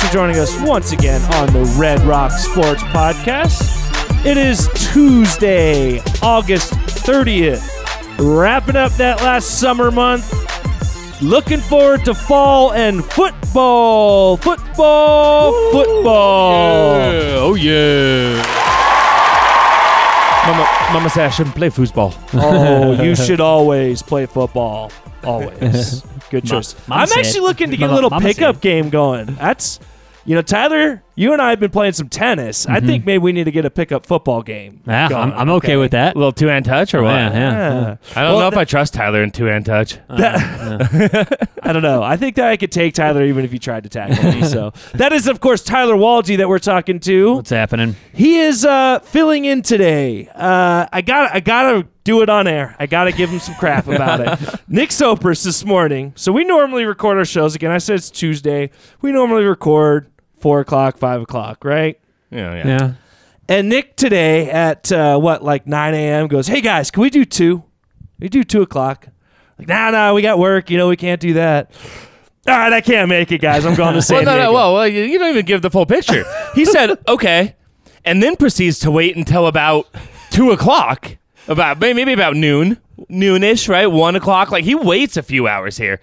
Thanks 0.00 0.14
for 0.14 0.18
joining 0.18 0.38
us 0.38 0.58
once 0.62 0.92
again 0.92 1.20
on 1.34 1.52
the 1.52 1.62
Red 1.78 2.00
Rock 2.04 2.32
Sports 2.32 2.82
Podcast. 2.84 4.24
It 4.24 4.38
is 4.38 4.66
Tuesday, 4.94 5.98
August 6.22 6.72
30th. 6.72 7.68
Wrapping 8.18 8.76
up 8.76 8.92
that 8.92 9.20
last 9.20 9.60
summer 9.60 9.90
month. 9.90 10.32
Looking 11.20 11.60
forward 11.60 12.06
to 12.06 12.14
fall 12.14 12.72
and 12.72 13.04
football. 13.04 14.38
Football, 14.38 15.52
football. 15.70 16.94
Oh 17.36 17.54
yeah. 17.54 18.42
Mama, 20.46 20.94
Mama 20.94 21.10
said 21.10 21.26
I 21.26 21.30
shouldn't 21.30 21.56
play 21.56 21.68
foosball. 21.68 22.16
Oh, 22.32 23.02
you 23.02 23.14
should 23.26 23.42
always 23.42 24.00
play 24.00 24.24
football. 24.24 24.90
Always. 25.22 26.00
Good 26.30 26.46
choice. 26.46 26.74
Mama 26.88 27.02
I'm 27.02 27.18
actually 27.18 27.40
looking 27.40 27.70
to 27.70 27.76
get 27.76 27.90
a 27.90 27.94
little 27.94 28.08
Mama 28.08 28.24
pickup 28.24 28.56
said. 28.56 28.62
game 28.62 28.88
going. 28.88 29.26
That's, 29.34 29.78
you 30.26 30.34
know, 30.34 30.42
Tyler, 30.42 31.02
you 31.14 31.32
and 31.32 31.40
I 31.42 31.50
have 31.50 31.60
been 31.60 31.70
playing 31.70 31.92
some 31.94 32.08
tennis. 32.08 32.66
I 32.66 32.80
think 32.80 33.04
maybe 33.04 33.18
we 33.18 33.32
need 33.32 33.44
to 33.44 33.50
get 33.50 33.64
a 33.64 33.70
pickup 33.70 34.06
football 34.06 34.42
game. 34.42 34.80
Yeah, 34.86 35.08
I'm, 35.08 35.32
I'm 35.32 35.50
okay, 35.50 35.76
with 35.76 35.90
that. 35.92 36.14
A 36.14 36.18
little 36.18 36.32
two 36.32 36.46
hand 36.46 36.64
touch 36.64 36.94
or 36.94 37.02
what? 37.02 37.10
Yeah, 37.14 37.32
yeah. 37.32 37.80
Yeah. 37.80 37.96
I 38.16 38.22
don't 38.22 38.32
Well, 38.32 38.40
know 38.40 38.46
if 38.48 38.54
th- 38.54 38.60
I 38.60 38.64
trust 38.64 38.94
Tyler 38.94 39.22
in 39.22 39.30
two 39.30 39.44
hand 39.46 39.66
touch. 39.66 39.98
I 40.08 41.72
don't 41.72 41.82
know. 41.82 42.02
I 42.02 42.16
think 42.16 42.36
that 42.36 42.48
I 42.48 42.56
could 42.56 42.72
take 42.72 42.94
Tyler 42.94 43.24
even 43.24 43.44
if 43.44 43.52
you 43.52 43.58
tried 43.58 43.82
to 43.84 43.88
tackle 43.88 44.30
me. 44.32 44.44
So 44.44 44.72
that 44.94 45.12
is, 45.12 45.26
of 45.26 45.40
course, 45.40 45.62
Tyler 45.62 45.94
Walgie 45.94 46.36
that 46.38 46.48
we're 46.48 46.58
talking 46.58 47.00
to. 47.00 47.34
What's 47.34 47.50
happening? 47.50 47.96
He 48.12 48.38
is 48.38 48.64
uh, 48.64 49.00
filling 49.00 49.44
in 49.44 49.62
today. 49.62 50.28
Uh, 50.34 50.86
I 50.92 51.02
got 51.02 51.34
I 51.34 51.40
gotta 51.40 51.86
do 52.04 52.22
it 52.22 52.30
on 52.30 52.46
air. 52.46 52.76
I 52.78 52.86
gotta 52.86 53.12
give 53.12 53.30
him 53.30 53.38
some 53.40 53.54
crap 53.56 53.86
about 53.86 54.20
it. 54.20 54.60
Nick 54.68 54.90
Sopers 54.90 55.42
this 55.44 55.64
morning. 55.64 56.12
So 56.16 56.32
we 56.32 56.44
normally 56.44 56.84
record 56.84 57.18
our 57.18 57.24
shows 57.24 57.54
again. 57.54 57.70
I 57.70 57.78
said 57.78 57.96
it's 57.96 58.10
Tuesday. 58.10 58.70
We 59.00 59.12
normally 59.12 59.44
record 59.44 60.09
four 60.40 60.60
o'clock, 60.60 60.98
five 60.98 61.20
o'clock, 61.22 61.64
right? 61.64 61.98
Yeah, 62.30 62.54
yeah. 62.54 62.66
Yeah. 62.66 62.92
And 63.48 63.68
Nick 63.68 63.96
today 63.96 64.48
at 64.50 64.90
uh, 64.92 65.18
what 65.18 65.42
like 65.42 65.66
nine 65.66 65.94
a.m. 65.94 66.28
goes, 66.28 66.46
"Hey 66.46 66.60
guys, 66.60 66.90
can 66.90 67.02
we 67.02 67.10
do 67.10 67.24
two? 67.24 67.64
We 68.18 68.28
do 68.28 68.44
two 68.44 68.62
o'clock." 68.62 69.08
Like, 69.58 69.68
nah, 69.68 69.90
nah, 69.90 70.14
we 70.14 70.22
got 70.22 70.38
work. 70.38 70.70
You 70.70 70.78
know, 70.78 70.88
we 70.88 70.96
can't 70.96 71.20
do 71.20 71.34
that. 71.34 71.70
All 72.48 72.56
right, 72.56 72.72
I 72.72 72.80
can't 72.80 73.08
make 73.08 73.30
it, 73.32 73.40
guys. 73.40 73.66
I'm 73.66 73.74
going 73.74 74.00
to 74.00 74.06
Well, 74.12 74.22
no, 74.24 74.30
Diego. 74.32 74.44
no, 74.44 74.52
well, 74.52 74.74
well, 74.74 74.88
you, 74.88 75.02
you 75.02 75.18
don't 75.18 75.30
even 75.30 75.44
give 75.44 75.60
the 75.60 75.70
full 75.70 75.84
picture. 75.84 76.24
He 76.54 76.64
said, 76.64 76.98
okay, 77.08 77.54
and 78.04 78.22
then 78.22 78.36
proceeds 78.36 78.78
to 78.80 78.90
wait 78.90 79.16
until 79.16 79.46
about 79.46 79.86
two 80.30 80.50
o'clock, 80.50 81.16
about 81.48 81.78
maybe 81.80 82.12
about 82.14 82.36
noon, 82.36 82.78
noonish, 83.10 83.68
right? 83.68 83.86
One 83.88 84.16
o'clock. 84.16 84.50
Like 84.50 84.64
he 84.64 84.74
waits 84.74 85.16
a 85.18 85.22
few 85.22 85.46
hours 85.48 85.76
here. 85.76 86.00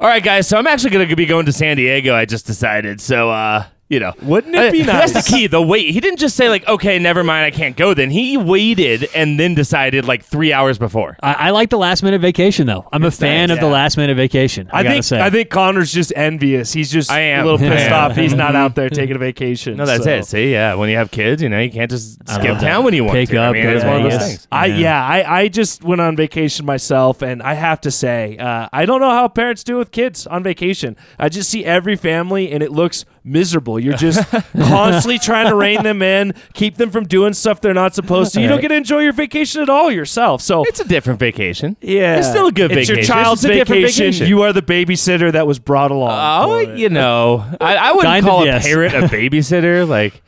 All 0.00 0.08
right, 0.08 0.22
guys. 0.22 0.46
So 0.46 0.56
I'm 0.56 0.66
actually 0.68 0.90
going 0.90 1.08
to 1.08 1.16
be 1.16 1.26
going 1.26 1.46
to 1.46 1.52
San 1.52 1.76
Diego. 1.76 2.14
I 2.14 2.24
just 2.24 2.46
decided. 2.46 3.00
So, 3.00 3.30
uh, 3.30 3.64
you 3.88 4.00
know, 4.00 4.12
Wouldn't 4.22 4.54
it 4.54 4.72
be 4.72 4.82
nice? 4.82 5.12
That's 5.12 5.26
the 5.26 5.36
key. 5.36 5.46
The 5.46 5.62
wait. 5.62 5.90
He 5.90 6.00
didn't 6.00 6.18
just 6.18 6.36
say 6.36 6.48
like, 6.48 6.66
okay, 6.68 6.98
never 6.98 7.24
mind, 7.24 7.44
I 7.46 7.50
can't 7.50 7.76
go. 7.76 7.94
Then 7.94 8.10
he 8.10 8.36
waited 8.36 9.08
and 9.14 9.40
then 9.40 9.54
decided 9.54 10.04
like 10.06 10.22
three 10.24 10.52
hours 10.52 10.78
before. 10.78 11.16
I, 11.22 11.32
I 11.34 11.50
like 11.50 11.70
the 11.70 11.78
last 11.78 12.02
minute 12.02 12.20
vacation 12.20 12.66
though. 12.66 12.86
I'm 12.92 13.04
a 13.04 13.10
fan 13.10 13.48
nice, 13.48 13.56
of 13.56 13.60
the 13.60 13.68
last 13.68 13.96
minute 13.96 14.16
vacation. 14.16 14.68
I, 14.72 14.80
I 14.80 14.82
gotta 14.82 14.94
think 14.96 15.04
say. 15.04 15.20
I 15.20 15.30
think 15.30 15.50
Connor's 15.50 15.92
just 15.92 16.12
envious. 16.14 16.72
He's 16.72 16.90
just 16.90 17.10
I 17.10 17.20
am. 17.20 17.46
a 17.46 17.50
little 17.50 17.58
pissed 17.58 17.90
off 17.92 18.14
he's 18.14 18.34
not 18.34 18.54
out 18.54 18.74
there 18.74 18.90
taking 18.90 19.16
a 19.16 19.18
vacation. 19.18 19.76
No, 19.76 19.86
that's 19.86 20.04
so. 20.04 20.10
it. 20.10 20.24
See, 20.26 20.52
yeah, 20.52 20.74
when 20.74 20.90
you 20.90 20.96
have 20.96 21.10
kids, 21.10 21.42
you 21.42 21.48
know, 21.48 21.58
you 21.58 21.70
can't 21.70 21.90
just 21.90 22.18
I 22.28 22.34
skip 22.34 22.50
love 22.52 22.60
town 22.60 22.84
when 22.84 22.94
you 22.94 23.04
want 23.04 23.16
Pick 23.16 23.30
to. 23.30 23.38
up, 23.38 23.50
I 23.50 23.52
mean, 23.52 23.66
it's 23.68 23.84
one 23.84 23.96
of 23.96 24.02
those 24.02 24.12
Vegas. 24.12 24.28
things. 24.28 24.48
I 24.52 24.66
Yeah. 24.66 24.76
yeah, 24.76 25.06
I, 25.06 25.40
I 25.40 25.48
just 25.48 25.82
went 25.82 26.00
on 26.00 26.14
vacation 26.16 26.66
myself, 26.66 27.22
and 27.22 27.42
I 27.42 27.54
have 27.54 27.80
to 27.82 27.90
say, 27.90 28.36
uh, 28.36 28.68
I 28.72 28.84
don't 28.84 29.00
know 29.00 29.10
how 29.10 29.28
parents 29.28 29.64
do 29.64 29.76
with 29.78 29.92
kids 29.92 30.26
on 30.26 30.42
vacation. 30.42 30.96
I 31.18 31.28
just 31.30 31.48
see 31.48 31.64
every 31.64 31.96
family, 31.96 32.50
and 32.52 32.62
it 32.62 32.70
looks 32.72 33.04
miserable. 33.28 33.78
You're 33.78 33.96
just 33.96 34.28
constantly 34.56 35.18
trying 35.18 35.48
to 35.48 35.54
rein 35.56 35.82
them 35.82 36.02
in, 36.02 36.34
keep 36.54 36.76
them 36.76 36.90
from 36.90 37.04
doing 37.04 37.32
stuff 37.34 37.60
they're 37.60 37.74
not 37.74 37.94
supposed 37.94 38.34
to. 38.34 38.40
You 38.40 38.48
don't 38.48 38.60
get 38.60 38.68
to 38.68 38.74
enjoy 38.74 39.00
your 39.00 39.12
vacation 39.12 39.62
at 39.62 39.68
all 39.70 39.90
yourself. 39.90 40.42
So 40.42 40.64
It's 40.64 40.80
a 40.80 40.88
different 40.88 41.20
vacation. 41.20 41.76
yeah, 41.80 42.18
it's 42.18 42.28
still 42.28 42.46
a 42.46 42.52
good 42.52 42.70
vacation. 42.70 42.98
It's 42.98 43.08
your 43.08 43.16
child's 43.16 43.44
It's 43.44 43.52
just 43.52 43.54
a 43.54 43.58
different 43.58 43.82
vacation. 43.82 44.06
vacation. 44.06 44.26
You 44.28 44.42
are 44.42 44.52
the 44.52 44.62
babysitter 44.62 45.32
that 45.32 45.46
was 45.46 45.58
brought 45.58 45.90
along. 45.90 46.10
Oh, 46.50 46.58
you 46.60 46.88
know, 46.88 47.44
I, 47.60 47.76
I 47.76 47.92
wouldn't 47.92 48.04
Kind 48.04 48.24
of, 48.26 48.30
call 48.30 48.44
yes. 48.44 48.64
a 48.64 48.68
parent 48.68 48.94
a 48.94 49.00
babysitter. 49.08 49.86
Like, 49.88 50.22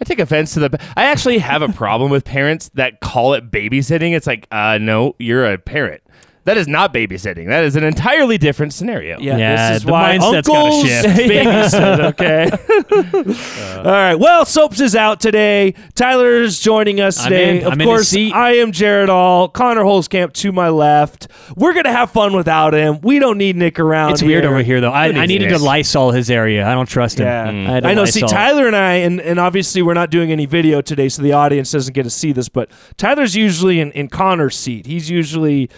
I 0.00 0.04
take 0.04 0.18
offense 0.18 0.54
to 0.54 0.60
the. 0.68 0.80
I 0.96 1.04
actually 1.04 1.38
have 1.38 1.62
a 1.62 1.68
problem 1.68 2.10
with 2.10 2.24
parents 2.24 2.70
that 2.74 3.00
call 3.00 3.34
it 3.34 3.50
babysitting. 3.52 4.14
It's 4.16 4.26
like, 4.26 4.48
uh, 4.50 4.78
no, 4.78 5.14
you're 5.18 5.44
a 5.52 5.58
parent. 5.58 6.02
That 6.44 6.56
is 6.56 6.66
not 6.66 6.92
babysitting. 6.92 7.46
That 7.48 7.62
is 7.64 7.76
an 7.76 7.84
entirely 7.84 8.36
different 8.36 8.74
scenario. 8.74 9.18
Yeah, 9.20 9.36
Yeah, 9.36 9.68
this 9.70 9.76
is 9.78 9.84
the 9.84 9.92
why 9.92 10.18
mindset's 10.18 10.48
gotta 10.48 10.64
uncles 10.64 10.86
shift. 10.86 11.06
babysit. 11.30 12.00
Okay. 12.10 12.50
Uh, 13.22 13.78
All 13.78 13.84
right. 13.92 14.14
Well, 14.14 14.44
Soaps 14.44 14.80
is 14.80 14.94
out 14.96 15.20
today. 15.20 15.74
Tyler's 15.94 16.60
joining 16.60 17.00
us 17.00 17.18
I'm 17.18 17.24
today. 17.30 17.58
in. 17.60 17.66
Of 17.66 17.72
I'm 17.72 17.72
in 17.74 17.80
his 17.80 17.86
course, 17.86 18.08
seat. 18.08 18.32
I 18.32 18.56
am 18.56 18.72
Jared 18.72 19.08
All. 19.08 19.48
Connor 19.48 19.82
Holzcamp 19.82 20.32
to 20.34 20.52
my 20.52 20.68
left. 20.68 21.28
We're 21.56 21.72
gonna 21.74 21.92
have 21.92 22.10
fun 22.10 22.34
without 22.34 22.74
him. 22.74 23.00
We 23.02 23.18
don't 23.18 23.38
need 23.38 23.56
Nick 23.56 23.78
around. 23.80 24.12
it's 24.12 24.22
weird 24.22 24.44
over 24.44 24.62
here 24.62 24.80
though. 24.80 24.90
I, 24.92 25.08
What 25.08 25.18
I 25.18 25.22
is 25.24 25.28
needed 25.28 25.50
this? 25.50 25.58
to 25.60 25.64
Lysol 25.64 26.10
his 26.12 26.30
area. 26.30 26.66
I 26.66 26.74
don't 26.74 26.88
trust 26.88 27.18
him. 27.20 27.26
Yeah, 27.26 27.48
I, 27.48 27.72
had 27.74 27.82
to 27.84 27.88
I 27.88 27.94
know. 27.94 28.04
See, 28.04 28.20
Lysol. 28.22 28.28
Tyler 28.36 28.66
and 28.66 28.76
I, 28.76 28.92
and, 28.94 29.20
and 29.20 29.38
obviously 29.40 29.82
we're 29.82 29.94
not 29.94 30.10
doing 30.10 30.30
any 30.32 30.46
video 30.46 30.80
today, 30.80 31.08
so 31.08 31.22
the 31.22 31.32
audience 31.32 31.70
doesn't 31.72 31.92
get 31.94 32.04
to 32.04 32.10
see 32.10 32.32
this. 32.32 32.48
But 32.48 32.70
Tyler's 32.96 33.34
usually 33.36 33.80
in, 33.80 33.90
in 33.92 34.08
Connor's 34.08 34.56
seat. 34.56 34.86
He's 34.86 35.10
usually 35.10 35.70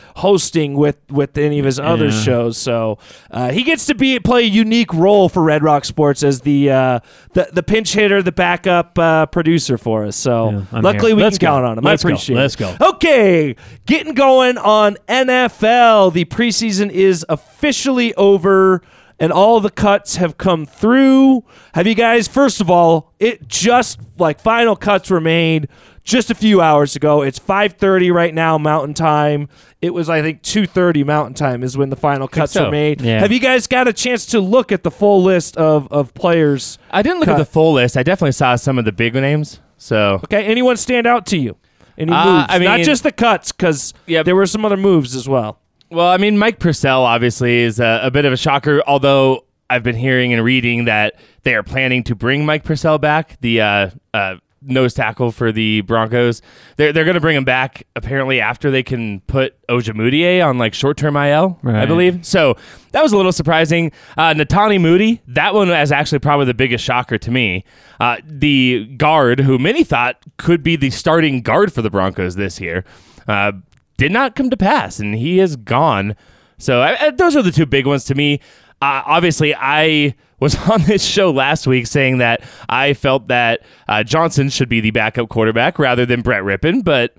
hosting 0.55 0.75
with 0.75 0.97
with 1.11 1.37
any 1.37 1.59
of 1.59 1.65
his 1.65 1.79
other 1.81 2.07
Yeah. 2.07 2.21
shows, 2.23 2.59
so 2.59 2.99
uh, 3.31 3.51
he 3.51 3.63
gets 3.63 3.87
to 3.87 3.95
be 3.95 4.19
play 4.21 4.43
a 4.43 4.47
unique 4.47 4.93
role 4.95 5.29
for 5.29 5.43
Red 5.43 5.63
Rock 5.63 5.85
Sports 5.85 6.23
as 6.23 6.41
the 6.43 6.71
uh, 6.71 7.01
the, 7.33 7.49
the 7.53 7.63
pinch 7.63 7.93
hitter, 7.93 8.23
the 8.23 8.33
backup 8.33 8.99
uh, 8.99 9.27
producer 9.27 9.77
for 9.79 10.05
us. 10.05 10.17
So 10.17 10.51
Yeah, 10.51 10.81
luckily 10.81 11.11
here. 11.11 11.17
we 11.17 11.23
Let's 11.23 11.39
can 11.39 11.47
go. 11.47 11.53
count 11.55 11.65
on 11.67 11.79
him. 11.79 11.85
Let's 11.85 12.05
I 12.05 12.09
go. 12.09 12.15
appreciate. 12.15 12.37
Let's 12.37 12.55
it. 12.55 12.59
go. 12.59 12.77
Okay, 12.91 13.57
getting 13.87 14.15
going 14.15 14.59
on 14.59 14.97
NFL. 15.09 16.13
The 16.13 16.25
preseason 16.27 16.91
is 16.91 17.25
officially 17.29 18.15
over 18.15 18.83
and 19.21 19.31
all 19.33 19.61
the 19.61 19.71
cuts 19.71 20.17
have 20.17 20.37
come 20.39 20.67
through. 20.67 21.45
Have 21.75 21.87
you 21.87 21.95
guys 21.95 22.29
first 22.29 22.61
of 22.61 22.71
all, 22.71 23.13
it 23.19 23.47
just 23.49 23.99
like 24.19 24.41
final 24.41 24.77
cuts 24.77 25.11
were 25.11 25.21
made 25.21 25.69
just 26.05 26.31
a 26.31 26.35
few 26.35 26.61
hours 26.61 26.95
ago. 26.95 27.23
It's 27.23 27.39
5:30 27.39 28.13
right 28.13 28.33
now 28.35 28.57
mountain 28.59 28.95
time. 28.95 29.49
It 29.83 29.93
was 29.93 30.09
I 30.09 30.23
think 30.23 30.43
2:30 30.43 31.05
mountain 31.05 31.35
time 31.35 31.63
is 31.63 31.77
when 31.77 31.91
the 31.91 31.97
final 31.97 32.29
cuts 32.29 32.53
so. 32.53 32.67
were 32.67 32.71
made. 32.71 33.01
Yeah. 33.01 33.21
Have 33.21 33.33
you 33.33 33.41
guys 33.41 33.67
got 33.67 33.89
a 33.89 33.93
chance 33.93 34.27
to 34.27 34.41
look 34.41 34.71
at 34.71 34.83
the 34.83 34.91
full 34.91 35.23
list 35.23 35.57
of 35.57 35.89
of 35.91 36.15
players? 36.15 36.79
I 36.91 37.03
didn't 37.03 37.19
look 37.21 37.27
Cut. 37.27 37.35
at 37.35 37.39
the 37.39 37.45
full 37.51 37.73
list. 37.73 37.97
I 37.97 38.03
definitely 38.03 38.33
saw 38.33 38.55
some 38.57 38.79
of 38.79 38.85
the 38.85 38.93
big 38.93 39.15
names. 39.15 39.61
So 39.79 40.21
Okay, 40.25 40.45
anyone 40.45 40.77
stand 40.77 41.07
out 41.07 41.27
to 41.27 41.39
you? 41.39 41.57
Any 41.99 42.13
Uh, 42.13 42.25
moves? 42.41 42.47
I 42.49 42.59
Not 42.59 42.81
just 42.81 43.03
the 43.03 43.13
cuts 43.13 43.51
cuz 43.53 43.93
Yep. 44.07 44.25
there 44.27 44.37
were 44.37 44.47
some 44.47 44.65
other 44.65 44.77
moves 44.77 45.17
as 45.17 45.29
well. 45.29 45.59
Well, 45.91 46.09
I 46.09 46.17
mean, 46.17 46.39
Mike 46.39 46.59
Purcell 46.59 47.03
obviously 47.05 47.59
is 47.61 47.79
a, 47.79 48.01
a 48.05 48.11
bit 48.11 48.25
of 48.25 48.33
a 48.33 48.37
shocker, 48.37 48.83
although 48.87 49.45
I've 49.71 49.83
been 49.85 49.95
hearing 49.97 50.33
and 50.33 50.43
reading 50.43 50.87
that 50.87 51.15
they 51.45 51.55
are 51.55 51.63
planning 51.63 52.03
to 52.05 52.15
bring 52.15 52.45
Mike 52.45 52.65
Purcell 52.65 52.99
back, 52.99 53.37
the 53.41 53.61
uh, 53.61 53.91
uh, 54.13 54.37
nose 54.67 54.95
tackle 54.95 55.31
for 55.31 55.53
the 55.53 55.83
Broncos. 55.83 56.43
They're, 56.77 56.93
they're 56.93 57.05
going 57.05 57.15
to 57.15 57.21
bring 57.21 57.37
him 57.37 57.45
back 57.45 57.87
apparently 57.97 58.41
after 58.41 58.71
they 58.71 58.83
can 58.83 59.21
put 59.23 59.55
Ojemudia 59.69 60.45
on 60.47 60.59
like 60.59 60.75
short 60.75 60.97
term 60.97 61.17
IL, 61.17 61.59
I 61.65 61.87
believe. 61.87 62.25
So 62.27 62.57
that 62.93 63.03
was 63.03 63.13
a 63.13 63.17
little 63.17 63.33
surprising. 63.33 63.93
Uh, 64.17 64.35
Netane 64.35 64.81
Muti, 64.81 65.21
that 65.29 65.55
one 65.55 65.69
was 65.69 65.93
actually 65.93 66.19
probably 66.21 66.47
the 66.47 66.55
biggest 66.55 66.85
shocker 66.85 67.19
to 67.19 67.31
me. 67.31 67.65
Uh, 68.01 68.17
the 68.25 68.87
guard, 68.97 69.41
who 69.41 69.59
many 69.59 69.85
thought 69.85 70.17
could 70.37 70.63
be 70.63 70.77
the 70.77 70.91
starting 70.91 71.41
guard 71.43 71.73
for 71.73 71.83
the 71.83 71.91
Broncos 71.91 72.35
this 72.37 72.61
year, 72.61 72.85
uh, 73.29 73.53
did 73.97 74.11
not 74.13 74.35
come 74.35 74.51
to 74.51 74.57
pass, 74.57 74.99
and 74.99 75.15
he 75.15 75.39
is 75.41 75.57
gone. 75.57 76.17
So 76.59 76.83
I- 76.83 77.11
those 77.11 77.37
are 77.37 77.43
the 77.43 77.53
two 77.53 77.67
big 77.67 77.87
ones 77.87 78.05
to 78.07 78.15
me. 78.15 78.41
Uh, 78.85 79.03
obviously, 79.07 79.55
I 79.55 80.15
was 80.41 80.57
on 80.71 80.83
this 80.83 81.03
show 81.03 81.31
last 81.31 81.67
week 81.67 81.87
saying 81.87 82.19
that 82.19 82.43
I 82.69 82.93
felt 82.93 83.29
that 83.29 83.63
uh, 83.89 84.03
Johnson 84.03 84.51
should 84.51 84.69
be 84.69 84.81
the 84.81 84.91
backup 84.91 85.31
quarterback 85.31 85.79
rather 85.79 86.05
than 86.05 86.21
Brett 86.21 86.43
Rypien, 86.43 86.85
but 86.85 87.15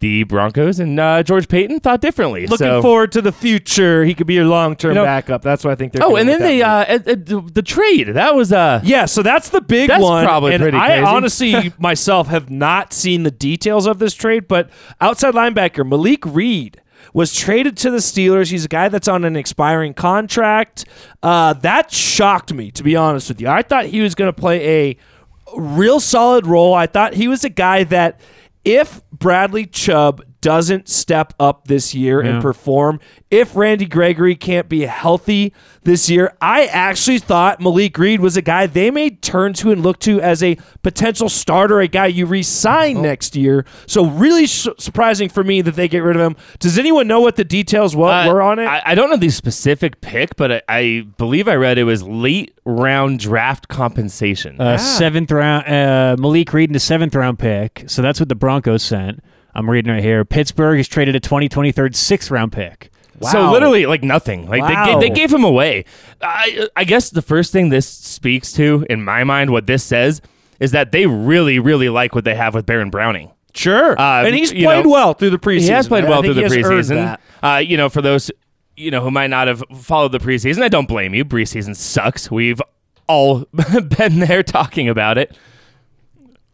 the 0.00 0.24
Broncos 0.24 0.80
and 0.80 0.98
uh, 0.98 1.22
George 1.22 1.48
Paton 1.48 1.78
thought 1.78 2.00
differently. 2.00 2.46
Looking 2.48 2.66
so, 2.66 2.82
forward 2.82 3.12
to 3.12 3.22
the 3.22 3.30
future. 3.30 4.04
He 4.04 4.12
could 4.14 4.26
be 4.26 4.34
your 4.34 4.44
long-term 4.46 4.90
You 4.90 4.94
know- 4.96 5.04
backup. 5.04 5.42
That's 5.42 5.62
what 5.64 5.70
I 5.70 5.74
think 5.76 5.92
they're. 5.92 6.04
Oh, 6.04 6.16
and 6.16 6.28
then 6.28 6.40
they 6.40 6.62
uh, 6.62 6.68
uh, 6.70 6.84
uh, 6.94 6.98
the, 7.04 7.48
the 7.54 7.62
trade 7.62 8.08
that 8.08 8.34
was 8.34 8.52
uh 8.52 8.80
Yeah, 8.82 9.04
so 9.06 9.22
that's 9.22 9.50
the 9.50 9.60
big 9.60 9.88
That's 9.88 10.02
one. 10.02 10.24
probably 10.24 10.54
and 10.54 10.62
pretty 10.62 10.78
I 10.78 10.88
crazy. 10.88 11.02
honestly 11.04 11.72
myself 11.78 12.26
have 12.28 12.50
not 12.50 12.92
seen 12.92 13.22
the 13.22 13.30
details 13.30 13.86
of 13.86 14.00
this 14.00 14.14
trade, 14.14 14.48
but 14.48 14.68
outside 15.00 15.34
linebacker 15.34 15.88
Malik 15.88 16.24
Reed 16.26 16.80
was 17.12 17.34
traded 17.34 17.76
to 17.78 17.90
the 17.90 17.98
Steelers. 17.98 18.50
He's 18.50 18.64
a 18.64 18.68
guy 18.68 18.88
that's 18.88 19.08
on 19.08 19.24
an 19.24 19.36
expiring 19.36 19.94
contract. 19.94 20.84
Uh, 21.22 21.52
that 21.54 21.90
shocked 21.92 22.52
me, 22.52 22.70
to 22.72 22.82
be 22.82 22.96
honest 22.96 23.28
with 23.28 23.40
you. 23.40 23.48
I 23.48 23.62
thought 23.62 23.86
he 23.86 24.00
was 24.00 24.14
going 24.14 24.28
to 24.32 24.38
play 24.38 24.90
a 24.90 24.96
real 25.56 26.00
solid 26.00 26.46
role. 26.46 26.74
I 26.74 26.86
thought 26.86 27.14
he 27.14 27.28
was 27.28 27.44
a 27.44 27.48
guy 27.48 27.84
that 27.84 28.20
if 28.64 29.00
Bradley 29.10 29.66
Chubb 29.66 30.22
doesn't 30.40 30.88
step 30.88 31.34
up 31.40 31.66
this 31.66 31.94
year 31.94 32.20
and 32.20 32.40
perform, 32.40 33.00
if 33.30 33.56
Randy 33.56 33.86
Gregory 33.86 34.36
can't 34.36 34.68
be 34.68 34.82
healthy 34.86 35.52
this 35.82 36.08
year, 36.08 36.36
I 36.40 36.66
actually 36.66 37.18
thought 37.18 37.60
Malik 37.60 37.98
Reed 37.98 38.20
was 38.20 38.36
a 38.36 38.42
guy 38.42 38.66
they 38.66 38.90
may 38.90 39.10
turn 39.10 39.52
to 39.54 39.72
and 39.72 39.82
look 39.82 39.98
to 40.00 40.20
as 40.20 40.42
a 40.42 40.56
potential 40.82 41.28
starter, 41.28 41.80
a 41.80 41.88
guy 41.88 42.06
you 42.06 42.24
re-sign 42.26 43.02
next 43.02 43.34
year. 43.36 43.64
So 43.86 44.06
really 44.06 44.46
su- 44.46 44.74
surprising 44.78 45.28
for 45.28 45.42
me 45.42 45.60
that 45.62 45.74
they 45.74 45.88
get 45.88 46.00
rid 46.04 46.14
of 46.16 46.22
him. 46.22 46.36
Does 46.60 46.78
anyone 46.78 47.06
know 47.08 47.20
what 47.20 47.36
the 47.36 47.44
details 47.44 47.96
wa- 47.96 48.08
Uh, 48.22 48.32
were 48.32 48.40
on 48.42 48.58
it? 48.58 48.66
I, 48.66 48.82
I 48.86 48.94
don't 48.94 49.10
know 49.10 49.16
the 49.16 49.30
specific 49.30 50.00
pick, 50.00 50.36
but 50.36 50.52
I, 50.52 50.62
I 50.68 51.06
believe 51.18 51.48
I 51.48 51.54
read 51.56 51.78
it 51.78 51.84
was 51.84 52.02
late 52.02 52.54
round 52.64 53.18
draft 53.18 53.68
compensation. 53.68 54.60
Uh, 54.60 54.76
Seventh 54.78 55.30
round, 55.32 55.66
uh, 55.66 56.16
Malik 56.20 56.52
Reed 56.52 56.68
in 56.70 56.74
the 56.74 56.78
seventh 56.80 57.14
round 57.14 57.38
pick. 57.38 57.84
So 57.88 58.02
that's 58.02 58.20
what 58.20 58.28
the 58.28 58.34
Broncos 58.34 58.82
sent. 58.82 59.22
I'm 59.58 59.68
reading 59.68 59.92
right 59.92 60.02
here. 60.02 60.24
Pittsburgh 60.24 60.76
has 60.78 60.86
traded 60.88 61.16
a 61.16 61.20
2023 61.20 61.92
sixth 61.92 62.30
round 62.30 62.52
pick. 62.52 62.90
Wow. 63.18 63.30
So 63.32 63.50
literally, 63.50 63.86
like 63.86 64.04
nothing. 64.04 64.46
Like 64.48 64.62
they, 64.66 64.74
Wow. 64.74 64.86
ga- 64.94 65.00
they 65.00 65.10
gave 65.10 65.32
him 65.32 65.42
away. 65.42 65.84
I, 66.22 66.68
I 66.76 66.84
guess 66.84 67.10
the 67.10 67.22
first 67.22 67.52
thing 67.52 67.68
this 67.70 67.88
speaks 67.88 68.52
to, 68.52 68.86
in 68.88 69.02
my 69.02 69.24
mind, 69.24 69.50
what 69.50 69.66
this 69.66 69.82
says 69.82 70.22
is 70.60 70.70
that 70.70 70.92
they 70.92 71.06
really, 71.06 71.58
really 71.58 71.88
like 71.88 72.14
what 72.14 72.24
they 72.24 72.36
have 72.36 72.54
with 72.54 72.66
Baron 72.66 72.90
Browning. 72.90 73.32
sure. 73.54 73.98
Uh, 74.00 74.24
and 74.24 74.34
he's 74.36 74.52
played 74.52 74.84
know, 74.84 74.90
well 74.90 75.14
through 75.14 75.30
the 75.30 75.38
preseason. 75.38 75.60
He 75.62 75.68
has 75.68 75.88
played 75.88 76.04
well 76.04 76.22
think 76.22 76.34
through 76.34 76.48
the 76.48 76.54
he 76.54 76.60
has 76.62 76.66
earned 76.70 76.84
preseason. 76.84 77.18
Uh, 77.42 77.56
you 77.58 77.76
know, 77.76 77.88
for 77.88 78.00
those 78.02 78.30
you 78.76 78.92
know 78.92 79.00
who 79.00 79.10
might 79.10 79.26
not 79.30 79.48
have 79.48 79.64
followed 79.74 80.12
the 80.12 80.20
preseason, 80.20 80.62
I 80.62 80.68
don't 80.68 80.86
blame 80.86 81.12
you. 81.14 81.24
Preseason 81.24 81.74
sucks. 81.74 82.30
We've 82.30 82.62
all 83.08 83.44
been 83.98 84.20
there 84.20 84.44
talking 84.44 84.88
about 84.88 85.18
it. 85.18 85.36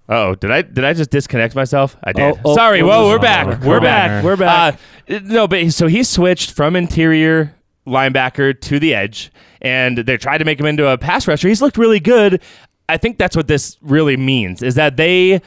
Oh, 0.08 0.34
did 0.34 0.50
I 0.50 0.62
did 0.62 0.84
I 0.84 0.92
just 0.92 1.10
disconnect 1.10 1.54
myself? 1.54 1.96
I 2.04 2.12
did. 2.12 2.22
Oh, 2.22 2.40
oh, 2.44 2.54
Sorry. 2.54 2.82
oh, 2.82 2.86
Whoa, 2.86 3.04
oh, 3.04 3.08
we're 3.08 3.16
oh, 3.16 3.22
back. 3.22 3.46
we're 3.62 3.80
back. 3.80 4.10
back. 4.10 4.24
We're 4.24 4.36
back. 4.36 4.78
Uh, 5.08 5.20
no, 5.24 5.48
but 5.48 5.72
so 5.72 5.86
he 5.86 6.02
switched 6.02 6.52
from 6.52 6.76
interior 6.76 7.54
linebacker 7.86 8.58
to 8.60 8.78
the 8.78 8.94
edge, 8.94 9.30
and 9.62 9.98
they 9.98 10.16
tried 10.16 10.38
to 10.38 10.44
make 10.44 10.60
him 10.60 10.66
into 10.66 10.86
a 10.86 10.98
pass 10.98 11.26
rusher. 11.26 11.48
He's 11.48 11.62
looked 11.62 11.78
really 11.78 12.00
good. 12.00 12.42
I 12.88 12.98
think 12.98 13.16
that's 13.16 13.34
what 13.34 13.48
this 13.48 13.78
really 13.80 14.16
means 14.16 14.62
is 14.62 14.74
that 14.74 14.96
they 14.98 15.40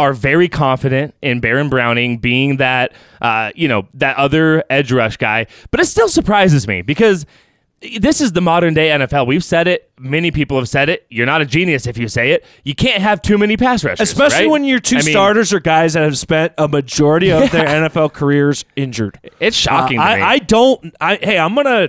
are 0.00 0.12
very 0.12 0.48
confident 0.48 1.14
in 1.22 1.40
Baron 1.40 1.68
Browning 1.68 2.18
being 2.18 2.56
that 2.56 2.92
uh, 3.20 3.52
you 3.54 3.68
know 3.68 3.86
that 3.94 4.16
other 4.16 4.64
edge 4.70 4.90
rush 4.90 5.18
guy. 5.18 5.46
But 5.70 5.80
it 5.80 5.84
still 5.84 6.08
surprises 6.08 6.66
me 6.66 6.82
because 6.82 7.26
this 7.98 8.20
is 8.20 8.32
the 8.32 8.40
modern 8.42 8.74
day 8.74 8.88
NFL. 8.90 9.26
We've 9.26 9.42
said 9.44 9.66
it. 9.66 9.90
Many 9.98 10.30
people 10.30 10.58
have 10.58 10.68
said 10.68 10.88
it. 10.90 11.06
You're 11.08 11.26
not 11.26 11.40
a 11.40 11.46
genius 11.46 11.86
if 11.86 11.96
you 11.96 12.08
say 12.08 12.32
it. 12.32 12.44
You 12.62 12.74
can't 12.74 13.00
have 13.02 13.22
too 13.22 13.38
many 13.38 13.56
pass 13.56 13.82
rushers, 13.84 14.00
Especially 14.00 14.44
right? 14.44 14.50
when 14.50 14.64
your 14.64 14.80
two 14.80 14.96
I 14.96 15.02
mean, 15.02 15.12
starters 15.12 15.52
are 15.52 15.60
guys 15.60 15.94
that 15.94 16.02
have 16.02 16.18
spent 16.18 16.52
a 16.58 16.68
majority 16.68 17.30
of 17.30 17.50
their 17.50 17.64
NFL 17.88 18.12
careers 18.12 18.64
injured. 18.76 19.18
It's 19.40 19.56
shocking 19.56 19.98
Uh, 19.98 20.10
to 20.10 20.16
me. 20.16 20.22
I, 20.22 20.30
I 20.32 20.38
don't. 20.38 20.94
I 21.00 21.16
hey, 21.22 21.38
I'm 21.38 21.54
gonna 21.54 21.88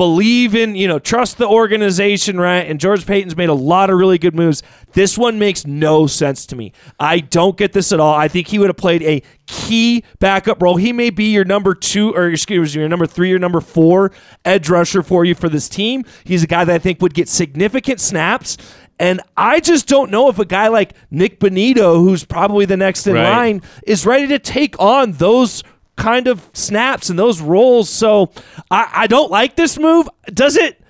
believe 0.00 0.54
in 0.54 0.74
you 0.76 0.88
know 0.88 0.98
trust 0.98 1.36
the 1.36 1.46
organization, 1.46 2.40
right? 2.40 2.60
And 2.66 2.80
George 2.80 3.04
Paton's 3.04 3.36
made 3.36 3.50
a 3.50 3.54
lot 3.54 3.90
of 3.90 3.98
really 3.98 4.16
good 4.16 4.34
moves. 4.34 4.62
This 4.94 5.18
one 5.18 5.38
makes 5.38 5.66
no 5.66 6.06
sense 6.06 6.46
to 6.46 6.56
me. 6.56 6.72
I 6.98 7.20
don't 7.20 7.54
get 7.54 7.74
this 7.74 7.92
at 7.92 8.00
all. 8.00 8.14
I 8.14 8.26
think 8.26 8.48
he 8.48 8.58
would 8.58 8.70
have 8.70 8.78
played 8.78 9.02
a 9.02 9.22
key 9.46 10.02
backup 10.18 10.62
role. 10.62 10.76
He 10.76 10.94
may 10.94 11.10
be 11.10 11.24
your 11.24 11.44
number 11.44 11.74
two 11.74 12.14
or 12.16 12.30
excuse 12.30 12.74
me, 12.74 12.80
your 12.80 12.88
number 12.88 13.04
three 13.06 13.30
or 13.34 13.38
number 13.38 13.60
four 13.60 14.10
edge 14.46 14.70
rusher 14.70 15.02
for 15.02 15.26
you 15.26 15.34
for 15.34 15.50
this 15.50 15.68
team. 15.68 16.06
He's 16.24 16.42
a 16.42 16.46
guy 16.46 16.64
that 16.64 16.74
I 16.74 16.78
think 16.78 17.02
would 17.02 17.12
get 17.12 17.28
significant 17.28 18.00
snaps. 18.00 18.56
And 18.98 19.20
I 19.36 19.60
just 19.60 19.86
don't 19.86 20.10
know 20.10 20.30
if 20.30 20.38
a 20.38 20.46
guy 20.46 20.68
like 20.68 20.94
Nik 21.10 21.40
Bonitto, 21.40 21.96
who's 21.96 22.24
probably 22.24 22.64
the 22.64 22.78
next 22.78 23.06
in 23.06 23.16
Right. 23.16 23.30
line, 23.30 23.62
is 23.86 24.06
ready 24.06 24.28
to 24.28 24.38
take 24.38 24.80
on 24.80 25.12
those 25.12 25.62
kind 26.00 26.26
of 26.26 26.48
snaps 26.52 27.10
and 27.10 27.18
those 27.18 27.40
roles. 27.40 27.88
So 27.88 28.30
I, 28.70 28.90
I 28.92 29.06
don't 29.06 29.30
like 29.30 29.56
this 29.56 29.78
move. 29.78 30.08
Does 30.32 30.56
it 30.56 30.80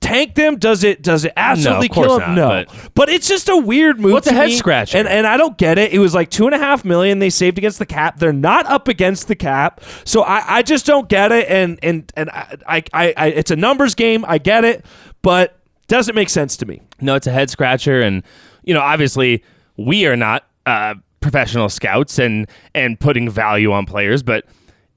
tank 0.00 0.34
them? 0.34 0.56
Does 0.58 0.82
it 0.84 1.02
does 1.02 1.24
it 1.24 1.32
absolutely 1.36 1.88
course 1.88 2.06
kill 2.06 2.18
them? 2.18 2.34
not, 2.34 2.36
no. 2.36 2.48
but- 2.72 2.90
But, 2.94 3.08
it's 3.08 3.28
just 3.28 3.48
a 3.48 3.56
weird 3.56 4.00
move. 4.00 4.12
What's 4.12 4.26
a 4.26 4.32
head 4.32 4.46
me. 4.48 4.54
scratcher? 4.56 4.98
And 4.98 5.08
and 5.08 5.26
I 5.26 5.36
don't 5.36 5.56
get 5.58 5.78
it. 5.78 5.92
It 5.92 5.98
was 5.98 6.14
like 6.14 6.30
two 6.30 6.46
and 6.46 6.54
a 6.54 6.58
half 6.58 6.84
million 6.84 7.18
they 7.18 7.30
saved 7.30 7.58
against 7.58 7.78
the 7.78 7.86
cap. 7.86 8.18
They're 8.18 8.32
not 8.32 8.66
up 8.66 8.88
against 8.88 9.28
the 9.28 9.34
cap. 9.36 9.80
So 10.04 10.22
I, 10.22 10.58
I 10.58 10.62
just 10.62 10.86
don't 10.86 11.08
get 11.08 11.32
it. 11.32 11.48
And 11.48 11.78
and 11.82 12.12
and 12.16 12.30
I, 12.30 12.56
I, 12.66 12.82
I, 12.92 13.14
I 13.16 13.26
it's 13.28 13.50
a 13.50 13.56
numbers 13.56 13.94
game. 13.94 14.24
I 14.26 14.38
get 14.38 14.64
it, 14.64 14.84
but 15.22 15.58
doesn't 15.88 16.14
make 16.14 16.30
sense 16.30 16.56
to 16.58 16.66
me. 16.66 16.80
No, 17.00 17.14
it's 17.16 17.26
a 17.26 17.32
head 17.32 17.50
scratcher, 17.50 18.00
and 18.00 18.22
you 18.64 18.72
know, 18.74 18.80
obviously, 18.80 19.42
we 19.76 20.06
are 20.06 20.16
not 20.16 20.46
uh, 20.66 20.94
professional 21.22 21.68
scouts 21.68 22.18
and 22.18 22.46
and 22.74 23.00
putting 23.00 23.30
value 23.30 23.72
on 23.72 23.86
players, 23.86 24.22
but 24.22 24.44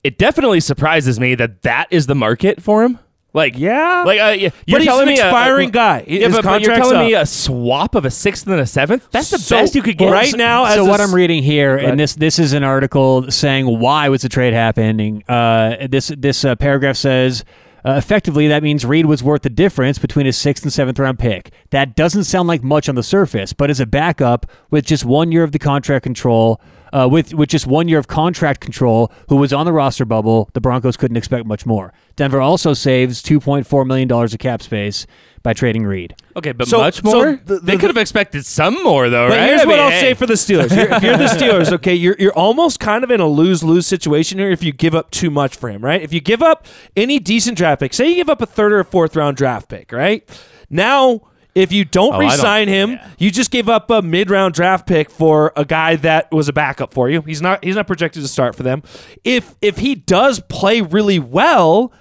it 0.03 0.17
definitely 0.17 0.59
surprises 0.59 1.19
me 1.19 1.35
that 1.35 1.61
that 1.61 1.87
is 1.91 2.07
the 2.07 2.15
market 2.15 2.61
for 2.61 2.83
him. 2.83 2.99
Like, 3.33 3.57
Yeah. 3.57 4.03
like 4.05 4.19
uh, 4.21 4.49
you're 4.65 4.79
he's 4.79 4.85
telling 4.87 5.09
an 5.09 5.13
me 5.13 5.19
a- 5.19 5.25
expiring 5.25 5.67
a, 5.67 5.71
guy. 5.71 6.05
Yeah, 6.07 6.29
but, 6.29 6.43
but 6.45 6.61
you're 6.61 6.69
contract's 6.71 6.89
telling 6.89 7.05
me 7.07 7.15
a 7.15 7.25
swap 7.25 7.93
of 7.95 8.05
a 8.05 8.09
sixth 8.11 8.47
and 8.47 8.61
a 8.61 8.65
seventh. 8.65 9.09
That's 9.11 9.29
the 9.29 9.37
So, 9.39 9.57
best 9.57 9.75
you 9.75 9.81
could 9.81 9.97
get 9.97 10.09
right 10.09 10.33
now. 10.37 10.63
as 10.63 10.75
so 10.75 10.85
a 10.85 10.89
what 10.89 11.01
s- 11.01 11.09
I'm 11.09 11.13
reading 11.13 11.43
here, 11.43 11.75
and 11.75 11.99
this 11.99 12.15
this 12.15 12.39
is 12.39 12.53
an 12.53 12.63
article 12.63 13.29
saying 13.29 13.65
why 13.79 14.07
was 14.07 14.21
the 14.21 14.29
trade 14.29 14.53
happening. 14.53 15.21
Uh, 15.27 15.87
this 15.89 16.13
this 16.17 16.45
uh, 16.45 16.55
paragraph 16.55 16.95
says. 16.97 17.43
Uh, 17.85 17.93
effectively, 17.97 18.47
that 18.47 18.63
means 18.63 18.83
Reed 18.83 19.05
was 19.05 19.21
worth 19.21 19.43
the 19.43 19.49
difference 19.49 19.99
between 19.99 20.25
his 20.25 20.35
sixth 20.35 20.63
and 20.63 20.73
seventh 20.73 20.97
round 20.97 21.19
pick. 21.19 21.53
That 21.69 21.95
doesn't 21.95 22.23
sound 22.23 22.47
like 22.47 22.63
much 22.63 22.89
on 22.89 22.95
the 22.95 23.03
surface, 23.03 23.53
but 23.53 23.69
as 23.69 23.79
a 23.79 23.85
backup 23.85 24.47
with 24.71 24.85
just 24.85 25.05
one 25.05 25.31
year 25.31 25.43
of 25.43 25.51
the 25.51 25.59
contract 25.59 26.01
control, 26.01 26.59
uh, 26.91 27.07
with 27.11 27.35
with 27.35 27.49
just 27.49 27.67
one 27.67 27.87
year 27.87 27.99
of 27.99 28.07
contract 28.07 28.59
control, 28.59 29.11
who 29.29 29.35
was 29.35 29.53
on 29.53 29.67
the 29.67 29.71
roster 29.73 30.03
bubble, 30.03 30.49
the 30.53 30.61
Broncos 30.61 30.97
couldn't 30.97 31.17
expect 31.17 31.45
much 31.45 31.67
more. 31.67 31.93
Denver 32.15 32.41
also 32.41 32.73
saves 32.73 33.21
two 33.21 33.39
point 33.39 33.67
four 33.67 33.85
million 33.85 34.07
dollars 34.07 34.33
of 34.33 34.39
cap 34.39 34.63
space 34.63 35.05
by 35.45 35.53
trading 35.53 35.85
Reed. 35.85 36.15
Okay, 36.35 36.51
but 36.51 36.67
So- 36.67 36.79
much 36.79 36.95
so 36.95 37.01
more. 37.03 37.39
the- 37.45 37.59
they 37.59 37.73
the- 37.75 37.77
could 37.79 37.89
have 37.91 37.97
expected 37.97 38.45
some 38.45 38.83
more, 38.83 39.09
though, 39.09 39.29
But 39.29 39.37
right? 39.37 39.47
here's 39.47 39.61
I 39.61 39.65
what 39.65 39.71
mean, 39.75 39.79
I'll 39.85 39.91
hey. 39.91 39.99
say 40.01 40.13
for 40.15 40.25
the 40.25 40.33
Steelers. 40.33 40.75
You're, 40.75 40.91
if 40.91 41.03
you're 41.03 41.17
the 41.17 41.25
Steelers, 41.37 41.71
okay, 41.73 41.93
you're 41.93 42.15
you're 42.19 42.33
almost 42.33 42.79
kind 42.79 43.03
of 43.03 43.11
in 43.11 43.21
a 43.21 43.27
lose 43.27 43.63
lose 43.63 43.85
situation 43.87 44.39
here 44.39 44.49
if 44.49 44.63
you 44.63 44.71
give 44.73 44.95
up 44.95 45.11
too 45.11 45.29
much 45.29 45.55
for 45.55 45.69
him, 45.69 45.85
right? 45.85 46.01
If 46.01 46.11
you 46.11 46.19
give 46.19 46.41
up 46.41 46.65
any 46.97 47.19
decent 47.19 47.57
draft 47.57 47.79
pick, 47.81 47.93
say 47.93 48.09
you 48.09 48.15
give 48.15 48.29
up 48.29 48.41
a 48.41 48.45
third 48.47 48.73
or 48.73 48.79
a 48.79 48.85
fourth 48.85 49.15
round 49.15 49.37
draft 49.37 49.69
pick, 49.69 49.91
right? 49.93 50.27
Now. 50.69 51.21
If 51.53 51.71
you 51.71 51.85
don't 51.85 52.09
Oh, 52.15 52.17
I 52.17 52.19
don't- 52.23 52.31
re-sign 52.31 52.67
him, 52.67 52.91
yeah. 52.91 53.07
you 53.17 53.31
just 53.31 53.49
gave 53.49 53.69
up 53.69 53.89
a 53.89 54.01
mid-round 54.01 54.53
draft 54.53 54.85
pick 54.85 55.09
for 55.09 55.53
a 55.55 55.63
guy 55.63 55.95
that 55.95 56.29
was 56.29 56.49
a 56.49 56.51
backup 56.53 56.93
for 56.93 57.09
you. 57.09 57.21
He's 57.21 57.41
not 57.41 57.63
he's 57.63 57.77
not 57.77 57.87
projected 57.87 58.23
to 58.23 58.27
start 58.27 58.55
for 58.57 58.63
them. 58.63 58.83
If 59.23 59.55
if 59.61 59.77
he 59.77 59.95
does 59.95 60.41
play 60.49 60.81
really 60.81 61.17
well, 61.17 61.93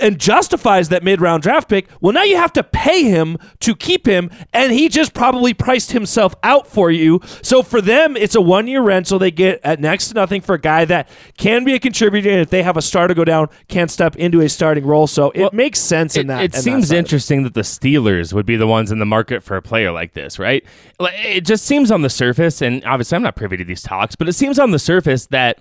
and 0.00 0.18
justifies 0.18 0.88
that 0.88 1.02
mid 1.04 1.20
round 1.20 1.42
draft 1.42 1.68
pick, 1.68 1.86
well, 2.00 2.12
now 2.12 2.22
you 2.24 2.36
have 2.36 2.52
to 2.54 2.64
pay 2.64 3.04
him 3.04 3.38
to 3.60 3.76
keep 3.76 4.06
him, 4.06 4.30
and 4.52 4.72
he 4.72 4.88
just 4.88 5.14
probably 5.14 5.54
priced 5.54 5.92
himself 5.92 6.34
out 6.42 6.66
for 6.66 6.90
you. 6.90 7.20
So 7.42 7.62
for 7.62 7.80
them, 7.80 8.16
it's 8.16 8.34
a 8.34 8.40
one 8.40 8.66
year 8.66 8.82
rental 8.82 9.18
they 9.18 9.30
get 9.30 9.60
at 9.62 9.80
next 9.80 10.08
to 10.08 10.14
nothing 10.14 10.40
for 10.40 10.54
a 10.54 10.60
guy 10.60 10.84
that 10.86 11.08
can 11.38 11.64
be 11.64 11.74
a 11.74 11.78
contributor, 11.78 12.30
and 12.30 12.40
if 12.40 12.50
they 12.50 12.62
have 12.62 12.76
a 12.76 12.82
starter 12.82 13.14
go 13.14 13.24
down, 13.24 13.48
can't 13.68 13.90
step 13.90 14.16
into 14.16 14.40
a 14.40 14.48
starting 14.48 14.84
role. 14.84 15.06
So 15.06 15.30
it 15.30 15.40
Well, 15.42 15.50
makes 15.52 15.78
sense 15.78 16.16
It, 16.16 16.22
in 16.22 16.26
that. 16.28 16.42
it 16.44 16.54
in 16.54 16.60
seems 16.62 16.90
it. 16.90 16.98
interesting 16.98 17.44
that 17.44 17.54
the 17.54 17.60
Steelers 17.62 18.32
would 18.32 18.46
be 18.46 18.56
the 18.56 18.66
ones 18.66 18.90
in 18.90 18.98
the 18.98 19.06
market 19.06 19.42
for 19.42 19.56
a 19.56 19.62
player 19.62 19.92
like 19.92 20.12
this, 20.14 20.38
right? 20.38 20.64
It 21.00 21.42
just 21.46 21.64
seems 21.66 21.90
on 21.90 22.02
the 22.02 22.10
surface, 22.10 22.60
and 22.60 22.84
obviously 22.84 23.16
I'm 23.16 23.22
not 23.22 23.36
privy 23.36 23.56
to 23.58 23.64
these 23.64 23.82
talks, 23.82 24.16
but 24.16 24.28
it 24.28 24.32
seems 24.32 24.58
on 24.58 24.70
the 24.72 24.78
surface 24.78 25.26
that 25.26 25.58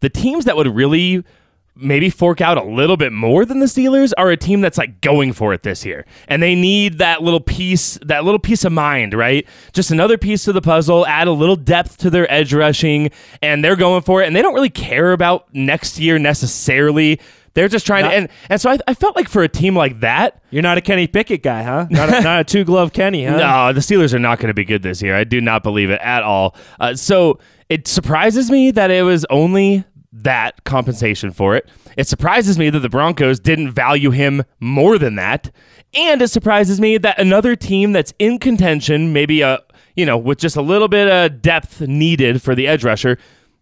the 0.00 0.08
teams 0.08 0.44
that 0.46 0.56
would 0.56 0.74
really 0.74 1.22
maybe 1.76 2.08
fork 2.08 2.40
out 2.40 2.56
a 2.56 2.62
little 2.62 2.96
bit 2.96 3.12
more 3.12 3.44
than 3.44 3.58
the 3.58 3.66
Steelers 3.66 4.12
are 4.16 4.30
a 4.30 4.36
team 4.36 4.60
that's 4.60 4.78
like 4.78 5.00
going 5.00 5.32
for 5.32 5.52
it 5.52 5.62
this 5.64 5.84
year. 5.84 6.06
And 6.28 6.42
they 6.42 6.54
need 6.54 6.98
that 6.98 7.22
little 7.22 7.40
piece, 7.40 7.98
that 8.02 8.24
little 8.24 8.38
piece 8.38 8.64
of 8.64 8.72
mind, 8.72 9.12
right? 9.14 9.46
Just 9.72 9.90
another 9.90 10.16
piece 10.16 10.44
to 10.44 10.52
the 10.52 10.62
puzzle, 10.62 11.06
add 11.06 11.26
a 11.26 11.32
little 11.32 11.56
depth 11.56 11.96
to 11.98 12.10
their 12.10 12.30
edge 12.32 12.54
rushing, 12.54 13.10
and 13.42 13.64
they're 13.64 13.76
going 13.76 14.02
for 14.02 14.22
it. 14.22 14.26
And 14.26 14.36
they 14.36 14.42
don't 14.42 14.54
really 14.54 14.70
care 14.70 15.12
about 15.12 15.52
next 15.52 15.98
year 15.98 16.18
necessarily. 16.18 17.20
They're 17.54 17.68
just 17.68 17.86
trying 17.86 18.02
Not- 18.04 18.10
to, 18.10 18.16
and, 18.16 18.28
and 18.50 18.60
so 18.60 18.70
I, 18.70 18.78
I 18.86 18.94
felt 18.94 19.16
like 19.16 19.28
for 19.28 19.42
a 19.42 19.48
team 19.48 19.76
like 19.76 20.00
that, 20.00 20.42
You're 20.50 20.62
not 20.62 20.78
a 20.78 20.80
Kenny 20.80 21.06
Pickett 21.06 21.42
guy, 21.42 21.62
huh? 21.62 21.86
Not 21.90 22.08
a, 22.08 22.20
not 22.20 22.40
a 22.40 22.44
two 22.44 22.64
glove 22.64 22.92
Kenny, 22.92 23.24
huh? 23.24 23.36
no, 23.36 23.72
the 23.72 23.80
Steelers 23.80 24.12
are 24.14 24.18
not 24.18 24.38
going 24.38 24.48
to 24.48 24.54
be 24.54 24.64
good 24.64 24.82
this 24.82 25.02
year. 25.02 25.16
I 25.16 25.24
do 25.24 25.40
not 25.40 25.62
believe 25.62 25.90
it 25.90 26.00
at 26.00 26.22
all. 26.24 26.56
Uh, 26.80 26.94
so 26.94 27.38
it 27.68 27.86
surprises 27.88 28.50
me 28.50 28.70
that 28.72 28.90
it 28.90 29.02
was 29.02 29.24
only 29.30 29.84
that 30.22 30.64
compensation 30.64 31.32
for 31.32 31.56
it. 31.56 31.68
It 31.96 32.08
surprises 32.08 32.58
me 32.58 32.70
that 32.70 32.80
the 32.80 32.88
Broncos 32.88 33.40
didn't 33.40 33.72
value 33.72 34.10
him 34.10 34.44
more 34.60 34.98
than 34.98 35.16
that. 35.16 35.50
And 35.92 36.22
it 36.22 36.28
surprises 36.28 36.80
me 36.80 36.98
that 36.98 37.18
another 37.18 37.56
team 37.56 37.92
that's 37.92 38.14
in 38.18 38.38
contention, 38.38 39.12
maybe 39.12 39.42
a 39.42 39.60
you 39.96 40.04
know, 40.04 40.18
with 40.18 40.38
just 40.38 40.56
a 40.56 40.62
little 40.62 40.88
bit 40.88 41.08
of 41.08 41.40
depth 41.40 41.80
needed 41.80 42.42
for 42.42 42.54
the 42.54 42.66
edge 42.66 42.84
rusher, 42.84 43.18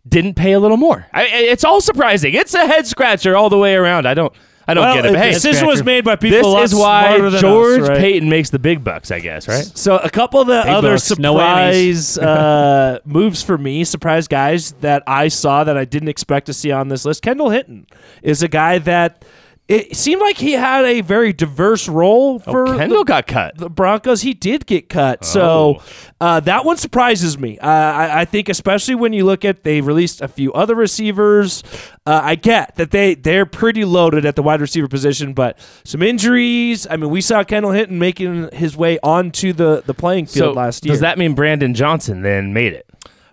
didn't 0.08 0.34
pay 0.34 0.52
a 0.52 0.60
little 0.60 0.76
more. 0.76 1.06
I, 1.12 1.26
it's 1.26 1.64
all 1.64 1.80
surprising. 1.80 2.34
It's 2.34 2.54
a 2.54 2.66
head 2.66 2.86
scratcher 2.86 3.36
all 3.36 3.50
the 3.50 3.58
way 3.58 3.74
around. 3.74 4.06
I 4.06 4.14
don't 4.14 4.32
I 4.66 4.74
don't 4.74 4.84
Well, 4.84 4.94
get 4.94 5.06
it. 5.06 5.12
But 5.12 5.18
hey, 5.18 5.32
decision 5.32 5.66
was 5.66 5.82
made 5.84 6.04
by 6.04 6.16
people 6.16 6.38
this 6.38 6.46
a 6.46 6.48
lot 6.48 6.62
is 6.62 6.74
why 6.74 7.40
George 7.40 7.82
us, 7.82 7.88
right? 7.88 7.98
Payton 7.98 8.28
makes 8.28 8.50
the 8.50 8.58
big 8.58 8.84
bucks, 8.84 9.10
I 9.10 9.18
guess, 9.18 9.48
right? 9.48 9.64
So 9.64 9.96
a 9.98 10.10
couple 10.10 10.40
of 10.40 10.46
the 10.46 10.60
other 10.60 10.92
bucks, 10.92 11.18
no 11.18 11.34
surprise 11.34 12.18
uh, 12.18 12.98
moves 13.04 13.42
for 13.42 13.58
me, 13.58 13.84
surprise 13.84 14.28
guys 14.28 14.72
that 14.80 15.02
I 15.06 15.28
saw 15.28 15.64
that 15.64 15.76
I 15.76 15.84
didn't 15.84 16.08
expect 16.08 16.46
to 16.46 16.52
see 16.52 16.70
on 16.70 16.88
this 16.88 17.04
list. 17.04 17.22
Kendall 17.22 17.50
Hinton 17.50 17.86
is 18.22 18.42
a 18.42 18.48
guy 18.48 18.78
that 18.78 19.24
it 19.68 19.96
seemed 19.96 20.20
like 20.20 20.36
he 20.36 20.52
had 20.52 20.84
a 20.84 21.00
very 21.00 21.32
diverse 21.32 21.88
role 21.88 22.38
for 22.40 22.68
Oh, 22.68 22.72
the- 22.72 22.78
Kendall 22.78 23.04
got 23.04 23.26
cut. 23.26 23.56
the 23.56 23.70
Broncos, 23.70 24.20
he 24.22 24.34
did 24.34 24.66
get 24.66 24.88
cut. 24.88 25.24
So 25.24 25.78
Oh. 25.78 25.82
uh, 26.20 26.40
that 26.40 26.64
one 26.64 26.76
surprises 26.76 27.38
me. 27.38 27.58
Uh, 27.58 27.66
I, 27.68 28.20
I 28.22 28.24
think, 28.26 28.48
especially 28.48 28.94
when 28.96 29.12
you 29.12 29.24
look 29.24 29.44
at 29.44 29.62
they 29.62 29.80
released 29.80 30.20
a 30.20 30.28
few 30.28 30.52
other 30.52 30.74
receivers. 30.74 31.62
Uh, 32.04 32.20
I 32.22 32.34
get 32.34 32.74
that 32.76 32.90
they 32.90 33.14
they're 33.14 33.46
pretty 33.46 33.84
loaded 33.84 34.26
at 34.26 34.34
the 34.36 34.42
wide 34.42 34.60
receiver 34.60 34.88
position, 34.88 35.32
but 35.32 35.58
some 35.84 36.02
injuries. 36.02 36.86
I 36.90 36.96
mean, 36.96 37.10
we 37.10 37.20
saw 37.20 37.44
Kendall 37.44 37.70
Hinton 37.72 37.98
making 37.98 38.50
his 38.52 38.76
way 38.76 38.98
onto 39.02 39.52
the 39.52 39.82
the 39.86 39.94
playing 39.94 40.26
field 40.26 40.54
So 40.54 40.60
last 40.60 40.84
year. 40.84 40.92
does 40.92 41.00
that 41.00 41.16
mean 41.18 41.34
Brandon 41.34 41.72
Johnson 41.72 42.22
then 42.22 42.52
made 42.52 42.72
it? 42.72 42.86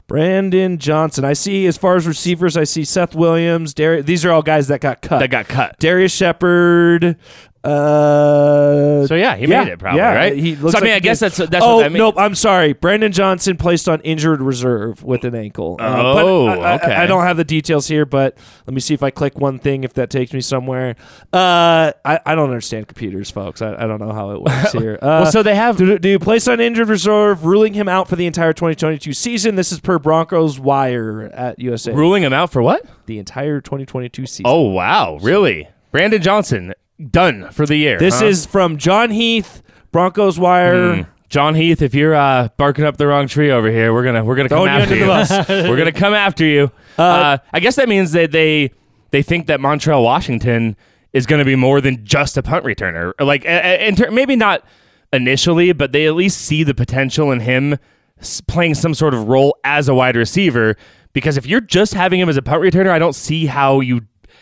Brandon 0.10 0.78
Johnson? 0.80 1.24
I 1.24 1.34
see 1.34 1.68
as 1.68 1.78
far 1.78 1.96
as 1.96 2.06
receivers, 2.06 2.58
I 2.58 2.66
see 2.66 2.84
Seth 2.84 3.16
Williams. 3.16 3.74
Dar- 3.74 4.02
these 4.02 4.26
are 4.26 4.32
all 4.32 4.42
guys 4.42 4.68
that 4.68 4.82
got 4.82 5.02
cut. 5.02 5.20
That 5.20 5.30
got 5.30 5.48
cut. 5.48 5.78
Darrius 5.80 6.12
Shepherd. 6.12 7.16
Uh, 7.64 9.06
So 9.08 9.16
yeah, 9.16 9.36
he 9.36 9.46
yeah, 9.48 9.64
made 9.64 9.72
it 9.74 9.80
probably, 9.80 10.00
yeah, 10.00 10.14
right? 10.14 10.36
He 10.36 10.56
looks 10.56 10.74
so 10.74 10.80
I 10.80 10.82
mean, 10.82 10.92
like 10.92 10.98
I 10.98 11.00
guess 11.00 11.20
that's 11.20 11.38
that's 11.38 11.56
oh 11.66 11.78
what 11.78 11.84
that 11.84 11.92
means. 11.92 12.00
nope, 12.00 12.16
I'm 12.18 12.36
sorry. 12.36 12.74
Brandon 12.74 13.12
Johnson 13.12 13.58
placed 13.58 13.90
on 13.90 14.02
injured 14.02 14.42
reserve 14.42 15.04
with 15.04 15.24
an 15.26 15.36
ankle. 15.36 15.78
Uh, 15.80 16.14
Oh, 16.20 16.48
I, 16.48 16.56
I- 16.56 16.76
okay. 16.76 16.96
I, 16.96 17.06
don't 17.06 17.24
have 17.24 17.38
the 17.38 17.44
details 17.44 17.88
here, 17.88 18.06
but 18.06 18.38
let 18.68 18.74
me 18.74 18.80
see 18.80 18.94
if 18.94 19.04
I 19.04 19.10
click 19.10 19.38
one 19.40 19.60
thing 19.60 19.84
if 19.84 19.94
that 19.96 20.10
takes 20.10 20.32
me 20.34 20.42
somewhere. 20.42 20.96
Uh, 21.34 21.92
I, 22.06 22.20
I 22.26 22.36
don't 22.36 22.50
understand 22.50 22.88
computers, 22.88 23.30
folks. 23.32 23.62
I, 23.62 23.74
I 23.76 23.88
don't 23.88 24.00
know 24.00 24.12
how 24.14 24.32
it 24.32 24.42
works 24.42 24.72
here. 24.74 24.98
Uh, 25.02 25.22
Well, 25.24 25.32
so 25.32 25.44
they 25.44 25.56
have 25.56 25.78
do, 25.78 25.98
do 26.00 26.10
you 26.10 26.20
place 26.20 26.48
on 26.48 26.60
injured 26.60 26.90
reserve, 26.90 27.46
ruling 27.46 27.74
him 27.74 27.88
out 27.90 28.08
for 28.08 28.16
the 28.16 28.26
entire 28.26 28.54
2022 28.54 29.14
season? 29.14 29.56
This 29.56 29.72
is 29.72 29.80
per 29.80 30.00
Broncos 30.00 30.60
Wire 30.60 31.24
at 31.34 31.60
USA. 31.60 31.94
ruling 31.94 32.24
him 32.24 32.34
out 32.34 32.52
for 32.52 32.62
what? 32.62 32.86
the 33.06 33.18
entire 33.18 33.60
2022 33.60 34.26
season. 34.28 34.44
Oh 34.46 34.70
wow, 34.70 35.18
really? 35.22 35.68
Brandon 35.92 36.22
Johnson 36.22 36.74
done 37.10 37.50
for 37.52 37.66
the 37.66 37.76
year. 37.76 37.98
this 38.00 38.20
huh? 38.20 38.28
is 38.28 38.46
from 38.46 38.78
John 38.78 39.10
Heath, 39.12 39.62
Broncos 39.92 40.40
Wire. 40.40 40.96
Hmm. 40.96 41.02
John 41.30 41.54
Heath. 41.54 41.84
If 41.84 41.94
you're 41.94 42.16
uh, 42.16 42.50
barking 42.58 42.86
up 42.86 42.98
the 42.98 43.06
wrong 43.06 43.28
tree 43.28 43.52
over 43.52 43.70
here, 43.70 43.94
we're 43.94 44.04
gonna 44.04 44.24
we're 44.26 44.36
gonna 44.36 44.50
come 44.50 44.66
Throwing 44.66 44.74
you 44.74 45.12
after 45.12 45.44
under 45.46 45.64
you. 45.64 45.70
we're 45.70 45.78
gonna 45.78 45.92
come 45.92 46.16
after 46.16 46.44
you. 46.44 46.72
Uh, 46.98 47.38
I 47.54 47.60
guess 47.60 47.76
that 47.76 47.88
means 47.88 48.14
that 48.14 48.32
they 48.32 48.72
they 49.12 49.22
think 49.22 49.48
that 49.48 49.60
Montrell 49.60 50.04
Washington 50.04 50.76
is 51.14 51.26
going 51.26 51.40
to 51.40 51.46
be 51.46 51.56
more 51.56 51.82
than 51.82 52.06
just 52.06 52.38
a 52.38 52.44
punt 52.44 52.64
returner. 52.66 53.14
Like, 53.20 53.46
a- 53.46 53.48
a- 53.84 53.88
in 53.88 53.96
ter- 53.96 54.12
maybe 54.12 54.36
not 54.36 54.64
initially, 55.12 55.72
but 55.74 55.92
they 55.92 56.06
at 56.06 56.16
least 56.16 56.42
see 56.42 56.64
the 56.64 56.74
potential 56.74 57.32
in 57.32 57.40
him 57.40 57.78
playing 58.48 58.76
some 58.76 58.94
sort 58.94 59.14
of 59.14 59.28
role 59.28 59.58
as 59.64 59.90
a 59.90 59.96
wide 59.96 60.16
receiver. 60.16 60.76
Because 61.14 61.38
if 61.38 61.48
you're 61.48 61.62
just 61.62 61.94
having 61.94 62.20
him 62.20 62.30
as 62.30 62.38
a 62.38 62.42
punt 62.42 62.62
returner, 62.62 62.92
I 62.92 63.00
don't 63.00 63.16
see 63.16 63.48
how 63.48 63.80
you. 63.80 64.02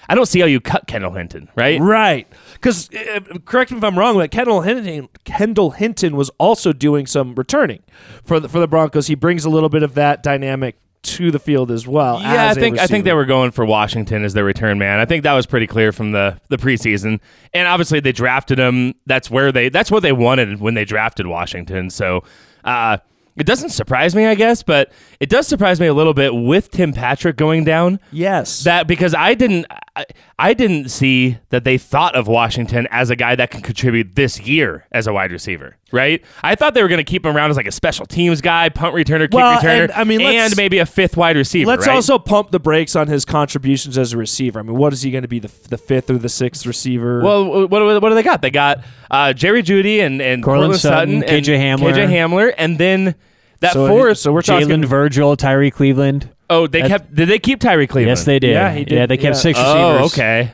I 0.09 0.15
don't 0.15 0.25
see 0.25 0.39
how 0.39 0.45
you 0.45 0.59
cut 0.59 0.87
Kendall 0.87 1.11
Hinton, 1.11 1.49
right? 1.55 1.79
Right. 1.79 2.27
Because, 2.53 2.89
uh, 2.93 3.19
correct 3.45 3.71
me 3.71 3.77
if 3.77 3.83
I'm 3.83 3.97
wrong, 3.97 4.15
but 4.15 4.31
Kendall 4.31 4.61
Hinton, 4.61 5.09
Kendall 5.25 5.71
Hinton 5.71 6.15
was 6.15 6.29
also 6.37 6.73
doing 6.73 7.05
some 7.05 7.35
returning 7.35 7.83
for 8.23 8.39
the, 8.39 8.49
for 8.49 8.59
the 8.59 8.67
Broncos. 8.67 9.07
He 9.07 9.15
brings 9.15 9.45
a 9.45 9.49
little 9.49 9.69
bit 9.69 9.83
of 9.83 9.95
that 9.95 10.23
dynamic 10.23 10.77
to 11.03 11.31
the 11.31 11.39
field 11.39 11.71
as 11.71 11.87
well. 11.87 12.19
Yeah, 12.21 12.31
I 12.31 12.47
as 12.47 12.57
a 12.57 12.59
think 12.59 12.79
I 12.79 12.87
think 12.87 13.05
they 13.05 13.13
were 13.13 13.25
going 13.25 13.51
for 13.51 13.63
Washington 13.65 14.25
as 14.25 14.33
their 14.33 14.43
return 14.43 14.77
man. 14.77 14.99
I 14.99 15.05
think 15.05 15.23
that 15.23 15.33
was 15.33 15.45
pretty 15.45 15.67
clear 15.67 15.91
from 15.91 16.11
the 16.11 16.39
the 16.49 16.57
preseason, 16.57 17.21
and 17.53 17.67
obviously 17.67 17.99
they 17.99 18.11
drafted 18.11 18.59
him. 18.59 18.93
That's 19.05 19.29
where 19.29 19.51
they 19.51 19.69
that's 19.69 19.89
what 19.89 20.03
they 20.03 20.11
wanted 20.11 20.59
when 20.59 20.73
they 20.73 20.83
drafted 20.83 21.27
Washington. 21.27 21.89
So 21.91 22.23
uh, 22.65 22.97
it 23.37 23.45
doesn't 23.45 23.69
surprise 23.69 24.15
me, 24.15 24.25
I 24.25 24.35
guess, 24.35 24.63
but 24.63 24.91
it 25.19 25.29
does 25.29 25.47
surprise 25.47 25.79
me 25.79 25.87
a 25.87 25.93
little 25.93 26.13
bit 26.13 26.33
with 26.35 26.71
Tim 26.71 26.91
Patrick 26.91 27.37
going 27.37 27.63
down. 27.63 27.99
Yes. 28.11 28.63
That 28.63 28.87
because 28.87 29.13
I 29.13 29.35
didn't 29.35 29.67
I, 29.97 30.05
I 30.37 30.53
didn't 30.53 30.89
see 30.89 31.37
that 31.49 31.63
they 31.63 31.77
thought 31.79 32.15
of 32.15 32.27
Washington 32.27 32.87
as 32.91 33.09
a 33.09 33.15
guy 33.15 33.33
that 33.35 33.49
can 33.49 33.61
contribute 33.61 34.15
this 34.15 34.39
year 34.39 34.85
as 34.91 35.07
a 35.07 35.13
wide 35.13 35.31
receiver, 35.31 35.75
right? 35.91 36.23
I 36.43 36.53
thought 36.53 36.75
they 36.75 36.83
were 36.83 36.87
going 36.87 36.99
to 36.99 37.03
keep 37.03 37.25
him 37.25 37.35
around 37.35 37.49
as 37.49 37.57
like 37.57 37.65
a 37.65 37.71
special 37.71 38.05
teams 38.05 38.39
guy, 38.39 38.69
punt 38.69 38.93
returner, 38.93 39.21
kick 39.21 39.33
Well, 39.33 39.59
returner, 39.59 39.83
and, 39.85 39.91
I 39.93 40.03
mean, 40.03 40.19
let's- 40.19 40.51
and 40.51 40.57
maybe 40.57 40.77
a 40.77 40.85
fifth 40.85 41.17
wide 41.17 41.35
receiver. 41.35 41.67
Let's 41.67 41.87
right? 41.87 41.95
also 41.95 42.19
pump 42.19 42.51
the 42.51 42.59
brakes 42.59 42.95
on 42.95 43.07
his 43.07 43.25
contributions 43.25 43.97
as 43.97 44.13
a 44.13 44.17
receiver. 44.17 44.59
I 44.59 44.61
mean, 44.63 44.77
what 44.77 44.93
is 44.93 45.01
he 45.01 45.09
going 45.09 45.23
to 45.23 45.27
be, 45.27 45.39
the, 45.39 45.51
the 45.69 45.77
fifth 45.77 46.09
or 46.11 46.17
the 46.19 46.29
sixth 46.29 46.65
receiver? 46.65 47.23
Well, 47.23 47.45
what, 47.45 47.69
what, 47.71 48.01
what 48.01 48.09
do 48.09 48.15
they 48.15 48.23
got? 48.23 48.41
They 48.43 48.51
got 48.51 48.83
uh, 49.09 49.33
Jerry 49.33 49.63
Jeudy 49.63 49.99
and 50.01 50.21
and 50.21 50.43
Courtland 50.43 50.73
Courtland 50.73 50.81
Sutton, 50.81 51.23
and 51.23 51.45
KJ 51.45 51.57
Hamler. 51.57 51.93
KJ 51.93 52.09
Hamler, 52.09 52.53
and 52.57 52.77
then 52.77 53.15
that 53.61 53.73
So- 53.73 53.87
fourth. 53.87 54.19
so 54.19 54.31
we're 54.31 54.41
Jalen 54.41 54.61
talking 54.61 54.85
Virgil, 54.85 55.35
Tyree 55.35 55.71
Cleveland. 55.71 56.29
Oh, 56.49 56.67
they 56.67 56.81
kept. 56.81 57.13
Did 57.13 57.27
they 57.29 57.39
keep 57.39 57.59
Tyree 57.59 57.87
Cleveland? 57.87 58.17
Yes, 58.17 58.25
they 58.25 58.39
did. 58.39 58.51
Yeah, 58.51 58.71
he 58.73 58.85
did. 58.85 58.95
Yeah, 58.95 59.05
they 59.05 59.17
kept 59.17 59.35
Yeah. 59.35 59.41
six 59.41 59.59
Oh, 59.61 59.93
receivers. 59.93 60.13
okay. 60.13 60.51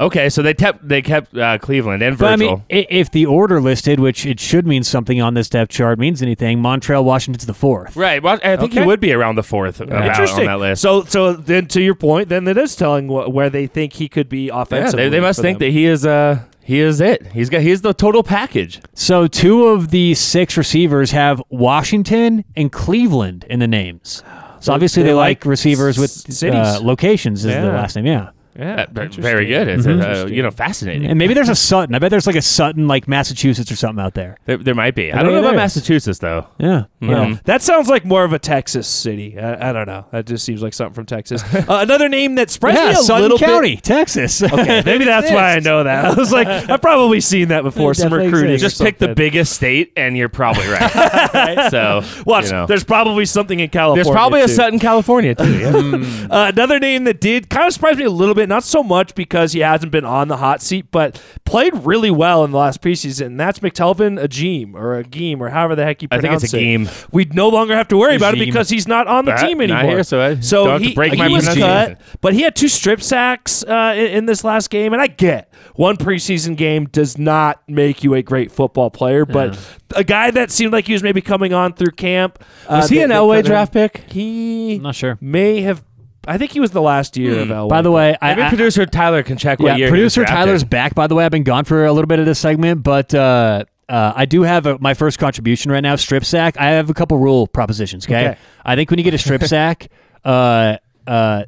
Okay, 0.00 0.28
so 0.28 0.42
they 0.42 0.54
kept 0.54 0.86
they 0.88 1.02
kept 1.02 1.36
uh, 1.36 1.56
Cleveland 1.58 2.02
and 2.02 2.18
But 2.18 2.26
I 2.32 2.36
Virgil. 2.36 2.56
mean, 2.56 2.62
i- 2.82 2.86
if 2.90 3.12
the 3.12 3.26
order 3.26 3.60
listed, 3.60 4.00
which 4.00 4.26
it 4.26 4.40
should 4.40 4.66
mean 4.66 4.82
something 4.82 5.20
on 5.22 5.34
this 5.34 5.48
depth 5.48 5.70
chart, 5.70 6.00
means 6.00 6.20
anything, 6.20 6.58
Montrell 6.58 7.04
Washington's 7.04 7.46
the 7.46 7.54
fourth. 7.54 7.94
right. 7.96 8.20
Well, 8.20 8.40
I 8.42 8.56
think 8.56 8.72
Okay. 8.72 8.80
he 8.80 8.86
would 8.86 8.98
be 8.98 9.12
around 9.12 9.36
the 9.36 9.44
fourth 9.44 9.80
uh, 9.80 9.84
on 9.84 10.02
Interesting. 10.04 10.46
that 10.46 10.58
list. 10.58 10.82
So, 10.82 11.04
so 11.04 11.34
then 11.34 11.66
to 11.68 11.80
your 11.80 11.94
point, 11.94 12.28
then 12.28 12.48
it 12.48 12.58
is 12.58 12.74
telling 12.74 13.06
wh- 13.06 13.32
where 13.32 13.48
they 13.48 13.68
think 13.68 13.92
he 13.92 14.08
could 14.08 14.28
be 14.28 14.46
yeah, 14.46 14.62
offensively. 14.62 15.04
they, 15.04 15.08
they 15.10 15.20
must 15.20 15.38
for 15.38 15.42
think 15.42 15.60
them. 15.60 15.68
that 15.68 15.72
he 15.72 15.84
is 15.84 16.04
uh 16.04 16.40
he 16.64 16.80
is 16.80 17.00
it. 17.00 17.28
He's 17.32 17.48
got 17.48 17.60
he's 17.60 17.82
the 17.82 17.94
total 17.94 18.24
package. 18.24 18.80
So 18.94 19.28
two 19.28 19.68
of 19.68 19.90
the 19.90 20.14
six 20.14 20.56
receivers 20.56 21.12
have 21.12 21.40
Washington 21.50 22.44
and 22.56 22.72
Cleveland 22.72 23.44
in 23.48 23.60
the 23.60 23.68
names. 23.68 24.24
So 24.64 24.72
obviously 24.72 25.02
they 25.02 25.10
they, 25.10 25.14
like, 25.14 25.44
like 25.44 25.44
receivers 25.44 25.98
with 25.98 26.10
cities. 26.10 26.54
uh, 26.54 26.78
locations 26.82 27.44
is 27.44 27.54
the 27.54 27.66
last 27.66 27.96
name. 27.96 28.06
Yeah. 28.06 28.30
Yeah, 28.56 28.86
very 28.90 29.46
good. 29.46 29.68
It's 29.68 29.86
uh, 29.86 30.26
you 30.30 30.42
know 30.42 30.50
fascinating. 30.50 31.06
And 31.08 31.18
maybe 31.18 31.34
there's 31.34 31.48
a 31.48 31.54
Sutton. 31.56 31.94
I 31.94 31.98
bet 31.98 32.10
there's 32.10 32.26
like 32.26 32.36
a 32.36 32.42
Sutton, 32.42 32.86
like 32.86 33.08
Massachusetts 33.08 33.70
or 33.72 33.76
something 33.76 34.02
out 34.04 34.14
there. 34.14 34.38
There, 34.46 34.56
there 34.58 34.74
might 34.74 34.94
be. 34.94 35.12
I 35.12 35.18
I 35.18 35.22
don't 35.22 35.32
know 35.32 35.38
about 35.40 35.48
there 35.50 35.54
is. 35.54 35.74
Massachusetts 35.76 36.18
though. 36.20 36.46
Yeah. 36.58 36.84
Yeah. 37.00 37.20
Um, 37.20 37.40
That 37.44 37.62
sounds 37.62 37.88
like 37.88 38.04
more 38.04 38.24
of 38.24 38.32
a 38.32 38.38
Texas 38.38 38.86
city. 38.86 39.38
I, 39.38 39.70
I 39.70 39.72
don't 39.72 39.86
know. 39.86 40.06
That 40.12 40.26
just 40.26 40.44
seems 40.44 40.62
like 40.62 40.72
something 40.72 40.94
from 40.94 41.06
Texas. 41.06 41.42
uh, 41.54 41.64
another 41.68 42.08
name 42.08 42.36
that 42.36 42.50
surprised 42.50 42.76
Yeah, 42.78 42.84
me 42.86 42.90
a 42.92 42.96
Sutton 42.96 43.22
little 43.22 43.38
County, 43.38 43.74
bit. 43.76 43.84
Texas. 43.84 44.42
Okay, 44.54 44.82
maybe 44.86 45.04
that's 45.04 45.30
why 45.30 45.54
I 45.56 45.58
know 45.58 45.82
that. 45.84 46.04
I 46.04 46.14
was 46.14 46.30
like, 46.32 46.46
I've 46.46 46.80
probably 46.80 47.20
seen 47.20 47.48
that 47.48 47.62
before. 47.62 47.90
It 47.92 47.96
Some 47.96 48.10
definitely 48.10 48.26
recruiting. 48.26 48.54
exists. 48.54 48.78
Just 48.78 48.84
pick 48.86 48.98
the 48.98 49.14
biggest 49.14 49.52
state, 49.52 49.92
and 49.96 50.16
you're 50.16 50.28
probably 50.28 50.66
right. 50.68 51.68
So 51.70 52.02
Watch. 52.24 52.46
you 52.46 52.52
know. 52.52 52.66
There's 52.66 52.84
probably 52.84 53.24
something 53.26 53.58
in 53.58 53.68
California. 53.70 54.04
There's 54.04 54.14
probably 54.14 54.40
a 54.42 54.46
too. 54.46 54.52
Sutton, 54.54 54.78
California 54.78 55.34
too. 55.34 55.58
Yeah. 55.58 56.26
Uh, 56.30 56.48
another 56.54 56.78
name 56.78 57.04
that 57.04 57.20
did 57.20 57.48
kind 57.50 57.66
of 57.66 57.72
surprise 57.72 57.96
me 57.96 58.04
a 58.04 58.10
little 58.10 58.34
bit, 58.34 58.43
not 58.48 58.64
so 58.64 58.82
much 58.82 59.14
because 59.14 59.52
he 59.52 59.60
hasn't 59.60 59.92
been 59.92 60.04
on 60.04 60.28
the 60.28 60.36
hot 60.38 60.62
seat, 60.62 60.86
but 60.90 61.20
played 61.44 61.74
really 61.84 62.10
well 62.10 62.44
in 62.44 62.50
the 62.50 62.58
last 62.58 62.80
preseason. 62.82 63.26
And 63.26 63.40
that's 63.40 63.60
McTelvin 63.60 64.22
Ajeem 64.22 64.74
or 64.74 65.02
Ageem 65.02 65.40
or 65.40 65.48
however 65.50 65.74
the 65.74 65.84
heck 65.84 66.02
you 66.02 66.08
I 66.10 66.16
think 66.16 66.22
pronounce 66.24 66.44
it's 66.44 66.54
a 66.54 66.56
it. 66.56 66.60
game. 66.60 66.88
We 67.12 67.24
no 67.26 67.48
longer 67.48 67.74
have 67.76 67.88
to 67.88 67.96
worry 67.96 68.16
about 68.16 68.34
it 68.34 68.40
because 68.44 68.68
he's 68.68 68.86
not 68.88 69.06
on 69.06 69.24
the 69.24 69.32
Uh, 69.32 69.38
team 69.46 69.60
anymore. 69.60 69.82
here, 69.90 70.02
so 70.02 70.20
I 70.20 70.40
so 70.40 70.66
don't 70.66 70.82
he, 70.82 70.94
break 70.94 71.12
he 71.12 71.18
my 71.18 71.28
was 71.28 71.46
cut, 71.48 72.00
but 72.20 72.34
he 72.34 72.42
had 72.42 72.54
two 72.56 72.68
strip 72.68 73.02
sacks 73.02 73.62
uh, 73.64 73.94
in, 73.96 74.06
in 74.06 74.26
this 74.26 74.44
last 74.44 74.70
game, 74.70 74.92
and 74.92 75.00
I 75.02 75.06
get 75.08 75.52
one 75.74 75.96
preseason 75.96 76.56
game 76.56 76.86
does 76.86 77.18
not 77.18 77.62
make 77.68 78.04
you 78.04 78.14
a 78.14 78.22
great 78.22 78.50
football 78.52 78.90
player, 78.90 79.24
but 79.26 79.58
a 79.96 80.04
guy 80.04 80.30
that 80.30 80.50
seemed 80.50 80.72
like 80.72 80.86
he 80.86 80.92
was 80.92 81.02
maybe 81.02 81.20
coming 81.20 81.52
on 81.52 81.72
through 81.74 81.92
camp. 81.92 82.38
uh, 82.68 82.78
Was 82.80 82.88
he 82.90 82.96
they- 82.96 83.02
an 83.04 83.08
they 83.10 83.14
Elway 83.16 83.44
draft 83.44 83.72
pick? 83.72 84.04
He 84.10 84.76
I'm 84.76 84.82
not 84.82 84.94
sure. 84.94 85.18
may 85.20 85.60
have. 85.62 85.82
I 86.26 86.38
think 86.38 86.52
he 86.52 86.60
was 86.60 86.70
the 86.70 86.82
last 86.82 87.16
year 87.16 87.40
of 87.40 87.48
Elway. 87.48 87.68
By 87.68 87.82
the 87.82 87.90
way, 87.90 88.16
I, 88.20 88.30
Maybe 88.30 88.42
I- 88.42 88.48
producer 88.48 88.86
Tyler 88.86 89.22
can 89.22 89.36
check 89.36 89.58
what 89.58 89.68
yeah, 89.68 89.76
year. 89.76 89.86
he 89.86 90.02
was 90.02 90.14
producer 90.14 90.20
drafted. 90.22 90.36
Tyler's 90.46 90.64
back. 90.64 90.94
By 90.94 91.06
the 91.06 91.14
way, 91.14 91.24
I've 91.24 91.30
been 91.32 91.42
gone 91.44 91.64
for 91.64 91.84
a 91.84 91.92
little 91.92 92.06
bit 92.06 92.18
of 92.18 92.26
this 92.26 92.38
segment, 92.38 92.82
but 92.82 93.14
uh, 93.14 93.64
uh, 93.88 94.12
I 94.16 94.24
do 94.24 94.42
have 94.42 94.66
a, 94.66 94.78
my 94.78 94.94
first 94.94 95.18
contribution 95.18 95.70
right 95.70 95.80
now. 95.82 95.96
Strip 95.96 96.24
sack. 96.24 96.58
I 96.58 96.70
have 96.70 96.88
a 96.90 96.94
couple 96.94 97.18
rule 97.18 97.46
propositions. 97.46 98.06
Okay, 98.06 98.28
Okay. 98.30 98.38
I 98.64 98.76
think 98.76 98.90
when 98.90 98.98
you 98.98 99.04
get 99.04 99.14
a 99.14 99.18
strip 99.18 99.42
sack, 99.44 99.88
uh, 100.24 100.76
uh, 101.06 101.44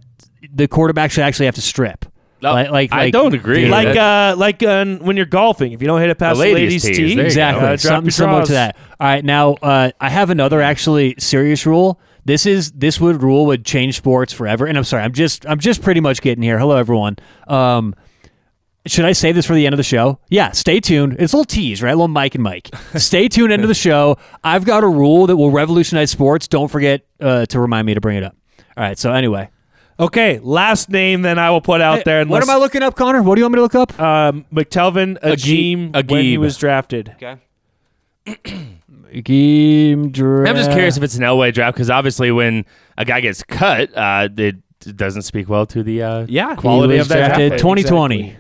the 0.53 0.69
quarterback 0.69 1.11
should 1.11 1.25
actually 1.25 1.47
have 1.47 1.55
to 1.57 1.63
strip. 1.63 2.05
No, 2.43 2.53
like, 2.53 2.71
like, 2.71 2.93
I 2.93 2.97
like- 3.05 3.13
don't 3.15 3.35
agree. 3.35 3.63
Dude, 3.63 3.71
like 3.71 3.97
uh, 3.97 4.35
like 4.37 4.63
uh, 4.63 4.85
when 4.99 5.17
you're 5.17 5.25
golfing, 5.25 5.73
if 5.73 5.81
you 5.81 5.87
don't 5.89 6.01
hit 6.03 6.11
it 6.11 6.19
past 6.19 6.39
The 6.39 6.45
the 6.45 6.53
ladies' 6.53 6.85
ladies' 6.85 6.85
tees, 6.85 6.97
tee, 6.97 7.03
there 7.03 7.09
you 7.11 7.17
go. 7.17 7.27
Exactly. 7.27 7.63
uh, 7.63 7.67
drop 7.69 7.81
Something 7.81 8.05
your 8.05 8.11
similar 8.13 8.39
draws. 8.41 8.49
to 8.49 8.53
that. 8.53 8.77
All 9.01 9.07
right. 9.07 9.25
Now, 9.25 9.55
uh, 9.55 9.91
I 9.99 10.11
have 10.11 10.29
another 10.29 10.61
actually 10.61 11.15
serious 11.19 11.65
rule. 11.65 11.99
This 12.27 12.45
is 12.45 12.73
this 12.73 13.01
would 13.01 13.23
rule 13.23 13.47
would 13.47 13.65
change 13.65 13.97
sports 13.97 14.33
forever. 14.33 14.67
And 14.67 14.77
I'm 14.77 14.83
sorry, 14.85 15.05
I'm 15.05 15.13
just 15.13 15.47
I'm 15.47 15.61
just 15.61 15.81
pretty 15.81 16.01
much 16.01 16.21
getting 16.21 16.43
here. 16.43 16.59
Hello, 16.59 16.77
everyone. 16.77 17.17
Um, 17.47 17.95
should 18.85 19.05
I 19.05 19.13
save 19.13 19.37
this 19.37 19.47
for 19.47 19.55
the 19.55 19.65
end 19.65 19.73
of 19.73 19.77
the 19.79 19.85
show? 19.85 20.19
Yeah, 20.29 20.51
stay 20.51 20.81
tuned. 20.81 21.17
It's 21.21 21.33
a 21.33 21.37
little 21.37 21.45
tease, 21.45 21.83
right? 21.83 21.91
A 21.91 21.95
little 21.95 22.09
Mike 22.09 22.35
and 22.35 22.43
Mike. 22.43 22.69
stay 22.97 23.29
tuned 23.29 23.53
into 23.53 23.69
the 23.69 23.75
show. 23.75 24.19
I've 24.43 24.65
got 24.65 24.83
a 24.83 24.89
rule 24.89 25.29
that 25.29 25.37
will 25.37 25.53
revolutionize 25.53 26.11
sports. 26.11 26.49
Don't 26.49 26.69
forget 26.69 27.07
uh, 27.21 27.47
to 27.47 27.61
remind 27.61 27.87
me 27.87 27.95
to 27.95 28.01
bring 28.01 28.17
it 28.17 28.25
up. 28.25 28.37
All 28.77 28.83
right. 28.85 28.99
So 28.99 29.13
anyway, 29.13 29.49
Okay, 29.99 30.41
last 30.41 30.91
name 30.91 31.23
then 31.23 31.39
I 31.39 31.51
will 31.51 31.63
put 31.63 31.81
out 31.81 32.05
there. 32.05 32.25
what 32.27 32.43
am 32.43 32.51
I 32.51 32.57
looking 32.57 32.83
up, 32.83 32.97
Connor? 32.97 33.23
What 33.23 33.37
do 33.37 33.41
you 33.41 33.45
want 33.45 33.55
me 33.55 33.59
to 33.59 33.63
look 33.63 33.75
up? 33.75 33.99
Um, 34.01 34.45
McTelvin 34.53 35.19
Agim 35.23 35.93
Agib. 35.93 36.11
when 36.11 36.25
he 36.25 36.39
was 36.39 36.59
drafted. 36.59 37.15
Okay. 37.17 37.37
Game 39.23 40.11
draft. 40.11 40.51
I'm 40.51 40.57
just 40.57 40.71
curious 40.71 40.97
if 40.97 41.03
it's 41.03 41.17
an 41.17 41.23
Elway 41.23 41.53
draft 41.53 41.77
because 41.77 41.91
obviously 41.91 42.31
when 42.31 42.65
a 42.99 43.05
guy 43.05 43.21
gets 43.21 43.43
cut, 43.43 43.97
uh, 43.97 44.29
it 44.37 44.57
doesn't 44.97 45.23
speak 45.23 45.49
well 45.49 45.67
to 45.67 45.83
the 45.83 46.03
uh, 46.03 46.27
Yeah, 46.29 46.55
quality 46.57 46.95
he 46.95 46.99
was 46.99 47.07
of 47.07 47.09
that 47.11 47.29
drafted 47.29 47.49
draft. 47.51 47.63
2020. 47.63 48.37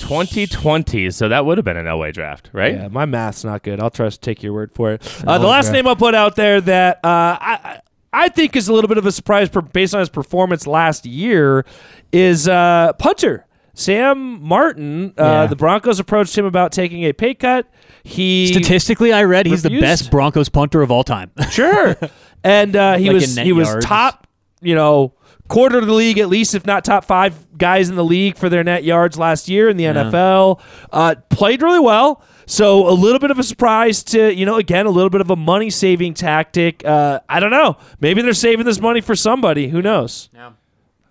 2020. 0.00 1.10
So 1.10 1.28
that 1.28 1.44
would 1.44 1.58
have 1.58 1.64
been 1.64 1.76
an 1.76 1.86
Elway 1.86 2.12
draft, 2.12 2.50
right? 2.52 2.74
Yeah, 2.74 2.88
my 2.88 3.04
math's 3.04 3.44
not 3.44 3.62
good. 3.62 3.80
I'll 3.80 3.90
trust 3.90 4.22
take 4.22 4.42
your 4.42 4.52
word 4.52 4.72
for 4.74 4.92
it. 4.92 5.24
Uh, 5.26 5.38
the 5.38 5.46
last 5.46 5.66
okay. 5.66 5.74
name 5.74 5.86
I'll 5.86 5.96
put 5.96 6.14
out 6.14 6.36
there 6.36 6.60
that 6.62 6.96
uh, 7.04 7.36
I 7.40 7.58
I 7.62 7.80
I 8.12 8.28
think 8.28 8.56
is 8.56 8.68
a 8.68 8.72
little 8.72 8.88
bit 8.88 8.98
of 8.98 9.06
a 9.06 9.12
surprise 9.12 9.48
per, 9.48 9.60
based 9.60 9.94
on 9.94 10.00
his 10.00 10.08
performance 10.08 10.66
last 10.66 11.06
year 11.06 11.64
is 12.12 12.48
uh, 12.48 12.92
punter 12.94 13.46
Sam 13.74 14.42
Martin. 14.42 15.14
Uh, 15.16 15.22
Yeah. 15.22 15.46
The 15.46 15.56
Broncos 15.56 15.98
approached 16.00 16.36
him 16.36 16.44
about 16.44 16.72
taking 16.72 17.04
a 17.04 17.12
pay 17.12 17.34
cut. 17.34 17.66
He 18.02 18.46
Statistically, 18.48 19.12
I 19.12 19.24
read 19.24 19.46
he's 19.46 19.62
the 19.62 19.80
best 19.80 20.10
Broncos 20.10 20.48
punter 20.48 20.82
of 20.82 20.90
all 20.90 21.04
time. 21.04 21.30
sure, 21.50 21.96
and 22.42 22.74
uh, 22.74 22.96
he 22.96 23.06
Like 23.06 23.14
was 23.14 23.30
in 23.30 23.34
net 23.36 23.46
he 23.46 23.52
was 23.52 23.68
top, 23.82 24.26
you 24.60 24.74
know. 24.74 25.14
Quarter 25.48 25.78
of 25.78 25.86
the 25.86 25.92
league, 25.92 26.18
at 26.18 26.28
least, 26.28 26.54
if 26.54 26.64
not 26.64 26.84
top 26.84 27.04
five 27.04 27.34
guys 27.58 27.88
in 27.90 27.96
the 27.96 28.04
league 28.04 28.36
for 28.36 28.48
their 28.48 28.62
net 28.62 28.84
yards 28.84 29.18
last 29.18 29.48
year 29.48 29.68
in 29.68 29.76
the 29.76 29.82
NFL. 29.82 30.60
Uh, 30.92 31.16
played 31.28 31.60
really 31.60 31.80
well. 31.80 32.22
So 32.46 32.88
a 32.88 32.94
little 32.94 33.18
bit 33.18 33.32
of 33.32 33.38
a 33.40 33.42
surprise 33.42 34.04
to, 34.04 34.32
you 34.32 34.46
know, 34.46 34.54
again, 34.58 34.86
a 34.86 34.90
little 34.90 35.10
bit 35.10 35.20
of 35.20 35.28
a 35.28 35.34
money 35.34 35.68
saving 35.68 36.14
tactic. 36.14 36.84
Uh, 36.84 37.18
I 37.28 37.40
don't 37.40 37.50
know. 37.50 37.78
Maybe 37.98 38.22
they're 38.22 38.32
saving 38.32 38.64
this 38.64 38.80
money 38.80 39.00
for 39.00 39.16
somebody. 39.16 39.66
Who 39.66 39.82
knows? 39.82 40.30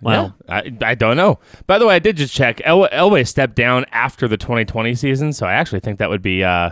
Well, 0.02 0.36
I, 0.48 0.72
I 0.82 0.96
don't 0.96 1.18
know. 1.18 1.40
By 1.68 1.78
the 1.78 1.86
way, 1.86 1.96
I 1.96 2.00
did 2.00 2.18
just 2.18 2.34
check. 2.34 2.62
El- 2.64 2.88
Elway 2.90 3.28
stepped 3.28 3.56
down 3.56 3.86
after 3.92 4.28
the 4.28 4.38
2020 4.38 4.96
season, 4.96 5.34
so 5.34 5.46
I 5.46 5.54
actually 5.54 5.82
think 5.82 6.00
that 6.00 6.10
would 6.10 6.22
be 6.22 6.44
uh, 6.44 6.72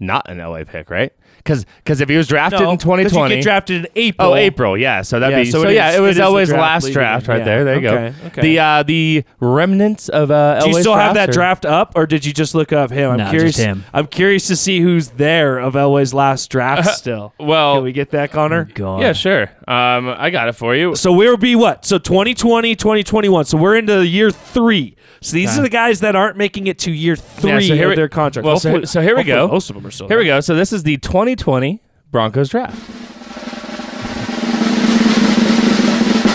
not 0.00 0.28
an 0.28 0.38
Elway 0.38 0.66
pick, 0.66 0.90
right? 0.90 1.12
Because 1.42 1.64
because 1.82 2.00
if 2.02 2.08
he 2.10 2.16
was 2.16 2.28
drafted 2.28 2.60
No, 2.60 2.70
in 2.70 2.76
'cause 2.76 2.84
you 2.84 2.90
2020, 2.92 3.34
get 3.36 3.42
drafted 3.42 3.76
in 3.84 3.88
April. 3.96 4.32
Oh, 4.32 4.34
April, 4.34 4.76
yeah. 4.76 5.00
So 5.02 5.18
that'd 5.18 5.36
Yeah, 5.36 5.44
be 5.44 5.50
so 5.50 5.62
so, 5.62 5.68
it 5.70 5.74
yeah. 5.74 5.90
is- 5.90 5.96
it 5.96 6.00
was 6.00 6.08
it 6.08 6.10
is 6.10 6.16
the 6.18 6.22
Elway's 6.24 6.48
draft 6.48 6.60
last 6.60 6.82
leading 6.84 6.94
draft 6.94 7.24
in, 7.26 7.30
right 7.30 7.38
yeah. 7.38 7.44
there. 7.44 7.64
There 7.64 7.80
you 7.80 7.88
Okay, 7.88 8.14
go. 8.20 8.26
okay. 8.26 8.42
The 8.42 8.58
uh, 8.58 8.82
the 8.82 9.24
remnants 9.40 10.08
of 10.10 10.30
uh, 10.30 10.60
Do 10.60 10.66
you 10.68 10.74
Elway's 10.74 10.80
still 10.82 10.94
have 10.96 11.14
that 11.14 11.30
are- 11.30 11.32
draft 11.32 11.64
up, 11.64 11.92
or 11.96 12.06
did 12.06 12.24
you 12.26 12.32
just 12.32 12.54
look 12.54 12.72
up 12.72 12.90
him? 12.90 13.10
I'm 13.12 13.16
No, 13.18 13.30
curious. 13.30 13.56
just 13.56 13.66
him. 13.66 13.84
I'm 13.94 14.06
curious 14.06 14.46
to 14.48 14.56
see 14.56 14.80
who's 14.80 15.08
there 15.10 15.58
of 15.58 15.74
Elway's 15.74 16.12
last 16.14 16.50
draft. 16.50 16.88
Still, 17.00 17.32
Well, 17.38 17.76
can 17.76 17.84
we 17.84 17.92
get 17.92 18.10
that, 18.10 18.30
Connor? 18.32 18.68
God. 18.74 19.00
yeah, 19.02 19.12
sure. 19.12 19.50
Um, 19.66 20.14
I 20.16 20.30
got 20.30 20.48
it 20.48 20.52
for 20.54 20.74
you. 20.74 20.94
So 20.94 21.12
we'll 21.12 21.36
be 21.36 21.54
what? 21.56 21.84
So 21.86 21.98
2020, 21.98 22.74
2021. 22.74 23.44
So 23.46 23.56
we're 23.56 23.76
into 23.76 24.04
year 24.06 24.30
three. 24.30 24.96
So 25.22 25.34
these 25.34 25.58
are 25.58 25.62
the 25.62 25.68
guys 25.68 26.00
that 26.00 26.16
aren't 26.16 26.36
making 26.38 26.66
it 26.66 26.78
to 26.80 26.90
year 26.92 27.14
three 27.14 27.50
Yeah, 27.50 27.60
so 27.60 27.74
here 27.74 27.84
of 27.84 27.90
we- 27.90 27.96
their 27.96 28.08
contract. 28.08 28.46
well, 28.46 28.58
so- 28.58 28.70
Hopefully- 28.70 28.86
so 28.86 29.00
here 29.02 29.10
we 29.16 29.22
hopefully 29.22 29.36
go. 29.36 29.48
Most 29.48 29.68
of 29.70 29.76
them 29.76 29.86
are 29.86 29.90
still 29.90 30.08
Here 30.08 30.18
we 30.18 30.24
go. 30.24 30.40
So 30.40 30.54
this 30.54 30.72
is 30.72 30.82
the 30.82 30.96
2020 30.98 31.82
Broncos 32.10 32.48
draft. 32.48 32.76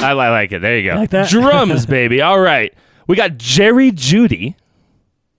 I, 0.04 0.12
li- 0.14 0.30
like 0.30 0.52
it. 0.52 0.60
There 0.62 0.78
you 0.78 0.92
go. 0.92 0.96
Like 0.98 1.10
that? 1.12 1.30
Drums, 1.30 1.86
baby. 1.88 2.22
All 2.22 2.40
right. 2.40 2.72
We 3.08 3.16
got 3.16 3.38
Jerry 3.38 3.92
Jeudy. 3.92 4.56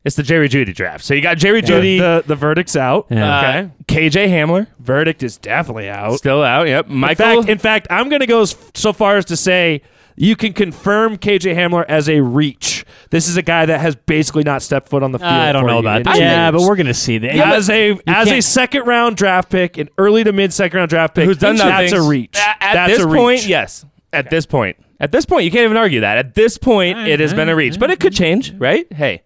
It's 0.05 0.17
the 0.17 0.23
Jerry 0.25 0.49
Jeudy 0.49 0.75
draft. 0.75 1.05
So 1.05 1.15
you 1.15 1.21
got 1.21 1.37
Jerry 1.37 1.62
Jeudy, 1.62 1.99
The, 1.99 2.25
the 2.26 2.35
verdict's 2.37 2.76
out. 2.76 3.07
Yeah. 3.11 3.38
uh, 3.38 3.41
Okay. 3.88 4.09
KJ 4.09 4.29
Hamler, 4.29 4.67
Verdict 4.81 5.23
is 5.23 5.37
definitely 5.37 5.88
out. 5.88 6.15
still 6.19 6.43
out. 6.43 6.67
Yep. 6.69 6.88
In 6.88 6.97
Michael. 6.97 7.37
fact, 7.43 7.49
in 7.49 7.59
fact, 7.59 7.87
I'm 7.91 8.09
going 8.09 8.21
to 8.21 8.26
go 8.26 8.43
s- 8.43 8.57
so 8.75 8.93
far 8.93 9.17
as 9.17 9.25
to 9.26 9.37
say 9.37 9.83
you 10.16 10.35
can 10.37 10.52
confirm 10.52 11.16
KJ 11.18 11.54
Hamler 11.54 11.85
as 11.88 12.08
a 12.08 12.20
reach. 12.20 12.85
This 13.11 13.28
is 13.28 13.37
a 13.37 13.42
guy 13.42 13.66
that 13.66 13.80
has 13.80 13.94
basically 13.96 14.42
not 14.42 14.62
stepped 14.62 14.88
foot 14.88 15.02
on 15.02 15.12
the 15.12 15.18
field. 15.18 15.30
I 15.30 15.52
don't 15.52 15.62
for 15.64 15.68
know 15.68 15.78
about 15.78 15.99
in 15.99 16.02
that. 16.04 16.18
Yeah, 16.18 16.50
years. 16.50 16.61
but 16.62 16.68
we're 16.68 16.76
gonna 16.76 16.94
see 16.94 17.18
that. 17.18 17.35
as 17.35 17.68
a 17.70 17.92
as 18.06 18.26
a 18.28 18.30
can't- 18.30 18.44
second 18.44 18.87
round 18.87 19.16
draft 19.16 19.50
pick, 19.50 19.76
an 19.78 19.88
early 19.99 20.25
to 20.25 20.32
mid 20.32 20.52
second 20.52 20.76
round 20.78 20.90
draft 20.90 21.14
pick, 21.14 21.26
who's 21.26 21.37
done 21.38 21.56
nothing. 21.56 21.70
that's 21.70 21.92
a 21.92 22.02
reach. 22.02 22.37
A- 22.37 22.64
At, 22.64 22.75
that's 22.75 22.92
this 22.94 23.02
a 23.02 23.06
reach. 23.08 23.16
point, 23.20 23.46
yes. 23.46 23.85
At 24.12 24.30
this 24.30 24.46
point. 24.46 24.76
At 24.99 25.12
this 25.12 25.26
point, 25.26 25.44
you 25.44 25.50
can't 25.50 25.64
even 25.66 25.76
argue 25.76 26.00
that. 26.00 26.16
At 26.16 26.35
this 26.35 26.57
point, 26.57 26.98
it 27.07 27.20
has 27.20 27.35
been 27.35 27.50
a 27.50 27.55
reach. 27.57 27.79
But 27.79 27.90
it 27.90 28.00
could 28.00 28.14
change, 28.14 28.55
right? 28.55 28.90
Hey. 28.92 29.22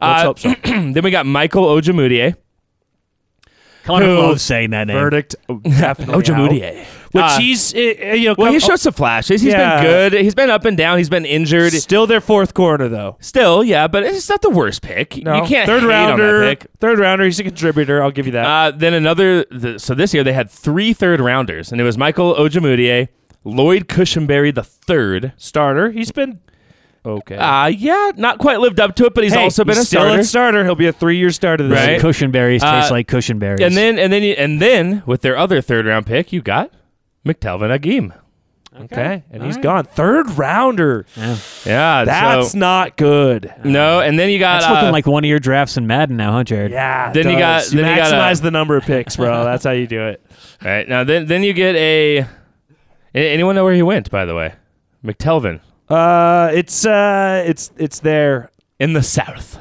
Let's 0.00 0.22
Uh, 0.22 0.24
hope 0.24 0.38
so. 0.40 0.54
then 0.64 1.00
we 1.04 1.12
got 1.12 1.26
Michael 1.26 1.64
Ojemudia. 1.66 2.34
Connor 3.84 4.06
who- 4.06 4.18
loves 4.18 4.42
saying 4.42 4.70
that 4.70 4.86
name. 4.86 4.96
Verdict 4.96 5.34
definitely 5.64 6.14
out. 6.14 6.22
Ojemudia. 6.24 6.84
Which 7.12 7.22
Uh, 7.24 7.38
he's 7.38 7.74
uh, 7.74 7.78
you 7.78 8.28
know 8.28 8.34
Well, 8.38 8.46
come- 8.46 8.54
he 8.54 8.60
showed 8.60 8.80
some 8.80 8.94
flashes. 8.94 9.42
He's 9.42 9.52
Yeah. 9.52 9.82
been 9.82 9.90
good. 9.90 10.12
He's 10.24 10.34
been 10.34 10.48
up 10.48 10.64
and 10.64 10.76
down. 10.78 10.96
He's 10.98 11.10
been 11.10 11.26
injured. 11.26 11.72
still 11.74 12.06
their 12.06 12.20
fourth 12.22 12.54
corner 12.54 12.88
though. 12.88 13.18
Still, 13.20 13.62
yeah, 13.62 13.86
but 13.86 14.02
it's 14.04 14.28
not 14.30 14.40
the 14.40 14.48
worst 14.50 14.80
pick. 14.82 15.22
No. 15.22 15.42
You 15.42 15.48
can't 15.48 15.66
third 15.66 15.82
rounder. 15.82 16.36
on 16.36 16.40
that 16.42 16.60
pick. 16.60 16.70
Third 16.80 16.98
rounder. 16.98 17.24
He's 17.24 17.38
a 17.38 17.44
contributor. 17.44 18.02
I'll 18.02 18.10
give 18.12 18.24
you 18.26 18.32
that. 18.32 18.46
Uh, 18.46 18.70
then 18.76 18.94
another. 18.94 19.44
The, 19.50 19.78
so 19.78 19.94
this 19.94 20.14
year 20.14 20.24
they 20.24 20.32
had 20.32 20.50
three 20.50 20.92
third 20.94 21.20
rounders, 21.20 21.70
and 21.70 21.80
it 21.80 21.84
was 21.84 21.98
Michael 21.98 22.34
Ojemudia, 22.34 23.08
Lloyd 23.44 23.88
Cushenberry 23.88 24.54
the 24.54 24.62
third. 24.64 25.32
starter. 25.36 25.90
He's 25.90 26.12
been 26.12 26.40
okay. 27.04 27.36
Uh, 27.36 27.66
yeah, 27.66 28.12
not 28.16 28.38
quite 28.38 28.60
lived 28.60 28.80
up 28.80 28.94
to 28.96 29.06
it, 29.06 29.14
but 29.14 29.24
he's 29.24 29.32
Hey, 29.34 29.42
also 29.44 29.64
been 29.64 29.76
he's 29.76 29.84
a 29.84 29.86
still 29.86 30.02
starter. 30.02 30.20
a 30.20 30.24
starter. 30.24 30.64
He'll 30.64 30.74
be 30.74 30.86
a 30.86 30.92
three 30.92 31.18
year 31.18 31.30
starter 31.30 31.66
this 31.68 31.78
Right. 31.78 31.90
year. 31.92 32.00
Cushionberries 32.00 32.60
taste 32.60 32.90
Uh, 32.90 32.94
like 32.94 33.08
cushionberries. 33.08 33.64
And 33.64 33.76
then 33.76 33.98
and 33.98 34.12
then 34.12 34.22
you, 34.22 34.32
and 34.34 34.60
then 34.60 35.02
with 35.06 35.22
their 35.22 35.36
other 35.36 35.60
third 35.60 35.86
round 35.86 36.06
pick, 36.06 36.32
you 36.32 36.40
got 36.42 36.70
McTelvin 37.26 37.70
Agim. 37.72 38.12
Okay, 38.84 39.22
and 39.30 39.42
he's 39.42 39.58
gone. 39.58 39.84
Third 39.84 40.30
rounder. 40.38 41.04
Yeah, 41.66 42.04
That's 42.06 42.52
so, 42.52 42.58
not 42.58 42.96
good. 42.96 43.52
no. 43.64 44.00
And 44.00 44.18
then 44.18 44.30
you 44.30 44.38
got 44.38 44.62
that's 44.62 44.72
looking 44.72 44.88
uh, 44.88 44.92
like 44.92 45.06
one 45.06 45.22
of 45.24 45.28
your 45.28 45.38
drafts 45.38 45.76
in 45.76 45.86
Madden 45.86 46.16
now, 46.16 46.32
huh, 46.32 46.44
Jared? 46.44 46.72
Yeah. 46.72 47.10
it 47.10 47.14
Then 47.14 47.30
you 47.30 47.38
got- 47.38 47.58
does. 47.64 47.70
then 47.72 47.86
you 47.90 47.96
got, 48.02 48.10
uh, 48.14 48.16
maximize 48.16 48.40
the 48.40 48.50
number 48.50 48.78
of 48.78 48.84
picks, 48.84 49.16
bro. 49.16 49.44
That's 49.44 49.64
how 49.64 49.72
you 49.72 49.86
do 49.86 50.00
it. 50.06 50.22
right 50.64 50.88
now. 50.88 51.04
Then 51.04 51.26
then 51.26 51.42
you 51.42 51.52
get 51.52 51.74
a. 51.76 52.20
a- 52.20 52.24
Anyone 53.14 53.56
know 53.56 53.64
where 53.64 53.74
he 53.74 53.82
went? 53.82 54.10
By 54.10 54.24
the 54.24 54.34
way, 54.34 54.54
McTelvin 55.04 55.60
Uh, 55.92 56.50
it's 56.54 56.86
uh, 56.86 57.44
it's 57.46 57.70
it's 57.76 58.00
there. 58.00 58.50
in 58.78 58.94
the 58.94 59.02
South. 59.02 59.58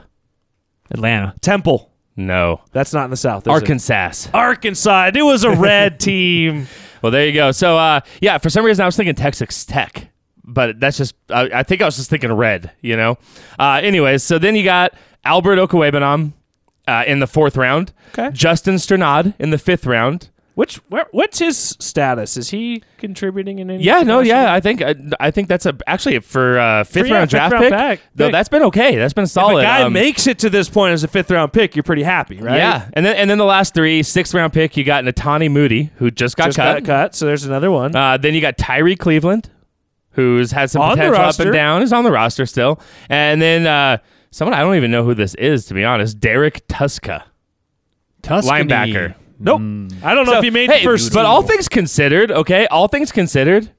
Atlanta. 0.89 1.35
Temple. 1.41 1.89
No, 2.17 2.61
That's 2.73 2.93
not 2.93 3.05
in 3.05 3.09
the 3.11 3.17
south. 3.17 3.43
is 3.43 3.47
it? 3.47 3.51
Arkansas. 3.51 4.29
Arkansas. 4.33 5.11
It 5.15 5.21
was 5.23 5.43
a 5.45 5.51
red 5.55 5.99
team. 5.99 6.67
Well, 7.01 7.11
there 7.11 7.25
you 7.25 7.33
go. 7.33 7.51
So, 7.53 7.77
uh, 7.77 8.01
yeah, 8.21 8.37
for 8.37 8.49
some 8.49 8.65
reason 8.65 8.83
I 8.83 8.85
was 8.85 8.97
thinking 8.97 9.15
Texas 9.15 9.63
Tech, 9.65 10.09
but 10.43 10.79
that's 10.79 10.97
just 10.97 11.15
I, 11.29 11.49
I 11.53 11.63
think 11.63 11.81
I 11.81 11.85
was 11.85 11.95
just 11.95 12.09
thinking 12.09 12.31
red. 12.33 12.71
You 12.81 12.97
know. 12.97 13.17
Uh, 13.59 13.79
anyways, 13.81 14.23
so 14.23 14.37
then 14.39 14.55
you 14.55 14.63
got 14.63 14.93
Albert 15.23 15.57
Okwuegbunam 15.57 16.33
uh, 16.87 17.03
in 17.07 17.19
the 17.19 17.27
fourth 17.27 17.55
round. 17.57 17.93
Okay. 18.09 18.29
Justin 18.33 18.75
Strnad 18.75 19.33
in 19.39 19.49
the 19.51 19.57
fifth 19.57 19.85
round. 19.85 20.29
Which 20.53 20.75
where, 20.89 21.05
what's 21.11 21.39
his 21.39 21.57
status? 21.79 22.35
Is 22.35 22.49
he 22.49 22.83
contributing 22.97 23.59
in 23.59 23.69
any? 23.71 23.81
Yeah, 23.83 24.01
no, 24.01 24.19
yeah, 24.19 24.53
I 24.53 24.59
think 24.59 24.81
I, 24.81 24.95
I 25.19 25.31
think 25.31 25.47
that's 25.47 25.65
a 25.65 25.77
actually 25.87 26.19
for 26.19 26.59
uh, 26.59 26.83
fifth 26.83 27.07
yeah, 27.07 27.13
round 27.15 27.31
fifth 27.31 27.37
draft 27.37 27.53
round 27.53 27.63
pick. 27.63 27.71
back- 27.71 27.99
Though 28.15 28.25
pick. 28.25 28.31
that's 28.33 28.49
been 28.49 28.63
okay. 28.63 28.97
That's 28.97 29.13
been 29.13 29.23
If 29.23 29.29
solid. 29.29 29.61
a 29.61 29.63
guy 29.63 29.83
Um, 29.83 29.93
makes 29.93 30.27
it 30.27 30.39
to 30.39 30.49
this 30.49 30.67
point 30.69 30.91
as 30.91 31.05
a 31.05 31.07
fifth 31.07 31.31
round 31.31 31.53
pick, 31.53 31.73
you're 31.75 31.83
pretty 31.83 32.03
happy, 32.03 32.35
right? 32.41 32.57
Yeah, 32.57 32.89
and 32.91 33.05
then 33.05 33.15
and 33.15 33.29
then 33.29 33.37
the 33.37 33.45
last 33.45 33.73
three, 33.73 34.03
sixth 34.03 34.33
round 34.33 34.51
pick, 34.51 34.75
you 34.75 34.83
got 34.83 35.05
Netane 35.05 35.49
Muti, 35.53 35.89
who 35.95 36.11
just 36.11 36.35
got 36.35 36.47
Just 36.47 36.57
cut. 36.57 36.83
got 36.83 36.85
cut. 36.85 37.15
So 37.15 37.25
there's 37.27 37.45
another 37.45 37.71
one. 37.71 37.95
Uh, 37.95 38.17
then 38.17 38.33
you 38.33 38.41
got 38.41 38.57
Tyree 38.57 38.97
Cleveland, 38.97 39.49
who's 40.11 40.51
had 40.51 40.69
some 40.69 40.81
On 40.81 40.97
potential 40.97 41.15
up 41.21 41.39
and 41.39 41.53
down. 41.53 41.81
Is 41.81 41.93
on 41.93 42.03
the 42.03 42.11
roster 42.11 42.45
still. 42.45 42.77
And 43.07 43.41
then 43.41 43.65
uh, 43.65 43.99
someone 44.31 44.53
I 44.53 44.59
don't 44.59 44.75
even 44.75 44.91
know 44.91 45.05
who 45.05 45.13
this 45.13 45.33
is 45.35 45.65
to 45.67 45.73
be 45.73 45.85
honest. 45.85 46.19
Derrek 46.19 46.67
Tuszka, 46.67 47.23
Tuscany. 48.21 48.63
linebacker. 48.65 49.15
Nope. 49.41 49.61
Mm. 49.61 50.03
I 50.03 50.13
don't 50.15 50.25
know 50.25 50.33
So, 50.33 50.37
if 50.39 50.43
he 50.43 50.49
made 50.51 50.69
hey, 50.69 50.79
the 50.79 50.85
first. 50.85 51.13
but 51.13 51.25
all 51.25 51.41
things 51.41 51.67
considered, 51.67 52.31
okay, 52.31 52.67
all 52.67 52.87
things 52.87 53.11
considered. 53.11 53.69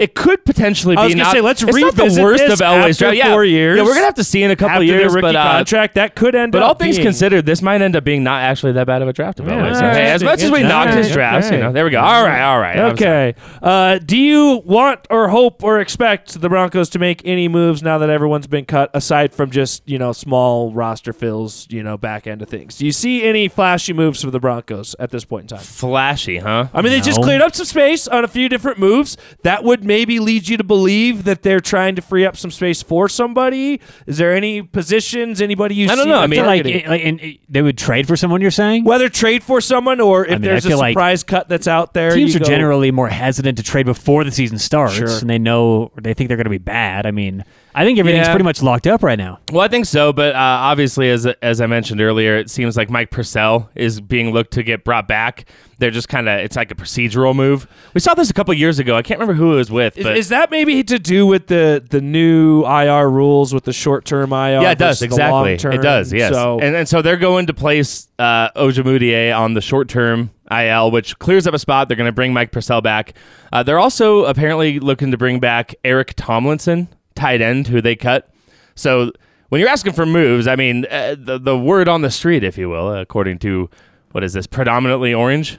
It 0.00 0.14
could 0.14 0.44
potentially 0.44 0.96
be 0.96 1.00
I 1.02 1.04
was 1.04 1.14
gonna 1.14 1.24
not, 1.24 1.32
say, 1.32 1.40
let's 1.42 1.62
it's 1.62 1.76
not 1.76 1.94
the 1.94 2.02
revisit 2.04 2.24
worst 2.24 2.42
this 2.44 2.52
of 2.54 2.66
Elway's 2.66 2.96
after 2.96 3.04
draft. 3.04 3.16
Yeah, 3.18 3.30
four 3.32 3.44
years. 3.44 3.76
Yeah, 3.76 3.82
we're 3.84 3.92
gonna 3.94 4.06
have 4.06 4.14
to 4.14 4.24
see 4.24 4.42
in 4.42 4.50
a 4.50 4.56
couple 4.56 4.76
after 4.76 4.84
years, 4.84 5.12
their 5.12 5.22
rookie 5.22 5.34
but 5.34 5.36
uh, 5.36 5.52
contract, 5.52 5.94
that 5.96 6.14
could 6.14 6.34
end 6.34 6.52
but 6.52 6.62
all 6.62 6.74
things 6.74 6.96
being- 6.96 7.06
considered, 7.06 7.44
this 7.44 7.60
might 7.60 7.82
end 7.82 7.94
up 7.94 8.02
being 8.02 8.24
not 8.24 8.42
actually 8.42 8.72
that 8.72 8.86
bad 8.86 9.02
of 9.02 9.08
a 9.08 9.12
draft 9.12 9.40
of 9.40 9.46
Yeah, 9.46 9.56
Okay, 9.66 9.80
right. 9.86 9.96
as 9.98 10.24
much 10.24 10.42
as 10.42 10.50
we 10.50 10.62
knocked 10.62 10.94
his 10.94 11.12
drafts, 11.12 11.50
you 11.50 11.58
know, 11.58 11.70
there 11.70 11.84
we 11.84 11.90
go. 11.90 12.00
All 12.00 12.24
right, 12.24 12.40
all 12.42 12.58
right. 12.58 12.78
Okay. 12.92 13.34
Uh, 13.62 13.98
do 13.98 14.16
you 14.16 14.62
want 14.64 15.06
or 15.10 15.28
hope 15.28 15.62
or 15.62 15.80
expect 15.80 16.40
the 16.40 16.48
Broncos 16.48 16.88
to 16.90 16.98
make 16.98 17.20
any 17.26 17.46
moves 17.48 17.82
now 17.82 17.98
that 17.98 18.08
everyone's 18.08 18.46
been 18.46 18.64
cut, 18.64 18.90
aside 18.94 19.34
from 19.34 19.50
just 19.50 19.86
you 19.86 19.98
know 19.98 20.12
small 20.12 20.72
roster 20.72 21.12
fills, 21.12 21.66
you 21.68 21.82
know 21.82 21.98
back 21.98 22.26
end 22.26 22.40
of 22.40 22.48
things? 22.48 22.78
Do 22.78 22.86
you 22.86 22.92
see 22.92 23.22
any 23.24 23.48
flashy 23.48 23.92
moves 23.92 24.22
for 24.24 24.30
the 24.30 24.40
Broncos 24.40 24.96
at 24.98 25.10
this 25.10 25.26
point 25.26 25.50
in 25.52 25.58
time? 25.58 25.64
Flashy, 25.64 26.38
huh? 26.38 26.68
I 26.72 26.80
mean, 26.80 26.90
they 26.92 27.00
just 27.00 27.20
cleared 27.20 27.42
up 27.42 27.54
some 27.54 27.66
space 27.66 28.08
on 28.08 28.24
a 28.24 28.28
few 28.28 28.48
different 28.48 28.78
moves 28.78 29.18
that 29.42 29.62
would 29.62 29.84
maybe 29.90 30.20
lead 30.20 30.46
you 30.48 30.56
to 30.56 30.62
believe 30.62 31.24
that 31.24 31.42
they're 31.42 31.58
trying 31.58 31.96
to 31.96 32.02
free 32.02 32.24
up 32.24 32.36
some 32.36 32.50
space 32.52 32.80
for 32.82 33.08
somebody? 33.08 33.80
Is 34.06 34.18
there 34.18 34.32
any 34.34 34.62
positions, 34.62 35.42
anybody 35.42 35.74
you 35.74 35.86
I 35.90 35.96
don't 35.96 36.04
see 36.04 36.10
know. 36.10 36.20
I 36.20 36.28
mean, 36.28 36.46
like, 36.46 36.64
it- 36.64 36.86
like 36.86 37.04
and, 37.04 37.20
it- 37.20 37.40
they 37.48 37.60
would 37.62 37.76
trade 37.76 38.06
for 38.06 38.16
someone. 38.16 38.40
You're 38.40 38.52
saying 38.52 38.84
whether 38.84 39.08
trade 39.08 39.42
for 39.42 39.60
someone 39.60 40.00
or 40.00 40.24
if 40.24 40.32
mean, 40.32 40.42
there's 40.42 40.64
a 40.64 40.68
feel 40.68 40.78
like 40.78 40.92
surprise 40.92 41.24
cut 41.24 41.48
that's 41.48 41.66
out 41.66 41.92
there. 41.94 42.12
teams 42.12 42.34
you 42.34 42.38
are 42.38 42.44
go- 42.44 42.48
generally 42.48 42.90
more 42.92 43.08
hesitant 43.08 43.58
to 43.58 43.64
trade 43.64 43.86
before 43.86 44.22
the 44.22 44.30
season 44.30 44.58
starts, 44.58 44.94
Sure. 44.94 45.18
and 45.20 45.28
they 45.28 45.38
know 45.38 45.90
they 46.00 46.14
think 46.14 46.28
they're 46.28 46.36
going 46.36 46.44
to 46.44 46.50
be 46.50 46.58
bad. 46.58 47.04
I 47.06 47.10
mean, 47.10 47.44
I 47.74 47.84
think 47.84 47.98
everything's 47.98 48.26
Yeah. 48.28 48.32
pretty 48.32 48.44
much 48.44 48.62
locked 48.62 48.86
up 48.86 49.02
right 49.02 49.18
now. 49.18 49.38
Well, 49.52 49.62
I 49.62 49.68
think 49.68 49.86
so, 49.86 50.12
but 50.12 50.34
uh, 50.34 50.38
obviously, 50.38 51.10
as 51.10 51.26
as 51.42 51.60
I 51.60 51.66
mentioned 51.66 52.00
earlier, 52.00 52.36
it 52.36 52.48
seems 52.50 52.76
like 52.76 52.90
Mike 52.90 53.10
Purcell 53.10 53.68
is 53.74 54.00
being 54.00 54.32
looked 54.32 54.52
to 54.52 54.62
get 54.62 54.84
brought 54.84 55.08
back. 55.08 55.48
They're 55.78 55.90
just 55.90 56.08
kind 56.08 56.28
of 56.28 56.38
it's 56.40 56.56
like 56.56 56.70
a 56.70 56.74
procedural 56.74 57.34
move. 57.34 57.66
We 57.94 58.00
saw 58.00 58.12
this 58.14 58.28
a 58.28 58.34
couple 58.34 58.52
years 58.54 58.78
ago. 58.78 58.96
I 58.96 59.02
can't 59.02 59.18
remember 59.18 59.38
who 59.40 59.54
it 59.54 59.56
was 59.56 59.70
with, 59.70 59.79
Is, 59.80 60.04
but 60.04 60.16
is 60.16 60.28
that 60.28 60.50
maybe 60.50 60.82
to 60.84 60.98
do 60.98 61.26
with 61.26 61.46
the 61.46 61.84
the 61.88 62.00
new 62.00 62.64
IR 62.64 63.08
rules 63.10 63.52
with 63.54 63.64
the 63.64 63.72
short 63.72 64.04
term 64.04 64.32
IR? 64.32 64.62
yeah, 64.62 64.70
it 64.70 64.78
does 64.78 65.02
exactly. 65.02 65.54
It 65.54 65.82
does, 65.82 66.12
yes. 66.12 66.32
So 66.32 66.58
and 66.60 66.74
and 66.76 66.88
so 66.88 67.02
they're 67.02 67.16
going 67.16 67.46
to 67.46 67.54
place 67.54 68.08
uh, 68.18 68.50
Ojemudia 68.52 69.36
on 69.36 69.54
the 69.54 69.60
short 69.60 69.88
term 69.88 70.30
IL, 70.50 70.90
which 70.90 71.18
clears 71.18 71.46
up 71.46 71.54
a 71.54 71.58
spot. 71.58 71.88
They're 71.88 71.96
going 71.96 72.08
to 72.08 72.12
bring 72.12 72.32
Mike 72.32 72.52
Purcell 72.52 72.80
back. 72.80 73.14
Uh, 73.52 73.62
they're 73.62 73.78
also 73.78 74.24
apparently 74.24 74.80
looking 74.80 75.10
to 75.10 75.16
bring 75.16 75.40
back 75.40 75.74
Eric 75.84 76.14
Tomlinson, 76.16 76.88
tight 77.14 77.40
end, 77.40 77.68
who 77.68 77.80
they 77.80 77.96
cut. 77.96 78.32
So 78.74 79.12
when 79.48 79.60
you're 79.60 79.70
asking 79.70 79.92
for 79.92 80.06
moves, 80.06 80.46
I 80.46 80.56
mean 80.56 80.86
uh, 80.90 81.16
the 81.18 81.38
the 81.38 81.58
word 81.58 81.88
on 81.88 82.02
the 82.02 82.10
street, 82.10 82.44
if 82.44 82.56
you 82.56 82.68
will, 82.68 82.94
according 82.94 83.38
to 83.40 83.68
what 84.12 84.24
is 84.24 84.32
this 84.32 84.46
predominantly 84.46 85.14
orange? 85.14 85.58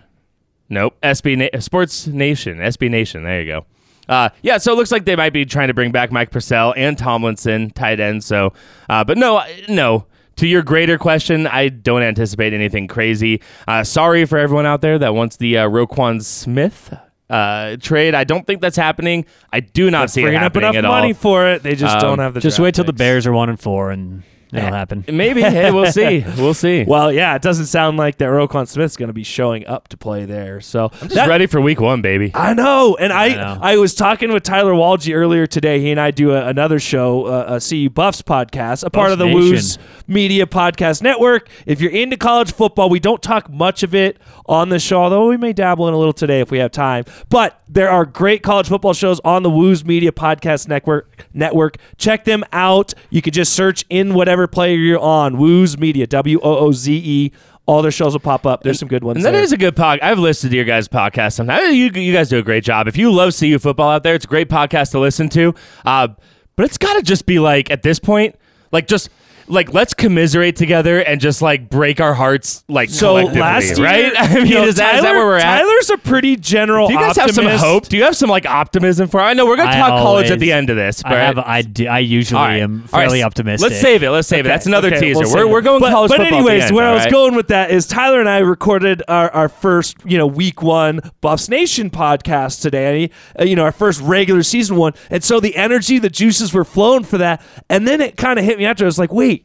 Nope, 0.70 0.96
SB 1.04 1.38
Na- 1.38 1.60
Sports 1.60 2.08
Nation, 2.08 2.60
SB 2.60 2.90
Nation. 2.90 3.24
There 3.24 3.42
you 3.42 3.46
go. 3.48 3.66
Uh, 4.12 4.30
yeah, 4.44 4.58
so 4.58 4.74
it 4.74 4.76
looks 4.76 4.92
like 4.92 5.06
they 5.06 5.16
might 5.16 5.32
be 5.34 5.46
trying 5.46 5.70
to 5.70 5.74
bring 5.74 5.92
back 5.92 6.12
Mike 6.12 6.30
Purcell 6.32 6.74
and 6.76 6.98
Tomlinson, 6.98 7.70
tight 7.72 8.00
end. 8.00 8.24
So, 8.24 8.52
uh, 8.90 9.04
but 9.06 9.18
no, 9.18 9.42
no. 9.70 10.06
To 10.38 10.48
your 10.48 10.64
greater 10.64 10.98
question, 10.98 11.48
I 11.48 11.70
don't 11.70 12.02
anticipate 12.04 12.52
anything 12.54 12.88
crazy. 12.88 13.42
Uh, 13.68 13.84
sorry 13.84 14.26
for 14.26 14.38
everyone 14.38 14.66
out 14.66 14.82
there 14.82 14.98
that 15.00 15.14
wants 15.14 15.38
the 15.38 15.58
uh, 15.60 15.68
Roquan 15.70 16.22
Smith 16.24 16.94
uh, 17.30 17.78
trade. 17.78 18.16
I 18.16 18.24
don't 18.24 18.46
think 18.48 18.60
that's 18.60 18.76
happening. 18.78 19.26
I 19.54 19.60
do 19.60 19.90
not 19.92 20.10
see 20.10 20.22
it 20.22 20.26
freeing 20.26 20.42
up 20.42 20.58
enough 20.58 20.76
at 20.76 20.84
money 20.84 21.10
all. 21.10 21.14
for 21.14 21.48
it, 21.48 21.64
they 21.64 21.76
just 21.76 21.96
Um, 21.96 22.02
don't 22.02 22.20
have 22.20 22.34
the. 22.34 22.40
Just 22.42 22.58
draft 22.58 22.64
wait 22.66 22.76
till 22.76 22.86
the 22.86 22.92
picks. 22.94 22.98
Bears 23.00 23.28
are 23.28 23.34
one 23.34 23.50
and 23.50 23.60
four, 23.60 23.92
and 23.92 24.24
it'll 24.54 24.72
happen. 24.72 25.06
Maybe. 25.12 25.42
Hey, 25.42 25.72
we'll 25.72 25.92
see. 25.92 26.26
We'll 26.38 26.54
see. 26.54 26.84
Well, 26.88 27.12
yeah, 27.12 27.36
it 27.36 27.42
doesn't 27.42 27.68
sound 27.68 27.98
like 27.98 28.18
that 28.18 28.26
Roquan 28.26 28.68
Smith's 28.68 28.98
going 28.98 29.08
to 29.08 29.14
be 29.14 29.24
showing 29.24 29.68
up 29.68 29.90
to 29.90 29.98
play 29.98 30.26
there. 30.26 30.60
So 30.60 30.90
Just 30.90 31.14
that- 31.16 31.28
ready 31.28 31.46
for 31.46 31.62
week 31.62 31.80
one, 31.80 32.02
baby. 32.02 32.32
I 32.34 32.54
know, 32.54 32.96
and 33.00 33.14
I 33.14 33.30
know. 33.30 33.60
I, 33.62 33.78
was 33.78 33.94
talking 33.94 34.32
with 34.32 34.44
Tyler 34.44 34.74
Walgie 34.74 35.14
earlier 35.14 35.46
today. 35.46 35.80
He 35.80 35.92
and 35.92 36.00
I 36.00 36.12
do 36.12 36.32
a, 36.32 36.48
another 36.48 36.80
show, 36.80 37.26
uh, 37.26 37.60
a 37.60 37.70
CU 37.70 37.90
Buffs 37.90 38.22
podcast, 38.22 38.84
a 38.84 38.90
part 38.90 39.12
of 39.12 39.20
the 39.20 39.26
Nation. 39.26 39.40
Wooze 39.42 39.78
Media 40.08 40.46
Podcast 40.46 41.02
Network. 41.02 41.48
If 41.66 41.80
you're 41.82 41.92
into 41.92 42.18
college 42.18 42.52
football, 42.54 42.90
we 42.90 43.00
don't 43.00 43.22
talk 43.22 43.50
much 43.50 43.84
of 43.84 43.94
it 43.94 44.18
on 44.48 44.70
the 44.70 44.80
show, 44.80 45.04
although 45.04 45.30
we 45.30 45.38
may 45.38 45.54
dabble 45.54 45.88
in 45.88 45.94
a 45.94 45.98
little 45.98 46.14
today 46.14 46.40
if 46.40 46.50
we 46.52 46.58
have 46.60 46.72
time. 46.72 47.06
But 47.30 47.62
there 47.70 47.90
are 47.90 48.06
great 48.06 48.44
college 48.44 48.68
football 48.68 48.94
shows 48.94 49.20
on 49.22 49.44
the 49.44 49.50
Wooze 49.50 49.86
Media 49.86 50.12
Podcast 50.12 50.68
Network. 50.68 51.28
Network, 51.34 51.78
check 51.98 52.26
them 52.26 52.44
out. 52.52 52.94
You 53.10 53.22
could 53.22 53.34
just 53.34 53.54
search 53.54 53.86
in 53.90 54.14
whatever 54.14 54.41
player 54.48 54.76
you're 54.76 55.00
on, 55.00 55.38
Wooze 55.38 55.78
Media, 55.78 56.08
W 56.08 56.40
O 56.42 56.58
O 56.58 56.72
Z 56.72 56.94
E. 56.94 57.32
All 57.68 57.82
their 57.82 57.92
shows 57.92 58.14
will 58.14 58.20
pop 58.20 58.46
up. 58.46 58.64
There's 58.64 58.80
some 58.80 58.88
good 58.88 59.04
ones. 59.04 59.18
And 59.18 59.26
that 59.26 59.32
there. 59.32 59.42
is 59.42 59.52
a 59.52 59.58
good 59.58 59.76
podcast. 59.76 60.00
I've 60.02 60.20
listened 60.20 60.52
to 60.52 60.56
your 60.56 60.66
guys' 60.66 60.88
podcast 60.88 61.34
sometimes. 61.34 61.76
You, 61.76 61.92
you 61.92 62.12
guys 62.12 62.28
do 62.28 62.40
a 62.40 62.42
great 62.42 62.64
job. 62.64 62.88
If 62.88 62.98
you 62.98 63.12
love 63.12 63.38
CU 63.38 63.60
football 63.60 63.90
out 63.90 64.04
there, 64.04 64.16
it's 64.16 64.26
a 64.26 64.28
great 64.28 64.50
podcast 64.50 64.92
to 64.92 65.00
listen 65.00 65.30
to. 65.30 65.54
Uh, 65.86 66.10
but 66.56 66.66
it's 66.66 66.78
got 66.78 66.94
to 66.94 67.02
just 67.04 67.26
be 67.26 67.40
like, 67.40 67.70
at 67.70 67.84
this 67.84 68.00
point, 68.00 68.36
like 68.72 68.88
just 68.88 69.10
like 69.52 69.74
let's 69.74 69.94
commiserate 69.94 70.56
together 70.56 71.00
and 71.00 71.20
just 71.20 71.42
like 71.42 71.70
break 71.70 72.00
our 72.00 72.14
hearts 72.14 72.64
like 72.68 72.90
So 72.90 73.16
last 73.16 73.78
year, 73.78 73.86
right? 73.86 74.14
I 74.18 74.36
mean, 74.36 74.48
is, 74.54 74.76
that, 74.76 74.96
is 74.96 75.02
that 75.02 75.02
Tyler- 75.02 75.18
where 75.18 75.26
we're 75.28 75.38
at? 75.38 75.60
Tyler's 75.62 75.90
a 75.90 75.98
pretty 75.98 76.36
general. 76.38 76.88
do 76.88 76.94
you 76.94 77.00
guys 77.00 77.18
have 77.18 77.32
some 77.32 77.46
hope? 77.46 77.88
Do 77.88 77.98
you 77.98 78.04
have 78.04 78.16
some 78.16 78.30
like 78.30 78.46
optimism 78.46 79.08
for? 79.10 79.20
I 79.20 79.34
know 79.34 79.46
we're 79.46 79.58
gonna 79.58 79.72
I 79.72 79.78
talk 79.78 80.02
college 80.02 80.32
at 80.32 80.40
the 80.40 80.52
end 80.52 80.70
of 80.70 80.76
this, 80.78 81.04
but 81.04 81.12
I 81.14 81.20
have. 81.26 81.38
I, 81.38 81.62
do, 81.62 81.88
I 81.88 82.00
usually 82.00 82.40
All 82.40 82.46
right. 82.46 82.62
am 82.62 82.84
fairly 82.88 83.20
s- 83.22 83.26
optimistic. 83.26 83.70
Let's 83.70 83.82
save 83.82 84.04
it. 84.04 84.10
Let's 84.10 84.28
save 84.28 84.46
it. 84.46 84.50
That's 84.50 84.66
another 84.66 84.88
Okay, 84.88 85.00
teaser. 85.00 85.20
we'll 85.26 85.36
we're 85.48 85.48
we're 85.52 85.62
going 85.62 85.82
but, 85.82 85.92
college 85.92 86.10
but 86.10 86.18
football. 86.20 86.40
anyways, 86.40 86.64
end, 86.64 86.76
where 86.76 86.88
I 86.88 86.94
was 86.94 87.04
right? 87.04 87.12
going 87.12 87.36
with 87.36 87.50
that 87.50 87.72
is 87.72 87.86
Tyler 87.88 88.20
and 88.20 88.30
I 88.30 88.40
recorded 88.40 89.04
our, 89.08 89.30
our 89.32 89.50
first, 89.50 89.98
you 90.06 90.18
know, 90.18 90.28
week 90.28 90.62
one 90.62 91.02
Buffs 91.20 91.50
Nation 91.50 91.90
podcast 91.90 92.62
today. 92.62 93.10
Uh, 93.40 93.44
you 93.44 93.56
know, 93.56 93.64
our 93.64 93.72
first 93.72 94.02
regular 94.02 94.44
season 94.44 94.78
one, 94.78 94.94
and 95.10 95.24
so 95.24 95.40
the 95.40 95.56
energy, 95.56 96.00
the 96.00 96.10
juices 96.10 96.54
were 96.54 96.64
flowing 96.66 97.04
for 97.04 97.18
that, 97.18 97.42
and 97.70 97.88
then 97.88 98.00
it 98.02 98.16
kind 98.18 98.40
of 98.40 98.46
hit 98.46 98.58
me 98.58 98.66
after. 98.66 98.86
I 98.86 98.88
was 98.88 98.98
like, 99.00 99.12
wait. 99.12 99.41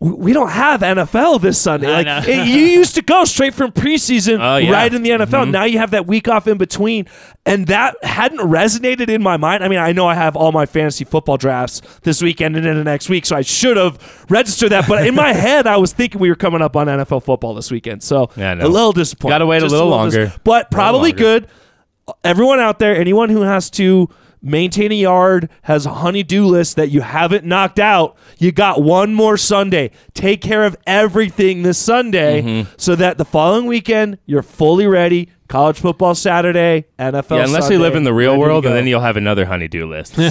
We 0.00 0.32
don't 0.32 0.50
have 0.50 0.82
NFL 0.82 1.40
this 1.40 1.60
Sunday. 1.60 1.90
Like 2.04 2.28
it- 2.28 2.46
you 2.46 2.58
used 2.60 2.94
to 2.94 3.02
go 3.02 3.24
straight 3.24 3.52
from 3.52 3.72
preseason 3.72 4.38
Oh, 4.40 4.56
yeah. 4.58 4.70
right 4.70 4.94
in 4.94 5.02
the 5.02 5.10
NFL. 5.10 5.26
Mm-hmm. 5.42 5.50
Now 5.50 5.64
you 5.64 5.78
have 5.78 5.90
that 5.90 6.06
week 6.06 6.28
off 6.28 6.46
in 6.46 6.56
between, 6.56 7.06
and 7.44 7.66
that 7.66 7.96
hadn't 8.04 8.38
resonated 8.38 9.08
in 9.08 9.22
my 9.24 9.36
mind. 9.36 9.64
I 9.64 9.68
mean, 9.68 9.80
I 9.80 9.90
know 9.90 10.06
I 10.06 10.14
have 10.14 10.36
all 10.36 10.52
my 10.52 10.66
fantasy 10.66 11.04
football 11.04 11.36
drafts 11.36 11.82
this 12.02 12.22
weekend 12.22 12.56
and 12.56 12.64
into 12.64 12.84
next 12.84 13.08
week, 13.08 13.26
so 13.26 13.34
I 13.34 13.40
should 13.42 13.76
have 13.76 14.24
registered 14.30 14.70
that. 14.70 14.86
But 14.86 15.04
in 15.04 15.16
my 15.16 15.32
head, 15.32 15.66
I 15.66 15.78
was 15.78 15.92
thinking 15.92 16.20
we 16.20 16.28
were 16.28 16.36
coming 16.36 16.62
up 16.62 16.76
on 16.76 16.86
NFL 16.86 17.24
football 17.24 17.54
this 17.54 17.72
weekend, 17.72 18.04
so 18.04 18.30
Yeah, 18.36 18.54
a 18.54 18.68
little 18.68 18.92
disappointed. 18.92 19.32
Gotta 19.34 19.46
wait 19.46 19.62
a 19.62 19.66
little 19.66 19.88
dis- 20.04 20.14
longer. 20.14 20.32
but 20.44 20.70
probably 20.70 21.10
longer. 21.10 21.24
good. 21.24 21.48
Everyone 22.22 22.60
out 22.60 22.78
there, 22.78 22.94
anyone 22.96 23.30
who 23.30 23.42
has 23.42 23.68
to 23.70 24.08
maintain 24.42 24.92
a 24.92 24.94
yard 24.94 25.48
has 25.62 25.86
a 25.86 25.90
honey-do 25.94 26.44
list 26.46 26.76
that 26.76 26.90
you 26.90 27.00
haven't 27.00 27.44
knocked 27.44 27.78
out. 27.78 28.16
You 28.38 28.52
got 28.52 28.82
one 28.82 29.14
more 29.14 29.36
Sunday. 29.36 29.90
Take 30.14 30.40
care 30.40 30.64
of 30.64 30.76
everything 30.86 31.62
this 31.62 31.78
Sunday 31.78 32.42
Mm-hmm. 32.42 32.70
so 32.76 32.94
that 32.96 33.18
the 33.18 33.24
following 33.24 33.66
weekend 33.66 34.18
you're 34.26 34.42
fully 34.42 34.86
ready. 34.86 35.28
College 35.48 35.78
football 35.80 36.14
Saturday, 36.14 36.84
NFL. 36.98 37.30
Yeah, 37.38 37.44
unless 37.44 37.62
Sunday, 37.64 37.76
you 37.76 37.80
live 37.80 37.96
in 37.96 38.04
the 38.04 38.12
real 38.12 38.38
world, 38.38 38.66
and 38.66 38.74
then 38.74 38.86
you'll 38.86 39.00
have 39.00 39.16
another 39.16 39.46
honeydew 39.46 39.86
list. 39.86 40.14
So, 40.16 40.28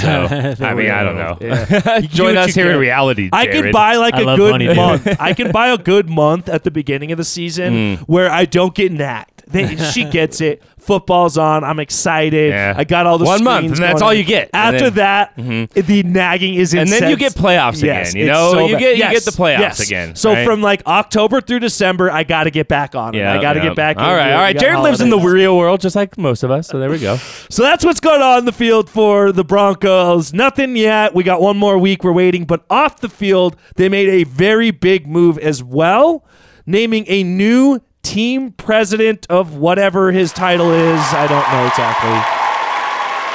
I 0.63 0.76
mean, 0.76 0.91
I 0.91 1.02
don't 1.04 1.15
know. 1.15 1.38
Yeah. 1.41 2.00
Join 2.02 2.38
us 2.38 2.54
here 2.54 2.67
in 2.67 2.74
can. 2.74 2.80
reality. 2.80 3.30
I 3.34 3.48
can 3.48 3.72
buy 3.72 3.96
like 3.96 4.13
I 4.13 4.34
a 4.34 4.38
good 4.38 4.76
month. 4.76 5.08
I 5.20 5.34
can 5.34 5.52
buy 5.52 5.70
a 5.70 5.78
good 5.80 6.08
month 6.08 6.48
at 6.50 6.63
the 6.63 6.70
beginning 6.70 7.12
of 7.12 7.17
the 7.17 7.24
season 7.24 7.96
where 8.06 8.30
I 8.30 8.46
don't 8.46 8.76
get 8.76 8.91
nagged. 8.91 9.43
They, 9.48 9.76
she 9.78 10.04
gets 10.04 10.39
it. 10.39 10.62
Football's 10.88 11.38
on. 11.38 11.63
I'm 11.65 11.80
excited. 11.80 12.52
Yeah. 12.52 12.73
I 12.76 12.86
got 12.86 13.06
all 13.06 13.17
the 13.17 13.26
One 13.26 13.43
month, 13.43 13.67
and 13.67 13.76
that's 13.78 14.02
all 14.02 14.13
you 14.13 14.23
get. 14.23 14.50
After 14.54 14.89
then- 14.89 15.28
Mm-hmm. 15.38 15.65
that, 15.73 15.86
the 15.88 16.04
nagging 16.04 16.56
is 16.56 16.73
And 16.73 16.89
then 16.89 17.10
you 17.10 17.17
get 17.17 17.34
playoffs 17.34 17.84
Yes, 17.84 18.12
again. 18.12 18.21
You 18.21 18.32
know, 18.32 18.52
so 18.54 18.65
you 18.65 18.73
bad. 18.73 18.80
get 18.80 18.97
you 18.97 19.04
get 19.04 19.23
the 19.23 19.32
playoffs 19.32 19.60
yes. 19.60 19.80
again. 19.82 20.15
So 20.15 20.34
right? 20.34 20.45
from 20.45 20.62
like 20.62 20.82
October 20.88 21.41
through 21.41 21.60
December, 21.60 22.10
I 22.10 22.23
got 22.23 22.45
to 22.45 22.52
get 22.52 22.67
back 22.67 22.95
on 22.95 23.13
it. 23.13 23.23
I 23.23 23.41
got 23.41 23.54
to 23.54 23.60
yeah. 23.60 23.65
get 23.67 23.76
back. 23.76 23.97
All 23.97 24.15
right, 24.15 24.34
all 24.34 24.47
We 24.47 24.54
Jared 24.54 24.80
lives 24.80 25.02
in 25.02 25.10
the 25.10 25.19
real 25.19 25.58
world, 25.58 25.82
just 25.82 25.95
like 25.95 26.17
most 26.17 26.43
of 26.43 26.52
us. 26.52 26.67
So 26.67 26.80
there 26.80 26.89
we 26.89 27.00
go. 27.00 27.17
So 27.50 27.63
that's 27.63 27.84
what's 27.86 28.00
going 28.00 28.21
on 28.21 28.39
in 28.39 28.45
the 28.45 28.52
field 28.52 28.89
for 28.89 29.32
the 29.32 29.43
Broncos. 29.43 30.34
Nothing 30.34 30.76
yet. 30.76 31.13
We 31.15 31.23
got 31.23 31.41
one 31.41 31.58
more 31.58 31.78
week. 31.78 32.04
We're 32.04 32.12
waiting. 32.12 32.45
But 32.45 32.65
off 32.69 33.00
the 33.00 33.10
field, 33.10 33.56
they 33.76 33.89
made 33.89 34.10
a 34.10 34.23
very 34.23 34.71
big 34.71 35.08
move 35.08 35.38
as 35.39 35.63
well, 35.63 36.26
naming 36.65 37.06
a 37.08 37.23
new 37.23 37.82
team 38.08 38.52
president 38.54 39.28
of 39.30 39.56
whatever 39.58 40.12
his 40.12 40.32
title 40.32 40.72
is. 40.72 41.00
I 41.13 41.28
don't 41.28 41.48
know 41.52 41.67
exactly. 41.67 42.43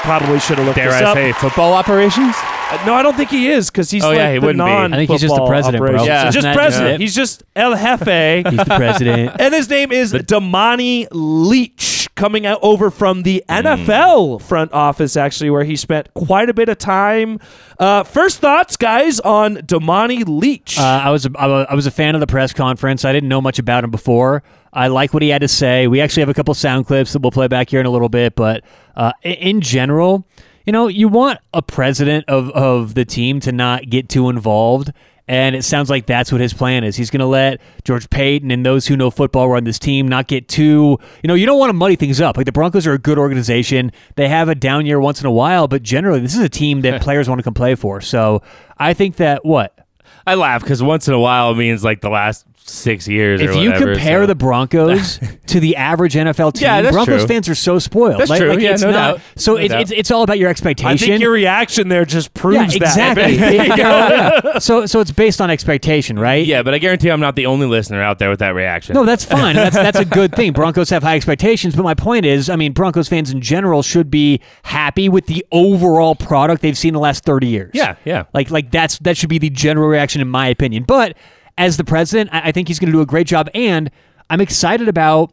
Probably 0.03 0.41
should 0.41 0.59
have 0.59 0.67
looked 0.67 0.77
Dare 0.77 0.91
this 0.91 1.01
I 1.01 1.05
up. 1.05 1.15
say 1.15 1.33
football 1.33 1.75
operations? 1.75 2.35
Uh, 2.37 2.83
No, 2.87 2.95
I 2.95 3.03
don't 3.05 3.15
think 3.17 3.31
he 3.31 3.49
is 3.49 3.71
because 3.71 3.89
he's 3.91 4.03
Oh, 4.03 4.09
like 4.09 4.17
yeah, 4.17 4.33
he 4.33 4.39
the 4.41 4.47
wouldn't 4.47 4.65
be. 4.67 4.71
I 4.71 4.81
non. 4.89 4.91
think 4.93 5.11
he's 5.11 5.21
just 5.21 5.35
the 5.37 5.47
president, 5.47 5.81
bro. 5.85 6.03
Yeah. 6.03 6.25
just 6.25 6.39
Isn't 6.39 6.43
that 6.51 6.57
president. 6.57 6.91
just 6.91 7.01
it? 7.01 7.05
He's 7.05 7.15
just 7.15 7.43
El 7.55 7.77
Jefe. 7.77 8.47
He's 8.51 8.57
the 8.59 8.75
president. 8.77 9.37
And 9.39 9.55
his 9.55 9.69
name 9.71 9.93
is 9.93 10.13
Damani 10.13 11.07
Leech, 11.13 12.02
coming 12.15 12.45
out 12.47 12.59
over 12.63 12.91
from 12.91 13.23
the 13.23 13.43
Hmm. 13.49 13.67
NFL 13.67 14.43
front 14.43 14.73
office, 14.73 15.17
actually, 15.17 15.51
where 15.51 15.65
he 15.65 15.77
spent 15.77 16.13
quite 16.15 16.49
a 16.49 16.55
bit 16.55 16.69
of 16.69 16.79
time. 16.79 17.39
Uh, 17.79 18.03
first 18.03 18.39
thoughts, 18.41 18.77
guys, 18.77 19.19
on 19.21 19.57
Damani 19.57 20.25
Leech. 20.27 20.79
Uh, 20.79 20.83
I 21.05 21.11
was 21.11 21.27
a, 21.27 21.31
I 21.39 21.47
I 21.65 21.75
was 21.75 21.87
a 21.87 21.91
fan 21.91 22.15
of 22.15 22.21
the 22.21 22.27
press 22.27 22.53
conference. 22.53 23.05
I 23.05 23.13
didn't 23.13 23.29
know 23.29 23.41
much 23.41 23.59
about 23.59 23.85
him 23.85 23.91
before. 23.91 24.43
I 24.73 24.89
like 24.89 25.13
what 25.13 25.23
he 25.23 25.29
had 25.29 25.43
to 25.43 25.49
say. 25.49 25.87
We 25.87 26.01
actually 26.01 26.23
have 26.23 26.29
a 26.31 26.35
couple 26.35 26.55
sound 26.55 26.87
clips 26.87 27.13
that 27.13 27.21
we'll 27.21 27.31
play 27.31 27.47
back 27.49 27.69
here 27.71 27.81
in 27.81 27.87
a 27.87 27.91
little 27.91 28.09
bit, 28.09 28.35
but 28.35 28.65
uh, 28.97 29.13
in 29.23 29.61
general, 29.61 30.27
you 30.65 30.73
know, 30.73 30.89
you 30.89 31.09
want 31.09 31.41
a 31.53 31.61
president 31.61 32.25
of 32.29 32.49
of 32.51 32.95
the 32.95 33.05
team 33.05 33.41
to 33.41 33.53
not 33.53 33.91
get 33.91 34.09
too 34.09 34.29
involved. 34.31 34.93
And 35.29 35.55
it 35.55 35.63
sounds 35.63 35.89
like 35.89 36.07
that's 36.07 36.33
what 36.33 36.41
his 36.41 36.53
plan 36.53 36.83
is. 36.83 36.97
He's 36.97 37.11
going 37.11 37.21
to 37.21 37.27
let 37.27 37.61
George 37.85 38.11
Paton 38.11 38.51
and 38.51 38.67
those 38.67 38.87
who 38.87 38.97
know 38.97 39.11
football 39.11 39.49
run 39.49 39.65
this 39.65 39.79
team, 39.79 40.09
not 40.09 40.27
get 40.27 40.49
too, 40.49 40.99
you 41.23 41.29
know, 41.29 41.35
you 41.35 41.47
don't 41.47 41.59
want 41.59 41.71
to 41.71 41.75
muddy 41.75 41.97
things 41.97 42.21
up. 42.21 42.37
Like 42.37 42.47
the 42.47 42.53
Broncos 42.53 42.87
are 42.87 42.93
a 42.93 42.99
good 42.99 43.19
organization. 43.19 43.93
They 44.17 44.29
have 44.29 44.49
a 44.49 44.55
down 44.55 44.85
year 44.85 45.01
once 45.01 45.21
in 45.21 45.27
a 45.27 45.33
while, 45.33 45.69
but 45.69 45.83
generally, 45.83 46.21
this 46.21 46.35
is 46.35 46.41
a 46.41 46.49
team 46.49 46.81
that 46.83 47.03
players 47.03 47.29
want 47.29 47.39
to 47.39 47.43
come 47.45 47.55
play 47.55 47.77
for. 47.77 48.01
So 48.01 48.43
I 48.79 48.95
think 48.95 49.17
that 49.17 49.45
what? 49.45 49.79
I 50.27 50.35
laugh 50.35 50.63
because 50.63 50.83
once 50.83 51.09
in 51.09 51.15
a 51.15 51.21
while 51.21 51.55
means 51.55 51.83
like 51.83 52.01
the 52.01 52.11
last 52.11 52.47
six 52.69 53.07
years. 53.09 53.41
or 53.41 53.51
If 53.51 53.57
you 53.57 53.71
whatever, 53.71 53.93
compare 53.95 54.23
so- 54.23 54.27
the 54.27 54.35
Broncos 54.35 55.19
to 55.47 55.61
the 55.61 55.77
average 55.77 56.15
NFL 56.15 56.55
team, 56.55 56.63
Yeah, 56.63 56.91
Broncos 56.91 57.21
true. 57.21 57.27
fans 57.29 57.49
are 57.49 57.55
so 57.55 57.79
spoiled. 57.79 58.21
That's 58.21 58.31
like, 58.31 58.41
true. 58.41 58.51
like, 58.51 58.61
Yeah, 58.61 58.73
it's 58.73 58.83
no 58.83 58.91
not- 58.91 59.17
doubt. 59.17 59.21
So 59.37 59.53
No 59.55 59.59
it's, 59.59 59.73
doubt. 59.73 59.81
it's 59.83 59.91
it's 59.91 60.11
all 60.11 60.23
about 60.23 60.39
your 60.39 60.49
expectation. 60.49 60.89
I 60.91 60.97
think 60.97 61.21
your 61.21 61.33
reaction 61.33 61.89
there 61.89 62.05
just 62.05 62.33
proves 62.35 62.75
yeah, 62.75 62.79
that. 62.81 63.19
exactly. 63.19 63.37
Yeah, 63.63 64.41
yeah. 64.45 64.59
So 64.59 64.87
so 64.87 65.01
it's 65.01 65.11
based 65.11 65.41
on 65.41 65.51
expectation, 65.51 66.19
right? 66.19 66.47
yeah, 66.47 66.63
but 66.63 66.75
I 66.75 66.79
guarantee 66.79 67.11
I'm 67.11 67.21
not 67.21 67.37
the 67.37 67.47
only 67.47 67.67
listener 67.67 68.01
out 68.03 68.19
there 68.19 68.31
with 68.31 68.39
that 68.41 68.55
reaction. 68.55 68.95
No, 68.95 69.05
that's 69.05 69.25
fine. 69.25 69.57
That's 69.57 69.77
that's 69.77 69.99
a 69.99 70.05
good 70.05 70.35
thing. 70.35 70.53
Broncos 70.53 70.91
have 70.91 71.03
high 71.03 71.17
expectations, 71.17 71.75
but 71.77 71.83
my 71.83 71.95
point 71.95 72.25
is, 72.25 72.49
I 72.49 72.57
mean, 72.57 72.73
Broncos 72.73 73.09
fans 73.09 73.31
in 73.31 73.41
general 73.41 73.83
should 73.83 74.11
be 74.11 74.41
happy 74.63 75.09
with 75.09 75.27
the 75.27 75.45
overall 75.53 76.15
product 76.15 76.63
they've 76.63 76.79
seen 76.79 76.95
the 76.95 77.01
last 77.01 77.25
30 77.25 77.47
years. 77.49 77.71
Yeah, 77.75 77.97
yeah. 78.05 78.25
Like 78.35 78.51
like 78.51 78.71
that's 78.71 78.99
that 79.01 79.17
should 79.17 79.29
be 79.29 79.39
the 79.39 79.51
general 79.51 79.89
reaction 79.89 80.21
in 80.21 80.29
my 80.29 80.47
opinion. 80.49 80.85
But 80.85 81.17
as 81.59 81.77
the 81.77 81.85
president, 81.85 82.31
I, 82.33 82.49
I 82.49 82.53
think 82.53 82.69
he's 82.69 82.79
going 82.79 82.91
to 82.91 82.97
do 82.97 83.01
a 83.01 83.07
great 83.07 83.27
job 83.27 83.49
and 83.55 83.91
I'm 84.31 84.41
excited 84.41 84.89
about 84.89 85.33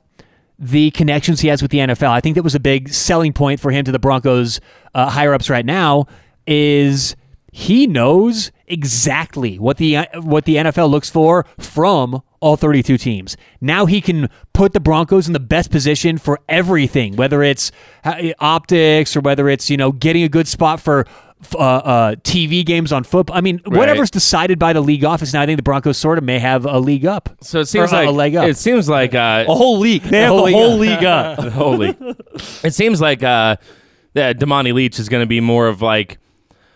the 0.58 0.92
connections 0.92 1.40
he 1.40 1.48
has 1.48 1.62
with 1.62 1.72
the 1.72 1.78
NFL. 1.78 2.10
I 2.10 2.20
think 2.20 2.36
that 2.36 2.44
was 2.44 2.56
a 2.56 2.60
big 2.60 2.90
selling 2.90 3.32
point 3.32 3.60
for 3.60 3.72
him 3.72 3.86
to 3.86 3.92
the 3.92 4.00
Broncos 4.00 4.60
uh, 4.94 5.10
higher 5.10 5.34
ups 5.34 5.50
right 5.50 5.66
now 5.66 6.06
is 6.46 7.16
he 7.52 7.88
knows 7.88 8.52
exactly 8.68 9.58
what 9.58 9.78
the 9.78 9.98
uh, 9.98 10.22
what 10.22 10.46
the 10.46 10.58
NFL 10.58 10.90
looks 10.90 11.10
for 11.10 11.46
from 11.58 12.22
all 12.42 12.56
32 12.56 12.98
teams. 12.98 13.38
Now 13.60 13.86
he 13.86 14.02
can 14.02 14.30
put 14.54 14.74
the 14.74 14.80
Broncos 14.80 15.28
in 15.28 15.34
the 15.34 15.40
best 15.40 15.72
position 15.72 16.18
for 16.18 16.40
everything, 16.48 17.16
whether 17.16 17.44
it's 17.44 17.72
uh, 18.04 18.30
optics 18.40 19.16
or 19.16 19.22
whether 19.22 19.50
it's, 19.50 19.70
you 19.70 19.78
know, 19.78 19.92
getting 19.92 20.24
a 20.24 20.30
good 20.30 20.48
spot 20.48 20.80
for 20.80 21.06
uh, 21.56 21.58
uh, 21.58 22.16
TV 22.18 22.66
games 22.66 22.92
on 22.92 23.04
football. 23.04 23.36
I 23.38 23.42
mean, 23.42 23.62
whatever's 23.66 24.12
decided 24.12 24.60
by 24.60 24.74
the 24.74 24.82
league 24.82 25.04
office 25.06 25.34
now, 25.34 25.42
I 25.42 25.46
think 25.46 25.58
the 25.58 25.64
Broncos 25.64 25.98
sort 25.98 26.18
of 26.18 26.24
may 26.24 26.40
have 26.40 26.66
a 26.66 26.80
league 26.80 27.06
up. 27.06 27.30
So 27.42 27.62
it 27.62 27.68
seems 27.68 27.92
Or 27.94 27.96
like 27.96 28.08
a 28.08 28.12
leg 28.12 28.36
up. 28.36 28.48
it 28.48 28.58
seems 28.58 28.90
like 28.90 29.16
uh, 29.16 29.46
A 29.48 29.56
whole 29.56 29.80
league. 29.80 30.04
They 30.04 30.22
have 30.22 30.30
whole 30.30 30.40
the 30.40 30.44
league 30.46 30.56
whole 30.56 30.74
up. 30.74 31.40
league 31.40 31.48
up. 31.48 31.54
Holy. 31.54 31.98
it 32.64 32.74
seems 32.74 33.00
like 33.02 33.24
uh, 33.24 33.56
that 34.14 34.40
Damani 34.40 34.74
Leech 34.74 35.00
is 35.00 35.08
going 35.10 35.24
to 35.24 35.28
be 35.28 35.40
more 35.40 35.68
of 35.68 35.82
like 35.82 36.18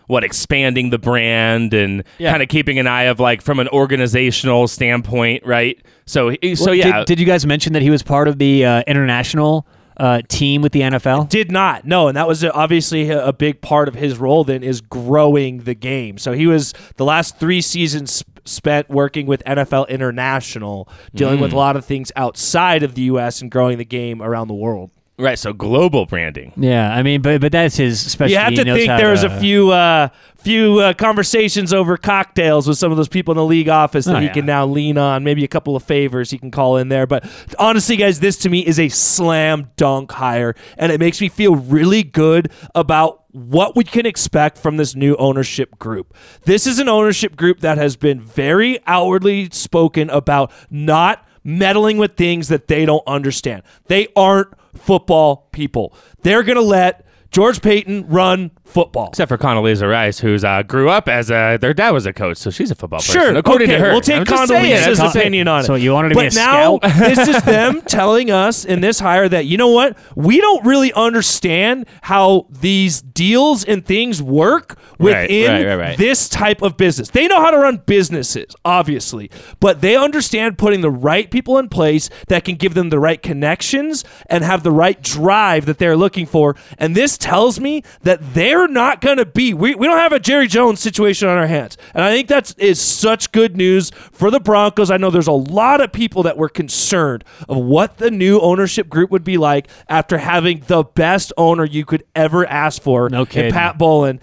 what 0.08 0.23
expanding 0.23 0.89
the 0.89 0.99
brand 0.99 1.73
and 1.73 2.04
Yeah. 2.17 2.32
kind 2.32 2.43
of 2.43 2.49
keeping 2.49 2.78
an 2.80 2.88
eye 2.88 3.04
of 3.04 3.19
like 3.19 3.41
from 3.41 3.60
an 3.60 3.67
organizational 3.69 4.67
standpoint, 4.67 5.45
right? 5.45 5.82
So 6.06 6.36
so 6.56 6.65
Well, 6.65 6.76
yeah. 6.76 6.99
Did, 6.99 7.06
did 7.08 7.19
you 7.19 7.26
guys 7.26 7.45
mention 7.45 7.73
that 7.73 7.82
he 7.82 7.89
was 7.89 8.04
part 8.04 8.28
of 8.28 8.38
the 8.38 8.65
uh, 8.65 8.84
international 8.88 9.65
uh, 9.97 10.21
team 10.27 10.62
with 10.62 10.71
the 10.71 10.82
NFL? 10.82 11.29
Did 11.29 11.51
not. 11.51 11.86
No, 11.86 12.08
and 12.08 12.17
that 12.17 12.27
was 12.27 12.43
obviously 12.43 13.10
a 13.10 13.23
a 13.23 13.34
big 13.34 13.62
part 13.62 13.88
of 13.88 13.95
his 13.95 14.17
role 14.17 14.43
then 14.43 14.63
is 14.63 14.82
growing 14.82 15.60
the 15.60 15.73
game. 15.73 16.17
So 16.17 16.34
he 16.34 16.45
was 16.45 16.73
the 16.97 17.06
last 17.06 17.39
3 17.39 17.62
seasons 17.62 18.12
sp- 18.12 18.43
spent 18.45 18.89
working 18.89 19.25
with 19.25 19.41
NFL 19.45 19.88
International, 19.89 20.89
dealing 21.15 21.39
with 21.39 21.53
a 21.53 21.56
lot 21.56 21.75
of 21.75 21.86
things 21.86 22.12
outside 22.15 22.84
of 22.84 22.95
the 22.95 23.03
US 23.03 23.41
and 23.41 23.49
growing 23.49 23.77
the 23.77 23.86
game 23.86 24.21
around 24.21 24.49
the 24.49 24.53
world. 24.53 24.91
Right, 25.17 25.38
so 25.38 25.54
global 25.54 26.06
branding. 26.06 26.54
Yeah, 26.58 26.93
I 26.93 27.04
mean, 27.04 27.21
but 27.21 27.41
but 27.41 27.52
that's 27.52 27.76
his 27.78 27.99
specialty. 27.99 28.34
You 28.34 28.39
have 28.39 28.49
He 28.52 28.56
to 28.58 28.65
knows 28.65 28.78
think 28.78 28.88
there 28.89 29.12
was 29.12 29.21
to- 29.21 29.36
a 29.36 29.39
few 29.39 29.71
uh, 29.71 30.10
few 30.38 30.80
uh, 30.80 30.93
conversations 30.93 31.73
over 31.73 31.95
cocktails 31.97 32.67
with 32.67 32.78
some 32.78 32.91
of 32.91 32.97
those 32.97 33.08
people 33.08 33.32
in 33.32 33.38
the 33.38 33.45
league 33.45 33.69
office 33.69 34.06
that 34.06 34.15
Oh, 34.15 34.19
he 34.19 34.26
yeah. 34.26 34.34
can 34.34 34.45
now 34.45 34.65
lean 34.65 34.97
on. 34.97 35.23
Maybe 35.23 35.43
a 35.43 35.47
couple 35.47 35.76
of 35.76 35.84
favors 35.84 36.32
he 36.32 36.38
can 36.38 36.52
call 36.52 36.78
in 36.78 36.89
there. 36.89 37.08
But 37.08 37.23
honestly, 37.58 37.95
guys, 37.95 38.19
this 38.19 38.38
to 38.39 38.49
me 38.49 38.65
is 38.65 38.80
a 38.80 38.89
slam 38.89 39.69
dunk 39.78 40.12
hire, 40.12 40.56
and 40.78 40.91
it 40.91 40.99
makes 40.99 41.21
me 41.21 41.30
feel 41.30 41.56
really 41.56 42.04
good 42.04 42.52
about 42.76 43.21
what 43.32 43.76
we 43.76 43.84
can 43.84 44.06
expect 44.06 44.60
from 44.60 44.78
this 44.78 44.93
new 44.95 45.15
ownership 45.15 45.80
group. 45.80 46.13
This 46.45 46.67
is 46.67 46.78
an 46.78 46.88
ownership 46.88 47.36
group 47.36 47.62
that 47.62 47.80
has 47.80 47.95
been 47.95 48.21
very 48.21 48.78
outwardly 48.86 49.49
spoken 49.52 50.10
about 50.12 50.52
not 50.69 51.26
meddling 51.43 51.97
with 51.97 52.15
things 52.15 52.47
that 52.47 52.67
they 52.67 52.86
don't 52.86 53.03
understand. 53.08 53.63
They 53.88 54.08
aren't 54.15 54.49
football 54.75 55.47
people. 55.51 55.95
They're 56.21 56.43
going 56.43 56.58
to 56.58 56.62
let 56.62 57.06
George 57.34 57.63
Paton 57.63 58.08
run 58.08 58.52
football. 58.63 59.10
Except 59.10 59.28
for 59.28 59.39
Condoleezza 59.39 59.89
Rice, 59.89 60.19
who's 60.19 60.43
uh, 60.43 60.62
grew 60.62 60.88
up 60.88 61.10
as 61.10 61.32
a 61.32 61.58
their 61.58 61.74
dad 61.74 61.89
was 61.89 62.06
a 62.06 62.13
coach, 62.13 62.38
so 62.38 62.52
she's 62.52 62.69
a 62.69 62.76
football 62.76 63.00
player. 63.00 63.13
Sure, 63.13 63.22
person. 63.22 63.38
According 63.38 63.69
okay, 63.69 63.78
to 63.80 63.86
her, 63.86 63.91
we'll 63.91 64.02
take 64.02 64.17
I'm 64.17 64.26
just 64.26 64.48
saying, 64.48 64.72
Condoleezza's 64.72 65.15
opinion 65.15 65.48
on 65.48 65.62
it. 65.62 65.63
So 65.65 65.74
you 65.74 65.93
wanted 65.93 66.10
to 66.10 66.15
but 66.15 66.22
be 66.22 66.28
a 66.28 66.39
now 66.39 66.78
scout? 66.78 66.82
this 67.15 67.28
is 67.28 67.43
them 67.43 67.82
telling 67.82 68.30
us 68.30 68.65
in 68.65 68.82
this 68.82 69.00
hire 69.00 69.28
that 69.28 69.48
you 69.48 69.58
know 69.58 69.69
what 69.69 69.98
we 70.15 70.39
don't 70.39 70.63
really 70.63 70.93
understand 70.93 71.88
how 72.04 72.46
these 72.52 73.02
deals 73.02 73.63
and 73.63 73.84
things 73.84 74.22
work 74.22 74.78
within 75.00 75.52
right, 75.52 75.65
right, 75.65 75.76
right. 75.76 75.98
this 75.98 76.30
type 76.30 76.62
of 76.62 76.78
business. 76.78 77.10
They 77.10 77.28
know 77.28 77.41
how 77.41 77.50
to 77.50 77.58
run 77.58 77.78
businesses, 77.78 78.56
obviously, 78.63 79.32
but 79.60 79.82
they 79.82 79.96
understand 79.96 80.60
putting 80.60 80.82
the 80.82 80.91
right 80.91 81.32
people 81.32 81.58
in 81.58 81.67
place 81.67 82.12
that 82.28 82.46
can 82.46 82.56
give 82.56 82.76
them 82.76 82.89
the 82.89 83.00
right 83.00 83.22
connections 83.22 84.04
and 84.28 84.43
have 84.43 84.62
the 84.62 84.72
right 84.72 85.02
drive 85.02 85.65
that 85.65 85.80
they're 85.80 85.98
looking 85.98 86.28
for. 86.28 86.56
And 86.78 86.96
this 86.96 87.17
tells 87.23 87.57
me 87.57 87.81
that 88.01 88.33
they're 88.33 88.67
not 88.67 88.99
going 88.99 89.15
to 89.15 89.25
be. 89.25 89.53
We, 89.53 89.75
we 89.75 89.88
don't 89.88 89.97
have 89.97 90.12
a 90.12 90.19
Jerry 90.19 90.45
Jones 90.45 90.81
situation 90.81 91.29
on 91.29 91.38
our 91.38 91.47
hands, 91.47 91.77
and 91.93 92.03
I 92.03 92.12
think 92.12 92.27
that's 92.27 92.53
is 92.57 92.81
such 92.81 93.31
good 93.31 93.55
news 93.55 93.91
for 94.12 94.29
the 94.29 94.41
Broncos. 94.41 94.91
I 94.91 94.97
know 94.97 95.09
there's 95.09 95.27
a 95.27 95.31
lot 95.31 95.79
of 95.79 95.93
people 95.93 96.23
that 96.23 96.36
were 96.36 96.49
concerned 96.49 97.23
of 97.47 97.57
what 97.57 97.97
the 97.97 98.12
new 98.12 98.41
ownership 98.41 98.89
group 98.89 99.09
would 99.09 99.23
be 99.23 99.38
like 99.38 99.69
after 99.88 100.17
having 100.17 100.63
the 100.67 100.83
best 100.83 101.31
owner 101.38 101.63
you 101.63 101.86
could 101.86 102.03
ever 102.13 102.45
ask 102.45 102.81
for. 102.81 103.09
No 103.09 103.21
in. 103.21 103.53
Pat 103.53 103.77
Bowlen. 103.77 104.19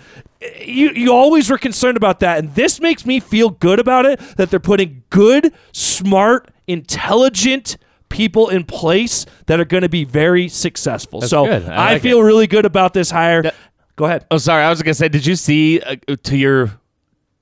You 0.60 0.90
you 0.90 1.10
always 1.10 1.48
were 1.48 1.58
concerned 1.58 1.96
about 1.96 2.20
that, 2.20 2.38
and 2.38 2.54
this 2.54 2.82
makes 2.82 3.06
me 3.06 3.18
feel 3.18 3.48
good 3.48 3.78
about 3.78 4.04
it 4.04 4.20
that 4.36 4.50
they're 4.50 4.60
putting 4.60 5.04
good, 5.08 5.54
smart, 5.72 6.50
intelligent 6.66 7.78
people 8.10 8.48
in 8.50 8.64
place 8.64 9.24
that 9.46 9.58
are 9.58 9.64
going 9.64 9.82
to 9.82 9.88
be 9.88 10.04
very 10.04 10.48
successful. 10.48 11.22
so 11.22 11.46
good. 11.46 11.64
I 11.66 11.74
I, 11.74 11.92
like 11.94 12.02
feel 12.02 12.22
really 12.22 12.46
good 12.46 12.66
about 12.66 12.92
this 12.92 13.10
hire. 13.10 13.50
Go 13.96 14.04
ahead. 14.04 14.26
Oh, 14.30 14.36
sorry. 14.36 14.62
I 14.62 14.68
was 14.68 14.82
gonna 14.82 14.94
say, 14.94 15.08
did 15.08 15.24
you 15.26 15.36
see 15.36 15.80
uh, 15.80 15.96
to 16.24 16.36
your 16.36 16.78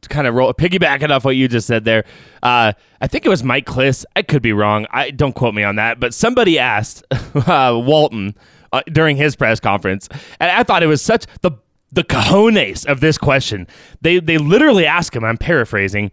to 0.02 0.09
kind 0.09 0.26
of 0.26 0.35
roll 0.35 0.52
piggybacking 0.54 1.11
off 1.11 1.24
what 1.24 1.35
you 1.37 1.48
just 1.48 1.66
said 1.66 1.85
there? 1.85 2.04
Uh, 2.42 2.72
I 3.00 3.07
think 3.07 3.26
it 3.26 3.28
was 3.28 3.42
Mike 3.42 3.66
Klis. 3.66 4.04
I 4.14 4.22
could 4.22 4.42
be 4.42 4.52
wrong. 4.52 4.87
I 4.90 5.11
don't 5.11 5.35
quote 5.35 5.54
me 5.54 5.64
on 5.64 5.76
that, 5.76 5.98
but 5.98 6.14
somebody 6.14 6.59
asked 6.59 7.04
uh, 7.35 7.81
Walton 7.85 8.35
uh, 8.72 8.83
during 8.92 9.16
his 9.16 9.37
press 9.37 9.61
conference, 9.61 10.09
and 10.40 10.50
I 10.50 10.62
thought 10.62 10.83
it 10.83 10.87
was 10.88 11.02
such 11.02 11.26
the 11.42 11.52
the 11.90 12.04
cojones 12.04 12.85
of 12.87 13.00
this 13.00 13.18
question. 13.18 13.66
They 14.00 14.20
they 14.20 14.38
literally 14.38 14.87
asked 14.87 15.14
him. 15.14 15.24
I'm 15.24 15.38
paraphrasing. 15.38 16.11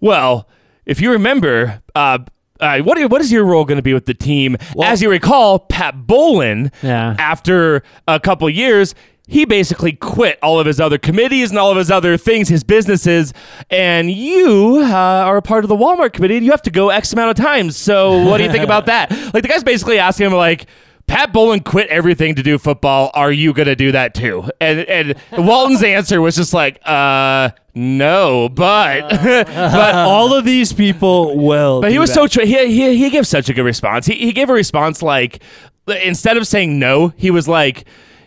Well, 0.00 0.48
if 0.86 1.00
you 1.00 1.10
remember, 1.10 1.82
uh, 1.94 2.18
uh, 2.64 2.82
what 2.82 2.98
what 3.10 3.20
is 3.20 3.30
your 3.30 3.44
role 3.44 3.64
going 3.64 3.76
to 3.76 3.82
be 3.82 3.94
with 3.94 4.06
the 4.06 4.14
team? 4.14 4.56
As 4.82 5.02
you 5.02 5.10
recall, 5.10 5.58
Pat 5.58 6.06
Bowlen, 6.06 6.70
Yeah. 6.82 7.14
after 7.18 7.82
a 8.08 8.18
couple 8.18 8.48
years, 8.50 8.94
he 9.26 9.44
basically 9.44 9.92
quit 9.92 10.38
all 10.42 10.58
of 10.60 10.66
his 10.66 10.78
other 10.80 10.98
committees 10.98 11.50
and 11.50 11.58
all 11.58 11.70
of 11.70 11.76
his 11.78 11.90
other 11.90 12.16
things, 12.18 12.48
his 12.48 12.62
businesses, 12.62 13.32
and 13.70 14.10
you 14.10 14.80
uh, 14.82 14.88
are 14.92 15.38
a 15.38 15.42
part 15.42 15.64
of 15.64 15.68
the 15.68 15.76
Walmart 15.76 16.12
committee, 16.12 16.36
and 16.36 16.44
you 16.44 16.50
have 16.50 16.62
to 16.62 16.70
go 16.70 16.90
X 16.90 17.12
amount 17.12 17.30
of 17.38 17.42
times. 17.44 17.76
So, 17.76 18.22
what 18.24 18.36
do 18.38 18.44
you 18.44 18.50
think 18.52 18.64
about 18.64 18.86
that? 18.92 19.10
Like 19.32 19.42
the 19.42 19.48
guy's 19.48 19.64
basically 19.64 19.98
asking 19.98 20.26
him, 20.26 20.34
like. 20.34 20.66
Pat 21.06 21.32
Bowlen 21.32 21.60
quit 21.60 21.88
everything 21.88 22.34
to 22.36 22.42
do 22.42 22.58
football. 22.58 23.10
Are 23.14 23.30
you 23.30 23.52
going 23.52 23.66
to 23.66 23.76
do 23.76 23.92
that 23.92 24.14
too? 24.14 24.44
And 24.60 24.80
and 24.80 25.14
Walton's 25.32 25.82
answer 25.84 26.20
was 26.20 26.34
just 26.36 26.52
like, 26.54 26.80
uh, 26.84 27.50
no, 27.74 28.48
but 28.48 29.08
but 29.10 29.94
All 29.94 30.32
of 30.34 30.44
these 30.44 30.72
people 30.72 31.36
will. 31.44 31.80
but 31.82 31.90
he 31.92 31.98
was 31.98 32.10
that. 32.10 32.14
so 32.14 32.26
tra- 32.26 32.46
he, 32.46 32.66
he 32.68 32.96
he 32.96 33.10
gave 33.10 33.26
such 33.26 33.48
a 33.48 33.54
good 33.54 33.64
response. 33.64 34.06
He 34.06 34.14
he 34.14 34.32
gave 34.32 34.48
a 34.48 34.54
response 34.54 35.02
like 35.02 35.42
instead 36.02 36.36
of 36.36 36.46
saying 36.46 36.78
no, 36.78 37.08
he 37.16 37.30
was 37.30 37.46
like, 37.46 37.84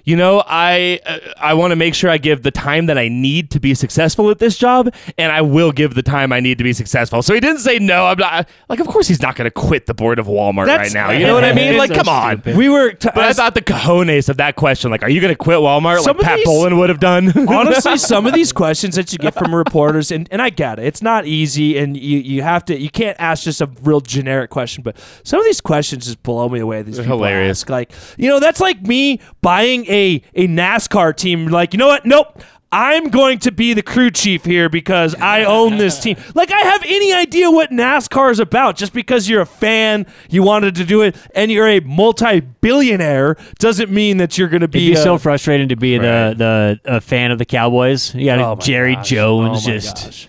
you 0.08 0.16
know, 0.16 0.42
I 0.48 1.00
uh, 1.06 1.20
I 1.38 1.54
want 1.54 1.72
to 1.72 1.76
make 1.76 1.94
sure 1.94 2.10
I 2.10 2.18
give 2.18 2.42
the 2.44 2.52
time 2.52 2.86
that 2.86 2.98
I 2.98 3.10
need 3.10 3.52
to 3.52 3.60
be 3.60 3.74
successful 3.76 4.30
at 4.32 4.40
this 4.40 4.58
job, 4.58 4.94
and 5.18 5.32
I 5.32 5.42
will 5.42 5.72
give 5.74 5.94
the 5.96 6.02
time 6.02 6.32
I 6.32 6.40
need 6.40 6.58
to 6.60 6.64
be 6.64 6.72
successful. 6.72 7.22
So 7.22 7.34
he 7.34 7.40
didn't 7.42 7.60
say 7.60 7.78
no. 7.80 8.06
I'm 8.06 8.18
not 8.18 8.48
like, 8.70 8.80
of 8.80 8.88
course 8.88 9.08
he's 9.08 9.22
not 9.22 9.36
going 9.36 9.46
to 9.48 9.52
quit 9.52 9.86
the 9.86 9.94
board 9.94 10.18
of 10.18 10.28
Walmart 10.28 10.68
That's- 10.68 10.94
right 10.96 11.00
now. 11.08 11.12
You 11.12 11.28
know 11.28 11.34
what 11.34 11.44
I 11.44 11.54
mean? 11.60 11.68
It's 11.74 11.78
Like, 11.78 11.90
so 11.90 11.96
come 11.98 12.08
on. 12.10 12.38
stupid. 12.38 12.56
We 12.58 12.70
were. 12.70 12.94
T- 12.94 13.10
But 13.14 13.26
I 13.26 13.34
thought 13.34 13.54
the 13.54 13.62
cojones 13.62 14.30
of 14.30 14.38
that 14.38 14.56
question, 14.56 14.92
like, 14.92 15.04
are 15.04 15.10
you 15.10 15.20
going 15.20 15.34
to 15.34 15.38
quit 15.38 15.58
Walmart 15.60 16.00
Some 16.00 16.16
like 16.16 16.22
of 16.22 16.24
Pat 16.26 16.36
these- 16.38 16.46
Bowlen 16.46 16.78
would 16.78 16.90
have 16.90 17.00
done? 17.02 17.34
honestly 17.50 17.98
some 17.98 18.26
of 18.26 18.34
these 18.34 18.54
questions 18.54 18.96
that 18.96 19.12
you 19.12 19.18
get 19.18 19.34
from 19.34 19.54
reporters 19.54 20.12
and, 20.12 20.28
and 20.32 20.42
i 20.42 20.50
get 20.50 20.80
it 20.80 20.86
it's 20.86 21.02
not 21.02 21.26
easy 21.26 21.78
and 21.78 21.98
you, 21.98 22.20
you 22.20 22.42
have 22.44 22.64
to 22.64 22.80
you 22.80 22.90
can't 22.90 23.16
ask 23.20 23.44
just 23.44 23.60
a 23.62 23.70
real 23.84 24.00
generic 24.00 24.50
question 24.50 24.84
but 24.84 24.96
some 25.24 25.40
of 25.40 25.46
these 25.46 25.60
questions 25.62 26.06
just 26.06 26.22
blow 26.24 26.48
me 26.48 26.60
away 26.60 26.82
these 26.84 26.96
They're 26.98 27.04
people 27.06 27.18
hilarious. 27.18 27.62
ask. 27.64 27.70
like 27.70 27.92
you 28.18 28.30
know 28.30 28.40
that's 28.40 28.60
like 28.60 28.82
me 28.82 29.20
buying 29.42 29.86
a 29.88 29.97
a 30.36 30.48
nascar 30.48 31.16
team 31.16 31.48
like 31.48 31.74
you 31.74 31.78
know 31.80 31.88
what 31.88 32.06
nope 32.06 32.42
I'm 32.70 33.08
going 33.10 33.40
to 33.40 33.52
be 33.54 33.74
the 33.74 33.82
crew 33.82 34.12
chief 34.12 34.44
here 34.44 34.68
because 34.68 35.16
I 35.16 35.46
own 35.46 35.78
this 35.78 36.02
team. 36.02 36.18
Like 36.36 36.52
I 36.52 36.60
have 36.60 36.84
any 36.86 37.14
idea 37.14 37.50
what 37.50 37.70
NASCAR 37.72 38.30
is 38.30 38.42
about. 38.42 38.76
Just 38.76 38.92
because 38.92 39.30
you're 39.30 39.40
a 39.40 39.46
fan, 39.46 40.06
you 40.30 40.44
wanted 40.44 40.76
to 40.76 40.84
do 40.84 41.02
it, 41.02 41.16
and 41.34 41.50
you're 41.50 41.66
a 41.70 41.80
multi-billionaire 41.80 43.38
doesn't 43.60 43.90
mean 43.90 44.18
that 44.18 44.38
you're 44.38 44.50
going 44.50 44.62
to 44.62 44.68
be. 44.68 44.88
It'd 44.88 44.96
be 44.96 45.00
a- 45.00 45.04
so 45.04 45.18
frustrating 45.18 45.70
to 45.70 45.76
be 45.78 45.98
Right. 45.98 46.38
the 46.38 46.80
the 46.86 46.92
uh, 46.96 47.00
fan 47.00 47.32
of 47.32 47.38
the 47.40 47.46
Cowboys. 47.46 48.14
You 48.14 48.26
got 48.26 48.40
Oh 48.40 48.56
Jerry 48.62 48.96
gosh. 48.96 49.10
Jones 49.10 49.66
Oh 49.66 49.72
just 49.72 50.06
gosh. 50.06 50.28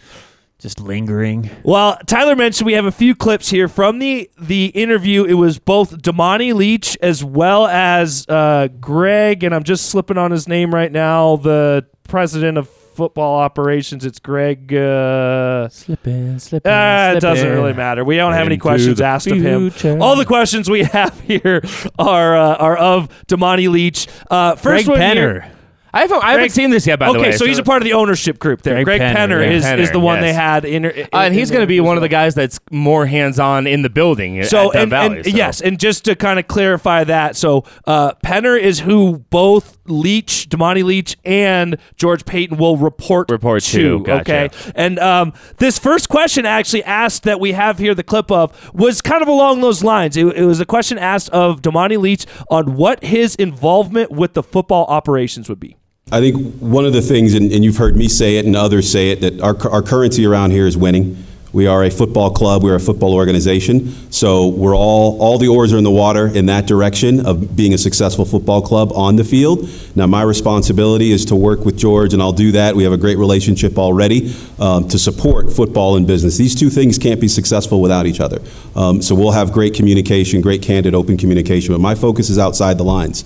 Just 0.61 0.81
lingering. 0.81 1.49
Well, 1.63 1.99
Tyler 2.07 2.35
mentioned 2.35 2.67
we 2.67 2.73
have 2.73 2.85
a 2.85 2.91
few 2.91 3.15
clips 3.15 3.49
here 3.49 3.69
from 3.69 4.01
the 4.01 4.29
the 4.41 4.67
interview. 4.67 5.23
It 5.25 5.35
was 5.35 5.61
both 5.61 6.03
Damani 6.03 6.53
Leech 6.53 6.97
as 7.01 7.23
well 7.23 7.69
as 7.69 8.27
uh, 8.29 8.67
Greg, 8.81 9.45
and 9.45 9.55
I'm 9.55 9.63
just 9.63 9.87
slipping 9.87 10.19
on 10.19 10.33
his 10.33 10.49
name 10.49 10.75
right 10.75 10.91
now. 10.91 11.37
The 11.37 11.87
president 12.09 12.59
of 12.59 12.69
football 12.69 13.39
operations. 13.39 14.05
It's 14.05 14.19
Greg. 14.19 14.75
Uh, 14.75 15.69
Slipping, 15.69 16.41
slipping. 16.41 16.73
uh, 16.73 17.15
it 17.17 17.21
doesn't 17.21 17.49
really 17.53 17.73
matter. 17.73 18.05
We 18.05 18.17
don't 18.17 18.33
have 18.33 18.47
any 18.47 18.59
questions 18.59 18.99
the 18.99 19.05
asked 19.05 19.29
of 19.29 19.41
him. 19.41 20.03
All 20.03 20.17
the 20.17 20.25
questions 20.27 20.69
we 20.69 20.83
have 20.83 21.21
here 21.21 21.63
are 22.01 22.37
uh, 22.37 22.57
are 22.57 22.77
of 22.77 23.09
Damani 23.29 23.71
Leech. 23.71 24.09
Uh, 24.29 24.57
first 24.57 24.87
Greg 24.87 24.89
one 24.89 24.99
Penner. 24.99 25.15
here- 25.45 25.53
I 25.93 26.01
haven't, 26.03 26.23
I 26.23 26.31
haven't 26.33 26.41
Greg- 26.43 26.51
seen 26.51 26.71
this 26.71 26.87
yet, 26.87 26.99
by 26.99 27.07
the 27.13 27.19
way. 27.19 27.29
okay, 27.29 27.37
so, 27.37 27.47
he's 27.47 27.59
a 27.59 27.63
part 27.63 27.81
of 27.83 27.85
the 27.85 27.95
ownership 27.95 28.39
group 28.39 28.63
there. 28.63 28.85
Greg, 28.85 28.99
Greg 28.99 29.01
Penner, 29.01 29.39
Penner, 29.39 29.41
yeah. 29.43 29.51
is, 29.51 29.65
is 29.65 29.89
Penner, 29.89 29.93
the 29.93 30.01
one 30.01 30.21
they 30.21 30.27
yes. 30.29 30.37
had. 30.37 30.65
In, 30.65 30.85
in, 30.85 31.05
Uh, 31.13 31.19
and 31.21 31.35
he's 31.35 31.51
in 31.51 31.55
going 31.55 31.63
to 31.63 31.67
there 31.67 31.67
be 31.67 31.79
as 31.79 31.83
one 31.83 31.97
of 31.97 32.01
well. 32.03 32.05
the 32.05 32.09
guys 32.11 32.35
that's 32.35 32.61
more 32.71 33.07
hands-on 33.07 33.67
in 33.67 33.83
the 33.83 33.89
building. 33.91 34.43
So 34.45 34.69
at 34.69 34.73
Dunn 34.73 34.83
and, 34.83 34.91
Valley, 34.91 35.17
and 35.17 35.25
so. 35.27 35.31
yes, 35.37 35.61
and 35.61 35.81
just 35.81 36.05
to 36.05 36.15
kind 36.15 36.39
of 36.39 36.47
clarify 36.47 37.05
that, 37.05 37.37
so 37.37 37.65
uh, 37.87 38.13
Penner 38.25 38.61
is 38.61 38.81
who 38.81 39.19
both 39.31 39.78
Leech, 39.91 40.49
Damani 40.49 40.85
Leech, 40.85 41.17
and 41.25 41.79
George 41.97 42.25
Paton 42.25 42.57
will 42.57 42.77
report 42.77 43.31
Report 43.31 43.63
to, 43.63 44.03
gotcha. 44.03 44.21
Okay, 44.21 44.73
and 44.75 44.99
um, 44.99 45.33
this 45.59 45.79
first 45.79 46.09
question 46.09 46.47
actually 46.47 46.85
asked 46.85 47.25
that 47.25 47.41
we 47.41 47.53
have 47.53 47.79
here 47.79 47.95
the 47.95 48.03
clip 48.03 48.31
of 48.31 48.73
was 48.75 49.01
kind 49.01 49.23
of 49.23 49.29
along 49.29 49.61
those 49.61 49.83
lines. 49.85 50.17
It, 50.17 50.27
it 50.37 50.45
was 50.45 50.61
a 50.61 50.67
question 50.67 50.99
asked 50.99 51.31
of 51.31 51.63
Damani 51.63 51.99
Leech 51.99 52.27
on 52.51 52.77
what 52.77 53.03
his 53.05 53.35
involvement 53.37 54.11
with 54.11 54.35
the 54.35 54.43
football 54.43 54.87
operations 54.87 55.49
would 55.49 55.61
be. 55.61 55.77
I 56.11 56.21
think 56.21 56.59
one 56.61 56.87
of 56.87 56.93
the 56.95 57.03
things, 57.03 57.35
and, 57.35 57.53
and 57.53 57.63
you've 57.63 57.77
heard 57.77 57.97
me 57.97 58.09
say 58.09 58.39
it 58.39 58.47
and 58.47 58.57
others 58.57 58.91
say 58.91 59.11
it, 59.11 59.21
that 59.21 59.41
our, 59.41 59.57
our 59.71 59.83
currency 59.83 60.25
around 60.25 60.53
here 60.53 60.67
is 60.67 60.77
winning. 60.77 61.23
We 61.53 61.67
are 61.67 61.85
a 61.85 61.91
football 61.91 62.31
club. 62.31 62.63
We're 62.63 62.75
a 62.75 62.81
football 62.81 63.15
organization. 63.15 64.11
So 64.13 64.49
we're 64.49 64.77
all 64.77 65.19
all 65.21 65.39
the 65.39 65.49
oars 65.49 65.73
are 65.73 65.79
in 65.79 65.85
the 65.85 65.91
water 65.91 66.29
in 66.29 66.47
that 66.47 66.67
direction 66.67 67.25
of 67.25 67.57
being 67.57 67.75
a 67.75 67.79
successful 67.79 68.25
football 68.25 68.61
club 68.61 68.93
on 68.93 69.17
the 69.17 69.25
field. 69.25 69.69
Now 69.95 70.07
my 70.07 70.23
responsibility 70.23 71.11
is 71.11 71.25
to 71.27 71.37
work 71.37 71.65
with 71.65 71.79
George, 71.79 72.13
and 72.13 72.23
I'll 72.23 72.33
do 72.33 72.53
that. 72.53 72.77
We 72.77 72.85
have 72.85 72.93
a 72.93 72.99
great 72.99 73.19
relationship 73.19 73.79
already 73.79 74.35
um, 74.59 74.89
to 74.89 74.99
support 74.99 75.53
football 75.53 75.97
and 75.97 76.07
business. 76.07 76.37
These 76.37 76.55
two 76.55 76.71
things 76.71 76.99
can't 76.99 77.21
be 77.21 77.29
successful 77.29 77.81
without 77.81 78.07
each 78.07 78.21
other. 78.21 78.41
Um, 78.77 79.01
so 79.01 79.15
we'll 79.15 79.33
have 79.33 79.53
great 79.53 79.75
communication, 79.75 80.41
great 80.41 80.63
candid, 80.63 80.95
open 80.95 81.17
communication. 81.17 81.73
But 81.73 81.81
my 81.81 81.95
focus 81.95 82.31
is 82.31 82.39
outside 82.39 82.79
the 82.79 82.85
lines. 82.85 83.25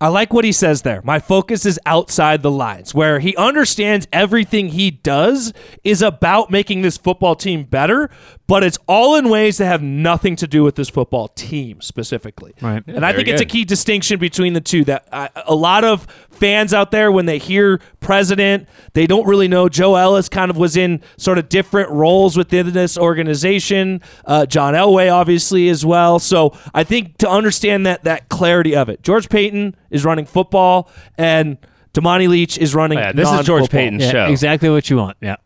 I 0.00 0.08
like 0.08 0.32
what 0.32 0.44
he 0.44 0.52
says 0.52 0.82
there. 0.82 1.00
My 1.02 1.18
focus 1.18 1.64
is 1.64 1.78
outside 1.86 2.42
the 2.42 2.50
lines, 2.50 2.94
where 2.94 3.20
he 3.20 3.34
understands 3.36 4.08
everything 4.12 4.70
he 4.70 4.90
does 4.90 5.52
is 5.84 6.02
about 6.02 6.50
making 6.50 6.82
this 6.82 6.98
football 6.98 7.36
team 7.36 7.64
better, 7.64 8.10
but 8.46 8.64
it's 8.64 8.76
all 8.86 9.14
in 9.14 9.28
ways 9.28 9.58
that 9.58 9.66
have 9.66 9.82
nothing 9.82 10.36
to 10.36 10.46
do 10.46 10.64
with 10.64 10.74
this 10.74 10.90
football 10.90 11.28
team 11.28 11.80
specifically. 11.80 12.54
Right. 12.60 12.82
and 12.86 13.06
I 13.06 13.12
very 13.12 13.24
think 13.24 13.34
it's 13.34 13.42
a 13.42 13.46
key 13.46 13.64
distinction 13.64 14.18
between 14.18 14.52
the 14.52 14.60
two. 14.60 14.84
That 14.84 15.08
uh, 15.12 15.28
a 15.46 15.54
lot 15.54 15.84
of 15.84 16.06
fans 16.34 16.74
out 16.74 16.90
there, 16.90 17.10
when 17.10 17.26
they 17.26 17.38
hear 17.38 17.80
president, 18.00 18.68
they 18.92 19.06
don't 19.06 19.26
really 19.26 19.48
know. 19.48 19.68
Joe 19.68 19.94
Ellis 19.96 20.28
kind 20.28 20.50
of 20.50 20.56
was 20.56 20.76
in 20.76 21.00
sort 21.16 21.38
of 21.38 21.48
different 21.48 21.90
roles 21.90 22.36
within 22.36 22.72
this 22.72 22.98
organization. 22.98 24.00
Uh, 24.24 24.46
John 24.46 24.74
Elway, 24.74 25.12
obviously, 25.12 25.68
as 25.68 25.84
well. 25.86 26.18
So 26.18 26.56
I 26.74 26.84
think 26.84 27.18
to 27.18 27.28
understand 27.28 27.86
that 27.86 28.04
that 28.04 28.28
clarity 28.28 28.76
of 28.76 28.88
it, 28.88 29.02
George 29.02 29.28
Paton 29.28 29.74
is 29.90 30.04
running 30.04 30.26
football, 30.26 30.90
and 31.16 31.58
Damani 31.92 32.28
Leech 32.28 32.58
is 32.58 32.74
running. 32.74 32.98
Yeah, 32.98 33.12
this 33.12 33.30
is 33.30 33.46
George. 33.46 33.70
Paton's 33.70 34.02
Yeah, 34.04 34.10
show. 34.10 34.26
exactly 34.26 34.68
what 34.68 34.90
you 34.90 34.96
want. 34.96 35.16
Yeah. 35.20 35.36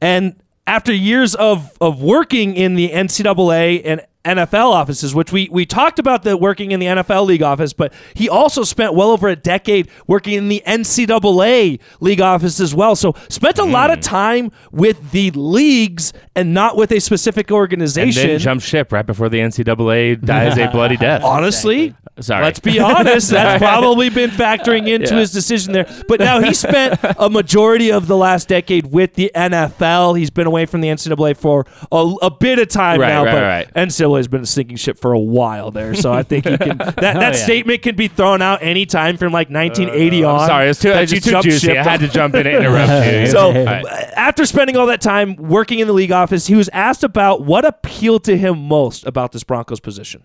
And 0.00 0.36
after 0.66 0.92
years 0.92 1.34
of 1.34 1.72
of 1.80 2.02
working 2.02 2.54
in 2.54 2.74
the 2.74 2.90
NCAA 2.90 3.82
and 3.84 4.00
NFL 4.24 4.70
offices, 4.70 5.14
which 5.14 5.32
we 5.32 5.48
we 5.50 5.66
talked 5.66 5.98
about 5.98 6.22
the 6.22 6.36
working 6.36 6.72
in 6.72 6.80
the 6.80 6.86
NFL 6.86 7.26
league 7.26 7.42
office, 7.42 7.72
but 7.72 7.92
he 8.14 8.28
also 8.28 8.62
spent 8.64 8.94
well 8.94 9.10
over 9.10 9.28
a 9.28 9.36
decade 9.36 9.88
working 10.06 10.34
in 10.34 10.48
the 10.48 10.62
NCAA 10.66 11.78
league 12.00 12.20
office 12.20 12.58
as 12.60 12.74
well. 12.74 12.96
So 12.96 13.14
spent 13.28 13.58
a 13.58 13.64
lot 13.64 13.90
of 13.90 13.98
hmm. 13.98 14.02
time 14.02 14.52
with 14.72 15.10
the 15.10 15.30
leagues 15.32 16.12
and 16.34 16.54
not 16.54 16.76
with 16.76 16.90
a 16.92 17.00
specific 17.00 17.50
and 17.50 17.56
organization. 17.56 18.28
then 18.28 18.38
jump 18.38 18.62
ship 18.62 18.92
right 18.92 19.06
before 19.06 19.28
the 19.28 19.38
NCAA 19.38 20.24
dies 20.24 20.56
a 20.56 20.70
bloody 20.70 20.96
death. 21.04 21.22
Honestly, 21.22 21.94
Sorry. 22.20 22.44
let's 22.44 22.60
be 22.60 22.80
honest. 22.80 23.30
That's 23.30 23.58
probably 23.62 24.08
been 24.08 24.30
factoring 24.30 24.88
into 24.88 25.16
his 25.16 25.32
decision 25.32 25.72
there. 25.72 25.86
But 26.08 26.20
now 26.20 26.40
he 26.40 26.54
spent 26.54 26.98
a 27.18 27.28
majority 27.28 27.90
of 27.92 28.06
the 28.06 28.16
last 28.16 28.48
decade 28.48 28.86
with 28.86 29.14
the 29.14 29.30
NFL. 29.34 30.18
He's 30.18 30.30
been 30.30 30.46
away 30.46 30.66
from 30.66 30.80
the 30.80 30.88
NCAA 30.88 31.36
for 31.36 31.66
a, 31.92 32.14
a 32.22 32.30
bit 32.30 32.58
of 32.58 32.68
time 32.68 33.00
Right, 33.00 33.08
now, 33.08 33.24
right, 33.24 33.32
but 33.32 33.42
right. 33.42 33.74
NCAA 33.74 34.13
has 34.16 34.28
been 34.28 34.42
a 34.42 34.46
sinking 34.46 34.76
ship 34.76 34.98
for 34.98 35.12
a 35.12 35.18
while 35.18 35.70
there. 35.70 35.94
So 35.94 36.12
I 36.12 36.22
think 36.22 36.46
you 36.46 36.58
can 36.58 36.78
that, 36.78 36.96
that 36.96 37.14
yeah. 37.14 37.32
statement 37.32 37.82
can 37.82 37.96
be 37.96 38.08
thrown 38.08 38.42
out 38.42 38.62
anytime 38.62 39.16
from 39.16 39.32
like 39.32 39.48
1980 39.50 40.24
on. 40.24 40.34
Uh, 40.34 40.38
I'm 40.38 40.48
sorry, 40.48 40.68
it's 40.68 40.80
too, 40.80 40.90
that 40.90 41.10
you 41.10 41.20
too 41.20 41.30
jumped 41.30 41.44
juicy. 41.44 41.66
ship 41.68 41.76
I 41.78 41.82
had 41.82 42.00
to 42.00 42.08
jump 42.14 42.34
in 42.34 42.46
and 42.46 42.56
interrupt 42.56 43.06
you. 43.12 43.26
so 43.28 43.48
All 43.48 43.64
right. 43.64 43.84
after 44.16 44.46
spending 44.46 44.76
all 44.76 44.86
that 44.86 45.00
time 45.00 45.36
working 45.36 45.78
in 45.78 45.86
the 45.86 45.92
league 45.92 46.12
office, 46.12 46.46
he 46.46 46.54
was 46.54 46.68
asked 46.72 47.04
about 47.04 47.42
what 47.42 47.64
appealed 47.64 48.24
to 48.24 48.36
him 48.36 48.58
most 48.58 49.06
about 49.06 49.32
this 49.32 49.44
Broncos 49.44 49.80
position. 49.80 50.22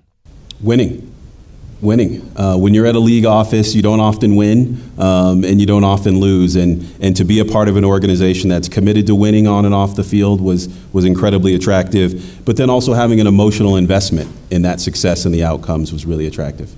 Winning. 0.61 1.13
Winning. 1.81 2.29
Uh, 2.35 2.57
when 2.57 2.73
you're 2.73 2.85
at 2.85 2.95
a 2.95 2.99
league 2.99 3.25
office, 3.25 3.73
you 3.73 3.81
don't 3.81 4.01
often 4.01 4.35
win 4.35 4.81
um, 4.97 5.45
and 5.45 5.61
you 5.61 5.65
don't 5.65 5.85
often 5.85 6.19
lose. 6.19 6.55
And, 6.55 6.85
and 6.99 7.15
to 7.15 7.23
be 7.23 7.39
a 7.39 7.45
part 7.45 7.69
of 7.69 7.77
an 7.77 7.85
organization 7.85 8.49
that's 8.49 8.67
committed 8.67 9.07
to 9.07 9.15
winning 9.15 9.47
on 9.47 9.63
and 9.65 9.73
off 9.73 9.95
the 9.95 10.03
field 10.03 10.41
was, 10.41 10.67
was 10.91 11.05
incredibly 11.05 11.55
attractive. 11.55 12.43
But 12.43 12.57
then 12.57 12.69
also 12.69 12.93
having 12.93 13.21
an 13.21 13.27
emotional 13.27 13.77
investment 13.77 14.29
in 14.51 14.61
that 14.63 14.81
success 14.81 15.23
and 15.25 15.33
the 15.33 15.43
outcomes 15.43 15.93
was 15.93 16.05
really 16.05 16.27
attractive. 16.27 16.75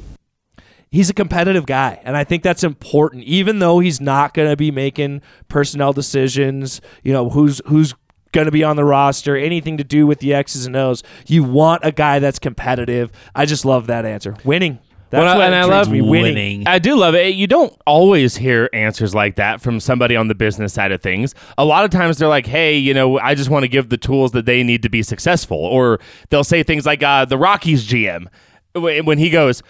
he's 0.91 1.09
a 1.09 1.13
competitive 1.13 1.65
guy, 1.65 1.99
and 2.03 2.15
I 2.15 2.23
think 2.23 2.43
that's 2.43 2.63
important. 2.63 3.23
Even 3.23 3.59
though 3.59 3.79
he's 3.79 3.99
not 4.01 4.33
going 4.33 4.49
to 4.49 4.57
be 4.57 4.71
making 4.71 5.21
personnel 5.47 5.93
decisions, 5.93 6.81
you 7.03 7.13
know, 7.13 7.29
who's 7.29 7.61
who's 7.65 7.95
going 8.31 8.45
to 8.45 8.51
be 8.51 8.63
on 8.63 8.75
the 8.75 8.85
roster, 8.85 9.35
anything 9.35 9.77
to 9.77 9.83
do 9.83 10.07
with 10.07 10.19
the 10.19 10.33
X's 10.33 10.65
and 10.65 10.75
O's, 10.75 11.03
you 11.27 11.43
want 11.43 11.83
a 11.83 11.91
guy 11.91 12.19
that's 12.19 12.39
competitive. 12.39 13.11
I 13.35 13.45
just 13.45 13.65
love 13.65 13.87
that 13.87 14.05
answer. 14.05 14.35
Winning. 14.43 14.79
That's 15.11 15.21
Well, 15.23 15.37
what 15.37 15.45
and 15.45 15.53
I 15.55 15.65
love 15.65 15.91
me. 15.91 16.01
Winning. 16.01 16.33
winning. 16.35 16.63
I 16.67 16.79
do 16.79 16.95
love 16.95 17.15
it. 17.15 17.35
You 17.35 17.45
don't 17.45 17.73
always 17.85 18.37
hear 18.37 18.69
answers 18.73 19.13
like 19.13 19.35
that 19.35 19.59
from 19.61 19.79
somebody 19.81 20.15
on 20.15 20.29
the 20.29 20.35
business 20.35 20.73
side 20.73 20.91
of 20.93 21.01
things. 21.01 21.35
A 21.57 21.65
lot 21.65 21.83
of 21.83 21.91
times 21.91 22.17
they're 22.17 22.29
like, 22.29 22.47
"Hey, 22.47 22.77
you 22.77 22.93
know, 22.93 23.19
I 23.19 23.35
just 23.35 23.49
want 23.49 23.63
to 23.63 23.67
give 23.67 23.89
the 23.89 23.97
tools 23.97 24.31
that 24.31 24.45
they 24.45 24.63
need 24.63 24.81
to 24.83 24.89
be 24.89 25.03
successful," 25.03 25.57
or 25.57 25.99
they'll 26.29 26.45
say 26.45 26.63
things 26.63 26.85
like, 26.85 27.03
uh, 27.03 27.25
"The 27.25 27.37
Rockies 27.37 27.85
GM," 27.85 28.27
when 28.73 29.17
he 29.17 29.29
goes. 29.29 29.61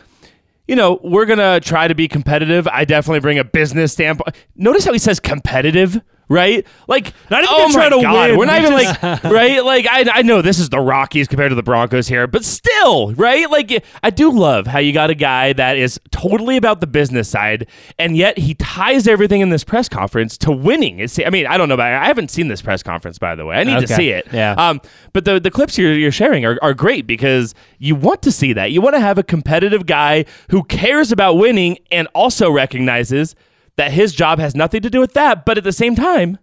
You 0.67 0.75
know, 0.77 0.99
we're 1.03 1.25
gonna 1.25 1.59
try 1.59 1.87
to 1.89 1.95
be 1.95 2.07
competitive. 2.07 2.65
I 2.71 2.85
definitely 2.85 3.19
bring 3.19 3.39
a 3.39 3.43
business 3.43 3.91
standpoint. 3.91 4.35
Notice 4.55 4.85
how 4.85 4.93
he 4.93 4.99
says 4.99 5.19
competitive, 5.19 5.99
right? 6.31 6.65
Like, 6.87 7.13
Not 7.29 7.43
even 7.43 7.55
oh 7.55 7.71
try 7.71 7.89
to 7.89 8.01
God, 8.01 8.29
win. 8.29 8.37
We're 8.39 8.45
not 8.45 8.61
even 8.61 8.71
just- 8.79 9.03
like, 9.03 9.23
right? 9.23 9.63
Like, 9.63 9.85
I, 9.89 10.05
I 10.11 10.21
know 10.21 10.41
this 10.41 10.59
is 10.59 10.69
the 10.69 10.79
Rockies 10.79 11.27
compared 11.27 11.51
to 11.51 11.55
the 11.55 11.63
Broncos 11.63 12.07
here, 12.07 12.25
but 12.27 12.43
still, 12.45 13.13
right? 13.13 13.49
Like, 13.49 13.83
I 14.01 14.09
do 14.09 14.31
love 14.31 14.67
how 14.67 14.79
you 14.79 14.93
got 14.93 15.09
a 15.09 15.15
guy 15.15 15.53
that 15.53 15.77
is 15.77 15.99
totally 16.11 16.57
about 16.57 16.79
the 16.81 16.87
business 16.87 17.29
side, 17.29 17.67
and 17.99 18.15
yet 18.15 18.37
he 18.37 18.55
ties 18.55 19.07
everything 19.07 19.41
in 19.41 19.49
this 19.49 19.63
press 19.63 19.89
conference 19.89 20.37
to 20.39 20.51
winning. 20.51 20.99
It's, 20.99 21.19
I 21.19 21.29
mean, 21.29 21.45
I 21.47 21.57
don't 21.57 21.67
know 21.67 21.75
about. 21.75 21.91
I 21.91 22.05
haven't 22.05 22.31
seen 22.31 22.47
this 22.47 22.61
press 22.61 22.81
conference, 22.81 23.19
by 23.19 23.35
the 23.35 23.45
way. 23.45 23.57
I 23.57 23.63
need 23.63 23.79
to 23.81 23.87
see 23.87 24.09
it. 24.09 24.27
Yeah. 24.31 24.53
Um, 24.53 24.81
but 25.13 25.25
the 25.25 25.39
the 25.39 25.51
clips 25.51 25.77
you're, 25.77 25.93
you're 25.93 26.11
sharing 26.11 26.45
are, 26.45 26.57
are 26.61 26.73
great 26.73 27.05
because 27.05 27.53
you 27.79 27.95
want 27.95 28.21
to 28.23 28.31
see 28.31 28.53
that. 28.53 28.71
You 28.71 28.81
want 28.81 28.95
to 28.95 28.99
have 29.01 29.17
a 29.17 29.23
competitive 29.23 29.85
guy 29.85 30.25
who 30.49 30.63
cares 30.63 31.11
about 31.11 31.33
winning 31.35 31.77
and 31.91 32.07
also 32.15 32.49
recognizes 32.51 33.35
that 33.75 33.91
his 33.91 34.13
job 34.13 34.39
has 34.39 34.55
nothing 34.55 34.81
to 34.81 34.89
do 34.89 34.99
with 34.99 35.13
that, 35.13 35.45
but 35.45 35.57
at 35.57 35.63
the 35.63 35.71
same 35.71 35.95
time, 35.95 36.37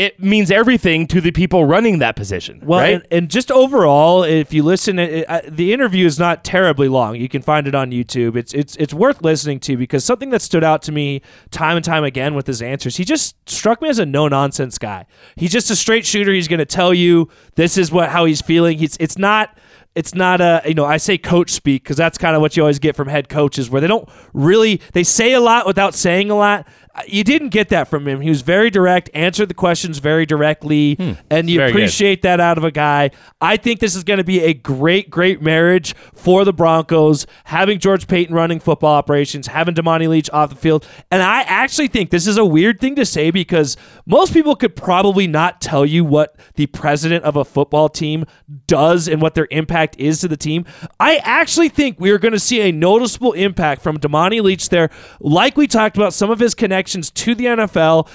it 0.00 0.18
means 0.18 0.50
everything 0.50 1.06
to 1.08 1.20
the 1.20 1.30
people 1.30 1.66
running 1.66 1.98
that 1.98 2.16
position. 2.16 2.62
Well, 2.64 2.80
right? 2.80 2.94
and, 2.94 3.06
and 3.10 3.30
just 3.30 3.50
overall, 3.50 4.22
if 4.22 4.50
you 4.50 4.62
listen, 4.62 4.98
it, 4.98 5.26
the 5.54 5.74
interview 5.74 6.06
is 6.06 6.18
not 6.18 6.42
terribly 6.42 6.88
long. 6.88 7.16
You 7.16 7.28
can 7.28 7.42
find 7.42 7.68
it 7.68 7.74
on 7.74 7.90
YouTube. 7.90 8.34
It's 8.34 8.54
it's 8.54 8.76
it's 8.76 8.94
worth 8.94 9.20
listening 9.22 9.60
to 9.60 9.76
because 9.76 10.02
something 10.02 10.30
that 10.30 10.40
stood 10.40 10.64
out 10.64 10.80
to 10.82 10.92
me 10.92 11.20
time 11.50 11.76
and 11.76 11.84
time 11.84 12.02
again 12.02 12.34
with 12.34 12.46
his 12.46 12.62
answers, 12.62 12.96
he 12.96 13.04
just 13.04 13.36
struck 13.46 13.82
me 13.82 13.90
as 13.90 13.98
a 13.98 14.06
no 14.06 14.26
nonsense 14.26 14.78
guy. 14.78 15.04
He's 15.36 15.52
just 15.52 15.70
a 15.70 15.76
straight 15.76 16.06
shooter. 16.06 16.32
He's 16.32 16.48
going 16.48 16.60
to 16.60 16.64
tell 16.64 16.94
you 16.94 17.28
this 17.56 17.76
is 17.76 17.92
what 17.92 18.08
how 18.08 18.24
he's 18.24 18.40
feeling. 18.40 18.78
He's 18.78 18.96
it's 18.98 19.18
not. 19.18 19.58
It's 20.00 20.14
not 20.14 20.40
a 20.40 20.62
you 20.64 20.72
know 20.72 20.86
I 20.86 20.96
say 20.96 21.18
coach 21.18 21.50
speak 21.50 21.82
because 21.82 21.98
that's 21.98 22.16
kind 22.16 22.34
of 22.34 22.40
what 22.40 22.56
you 22.56 22.62
always 22.62 22.78
get 22.78 22.96
from 22.96 23.06
head 23.06 23.28
coaches 23.28 23.68
where 23.68 23.82
they 23.82 23.86
don't 23.86 24.08
really 24.32 24.80
they 24.94 25.04
say 25.04 25.34
a 25.34 25.40
lot 25.40 25.66
without 25.66 25.94
saying 25.94 26.30
a 26.30 26.36
lot. 26.36 26.66
Uh, 26.94 27.02
You 27.06 27.22
didn't 27.24 27.50
get 27.50 27.68
that 27.68 27.88
from 27.88 28.06
him. 28.08 28.20
He 28.20 28.28
was 28.28 28.42
very 28.42 28.68
direct, 28.68 29.10
answered 29.14 29.48
the 29.48 29.54
questions 29.54 29.98
very 29.98 30.26
directly, 30.26 30.96
and 31.30 31.48
you 31.48 31.58
Very 31.58 31.70
good. 31.72 31.78
appreciate 31.78 32.22
that 32.22 32.40
out 32.40 32.58
of 32.58 32.64
a 32.64 32.70
guy. 32.72 33.10
I 33.40 33.56
think 33.56 33.78
this 33.80 33.94
is 33.94 34.02
going 34.02 34.18
to 34.18 34.24
be 34.24 34.40
a 34.40 34.52
great, 34.54 35.08
great 35.08 35.40
marriage 35.40 35.94
for 36.14 36.44
the 36.44 36.52
Broncos. 36.52 37.26
Having 37.44 37.78
George 37.78 38.08
Paton 38.08 38.34
running 38.34 38.58
football 38.58 38.94
operations, 38.94 39.46
having 39.46 39.74
Damani 39.74 40.08
Leech 40.08 40.28
off 40.32 40.50
the 40.50 40.56
field, 40.56 40.84
and 41.12 41.22
I 41.22 41.42
actually 41.42 41.86
think 41.88 42.10
this 42.10 42.26
is 42.26 42.36
a 42.36 42.44
weird 42.44 42.80
thing 42.80 42.96
to 42.96 43.06
say 43.06 43.30
because 43.30 43.76
most 44.04 44.32
people 44.32 44.56
could 44.56 44.74
probably 44.74 45.28
not 45.28 45.60
tell 45.60 45.86
you 45.86 46.04
what 46.04 46.34
the 46.56 46.66
president 46.66 47.24
of 47.24 47.36
a 47.36 47.44
football 47.44 47.88
team 47.88 48.24
does 48.66 49.06
and 49.06 49.22
what 49.22 49.34
their 49.34 49.46
impact 49.52 49.94
is 49.98 50.20
to 50.22 50.28
the 50.28 50.36
team. 50.36 50.64
I 50.98 51.16
actually 51.22 51.68
think 51.68 52.00
we 52.00 52.10
are 52.10 52.18
going 52.18 52.32
to 52.32 52.40
see 52.40 52.60
a 52.62 52.72
noticeable 52.72 53.32
impact 53.32 53.80
from 53.82 53.98
Damani 53.98 54.42
Leech 54.42 54.70
there, 54.70 54.90
like 55.20 55.56
we 55.56 55.68
talked 55.68 55.96
about 55.96 56.12
some 56.12 56.30
of 56.30 56.40
his 56.40 56.54
connections 56.54 56.79
to 56.88 57.34
the 57.34 57.46
NFL, 57.46 58.08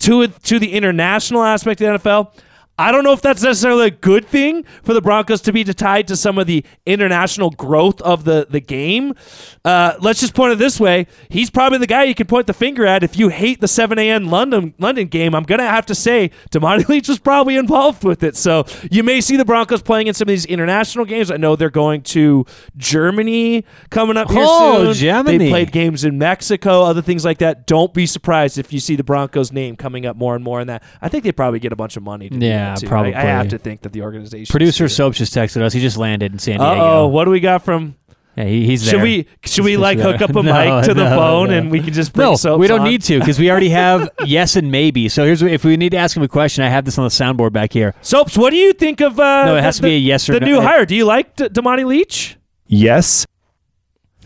to 0.00 0.28
to 0.28 0.58
the 0.58 0.72
international 0.72 1.42
aspect 1.42 1.80
of 1.80 2.02
the 2.02 2.08
NFL. 2.08 2.32
I 2.78 2.92
don't 2.92 3.02
know 3.04 3.12
if 3.12 3.20
that's 3.20 3.42
necessarily 3.42 3.86
a 3.86 3.90
good 3.90 4.24
thing 4.26 4.64
for 4.84 4.94
the 4.94 5.00
Broncos 5.00 5.40
to 5.42 5.52
be 5.52 5.64
tied 5.64 6.06
to 6.08 6.16
some 6.16 6.38
of 6.38 6.46
the 6.46 6.64
international 6.86 7.50
growth 7.50 8.00
of 8.02 8.24
the, 8.24 8.46
the 8.48 8.60
game. 8.60 9.14
Uh, 9.64 9.94
let's 10.00 10.20
just 10.20 10.34
point 10.34 10.52
it 10.52 10.58
this 10.58 10.78
way. 10.78 11.06
He's 11.28 11.50
probably 11.50 11.78
the 11.78 11.86
guy 11.86 12.04
you 12.04 12.14
can 12.14 12.26
point 12.26 12.46
the 12.46 12.52
finger 12.54 12.86
at 12.86 13.02
if 13.02 13.18
you 13.18 13.28
hate 13.28 13.60
the 13.60 13.68
7 13.68 13.98
a.m. 13.98 14.26
London 14.30 14.74
London 14.78 15.08
game. 15.08 15.34
I'm 15.34 15.42
going 15.42 15.58
to 15.58 15.64
have 15.66 15.86
to 15.86 15.94
say 15.94 16.30
Damani 16.50 16.88
Leech 16.88 17.08
was 17.08 17.18
probably 17.18 17.56
involved 17.56 18.04
with 18.04 18.22
it. 18.22 18.36
So 18.36 18.64
you 18.90 19.02
may 19.02 19.20
see 19.20 19.36
the 19.36 19.44
Broncos 19.44 19.82
playing 19.82 20.06
in 20.06 20.14
some 20.14 20.26
of 20.26 20.30
these 20.30 20.46
international 20.46 21.04
games. 21.04 21.30
I 21.30 21.36
know 21.36 21.56
they're 21.56 21.70
going 21.70 22.02
to 22.02 22.46
Germany 22.76 23.64
coming 23.90 24.16
up 24.16 24.30
here 24.30 24.44
Oh, 24.46 24.84
soon. 24.84 24.94
Germany. 24.94 25.38
They 25.38 25.48
played 25.50 25.72
games 25.72 26.04
in 26.04 26.16
Mexico, 26.18 26.82
other 26.82 27.02
things 27.02 27.24
like 27.24 27.38
that. 27.38 27.66
Don't 27.66 27.92
be 27.92 28.06
surprised 28.06 28.56
if 28.56 28.72
you 28.72 28.80
see 28.80 28.96
the 28.96 29.04
Broncos 29.04 29.52
name 29.52 29.76
coming 29.76 30.06
up 30.06 30.16
more 30.16 30.34
and 30.34 30.42
more 30.44 30.60
in 30.60 30.68
that. 30.68 30.82
I 31.02 31.08
think 31.08 31.24
they 31.24 31.32
probably 31.32 31.58
get 31.58 31.72
a 31.72 31.76
bunch 31.76 31.96
of 31.96 32.02
money. 32.02 32.28
To 32.30 32.38
do 32.38 32.46
Yeah, 32.70 32.74
too. 32.76 32.86
Probably. 32.88 33.14
I, 33.14 33.22
have 33.22 33.48
to 33.48 33.58
think 33.58 33.82
that 33.82 33.92
the 33.92 34.02
organization. 34.02 34.50
Producer 34.52 34.88
Soaps 34.88 35.18
just 35.18 35.34
texted 35.34 35.62
us. 35.62 35.72
He 35.72 35.80
just 35.80 35.96
landed 35.96 36.32
in 36.32 36.38
San 36.38 36.58
Diego. 36.60 36.80
Oh, 36.80 37.06
what 37.08 37.24
do 37.24 37.30
we 37.30 37.40
got 37.40 37.64
from? 37.64 37.96
Yeah, 38.36 38.44
he, 38.44 38.66
he's 38.66 38.84
there. 38.84 38.92
Should 38.92 39.02
we 39.02 39.26
should 39.44 39.64
we 39.64 39.76
like 39.76 39.98
hook 39.98 40.20
up 40.22 40.30
a 40.30 40.32
No, 40.42 40.52
mic 40.52 40.84
to 40.84 40.94
the 40.94 41.10
no, 41.10 41.16
phone 41.16 41.48
no. 41.50 41.58
and 41.58 41.70
we 41.72 41.80
can 41.82 41.92
just 41.92 42.12
bring 42.12 42.24
No, 42.28 42.36
Soaps 42.36 42.60
we 42.60 42.68
don't 42.68 42.82
on? 42.82 42.88
need 42.88 43.02
to 43.02 43.18
because 43.18 43.36
we 43.36 43.50
already 43.50 43.70
have 43.70 44.08
yes 44.26 44.54
and 44.54 44.70
maybe. 44.70 45.08
So 45.08 45.24
here's 45.24 45.42
if 45.42 45.64
we 45.64 45.76
need 45.76 45.90
to 45.90 45.96
ask 45.96 46.16
him 46.16 46.22
a 46.22 46.28
question, 46.28 46.62
I 46.62 46.68
have 46.68 46.84
this 46.84 46.98
on 46.98 47.04
the 47.04 47.10
soundboard 47.10 47.52
back 47.52 47.72
here. 47.72 47.94
Soaps. 48.00 48.38
What 48.38 48.50
do 48.50 48.56
you 48.56 48.72
think 48.74 49.00
of? 49.00 49.18
Uh, 49.18 49.44
No, 49.46 49.52
it 49.54 49.56
the- 49.56 49.62
has 49.62 49.76
to 49.78 49.82
be 49.82 49.94
a 49.96 49.98
yes 49.98 50.28
or 50.28 50.34
the 50.34 50.40
no. 50.40 50.46
new 50.46 50.60
hire. 50.60 50.86
Do 50.86 50.94
you 50.94 51.04
like 51.04 51.34
D- 51.34 51.48
Damani 51.48 51.84
Leech? 51.84 52.36
Yes. 52.68 53.26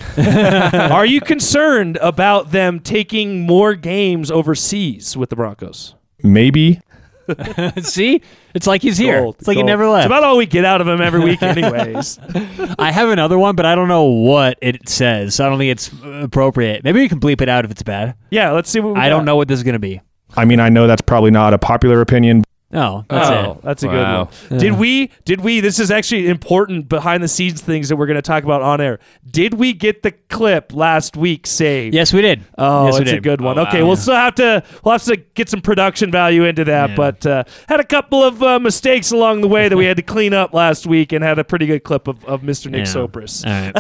Are 0.19 1.07
you 1.07 1.21
concerned 1.21 1.97
about 2.03 2.51
them 2.51 2.81
taking 2.81 3.41
more 3.41 3.75
games 3.75 4.31
overseas 4.31 5.17
with 5.17 5.31
the 5.31 5.37
Broncos? 5.37 5.95
Maybe. 6.23 6.81
See, 7.83 8.23
it's 8.55 8.67
like 8.67 8.83
he's 8.83 8.99
here. 8.99 9.21
Gold, 9.23 9.37
it's 9.39 9.47
like 9.49 9.57
he 9.57 9.61
gold. 9.63 9.67
never 9.67 9.85
It's 9.85 9.93
left. 9.93 10.07
about 10.07 10.25
all 10.25 10.37
we 10.37 10.47
get 10.47 10.65
out 10.65 10.81
of 10.81 10.89
him 10.89 11.01
every 11.01 11.21
week, 11.21 11.43
anyways. 11.43 12.19
I 12.79 12.91
have 12.93 13.09
another 13.09 13.39
one, 13.39 13.57
but 13.57 13.67
I 13.67 13.75
don't 13.75 13.89
know 13.89 14.05
what 14.05 14.59
it 14.63 14.89
says. 14.89 15.35
So 15.35 15.47
I 15.47 15.49
don't 15.49 15.59
think 15.59 15.71
it's 15.73 15.91
appropriate. 16.05 16.85
Maybe 16.85 17.01
we 17.01 17.09
can 17.09 17.21
bleep 17.21 17.41
it 17.41 17.49
out 17.49 17.65
if 17.65 17.71
it's 17.71 17.83
bad. 17.83 18.15
yeah, 18.31 18.51
let's 18.51 18.71
see 18.71 18.81
what 18.81 18.95
we 18.95 19.01
I 19.01 19.09
don't 19.09 19.25
know 19.25 19.37
what 19.37 19.49
this 19.49 19.59
is 19.59 19.63
going 19.65 19.75
to 19.75 19.79
be. 19.79 20.01
I 20.37 20.45
mean, 20.45 20.61
I 20.61 20.69
know 20.71 20.87
that's 20.87 21.03
probably 21.03 21.31
not 21.31 21.53
a 21.55 21.59
popular 21.59 22.01
opinion. 22.01 22.45
No, 22.73 23.05
that's 23.09 23.29
oh, 23.29 23.53
it. 23.53 23.63
that's 23.63 23.83
a 23.83 23.87
Wow. 23.89 24.25
good 24.25 24.51
one. 24.51 24.61
Did 24.61 24.79
we? 24.79 25.11
Did 25.27 25.41
we? 25.43 25.61
This 25.61 25.79
is 25.79 25.91
actually 25.91 26.29
important 26.29 26.89
behind 26.89 27.23
the 27.23 27.29
scenes 27.29 27.61
things 27.61 27.91
that 27.91 27.97
we're 27.97 28.07
going 28.07 28.17
to 28.17 28.23
talk 28.23 28.45
about 28.45 28.63
on 28.63 28.81
air. 28.81 28.99
Did 29.31 29.55
we 29.55 29.75
get 29.75 30.03
the 30.03 30.13
clip 30.13 30.73
last 30.75 31.15
week 31.17 31.47
saved? 31.47 31.95
Yes, 31.95 32.13
we 32.15 32.23
did. 32.23 32.43
Oh, 32.57 32.87
yes, 32.87 33.01
it's 33.01 33.13
a 33.13 33.21
good 33.21 33.43
one. 33.43 33.59
Oh, 33.59 33.63
okay, 33.65 33.83
wow. 33.83 33.89
we'll 33.89 33.97
still 33.97 34.15
have 34.15 34.35
to 34.37 34.63
we'll 34.85 34.93
have 34.93 35.03
to 35.05 35.17
get 35.17 35.51
some 35.51 35.61
production 35.61 36.11
value 36.11 36.45
into 36.45 36.65
that, 36.65 36.91
Yeah. 36.91 36.97
but 36.97 37.27
uh, 37.27 37.45
had 37.69 37.81
a 37.81 37.85
couple 37.85 38.25
of 38.25 38.43
uh, 38.43 38.59
mistakes 38.59 39.13
along 39.13 39.43
the 39.43 39.49
way 39.49 39.69
that 39.69 39.77
we 39.77 39.85
had 39.85 39.99
to 39.99 40.03
clean 40.03 40.33
up 40.33 40.55
last 40.55 40.87
week, 40.87 41.13
and 41.13 41.23
had 41.23 41.39
a 41.39 41.45
pretty 41.45 41.67
good 41.67 41.85
clip 41.85 42.09
of, 42.09 42.25
of 42.25 42.41
Mr. 42.41 42.71
Nick 42.71 42.87
Yeah. 42.87 42.93
Sopris. 42.95 43.45
All 43.47 43.73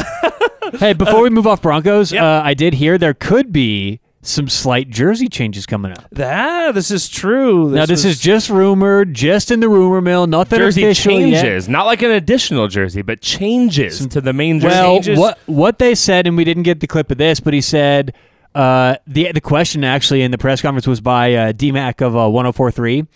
right. 0.72 0.76
hey, 0.80 0.92
before 0.92 1.22
we 1.22 1.30
move 1.30 1.46
off 1.46 1.62
Broncos, 1.62 2.12
Yep. 2.12 2.22
uh, 2.22 2.42
I 2.44 2.52
did 2.52 2.74
hear 2.74 2.98
there 2.98 3.14
could 3.14 3.52
be 3.52 4.00
some 4.24 4.48
slight 4.48 4.88
jersey 4.88 5.26
changes 5.28 5.66
coming 5.66 5.90
up. 5.92 6.04
That 6.12 6.74
this 6.74 6.90
is 6.92 7.08
true. 7.08 7.70
now, 7.70 7.86
this 7.86 8.04
was- 8.04 8.16
is 8.16 8.20
just 8.20 8.48
rumored, 8.50 9.14
just 9.14 9.50
in 9.50 9.58
the 9.60 9.68
rumor 9.68 10.00
mill, 10.00 10.26
nothing 10.28 10.58
Jersey 10.60 10.84
official 10.84 11.12
yet. 11.20 11.42
changes, 11.42 11.68
not 11.68 11.86
like 11.86 12.02
an 12.02 12.12
additional 12.12 12.68
jersey, 12.68 13.02
but 13.02 13.20
changes 13.20 14.06
to 14.06 14.20
the 14.20 14.32
main 14.32 14.60
jersey. 14.60 14.74
Well, 14.76 14.94
changes. 14.94 15.18
what 15.18 15.38
what 15.46 15.78
they 15.78 15.94
said, 15.96 16.26
and 16.26 16.36
we 16.36 16.44
didn't 16.44 16.62
get 16.62 16.80
the 16.80 16.86
clip 16.86 17.10
of 17.10 17.18
this, 17.18 17.40
but 17.40 17.52
he 17.52 17.60
said 17.60 18.14
uh, 18.54 18.94
the 19.06 19.32
the 19.32 19.40
question 19.40 19.82
actually 19.82 20.22
in 20.22 20.30
the 20.30 20.38
press 20.38 20.62
conference 20.62 20.86
was 20.86 21.00
by 21.00 21.34
uh, 21.34 21.52
DMAC 21.52 22.00
of 22.00 22.16
uh, 22.16 22.28
1043. 22.28 23.06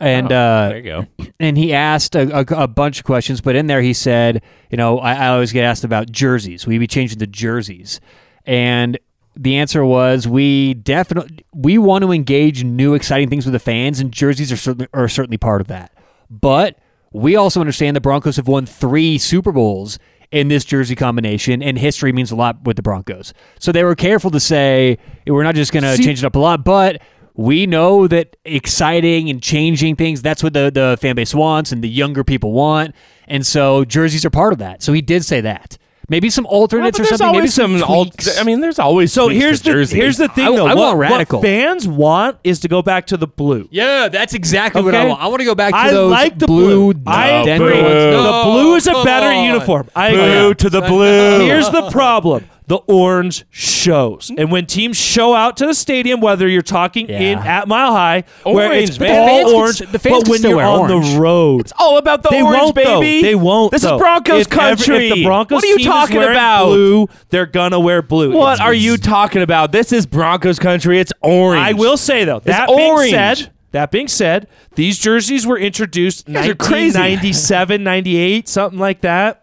And 0.00 0.32
uh, 0.32 0.68
there 0.70 0.76
you 0.78 0.82
go. 0.82 1.06
and 1.38 1.56
he 1.56 1.72
asked 1.72 2.16
a, 2.16 2.38
a, 2.40 2.64
a 2.64 2.66
bunch 2.68 2.98
of 2.98 3.04
questions, 3.04 3.40
but 3.40 3.54
in 3.54 3.68
there 3.68 3.80
he 3.82 3.92
said, 3.94 4.42
you 4.68 4.76
know, 4.76 4.98
I, 4.98 5.12
I 5.14 5.28
always 5.28 5.52
get 5.52 5.62
asked 5.64 5.84
about 5.84 6.10
jerseys. 6.10 6.66
We 6.66 6.78
be 6.78 6.88
changing 6.88 7.18
the 7.18 7.26
jerseys, 7.28 8.00
and 8.44 8.98
the 9.34 9.56
answer 9.56 9.84
was 9.84 10.28
we 10.28 10.74
definitely 10.74 11.44
we 11.54 11.78
want 11.78 12.02
to 12.02 12.12
engage 12.12 12.64
new 12.64 12.94
exciting 12.94 13.28
things 13.30 13.46
with 13.46 13.52
the 13.52 13.58
fans, 13.58 14.00
and 14.00 14.12
jerseys 14.12 14.52
are 14.52 14.56
certainly 14.56 14.88
are 14.92 15.08
certainly 15.08 15.38
part 15.38 15.60
of 15.60 15.68
that. 15.68 15.92
But 16.30 16.78
we 17.12 17.36
also 17.36 17.60
understand 17.60 17.96
the 17.96 18.00
Broncos 18.00 18.36
have 18.36 18.48
won 18.48 18.66
three 18.66 19.18
Super 19.18 19.52
Bowls 19.52 19.98
in 20.30 20.48
this 20.48 20.64
jersey 20.64 20.94
combination, 20.94 21.62
and 21.62 21.78
history 21.78 22.12
means 22.12 22.30
a 22.30 22.36
lot 22.36 22.64
with 22.64 22.76
the 22.76 22.82
Broncos. 22.82 23.34
So 23.58 23.70
they 23.70 23.84
were 23.84 23.94
careful 23.94 24.30
to 24.30 24.40
say 24.40 24.98
we're 25.26 25.42
not 25.42 25.54
just 25.54 25.72
going 25.72 25.84
to 25.84 26.02
change 26.02 26.22
it 26.22 26.26
up 26.26 26.34
a 26.34 26.38
lot, 26.38 26.64
but 26.64 27.02
we 27.34 27.66
know 27.66 28.06
that 28.08 28.36
exciting 28.44 29.30
and 29.30 29.42
changing 29.42 29.96
things 29.96 30.20
that's 30.20 30.42
what 30.42 30.52
the, 30.52 30.70
the 30.70 30.98
fan 31.00 31.16
base 31.16 31.34
wants 31.34 31.72
and 31.72 31.82
the 31.82 31.88
younger 31.88 32.22
people 32.22 32.52
want 32.52 32.94
and 33.26 33.46
so 33.46 33.84
jerseys 33.84 34.24
are 34.24 34.30
part 34.30 34.52
of 34.52 34.58
that 34.58 34.82
so 34.82 34.92
he 34.92 35.00
did 35.00 35.24
say 35.24 35.40
that 35.40 35.78
maybe 36.08 36.28
some 36.30 36.46
alternates 36.46 36.98
but 36.98 37.06
or 37.12 37.16
something 37.16 37.36
maybe 37.40 37.48
some, 37.48 37.78
some. 37.78 37.88
alt- 37.90 38.08
tweaks. 38.12 38.38
I 38.38 38.44
mean, 38.44 38.60
there's 38.60 38.78
always 38.78 39.12
so 39.12 39.28
here's 39.28 39.62
the 39.62 39.70
jersey. 39.72 39.96
here's 39.96 40.16
the 40.18 40.28
thing 40.28 40.46
I- 40.46 40.56
though. 40.56 40.66
I 40.66 40.74
what, 40.74 40.96
want 40.96 40.98
radical. 40.98 41.38
what 41.40 41.46
fans 41.46 41.86
want 41.88 42.38
is 42.44 42.60
to 42.60 42.68
go 42.68 42.82
back 42.82 43.06
to 43.08 43.16
the 43.16 43.26
blue. 43.26 43.68
yeah 43.70 44.08
that's 44.08 44.34
exactly 44.34 44.82
what 44.82 44.94
i 44.94 45.04
want 45.06 45.20
i 45.20 45.26
want 45.28 45.40
to 45.40 45.44
go 45.44 45.54
back 45.54 45.72
to 45.72 45.78
I 45.78 45.90
those 45.90 46.10
like 46.10 46.38
the 46.38 46.46
blue, 46.46 46.94
blue. 46.94 47.02
I 47.12 47.44
Denver 47.44 47.68
agree. 47.68 47.82
ones. 47.82 47.94
Boo. 47.94 48.22
The 48.22 48.42
blue 48.44 48.74
is 48.76 48.86
a 48.86 49.04
better 49.04 49.26
on. 49.28 49.44
uniform. 49.46 49.88
I 49.96 50.12
Boo 50.12 50.20
agree. 50.20 50.54
to 50.56 50.70
the 50.70 50.80
blue. 50.82 51.46
Here's 51.46 51.70
the 51.70 51.90
problem. 51.90 52.44
The 52.68 52.76
orange 52.86 53.44
shows. 53.50 54.30
Mm. 54.30 54.40
And 54.40 54.52
when 54.52 54.66
teams 54.66 54.96
show 54.96 55.34
out 55.34 55.56
to 55.56 55.66
the 55.66 55.74
stadium, 55.74 56.20
whether 56.20 56.46
you're 56.48 56.62
talking 56.62 57.08
Yeah. 57.08 57.18
in 57.20 57.38
at 57.40 57.66
Mile 57.66 57.92
High, 57.92 58.24
where 58.44 58.72
it's 58.72 58.98
man. 59.00 59.10
all 59.18 59.26
The 59.26 59.30
fans 59.32 59.44
can 59.50 59.54
orange, 59.54 59.78
the 59.92 59.98
fans 59.98 60.22
but 60.24 60.28
when 60.30 60.42
you're 60.42 60.62
on 60.62 60.90
orange. 60.92 61.12
the 61.14 61.18
road, 61.20 61.60
It's 61.62 61.72
all 61.78 61.98
about 61.98 62.22
the 62.22 62.28
they 62.30 62.40
orange, 62.40 62.62
won't 62.62 62.74
though. 62.76 63.00
baby. 63.00 63.22
They 63.22 63.34
won't. 63.34 63.72
This 63.72 63.82
though. 63.82 63.96
is 63.96 64.00
Broncos 64.00 64.40
if 64.42 64.52
every- 64.52 64.56
country. 64.76 65.08
if 65.08 65.14
the 65.14 65.24
Broncos 65.24 65.56
what 65.56 65.64
are 65.64 65.66
you 65.66 65.78
talking 65.84 66.22
about? 66.22 66.66
Blue, 66.66 67.08
they're 67.30 67.46
gonna 67.46 67.80
wear 67.80 68.00
blue. 68.00 68.32
What 68.32 68.54
It's- 68.54 68.60
are 68.66 68.72
you 68.74 68.96
talking 68.96 69.42
about? 69.42 69.72
This 69.72 69.92
is 69.92 70.06
Broncos 70.06 70.58
country. 70.60 71.00
It's 71.00 71.12
orange. 71.20 71.62
I 71.66 71.72
will 71.72 71.96
say 71.96 72.24
though, 72.24 72.40
that 72.44 72.68
orange. 72.68 73.10
being 73.10 73.12
said, 73.36 73.50
that 73.72 73.90
being 73.90 74.08
said, 74.08 74.46
these 74.76 74.98
jerseys 74.98 75.46
were 75.46 75.58
introduced 75.58 76.26
guys 76.26 76.34
1997, 76.46 77.82
98, 77.82 78.48
something 78.48 78.78
like 78.78 79.00
that. 79.00 79.41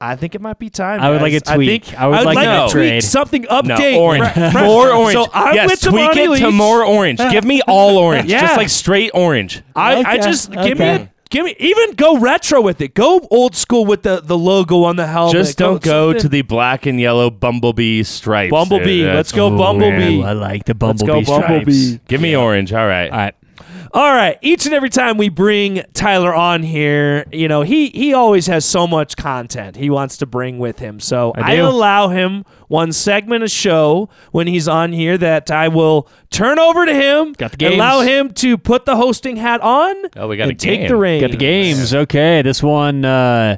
I 0.00 0.14
think 0.14 0.34
it 0.36 0.40
might 0.40 0.58
be 0.60 0.70
time. 0.70 1.00
I 1.00 1.10
would 1.10 1.20
like 1.20 1.32
a 1.32 1.40
tweak. 1.40 1.84
think 1.86 1.98
I 2.00 2.06
would 2.06 2.24
like 2.24 2.38
a 2.46 2.66
a 2.66 2.70
tweak, 2.70 2.72
trade. 2.72 3.02
something 3.02 3.42
No, 3.42 3.48
update. 3.62 3.96
orange. 3.96 4.32
Fresh. 4.32 4.54
More 4.54 4.92
orange. 4.92 5.12
So 5.14 5.26
I'm 5.32 5.54
yes, 5.56 5.70
with 5.70 5.80
tweak 5.80 6.10
Damani 6.12 6.36
it 6.36 6.40
to 6.40 6.50
more 6.52 6.84
orange. 6.84 7.18
Give 7.18 7.44
me 7.44 7.62
all 7.66 7.98
orange. 8.06 8.30
Yeah. 8.30 8.42
Just 8.42 8.56
like 8.56 8.68
straight 8.68 9.10
orange. 9.12 9.62
I, 9.74 9.96
I 9.96 10.00
Okay, 10.00 10.16
just 10.20 10.52
give 10.52 10.78
me 10.78 10.86
a, 10.86 11.10
give 11.30 11.44
me 11.44 11.56
even 11.58 11.94
go 11.96 12.16
retro 12.16 12.60
with 12.60 12.80
it. 12.80 12.94
Go 12.94 13.26
old 13.32 13.56
school 13.56 13.86
with 13.86 14.04
the, 14.04 14.20
the 14.22 14.38
logo 14.38 14.84
on 14.84 14.94
the 14.94 15.06
helmet. 15.08 15.32
Just 15.32 15.58
don't 15.58 15.82
go 15.82 16.10
something- 16.12 16.22
to 16.22 16.28
the 16.28 16.42
black 16.42 16.86
and 16.86 17.00
yellow 17.00 17.28
bumblebee 17.28 18.04
stripes. 18.04 18.52
Bumblebee. 18.52 19.04
Uh, 19.04 19.14
Let's 19.14 19.32
go 19.32 19.52
Ooh, 19.52 19.58
Bumblebee. 19.58 20.22
i 20.22 20.32
like 20.32 20.64
the 20.64 20.76
bumblebee. 20.76 21.12
Let's 21.12 21.28
bumblebee 21.28 21.42
go 21.42 21.56
Bumblebee. 21.58 21.98
Give 22.06 22.20
me 22.20 22.36
orange. 22.36 22.72
All 22.72 22.86
right. 22.86 23.10
all 23.10 23.18
right 23.18 23.34
All 23.92 24.12
right. 24.12 24.38
Each 24.42 24.66
and 24.66 24.74
every 24.74 24.90
time 24.90 25.16
we 25.16 25.28
bring 25.28 25.82
Tyler 25.94 26.34
on 26.34 26.62
here, 26.62 27.24
you 27.32 27.48
know, 27.48 27.62
he 27.62 27.88
he 27.88 28.12
always 28.12 28.46
has 28.46 28.64
so 28.64 28.86
much 28.86 29.16
content 29.16 29.76
he 29.76 29.90
wants 29.90 30.16
to 30.18 30.26
bring 30.26 30.58
with 30.58 30.78
him. 30.78 31.00
So 31.00 31.32
I 31.36 31.52
I, 31.52 31.54
allow 31.56 32.08
him 32.08 32.44
one 32.68 32.92
segment 32.92 33.44
of 33.44 33.50
show 33.50 34.08
when 34.32 34.46
he's 34.46 34.68
on 34.68 34.92
here 34.92 35.16
that 35.18 35.50
I 35.50 35.68
will 35.68 36.08
turn 36.30 36.58
over 36.58 36.86
to 36.86 36.94
him. 36.94 37.32
Got 37.32 37.52
the 37.52 37.56
games. 37.56 37.74
Allow 37.74 38.00
him 38.00 38.32
to 38.34 38.58
put 38.58 38.84
the 38.84 38.96
hosting 38.96 39.36
hat 39.36 39.60
on. 39.60 39.96
Oh, 40.16 40.28
we 40.28 40.36
got 40.36 40.46
a 40.46 40.50
and 40.50 40.60
take 40.60 40.88
the 40.88 40.96
reins. 40.96 41.22
Got 41.22 41.30
the 41.30 41.36
games. 41.36 41.94
Okay, 41.94 42.42
this 42.42 42.62
one 42.62 43.04
uh, 43.04 43.56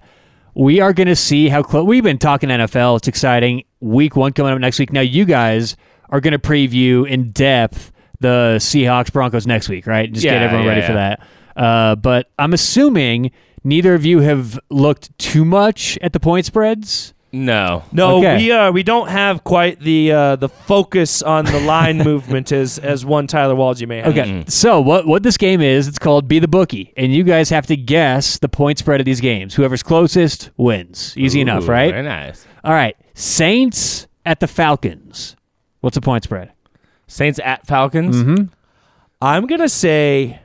we 0.55 0.81
are 0.81 0.93
going 0.93 1.09
to 1.09 1.17
see 1.17 1.49
how 1.49 1.63
close. 1.63 1.87
We've 1.87 2.03
been 2.03 2.19
talking 2.19 2.49
NFL. 2.49 2.99
It's 2.99 3.09
exciting. 3.09 3.65
Week 3.81 4.17
one 4.17 4.33
coming 4.33 4.53
up 4.53 4.59
next 4.59 4.79
week. 4.79 4.93
Now 4.93 5.01
you 5.01 5.25
guys 5.25 5.77
are 6.11 6.21
going 6.21 6.33
to 6.33 6.39
preview 6.39 7.09
in 7.09 7.31
depth 7.33 7.93
the 8.21 8.57
Seahawks 8.59 9.13
Broncos 9.13 9.47
next 9.47 9.69
week, 9.69 9.87
right? 9.87 10.11
Just 10.13 10.25
get 10.25 10.43
everyone 10.43 10.67
yeah, 10.67 10.73
ready 10.73 10.87
for 10.87 10.93
that. 10.95 11.21
Uh, 11.57 11.97
but 11.97 12.31
I'm 12.39 12.53
assuming 12.53 13.31
neither 13.65 13.95
of 13.95 14.05
you 14.05 14.21
have 14.21 14.59
looked 14.71 15.17
too 15.19 15.45
much 15.45 15.99
at 16.01 16.13
the 16.13 16.21
point 16.21 16.47
spreads. 16.47 17.13
No. 17.33 17.85
No, 17.93 18.17
Okay. 18.19 18.39
we 18.39 18.51
uh 18.53 18.73
we 18.73 18.83
don't 18.83 19.09
have 19.09 19.45
quite 19.45 19.79
the 19.79 20.11
uh, 20.11 20.37
the 20.37 20.49
focus 20.49 21.23
on 21.23 21.45
the 21.45 21.61
line 21.61 21.99
movement 22.05 22.51
as 22.51 22.79
as 22.81 23.05
one 23.05 23.29
Tyler 23.29 23.55
Walgie 23.55 23.87
may 23.87 23.99
have. 23.99 24.09
Okay, 24.19 24.45
so 24.49 24.81
what 24.81 25.07
what 25.07 25.23
this 25.23 25.37
game 25.37 25.61
is? 25.61 25.87
It's 25.87 25.99
called 25.99 26.27
Be 26.27 26.41
the 26.41 26.49
Bookie, 26.49 26.93
and 26.97 27.15
you 27.15 27.23
guys 27.23 27.49
have 27.51 27.67
to 27.69 27.77
guess 27.77 28.39
the 28.39 28.49
point 28.49 28.79
spread 28.79 29.01
of 29.01 29.05
these 29.05 29.21
games. 29.21 29.55
Whoever's 29.55 29.85
closest 29.85 30.51
wins. 30.57 31.15
Easy 31.17 31.41
enough, 31.41 31.69
right? 31.69 31.93
Very 31.93 32.03
nice. 32.03 32.45
All 32.65 32.73
right, 32.73 32.97
Saints 33.15 34.09
at 34.27 34.41
the 34.41 34.49
Falcons. 34.49 35.37
What's 35.83 35.95
the 35.95 36.01
point 36.01 36.25
spread? 36.25 36.53
Saints 37.11 37.41
at 37.43 37.67
Falcons. 37.67 38.17
Mm-hmm. 38.17 38.45
I'm 39.21 39.47
gonna 39.47 39.69
say, 39.69 40.41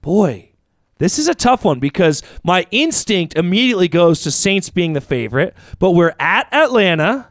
boy, 0.00 0.50
this 0.98 1.18
is 1.18 1.28
a 1.28 1.34
tough 1.34 1.64
one 1.64 1.78
because 1.78 2.22
my 2.42 2.66
instinct 2.70 3.36
immediately 3.36 3.86
goes 3.86 4.22
to 4.22 4.30
Saints 4.30 4.70
being 4.70 4.94
the 4.94 5.00
favorite, 5.02 5.54
but 5.78 5.90
we're 5.90 6.14
at 6.18 6.52
Atlanta, 6.52 7.28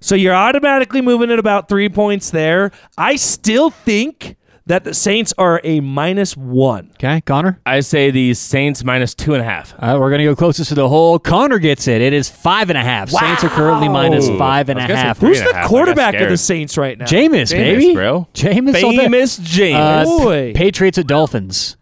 so 0.00 0.14
you're 0.14 0.34
automatically 0.34 1.00
moving 1.00 1.30
at 1.30 1.38
about 1.38 1.68
three 1.68 1.88
points 1.88 2.30
there. 2.30 2.70
I 2.98 3.16
still 3.16 3.70
think 3.70 4.36
that 4.68 4.84
the 4.84 4.94
Saints 4.94 5.34
are 5.36 5.60
a 5.64 5.80
minus 5.80 6.36
one. 6.36 6.90
Okay, 6.94 7.20
Connor. 7.22 7.60
I 7.66 7.80
say 7.80 8.10
the 8.10 8.32
Saints 8.34 8.84
minus 8.84 9.14
two 9.14 9.34
and 9.34 9.42
a 9.42 9.44
half. 9.44 9.74
Uh, 9.78 9.96
we're 10.00 10.10
gonna 10.10 10.24
go 10.24 10.36
closest 10.36 10.68
to 10.68 10.74
the 10.74 10.88
hole. 10.88 11.18
Connor 11.18 11.58
gets 11.58 11.88
it. 11.88 12.00
It 12.00 12.12
is 12.12 12.28
five 12.28 12.70
and 12.70 12.78
a 12.78 12.82
half. 12.82 13.10
Saints 13.10 13.42
are 13.44 13.48
currently 13.48 13.88
minus 13.88 14.28
five 14.38 14.68
and 14.68 14.78
I 14.78 14.82
a 14.82 14.84
was 14.84 14.88
gonna 14.88 15.00
say 15.00 15.06
half. 15.06 15.18
three 15.18 15.28
Who's 15.30 15.40
and 15.40 15.48
the 15.50 15.54
half. 15.54 15.68
Quarterback 15.68 16.14
of 16.14 16.28
the. 16.28 16.36
Saints 16.38 16.78
right 16.78 16.96
now? 16.96 17.04
Jameis, 17.04 17.50
Jameis, 17.50 17.50
baby, 17.52 17.94
bro. 17.94 18.28
Jameis, 18.32 18.82
all. 18.82 18.92
Famous 18.96 19.36
James. 19.42 19.76
Uh, 19.76 20.04
Boy. 20.04 20.52
Patriots 20.54 20.96
at 20.98 21.06
Dolphins. 21.06 21.76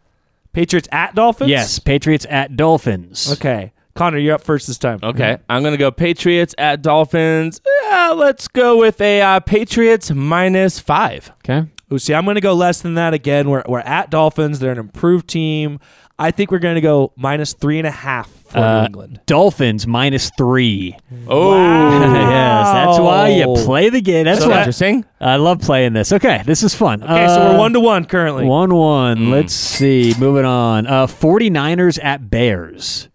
Patriots 0.53 0.89
at 0.91 1.14
Dolphins. 1.14 1.51
Yes, 1.51 1.78
Patriots 1.78 2.26
at 2.30 2.57
Dolphins. 2.57 3.30
Okay, 3.34 3.72
Connor, 3.95 4.16
you're 4.18 4.34
up 4.34 4.41
first 4.43 4.66
this 4.66 4.78
time. 4.78 4.99
Okay, 5.03 5.37
I'm 5.51 5.62
gonna 5.62 5.76
go 5.76 5.91
Patriots 5.91 6.55
at 6.57 6.80
Dolphins. 6.80 7.61
Yeah, 7.84 8.12
let's 8.16 8.49
go 8.49 8.78
with 8.78 9.01
a 9.03 9.20
uh, 9.20 9.41
Patriots 9.41 10.11
minus 10.11 10.78
five. 10.80 11.30
Okay. 11.45 11.66
Ooh, 11.93 11.99
see, 11.99 12.14
I'm 12.14 12.24
going 12.24 12.34
to 12.34 12.41
go 12.41 12.53
less 12.55 12.80
than 12.82 12.95
that 12.95 13.14
again. 13.14 13.49
We're, 13.49 13.62
we're 13.68 13.78
at 13.80 14.11
Dolphins. 14.11 14.59
They're 14.59 14.72
an 14.72 14.78
improved 14.78 15.28
team. 15.28 15.78
I 16.18 16.30
think 16.30 16.51
we're 16.51 16.59
going 16.59 16.74
to 16.76 16.80
go 16.80 17.12
minus 17.16 17.53
three 17.53 17.78
and 17.78 17.87
a 17.87 17.91
half 17.91 18.28
for 18.49 18.59
Uh, 18.59 18.87
England. 18.87 19.20
Dolphins 19.26 19.87
minus 19.87 20.30
three. 20.37 20.97
Oh, 21.28 21.55
yes, 22.01 22.66
that's 22.72 22.99
why 22.99 23.28
you 23.28 23.55
play 23.64 23.91
the 23.91 24.01
game. 24.01 24.24
That's 24.24 24.41
So 24.41 24.49
why 24.49 24.59
interesting. 24.61 25.05
I 25.20 25.37
love 25.37 25.61
playing 25.61 25.93
this. 25.93 26.12
Okay, 26.12 26.43
this 26.47 26.62
is 26.62 26.74
fun. 26.74 27.03
Okay, 27.03 27.28
so 27.28 27.53
we're 27.53 27.59
one 27.59 27.72
to 27.74 27.80
one 27.80 28.05
currently. 28.07 28.47
One 28.47 28.74
one. 28.74 29.30
Let's 29.30 29.53
see. 29.53 30.14
Moving 30.18 30.47
on. 30.47 30.87
Uh 30.87 31.07
49ers 31.07 32.03
at 32.03 32.30
Bears. 32.30 33.09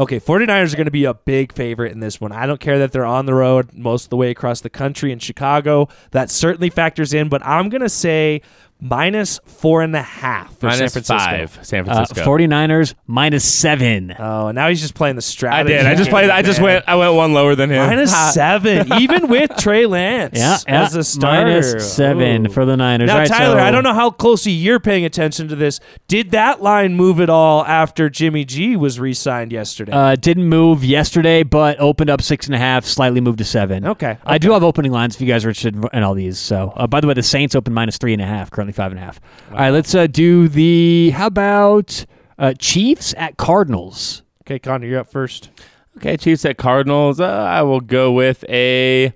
Okay, 0.00 0.18
49ers 0.18 0.72
are 0.72 0.76
going 0.76 0.86
to 0.86 0.90
be 0.90 1.04
a 1.04 1.12
big 1.12 1.52
favorite 1.52 1.92
in 1.92 2.00
this 2.00 2.22
one. 2.22 2.32
I 2.32 2.46
don't 2.46 2.58
care 2.58 2.78
that 2.78 2.90
they're 2.90 3.04
on 3.04 3.26
the 3.26 3.34
road 3.34 3.74
most 3.74 4.04
of 4.04 4.08
the 4.08 4.16
way 4.16 4.30
across 4.30 4.62
the 4.62 4.70
country 4.70 5.12
in 5.12 5.18
Chicago. 5.18 5.88
That 6.12 6.30
certainly 6.30 6.70
factors 6.70 7.12
in, 7.12 7.28
but 7.28 7.44
I'm 7.44 7.68
going 7.68 7.82
to 7.82 7.88
say 7.90 8.40
minus 8.80 9.40
four 9.44 9.82
and 9.82 9.94
a 9.94 10.02
half 10.02 10.50
for 10.58 10.70
San 10.70 10.88
Francisco. 10.88 11.16
five. 11.18 11.58
San 11.62 11.80
Uh, 11.88 11.94
Francisco. 11.94 12.24
49ers 12.24 12.94
minus 13.06 13.44
7. 13.44 14.14
Oh, 14.18 14.48
and 14.48 14.56
now 14.56 14.68
he's 14.68 14.80
just 14.80 14.94
playing 14.94 15.16
the 15.16 15.22
strategy. 15.22 15.74
I 15.74 15.78
did. 15.78 15.86
I 15.86 15.94
just 15.94 16.10
played. 16.10 16.30
I 16.30 16.42
just 16.42 16.58
man. 16.60 16.64
went. 16.64 16.84
I 16.88 16.96
went 16.96 17.14
one 17.14 17.32
lower 17.32 17.54
than 17.54 17.70
him. 17.70 17.86
Minus 17.86 18.14
seven, 18.34 18.92
even 19.00 19.28
with 19.28 19.50
Trey 19.56 19.86
Lance 19.86 20.38
Yeah, 20.38 20.58
yeah. 20.66 20.82
as 20.84 20.94
a 20.94 21.04
starter. 21.04 21.46
Minus 21.50 21.94
7 21.94 22.46
Ooh. 22.46 22.50
for 22.50 22.64
the 22.64 22.76
Niners. 22.76 23.08
Now, 23.08 23.14
All 23.14 23.18
right, 23.20 23.28
Tyler, 23.28 23.58
so- 23.58 23.64
I 23.64 23.70
don't 23.70 23.84
know 23.84 23.94
how 23.94 24.10
closely 24.10 24.52
you're 24.52 24.80
paying 24.80 25.04
attention 25.04 25.48
to 25.48 25.56
this. 25.56 25.80
Did 26.08 26.30
that 26.32 26.62
line 26.62 26.94
move 26.94 27.20
at 27.20 27.30
all 27.30 27.64
after 27.66 28.08
Jimmy 28.10 28.44
G 28.44 28.76
was 28.76 28.98
re-signed 29.00 29.52
yesterday? 29.52 29.92
Uh, 29.92 30.16
didn't 30.16 30.46
move 30.48 30.84
yesterday, 30.84 31.42
but 31.42 31.78
opened 31.80 32.10
up 32.10 32.22
six 32.22 32.46
and 32.46 32.54
a 32.54 32.58
half, 32.58 32.84
slightly 32.84 33.20
moved 33.20 33.38
to 33.38 33.44
seven. 33.44 33.86
Okay, 33.86 34.18
I 34.24 34.38
do 34.38 34.52
have 34.52 34.62
opening 34.62 34.92
lines 34.92 35.14
if 35.14 35.20
you 35.20 35.26
guys 35.26 35.44
are 35.44 35.48
interested 35.48 35.74
in- 35.76 35.88
in 35.92 36.02
all 36.02 36.14
these. 36.14 36.38
So, 36.38 36.72
uh, 36.76 36.86
by 36.86 37.00
the 37.00 37.06
way, 37.06 37.14
the 37.14 37.22
Saints 37.22 37.54
open 37.54 37.72
minus 37.74 37.98
three 37.98 38.12
and 38.12 38.22
a 38.22 38.26
half, 38.26 38.50
currently 38.50 38.69
five 38.72 38.92
and 38.92 39.00
a 39.00 39.04
half. 39.04 39.20
All 39.50 39.58
right, 39.58 39.70
let's 39.70 39.94
uh, 39.94 40.06
do 40.06 40.48
the. 40.48 41.10
How 41.10 41.26
about 41.26 42.04
uh, 42.38 42.54
Chiefs 42.58 43.14
at 43.16 43.36
Cardinals? 43.36 44.22
okay, 44.50 44.58
Connor, 44.58 44.86
you're 44.86 45.00
up 45.00 45.08
first. 45.08 45.50
Okay, 45.96 46.16
Chiefs 46.16 46.44
at 46.44 46.58
Cardinals. 46.58 47.20
Uh, 47.20 47.26
I 47.26 47.62
will 47.62 47.80
go 47.80 48.12
with 48.12 48.44
a. 48.48 49.12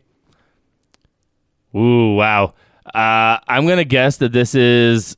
Ooh, 1.75 2.15
wow. 2.15 2.55
Uh, 2.87 3.39
I'm 3.49 3.67
gonna 3.67 3.85
guess 3.85 4.19
that 4.19 4.33
this 4.33 4.55
is 4.55 5.17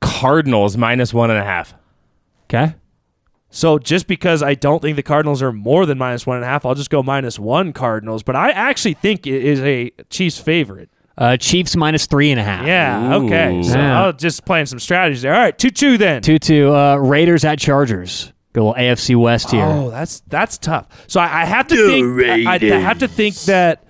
Cardinals 0.00 0.76
minus 0.76 1.14
one 1.14 1.30
and 1.30 1.38
a 1.38 1.44
half. 1.44 1.74
Okay. 2.44 2.74
So 3.50 3.78
just 3.78 4.06
because 4.06 4.42
I 4.42 4.54
don't 4.54 4.80
think 4.80 4.96
the 4.96 5.02
Cardinals 5.02 5.42
are 5.42 5.52
more 5.52 5.84
than 5.84 5.98
minus 5.98 6.26
one 6.26 6.36
and 6.36 6.44
a 6.44 6.48
half, 6.48 6.64
I'll 6.64 6.74
just 6.74 6.90
go 6.90 7.02
minus 7.02 7.38
one 7.38 7.72
Cardinals. 7.72 8.22
But 8.22 8.34
I 8.34 8.50
actually 8.50 8.94
think 8.94 9.26
it 9.26 9.44
is 9.44 9.60
a 9.60 9.92
Chiefs 10.10 10.38
favorite. 10.38 10.90
Uh, 11.18 11.36
Chiefs 11.36 11.76
minus 11.76 12.06
three 12.06 12.30
and 12.30 12.40
a 12.40 12.42
half. 12.42 12.66
Yeah. 12.66 13.16
Ooh. 13.18 13.26
Okay. 13.26 13.62
So 13.62 13.76
Yeah. 13.76 14.02
I'll 14.02 14.12
just 14.12 14.44
playing 14.44 14.66
some 14.66 14.78
strategies 14.78 15.22
there. 15.22 15.34
All 15.34 15.40
right, 15.40 15.56
two 15.56 15.70
two 15.70 15.98
then. 15.98 16.22
Two 16.22 16.38
two. 16.38 16.74
Uh, 16.74 16.96
Raiders 16.96 17.44
at 17.44 17.58
Chargers. 17.58 18.32
Go 18.54 18.68
little 18.68 18.82
AFC 18.82 19.16
West 19.16 19.50
here. 19.50 19.64
Oh, 19.64 19.90
that's 19.90 20.20
that's 20.28 20.58
tough. 20.58 20.86
So 21.06 21.20
I, 21.20 21.42
I 21.42 21.44
have 21.46 21.66
to 21.68 21.76
think. 22.16 22.46
I, 22.46 22.54
I 22.54 22.80
have 22.80 22.98
to 22.98 23.08
think 23.08 23.34
that 23.42 23.84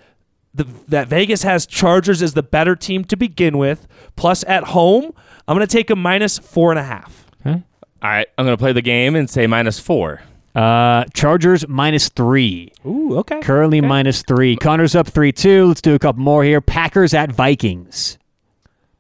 the 0.55 0.65
that 0.89 1.09
Vegas 1.09 1.43
has 1.43 1.67
Chargers 1.67 2.23
as 2.23 2.35
the 2.35 2.43
better 2.43 2.77
team 2.77 3.05
to 3.07 3.17
begin 3.17 3.59
with. 3.59 3.87
Plus 4.17 4.45
at 4.47 4.65
home, 4.65 5.13
I'm 5.49 5.57
going 5.57 5.67
to 5.67 5.73
take 5.73 5.91
a 5.91 5.97
minus 5.97 6.39
four 6.39 6.71
and 6.71 6.79
a 6.79 6.85
half. 6.85 7.27
Okay. 7.45 7.63
All 8.03 8.11
right, 8.11 8.27
I'm 8.37 8.45
gonna 8.45 8.57
play 8.57 8.73
the 8.73 8.83
game 8.83 9.15
and 9.15 9.31
say 9.31 9.47
minus 9.47 9.79
four. 9.79 10.23
Uh, 10.55 11.05
Chargers 11.15 11.67
minus 11.67 12.09
three. 12.11 12.73
Ooh, 12.87 13.17
okay. 13.19 13.41
Currently 13.41 13.81
minus 13.81 14.23
three. 14.23 14.57
Connor's 14.57 14.95
up 14.95 15.09
three 15.09 15.33
two. 15.33 15.67
Let's 15.67 15.81
do 15.81 15.95
a 15.95 15.99
couple 15.99 16.23
more 16.23 16.45
here. 16.45 16.61
Packers 16.61 17.15
at 17.15 17.33
Vikings. 17.33 18.19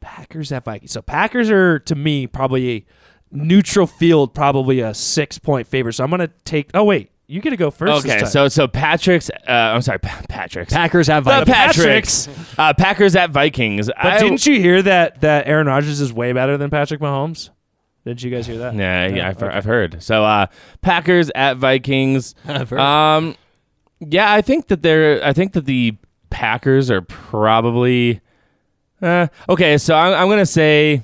Packers 0.00 0.50
at 0.52 0.64
Vikings. 0.64 0.92
So 0.92 1.02
Packers 1.02 1.50
are 1.50 1.78
to 1.80 1.94
me 1.94 2.26
probably 2.26 2.70
a 2.76 2.84
neutral 3.30 3.86
field, 3.86 4.34
probably 4.34 4.80
a 4.80 4.94
six 4.94 5.38
point 5.38 5.66
favorite. 5.66 5.92
So 5.94 6.04
I'm 6.04 6.10
going 6.10 6.20
to 6.20 6.30
take. 6.44 6.70
Oh 6.74 6.84
wait, 6.84 7.10
you 7.26 7.40
get 7.42 7.50
to 7.50 7.56
go 7.56 7.70
first. 7.70 8.02
this 8.04 8.12
Okay, 8.12 8.20
time. 8.22 8.30
so 8.30 8.48
so 8.48 8.66
Patrick's. 8.66 9.30
Uh, 9.30 9.52
I'm 9.52 9.82
sorry, 9.82 9.98
Pa- 9.98 10.22
Patrick's. 10.30 10.72
Packers 10.72 11.08
at 11.10 11.20
the 11.20 11.44
Vikings. 11.44 12.26
Patricks. 12.26 12.54
Uh, 12.58 12.72
Packers 12.74 13.14
at 13.14 13.30
Vikings. 13.30 13.90
But 14.02 14.18
didn't 14.20 14.44
you 14.46 14.58
hear 14.58 14.80
that 14.82 15.20
that 15.20 15.46
Aaron 15.46 15.66
Rodgers 15.66 16.00
is 16.00 16.12
way 16.12 16.32
better 16.32 16.56
than 16.56 16.70
Patrick 16.70 17.00
Mahomes? 17.00 17.50
Didn't 18.04 18.22
you 18.22 18.30
guys 18.30 18.46
hear 18.46 18.58
that? 18.58 18.74
Yeah, 18.74 19.06
yeah, 19.06 19.28
I've, 19.28 19.42
okay. 19.42 19.54
I've 19.54 19.64
heard. 19.64 20.02
So 20.02 20.24
uh, 20.24 20.46
Packers 20.80 21.30
at 21.34 21.56
Vikings. 21.58 22.34
I've 22.48 22.68
heard. 22.70 22.80
Um, 22.80 23.36
yeah, 24.00 24.32
I 24.32 24.42
think 24.42 24.66
that 24.68 24.82
they're. 24.82 25.24
I 25.24 25.32
think 25.32 25.52
that 25.52 25.66
the 25.66 25.96
Packers 26.30 26.90
are 26.90 27.02
probably. 27.02 28.20
Uh, 29.00 29.28
okay, 29.48 29.78
so 29.78 29.94
I'm, 29.94 30.14
I'm 30.14 30.28
gonna 30.28 30.46
say. 30.46 31.02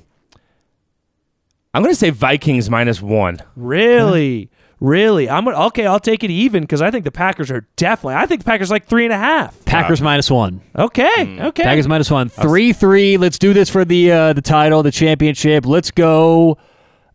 I'm 1.73 1.83
gonna 1.83 1.95
say 1.95 2.09
Vikings 2.09 2.69
minus 2.69 3.01
one. 3.01 3.39
Really, 3.55 4.49
really. 4.79 5.29
I'm 5.29 5.45
gonna, 5.45 5.59
okay. 5.67 5.85
I'll 5.85 5.99
take 5.99 6.23
it 6.23 6.31
even 6.31 6.63
because 6.63 6.81
I 6.81 6.89
think 6.91 7.05
the 7.05 7.11
Packers 7.11 7.51
are 7.51 7.67
definitely. 7.75 8.15
I 8.15 8.25
think 8.25 8.41
the 8.41 8.45
Packers 8.45 8.71
like 8.71 8.87
three 8.87 9.05
and 9.05 9.13
a 9.13 9.17
half. 9.17 9.63
Packers 9.65 10.01
minus 10.01 10.29
one. 10.31 10.61
Okay, 10.75 11.35
Hmm. 11.37 11.41
okay. 11.47 11.63
Packers 11.63 11.87
minus 11.87 12.09
one. 12.11 12.27
Three 12.29 12.73
three. 12.73 13.17
Let's 13.17 13.37
do 13.39 13.53
this 13.53 13.69
for 13.69 13.85
the 13.85 14.11
uh, 14.11 14.33
the 14.33 14.41
title, 14.41 14.81
the 14.83 14.91
championship. 14.91 15.65
Let's 15.65 15.91
go. 15.91 16.57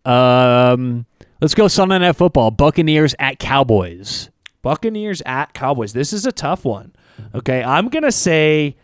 Um, 0.05 1.07
let's 1.41 1.55
go 1.55 1.69
Sunday 1.69 1.99
Night 1.99 2.17
Football. 2.17 2.51
Buccaneers 2.51 3.15
at 3.19 3.39
Cowboys. 3.39 4.31
Buccaneers 4.63 5.23
at 5.27 5.53
Cowboys. 5.55 5.93
This 5.93 6.13
is 6.13 6.27
a 6.27 6.33
tough 6.33 6.65
one. 6.65 6.95
Okay, 7.35 7.63
I'm 7.63 7.89
gonna 7.89 8.13
say 8.13 8.77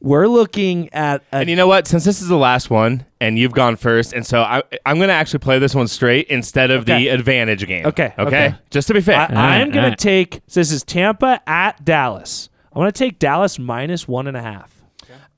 we're 0.00 0.26
looking 0.26 0.92
at 0.92 1.22
a 1.32 1.36
And 1.36 1.50
you 1.50 1.56
know 1.56 1.66
what? 1.66 1.86
Since 1.86 2.04
this 2.04 2.20
is 2.22 2.28
the 2.28 2.36
last 2.36 2.70
one, 2.70 3.04
and 3.20 3.38
you've 3.38 3.52
gone 3.52 3.76
first, 3.76 4.12
and 4.12 4.26
so 4.26 4.40
I, 4.40 4.62
I'm 4.86 4.98
gonna 4.98 5.12
actually 5.12 5.38
play 5.40 5.58
this 5.58 5.74
one 5.74 5.88
straight 5.88 6.26
instead 6.28 6.70
of 6.70 6.82
Okay. 6.82 6.98
the 7.04 7.08
advantage 7.08 7.66
game. 7.66 7.86
Okay, 7.86 8.12
Okay. 8.18 8.22
okay. 8.48 8.54
Just 8.70 8.88
to 8.88 8.94
be 8.94 9.00
fair. 9.00 9.16
I, 9.18 9.24
I 9.24 9.26
am 9.26 9.68
right, 9.68 9.72
going 9.72 9.84
all 9.84 9.90
right. 9.90 9.98
to 9.98 10.02
take. 10.02 10.40
So 10.46 10.60
this 10.60 10.72
is 10.72 10.82
Tampa 10.82 11.40
at 11.46 11.84
Dallas. 11.84 12.48
I'm 12.72 12.80
going 12.80 12.92
to 12.92 12.96
take 12.98 13.18
Dallas 13.18 13.58
minus 13.58 14.06
one 14.06 14.26
and 14.28 14.36
a 14.36 14.42
half. 14.42 14.72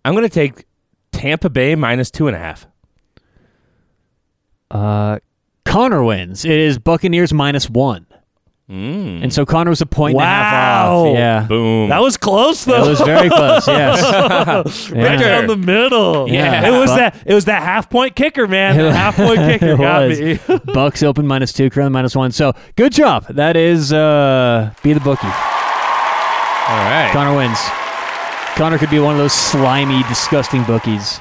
I'm 0.04 0.14
gonna 0.14 0.28
take 0.28 0.64
Tampa 1.12 1.48
Bay 1.48 1.74
minus 1.76 2.10
two 2.10 2.26
and 2.26 2.36
a 2.36 2.40
half. 2.40 2.66
Uh, 4.72 5.18
Connor 5.64 6.02
wins. 6.02 6.44
It 6.44 6.58
is 6.58 6.78
Buccaneers 6.78 7.32
minus 7.32 7.68
one. 7.70 8.06
Mm. 8.70 9.22
And 9.24 9.32
so 9.34 9.44
Connor 9.44 9.68
was 9.70 9.82
a 9.82 9.86
point 9.86 10.14
and 10.14 10.22
a 10.22 10.26
half 10.26 10.86
Wow. 10.88 11.04
off. 11.08 11.14
Yeah. 11.14 11.42
Boom. 11.46 11.88
That 11.90 12.00
was 12.00 12.16
close 12.16 12.64
though. 12.64 12.84
That 12.84 12.88
was 12.90 13.00
very 13.02 13.28
close. 13.28 13.68
Yes. 13.68 14.90
right 14.90 15.18
down 15.18 15.46
the 15.46 15.56
middle. 15.56 16.28
Yeah. 16.28 16.66
it 16.68 16.70
was 16.78 16.90
Bu- 16.90 16.96
that. 16.96 17.22
It 17.26 17.34
was 17.34 17.44
that 17.46 17.62
half 17.62 17.90
point 17.90 18.16
kicker, 18.16 18.46
man. 18.48 18.78
The 18.78 18.92
half 18.94 19.16
point 19.16 19.38
kicker 19.60 19.76
got 19.76 20.08
was. 20.08 20.20
me. 20.20 20.38
Bucks 20.72 21.02
open 21.02 21.26
minus 21.26 21.52
two, 21.52 21.68
currently 21.68 21.92
minus 21.92 22.16
one. 22.16 22.32
So 22.32 22.54
good 22.76 22.92
job. 22.92 23.26
That 23.28 23.56
is 23.56 23.92
uh, 23.92 24.72
be 24.82 24.94
the 24.94 25.00
bookie. 25.00 25.26
All 25.26 25.32
right. 26.78 27.10
Connor 27.12 27.36
wins. 27.36 27.58
Connor 28.56 28.78
could 28.78 28.90
be 28.90 29.00
one 29.00 29.12
of 29.14 29.18
those 29.18 29.32
slimy, 29.34 30.02
disgusting 30.04 30.62
bookies. 30.64 31.20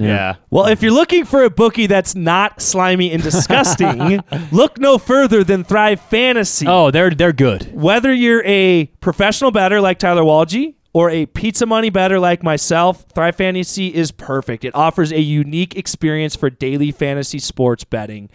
Yeah. 0.00 0.36
Well, 0.50 0.66
if 0.66 0.82
you're 0.82 0.92
looking 0.92 1.24
for 1.24 1.42
a 1.44 1.50
bookie 1.50 1.86
that's 1.86 2.14
not 2.14 2.60
slimy 2.60 3.12
and 3.12 3.22
disgusting, 3.22 4.20
look 4.52 4.78
no 4.78 4.98
further 4.98 5.44
than 5.44 5.64
Thrive 5.64 6.00
Fantasy. 6.00 6.66
Oh, 6.68 6.90
they're 6.90 7.10
they're 7.10 7.32
good. 7.32 7.72
Whether 7.74 8.12
you're 8.12 8.42
a 8.44 8.86
professional 9.00 9.50
bettor 9.50 9.80
like 9.80 9.98
Tyler 9.98 10.22
Walgie 10.22 10.74
or 10.92 11.10
a 11.10 11.26
pizza 11.26 11.66
money 11.66 11.90
bettor 11.90 12.18
like 12.18 12.42
myself, 12.42 13.04
Thrive 13.14 13.36
Fantasy 13.36 13.94
is 13.94 14.10
perfect. 14.12 14.64
It 14.64 14.74
offers 14.74 15.12
a 15.12 15.20
unique 15.20 15.76
experience 15.76 16.34
for 16.34 16.48
daily 16.48 16.90
fantasy 16.90 17.38
sports 17.38 17.84
betting. 17.84 18.30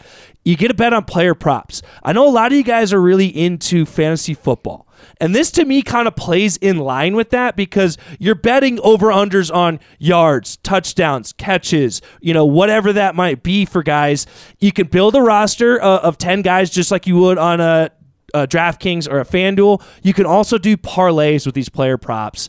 You 0.45 0.55
get 0.55 0.69
a 0.69 0.75
bet 0.75 0.93
on 0.93 1.05
player 1.05 1.33
props. 1.33 1.81
I 2.03 2.13
know 2.13 2.27
a 2.27 2.29
lot 2.29 2.51
of 2.51 2.57
you 2.57 2.63
guys 2.63 2.93
are 2.93 3.01
really 3.01 3.27
into 3.27 3.85
fantasy 3.85 4.33
football. 4.35 4.87
And 5.19 5.35
this 5.35 5.51
to 5.51 5.65
me 5.65 5.81
kind 5.81 6.07
of 6.07 6.15
plays 6.15 6.57
in 6.57 6.77
line 6.77 7.15
with 7.15 7.29
that 7.31 7.55
because 7.55 7.97
you're 8.19 8.35
betting 8.35 8.79
over 8.81 9.07
unders 9.07 9.53
on 9.53 9.79
yards, 9.99 10.57
touchdowns, 10.57 11.33
catches, 11.33 12.01
you 12.21 12.33
know, 12.33 12.45
whatever 12.45 12.93
that 12.93 13.15
might 13.15 13.43
be 13.43 13.65
for 13.65 13.83
guys. 13.83 14.25
You 14.59 14.71
can 14.71 14.87
build 14.87 15.15
a 15.15 15.21
roster 15.21 15.81
uh, 15.81 15.99
of 15.99 16.17
10 16.17 16.41
guys 16.41 16.69
just 16.69 16.91
like 16.91 17.07
you 17.07 17.17
would 17.17 17.37
on 17.37 17.59
a 17.59 17.91
a 18.33 18.47
DraftKings 18.47 19.11
or 19.11 19.19
a 19.19 19.25
FanDuel. 19.25 19.83
You 20.03 20.13
can 20.13 20.25
also 20.25 20.57
do 20.57 20.77
parlays 20.77 21.45
with 21.45 21.53
these 21.53 21.67
player 21.67 21.97
props. 21.97 22.47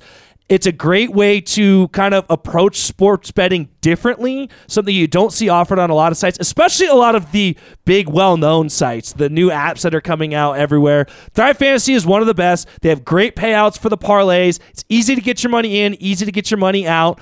It's 0.53 0.67
a 0.67 0.73
great 0.73 1.15
way 1.15 1.41
to 1.41 1.89
kind 1.89 2.13
of 2.13 2.27
approach 2.29 2.77
sports 2.77 3.31
betting 3.31 3.71
differently, 3.81 4.51
something 4.67 4.95
you 4.95 5.07
don't 5.07 5.33
see 5.33 5.49
offered 5.49 5.79
on 5.79 5.89
a 5.89 5.95
lot 5.95 6.13
of 6.13 6.19
sites, 6.19 6.37
especially 6.39 6.89
a 6.89 6.95
lot 6.95 7.15
of 7.15 7.33
the 7.33 7.57
big, 7.87 8.07
well 8.07 8.37
known 8.37 8.69
sites, 8.69 9.15
the 9.15 9.31
new 9.31 9.49
apps 9.49 9.81
that 9.81 9.95
are 9.95 10.03
coming 10.03 10.35
out 10.35 10.59
everywhere. 10.59 11.07
Thrive 11.33 11.57
Fantasy 11.57 11.95
is 11.95 12.05
one 12.05 12.21
of 12.21 12.27
the 12.27 12.35
best. 12.35 12.69
They 12.83 12.91
have 12.91 13.03
great 13.03 13.35
payouts 13.35 13.79
for 13.79 13.89
the 13.89 13.97
parlays. 13.97 14.61
It's 14.69 14.85
easy 14.91 15.15
to 15.15 15.23
get 15.23 15.43
your 15.43 15.51
money 15.51 15.81
in, 15.81 15.95
easy 15.95 16.27
to 16.27 16.33
get 16.33 16.51
your 16.51 16.59
money 16.59 16.87
out. 16.87 17.19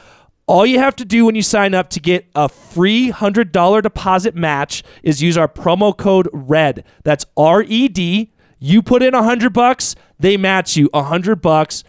All 0.49 0.67
you 0.67 0.81
have 0.81 0.97
to 0.97 1.05
do 1.05 1.25
when 1.25 1.37
you 1.37 1.43
sign 1.43 1.73
up 1.73 1.89
to 1.91 2.01
get 2.01 2.29
a 2.35 2.49
free 2.49 3.13
$100 3.13 3.81
deposit 3.81 4.35
match 4.35 4.83
is 5.05 5.23
use 5.23 5.37
our 5.39 5.47
promo 5.47 5.97
code 5.97 6.29
RED. 6.33 6.83
That's 7.05 7.25
R 7.37 7.63
E 7.63 7.87
D. 7.87 8.33
You 8.59 8.83
put 8.83 9.05
in 9.05 9.15
100 9.15 9.53
bucks, 9.53 9.95
they 10.19 10.37
match 10.37 10.77
you 10.77 10.91
100 10.93 11.41
bucks. 11.41 11.85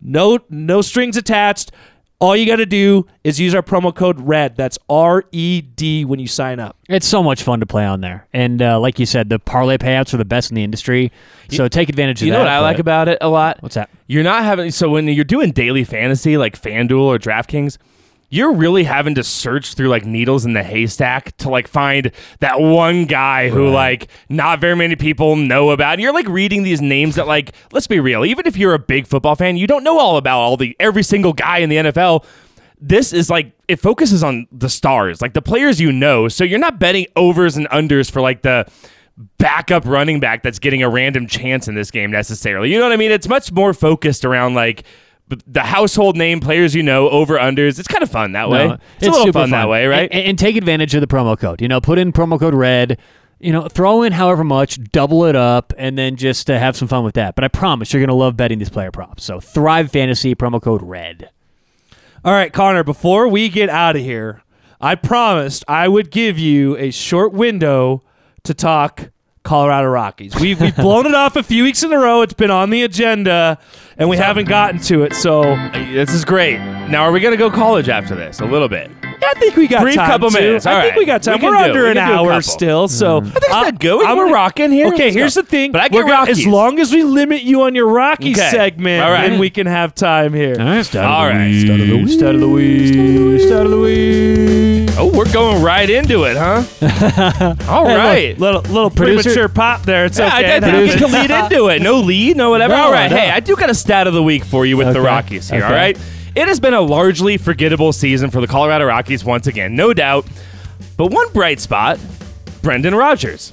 No 0.00 0.38
no 0.50 0.82
strings 0.82 1.16
attached. 1.16 1.72
All 2.18 2.34
you 2.34 2.46
got 2.46 2.56
to 2.56 2.66
do 2.66 3.06
is 3.24 3.38
use 3.38 3.54
our 3.54 3.62
promo 3.62 3.94
code 3.94 4.18
RED. 4.18 4.56
That's 4.56 4.78
R 4.88 5.24
E 5.32 5.60
D 5.60 6.06
when 6.06 6.18
you 6.18 6.26
sign 6.26 6.58
up. 6.58 6.76
It's 6.88 7.06
so 7.06 7.22
much 7.22 7.42
fun 7.42 7.60
to 7.60 7.66
play 7.66 7.84
on 7.84 8.00
there, 8.00 8.26
and 8.32 8.62
uh, 8.62 8.80
like 8.80 8.98
you 8.98 9.04
said, 9.04 9.28
the 9.28 9.38
parlay 9.38 9.76
payouts 9.76 10.14
are 10.14 10.16
the 10.16 10.24
best 10.24 10.50
in 10.50 10.54
the 10.54 10.64
industry. 10.64 11.12
So 11.50 11.68
take 11.68 11.90
advantage 11.90 12.22
of 12.22 12.26
You 12.26 12.32
that. 12.32 12.38
You 12.38 12.44
know 12.44 12.50
what 12.50 12.52
I 12.52 12.60
like 12.60 12.78
about 12.78 13.08
it 13.08 13.18
a 13.20 13.28
lot? 13.28 13.62
What's 13.62 13.74
that? 13.74 13.90
You're 14.06 14.22
not 14.24 14.44
having 14.44 14.70
so 14.70 14.88
when 14.88 15.06
you're 15.08 15.24
doing 15.24 15.52
daily 15.52 15.84
fantasy 15.84 16.38
like 16.38 16.58
FanDuel 16.60 17.02
or 17.02 17.18
DraftKings, 17.18 17.76
you're 18.36 18.52
really 18.52 18.84
having 18.84 19.14
to 19.14 19.24
search 19.24 19.74
through 19.74 19.88
like 19.88 20.04
needles 20.04 20.44
in 20.44 20.52
the 20.52 20.62
haystack 20.62 21.36
to 21.38 21.48
like 21.48 21.66
find 21.66 22.12
that 22.40 22.60
one 22.60 23.06
guy 23.06 23.48
who 23.48 23.68
like 23.68 24.08
not 24.28 24.60
very 24.60 24.76
many 24.76 24.94
people 24.94 25.36
know 25.36 25.70
about. 25.70 25.94
And 25.94 26.02
you're 26.02 26.12
like 26.12 26.28
reading 26.28 26.62
these 26.62 26.80
names 26.80 27.14
that 27.14 27.26
like 27.26 27.52
let's 27.72 27.86
be 27.86 27.98
real, 28.00 28.24
even 28.24 28.46
if 28.46 28.56
you're 28.56 28.74
a 28.74 28.78
big 28.78 29.06
football 29.06 29.34
fan, 29.34 29.56
you 29.56 29.66
don't 29.66 29.82
know 29.82 29.98
all 29.98 30.16
about 30.16 30.40
all 30.40 30.56
the 30.56 30.76
every 30.78 31.02
single 31.02 31.32
guy 31.32 31.58
in 31.58 31.70
the 31.70 31.76
NFL. 31.76 32.24
This 32.78 33.12
is 33.12 33.30
like 33.30 33.52
it 33.68 33.80
focuses 33.80 34.22
on 34.22 34.46
the 34.52 34.68
stars, 34.68 35.22
like 35.22 35.32
the 35.32 35.42
players 35.42 35.80
you 35.80 35.90
know. 35.90 36.28
So 36.28 36.44
you're 36.44 36.58
not 36.58 36.78
betting 36.78 37.06
overs 37.16 37.56
and 37.56 37.66
unders 37.70 38.10
for 38.10 38.20
like 38.20 38.42
the 38.42 38.70
backup 39.38 39.84
running 39.86 40.20
back 40.20 40.42
that's 40.42 40.58
getting 40.58 40.82
a 40.82 40.88
random 40.90 41.26
chance 41.26 41.68
in 41.68 41.74
this 41.74 41.90
game 41.90 42.10
necessarily. 42.10 42.70
You 42.70 42.78
know 42.78 42.84
what 42.84 42.92
I 42.92 42.96
mean? 42.96 43.10
It's 43.10 43.28
much 43.28 43.50
more 43.50 43.72
focused 43.72 44.24
around 44.24 44.54
like 44.54 44.84
the 45.28 45.62
household 45.62 46.16
name 46.16 46.40
players 46.40 46.74
you 46.74 46.82
know 46.82 47.08
over 47.08 47.36
unders. 47.36 47.78
It's 47.78 47.88
kind 47.88 48.02
of 48.02 48.10
fun 48.10 48.32
that 48.32 48.48
way. 48.48 48.68
No, 48.68 48.78
it's, 48.96 49.06
a 49.06 49.10
little 49.10 49.26
super 49.26 49.40
fun, 49.40 49.50
that 49.50 49.68
way, 49.68 49.86
right? 49.86 50.08
And, 50.12 50.24
and 50.28 50.38
take 50.38 50.56
advantage 50.56 50.94
of 50.94 51.00
the 51.00 51.06
promo 51.06 51.38
code. 51.38 51.60
You 51.60 51.68
know, 51.68 51.80
put 51.80 51.98
in 51.98 52.12
promo 52.12 52.38
code 52.38 52.54
RED. 52.54 52.98
You 53.38 53.52
know, 53.52 53.68
throw 53.68 54.02
in 54.02 54.14
however 54.14 54.44
much, 54.44 54.82
double 54.92 55.26
it 55.26 55.36
up, 55.36 55.74
and 55.76 55.98
then 55.98 56.16
just 56.16 56.50
uh, 56.50 56.58
have 56.58 56.74
some 56.74 56.88
fun 56.88 57.04
with 57.04 57.16
that. 57.16 57.34
But 57.34 57.44
I 57.44 57.48
promise 57.48 57.92
you're 57.92 58.00
going 58.00 58.08
to 58.08 58.14
love 58.14 58.34
betting 58.34 58.58
these 58.58 58.70
player 58.70 58.90
props. 58.90 59.24
So 59.24 59.40
Thrive 59.40 59.92
Fantasy 59.92 60.34
promo 60.34 60.62
code 60.62 60.82
RED. 60.82 61.28
All 62.24 62.32
right, 62.32 62.50
Connor, 62.50 62.82
before 62.82 63.28
we 63.28 63.50
get 63.50 63.68
out 63.68 63.94
of 63.94 64.02
here, 64.02 64.42
I 64.80 64.94
promised 64.94 65.64
I 65.68 65.86
would 65.86 66.10
give 66.10 66.38
you 66.38 66.76
a 66.78 66.90
short 66.90 67.34
window 67.34 68.02
to 68.44 68.54
talk 68.54 69.10
Colorado 69.46 69.88
Rockies. 69.88 70.34
We've, 70.34 70.60
we've 70.60 70.74
blown 70.76 71.06
it 71.06 71.14
off 71.14 71.36
a 71.36 71.42
few 71.42 71.62
weeks 71.62 71.82
in 71.82 71.92
a 71.92 71.98
row. 71.98 72.22
It's 72.22 72.34
been 72.34 72.50
on 72.50 72.70
the 72.70 72.82
agenda, 72.82 73.58
and 73.98 74.08
we 74.08 74.16
haven't 74.16 74.48
gotten 74.48 74.80
to 74.80 75.04
it. 75.04 75.14
So 75.14 75.42
this 75.72 76.12
is 76.12 76.24
great. 76.24 76.58
Now, 76.58 77.02
are 77.04 77.12
we 77.12 77.20
going 77.20 77.32
to 77.32 77.38
go 77.38 77.50
college 77.50 77.88
after 77.88 78.14
this? 78.14 78.40
A 78.40 78.44
little 78.44 78.68
bit. 78.68 78.90
I 79.02 79.34
think 79.40 79.56
we 79.56 79.66
got 79.66 79.80
a 79.80 79.84
Brief 79.84 79.96
time 79.96 80.08
couple 80.10 80.30
to. 80.30 80.38
minutes. 80.40 80.66
I 80.66 80.72
All 80.74 80.80
think 80.82 80.90
right. 80.92 80.98
we 80.98 81.04
got 81.04 81.22
time. 81.22 81.34
We 81.34 81.40
can 81.40 81.54
are 81.54 81.56
do 81.58 81.62
it. 81.64 81.68
under 81.70 81.82
We 81.84 81.88
an 81.90 81.96
can 81.96 82.06
do 82.08 82.12
a 82.12 82.16
hour 82.18 82.28
couple. 82.28 82.42
still, 82.42 82.88
so 82.88 83.16
I 83.18 83.20
think 83.22 83.34
it's 83.36 83.50
uh, 83.52 83.70
good. 83.72 84.06
I'm 84.06 84.16
We're 84.18 84.32
rocking 84.32 84.70
here. 84.70 84.86
Okay, 84.88 85.04
Let's 85.04 85.14
here's 85.16 85.34
go. 85.34 85.40
the 85.42 85.46
thing. 85.48 85.72
But 85.72 85.80
I 85.80 85.88
We're 85.90 86.02
gonna- 86.02 86.12
Rockies. 86.12 86.38
as 86.40 86.46
long 86.46 86.78
as 86.78 86.92
we 86.92 87.02
limit 87.02 87.42
you 87.42 87.62
on 87.62 87.74
your 87.74 87.88
Rocky 87.88 88.32
Okay. 88.32 88.50
segment, 88.50 89.02
All 89.02 89.10
right. 89.10 89.28
then 89.30 89.40
we 89.40 89.50
can 89.50 89.66
have 89.66 89.94
time 89.94 90.32
here. 90.32 90.54
All 90.60 90.64
right. 90.66 90.82
Start 90.84 91.80
of 91.80 91.88
the 91.88 91.96
week. 91.96 92.08
Start 92.18 92.34
of 92.36 92.40
the 92.40 92.48
week. 92.48 93.40
Start 93.40 93.64
of 93.66 93.70
the 93.72 93.78
week. 93.80 94.90
Oh, 94.98 95.10
we're 95.12 95.30
going 95.32 95.62
right 95.62 95.90
into 95.90 96.24
it, 96.24 96.36
huh? 96.38 96.62
All 97.68 97.86
Hey, 97.86 98.28
right. 98.30 98.38
little 98.38 98.62
little 98.62 98.88
Producer- 98.90 99.22
premature 99.24 99.48
pop 99.48 99.82
there. 99.82 100.04
It's 100.06 100.18
Yeah, 100.18 100.28
okay. 100.28 100.36
I, 100.36 100.38
I 100.54 100.56
it 100.56 100.60
didn't 100.60 100.86
get 100.86 100.98
to 101.00 101.06
lead 101.08 101.30
into 101.30 101.66
it. 101.68 101.82
No 101.82 101.98
lead, 102.00 102.36
no 102.36 102.50
whatever. 102.50 102.74
No, 102.74 102.84
All 102.84 102.92
right. 102.92 103.10
no. 103.10 103.16
Hey, 103.16 103.30
I 103.30 103.40
do 103.40 103.56
got 103.56 103.68
a 103.70 103.74
stat 103.86 104.08
of 104.08 104.14
the 104.14 104.22
week 104.22 104.44
for 104.44 104.66
you 104.66 104.76
with 104.76 104.88
the 104.88 104.98
Okay. 104.98 105.06
Rockies 105.06 105.48
here. 105.48 105.62
All 105.64 105.70
Okay. 105.70 105.78
right. 105.80 105.98
It 106.34 106.48
has 106.48 106.58
been 106.58 106.74
a 106.74 106.80
largely 106.80 107.36
forgettable 107.36 107.92
season 107.92 108.30
for 108.30 108.40
the 108.40 108.48
Colorado 108.48 108.84
Rockies 108.84 109.24
once 109.24 109.46
again, 109.46 109.76
no 109.76 109.94
doubt. 109.94 110.26
But 110.96 111.12
one 111.12 111.32
bright 111.32 111.60
spot, 111.60 111.98
Brendan 112.62 112.94
Rodgers. 112.96 113.52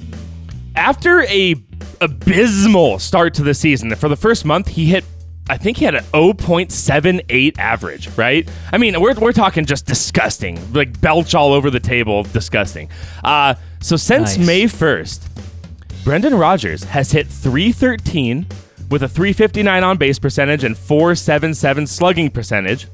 After 0.75 1.21
a 1.23 1.55
abysmal 2.01 2.97
start 2.99 3.35
to 3.35 3.43
the 3.43 3.53
season, 3.53 3.93
for 3.95 4.09
the 4.09 4.15
first 4.15 4.43
month 4.43 4.69
he 4.69 4.85
hit 4.85 5.05
I 5.49 5.57
think 5.57 5.75
he 5.77 5.83
had 5.85 5.93
an 5.93 6.03
0.78 6.13 7.59
average, 7.59 8.07
right? 8.17 8.49
I 8.71 8.77
mean, 8.77 8.99
we're, 9.01 9.13
we're 9.15 9.33
talking 9.33 9.65
just 9.65 9.85
disgusting, 9.85 10.57
like 10.73 10.99
belch 11.01 11.35
all 11.35 11.51
over 11.51 11.69
the 11.69 11.81
table, 11.81 12.23
disgusting. 12.23 12.87
Uh, 13.25 13.55
so 13.81 13.97
since 13.97 14.37
Nice. 14.37 14.47
May 14.47 14.63
1st, 14.63 15.19
Brendan 16.05 16.33
Rodgers 16.35 16.85
has 16.85 17.11
hit 17.11 17.27
313 17.27 18.47
with 18.93 19.01
a 19.01 19.07
359 19.07 19.83
on 19.83 19.97
base 19.97 20.19
percentage 20.19 20.63
and 20.63 20.77
477 20.77 21.87
slugging 21.87 22.29
percentage. 22.29 22.85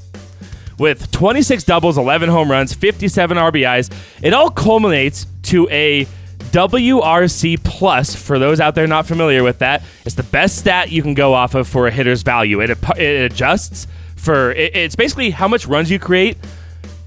With 0.80 1.12
26 1.12 1.66
doubles, 1.66 1.98
11 1.98 2.30
home 2.30 2.50
runs, 2.50 2.74
57 2.74 3.36
RBIs, 3.36 3.94
it 4.24 4.34
all 4.34 4.50
culminates 4.50 5.28
to 5.44 5.68
a 5.70 6.06
WRC 6.52 7.62
plus. 7.66 8.16
For 8.16 8.40
those 8.40 8.62
out 8.62 8.76
there 8.76 8.88
not 8.88 9.08
familiar 9.08 9.44
with 9.44 9.60
that, 9.60 9.84
it's 10.06 10.16
the 10.16 10.24
best 10.24 10.58
stat 10.58 10.90
you 10.90 11.02
can 11.02 11.16
go 11.16 11.34
off 11.34 11.54
of 11.54 11.68
for 11.68 11.88
a 11.88 11.92
hitter's 11.92 12.22
value. 12.22 12.62
It, 12.62 12.70
it 12.98 13.32
adjusts 13.32 13.86
for 14.16 14.54
it, 14.54 14.74
it's 14.78 14.96
basically 14.96 15.32
how 15.32 15.50
much 15.50 15.68
runs 15.68 15.92
you 15.92 16.00
create, 16.00 16.38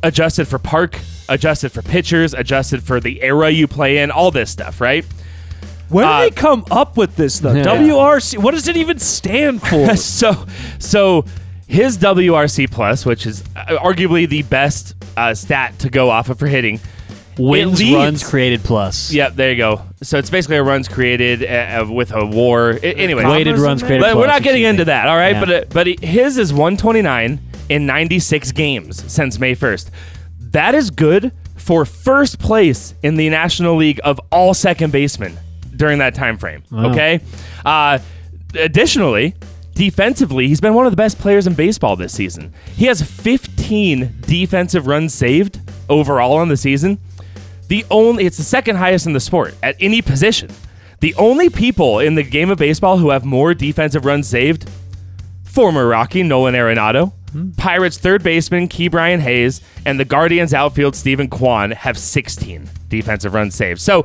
adjusted 0.03 0.47
for 0.47 0.59
park, 0.59 1.01
adjusted 1.31 1.73
for 1.73 1.81
pitchers, 1.81 2.35
adjusted 2.35 2.83
for 2.83 3.01
the 3.01 3.23
era 3.23 3.49
you 3.49 3.67
play 3.67 3.99
in, 3.99 4.11
all 4.11 4.31
this 4.31 4.51
stuff, 4.51 4.83
right? 4.83 5.07
Where 5.93 6.05
did 6.05 6.11
Uh, 6.13 6.21
they 6.21 6.31
come 6.31 6.65
up 6.71 6.97
with 6.97 7.17
this 7.17 7.39
though? 7.41 7.53
Yeah. 7.53 7.65
WRC. 7.65 8.39
What 8.39 8.53
does 8.55 8.67
it 8.69 8.77
even 8.77 8.99
stand 8.99 9.61
for? 9.63 9.97
so 9.97 10.47
so 10.79 11.25
his 11.69 11.99
WRC 11.99 12.71
plus, 12.71 13.07
which 13.07 13.27
is 13.27 13.43
uh, 13.57 13.79
arguably 13.79 14.29
the 14.29 14.43
best 14.43 14.95
uh, 15.17 15.35
stat 15.35 15.79
to 15.81 15.91
go 15.91 16.11
off 16.11 16.29
of 16.29 16.39
for 16.39 16.47
hitting, 16.47 16.81
Wins, 17.39 17.79
leads- 17.81 17.95
runs, 17.95 18.29
created 18.29 18.63
plus. 18.63 19.13
Yep, 19.13 19.35
there 19.37 19.51
you 19.51 19.57
go. 19.57 19.83
So 20.03 20.19
it's 20.19 20.29
basically 20.31 20.57
a 20.57 20.63
runs 20.63 20.89
created 20.89 21.43
uh, 21.45 21.83
uh, 21.83 21.91
with 21.93 22.13
a 22.13 22.27
war. 22.27 22.75
I- 22.83 22.87
anyway, 22.89 23.25
Weighted 23.25 23.59
runs, 23.59 23.83
created 23.83 24.05
there? 24.05 24.15
but 24.15 24.21
we're 24.21 24.27
not 24.27 24.43
getting 24.43 24.65
into 24.65 24.85
that, 24.87 25.09
all 25.09 25.17
right? 25.17 25.35
Yeah. 25.35 25.41
But 25.41 25.51
uh, 25.51 25.65
but 25.71 25.87
his 26.05 26.37
is 26.39 26.53
129 26.53 27.41
in 27.71 27.87
96 27.87 28.53
games 28.53 29.11
since 29.11 29.39
May 29.39 29.55
1st. 29.55 29.91
That 30.51 30.75
is 30.75 30.91
good 30.91 31.33
for 31.57 31.87
first 31.87 32.39
place 32.39 32.93
in 33.03 33.17
the 33.17 33.31
National 33.31 33.77
League 33.77 34.01
of 34.05 34.21
all 34.31 34.53
second 34.53 34.91
basemen 34.93 35.39
during 35.83 35.99
that 35.99 36.15
time 36.15 36.39
frame. 36.39 36.63
Okay. 36.73 37.21
Uh, 37.65 37.99
additionally, 38.55 39.35
defensively, 39.75 40.47
he's 40.47 40.61
been 40.61 40.75
one 40.75 40.87
of 40.87 40.93
the 40.93 40.97
best 40.97 41.19
players 41.19 41.49
in 41.49 41.55
baseball 41.55 41.97
this 41.97 42.15
season. 42.15 42.55
He 42.77 42.85
has 42.85 43.03
15 43.03 44.19
defensive 44.21 44.87
runs 44.87 45.13
saved 45.13 45.59
overall 45.89 46.35
on 46.37 46.47
the 46.49 46.57
season. 46.57 47.01
The 47.67 47.85
only 47.91 48.27
it's 48.27 48.37
the 48.37 48.45
second 48.45 48.77
highest 48.77 49.07
in 49.07 49.13
the 49.13 49.19
sport 49.19 49.57
at 49.61 49.75
any 49.81 50.03
position. 50.03 50.51
The 51.01 51.17
only 51.17 51.51
people 51.51 51.99
in 51.99 52.15
the 52.15 52.23
game 52.23 52.49
of 52.49 52.59
baseball 52.59 52.99
who 52.99 53.11
have 53.11 53.25
more 53.25 53.53
defensive 53.53 54.05
runs 54.05 54.29
saved, 54.29 54.71
former 55.43 55.89
Rocky 55.89 56.23
Nolan 56.23 56.55
Arenado, 56.55 57.13
Pirates 57.57 57.99
third 57.99 58.23
baseman 58.23 58.69
Ke'Bryan 58.69 59.19
Hayes, 59.19 59.63
and 59.85 59.99
the 59.99 60.05
Guardians 60.05 60.55
outfield 60.55 60.95
Steven 60.95 61.29
Kwan 61.29 61.73
have 61.73 61.99
16 61.99 62.69
defensive 62.89 63.35
runs 63.35 63.57
saved. 63.57 63.81
So 63.81 64.05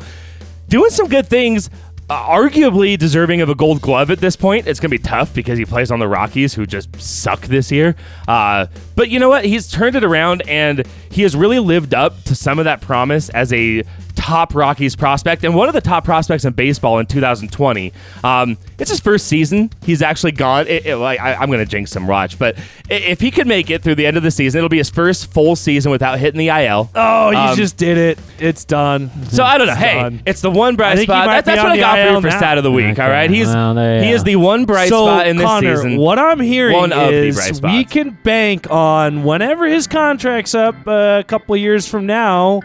doing 0.68 0.90
some 0.90 1.08
good 1.08 1.28
things. 1.28 1.70
uh, 2.10 2.26
arguably 2.30 2.98
deserving 2.98 3.42
of 3.42 3.50
a 3.50 3.56
Gold 3.56 3.82
Glove 3.82 4.10
at 4.12 4.20
this 4.20 4.36
point. 4.38 4.66
It's 4.66 4.80
going 4.80 4.90
to 4.90 4.98
be 4.98 5.04
tough 5.04 5.34
because 5.34 5.58
he 5.58 5.66
plays 5.66 5.92
on 5.92 6.00
the 6.00 6.08
Rockies, 6.08 6.54
who 6.54 6.66
just 6.66 6.90
suck 7.02 7.42
this 7.42 7.70
year. 7.72 7.96
Uh, 8.28 8.68
but 8.96 9.10
you 9.10 9.20
know 9.20 9.28
what? 9.30 9.44
He's 9.44 9.70
turned 9.70 9.96
it 9.96 10.06
around, 10.06 10.42
and 10.48 10.88
he 11.12 11.24
has 11.24 11.36
really 11.36 11.60
lived 11.60 11.94
up 11.94 12.24
to 12.24 12.36
some 12.36 12.60
of 12.60 12.66
that 12.66 12.80
promise 12.82 13.28
as 13.30 13.52
a 13.52 13.84
top 14.18 14.56
Rockies 14.56 14.96
prospect 14.96 15.44
and 15.44 15.54
one 15.56 15.68
of 15.68 15.74
the 15.76 15.82
top 15.82 16.04
prospects 16.04 16.44
in 16.44 16.54
baseball 16.54 16.98
in 17.00 17.06
2020. 17.06 17.94
Um, 18.24 18.58
it's 18.80 18.90
his 18.90 19.00
first 19.00 19.28
season. 19.28 19.70
He's 19.84 20.02
actually 20.02 20.32
gone. 20.34 20.68
It, 20.68 20.86
it, 20.88 20.98
like, 20.98 21.20
I, 21.20 21.42
am 21.42 21.50
going 21.50 21.60
to 21.60 21.66
jinx 21.66 21.96
him, 21.96 22.08
watch. 22.08 22.38
But 22.40 22.58
if 22.90 23.22
he 23.22 23.30
could 23.32 23.48
make 23.48 23.70
it 23.70 23.84
through 23.84 23.96
the 23.96 24.06
end 24.08 24.18
of 24.18 24.24
the 24.24 24.32
season, 24.32 24.60
it'll 24.60 24.70
be 24.70 24.80
his 24.80 24.90
first 24.90 25.32
full 25.32 25.56
season 25.56 25.92
without 25.92 26.18
hitting 26.20 26.40
the 26.40 26.50
IL. 26.50 26.90
Oh, 26.96 27.30
you 27.30 27.38
Um, 27.38 27.56
just 27.56 27.78
did 27.78 27.98
it. 27.98 28.20
It's 28.40 28.66
done. 28.66 29.12
So 29.30 29.44
I 29.44 29.58
don't 29.58 29.68
know. 29.68 29.74
It's 29.74 29.82
Hey, 29.82 29.94
done. 30.02 30.22
it's 30.26 30.42
the 30.42 30.52
one 30.52 30.76
bright 30.76 30.98
spot. 31.00 31.28
That- 31.28 31.46
that's 31.46 31.64
what 31.64 31.72
I 31.72 31.78
got 31.78 31.96
for 31.98 32.02
IL 32.02 32.14
you 32.16 32.22
for 32.22 32.28
now. 32.30 32.38
stat 32.38 32.58
of 32.58 32.64
the 32.64 32.72
week. 32.72 32.88
Okay, 32.88 33.02
All 33.04 33.10
right, 33.10 33.30
he's 33.30 33.48
well, 33.48 33.76
he 34.02 34.10
is 34.12 34.24
the 34.24 34.36
one 34.36 34.66
bright 34.66 34.90
so, 34.90 35.06
spot 35.06 35.28
in 35.28 35.38
this 35.38 35.46
Connor, 35.46 35.76
season. 35.76 35.98
what 35.98 36.18
I'm 36.20 36.40
hearing 36.40 36.76
One 36.76 36.92
of 36.92 37.12
the 37.12 37.28
is 37.28 37.62
we 37.62 37.84
can 37.86 38.18
bank 38.24 38.70
on 38.72 39.24
whenever 39.24 39.68
his 39.68 39.88
contract's 39.88 40.56
up 40.56 40.76
uh, 40.88 41.20
a 41.20 41.24
couple 41.24 41.56
years 41.56 41.88
from 41.88 42.06
now. 42.06 42.62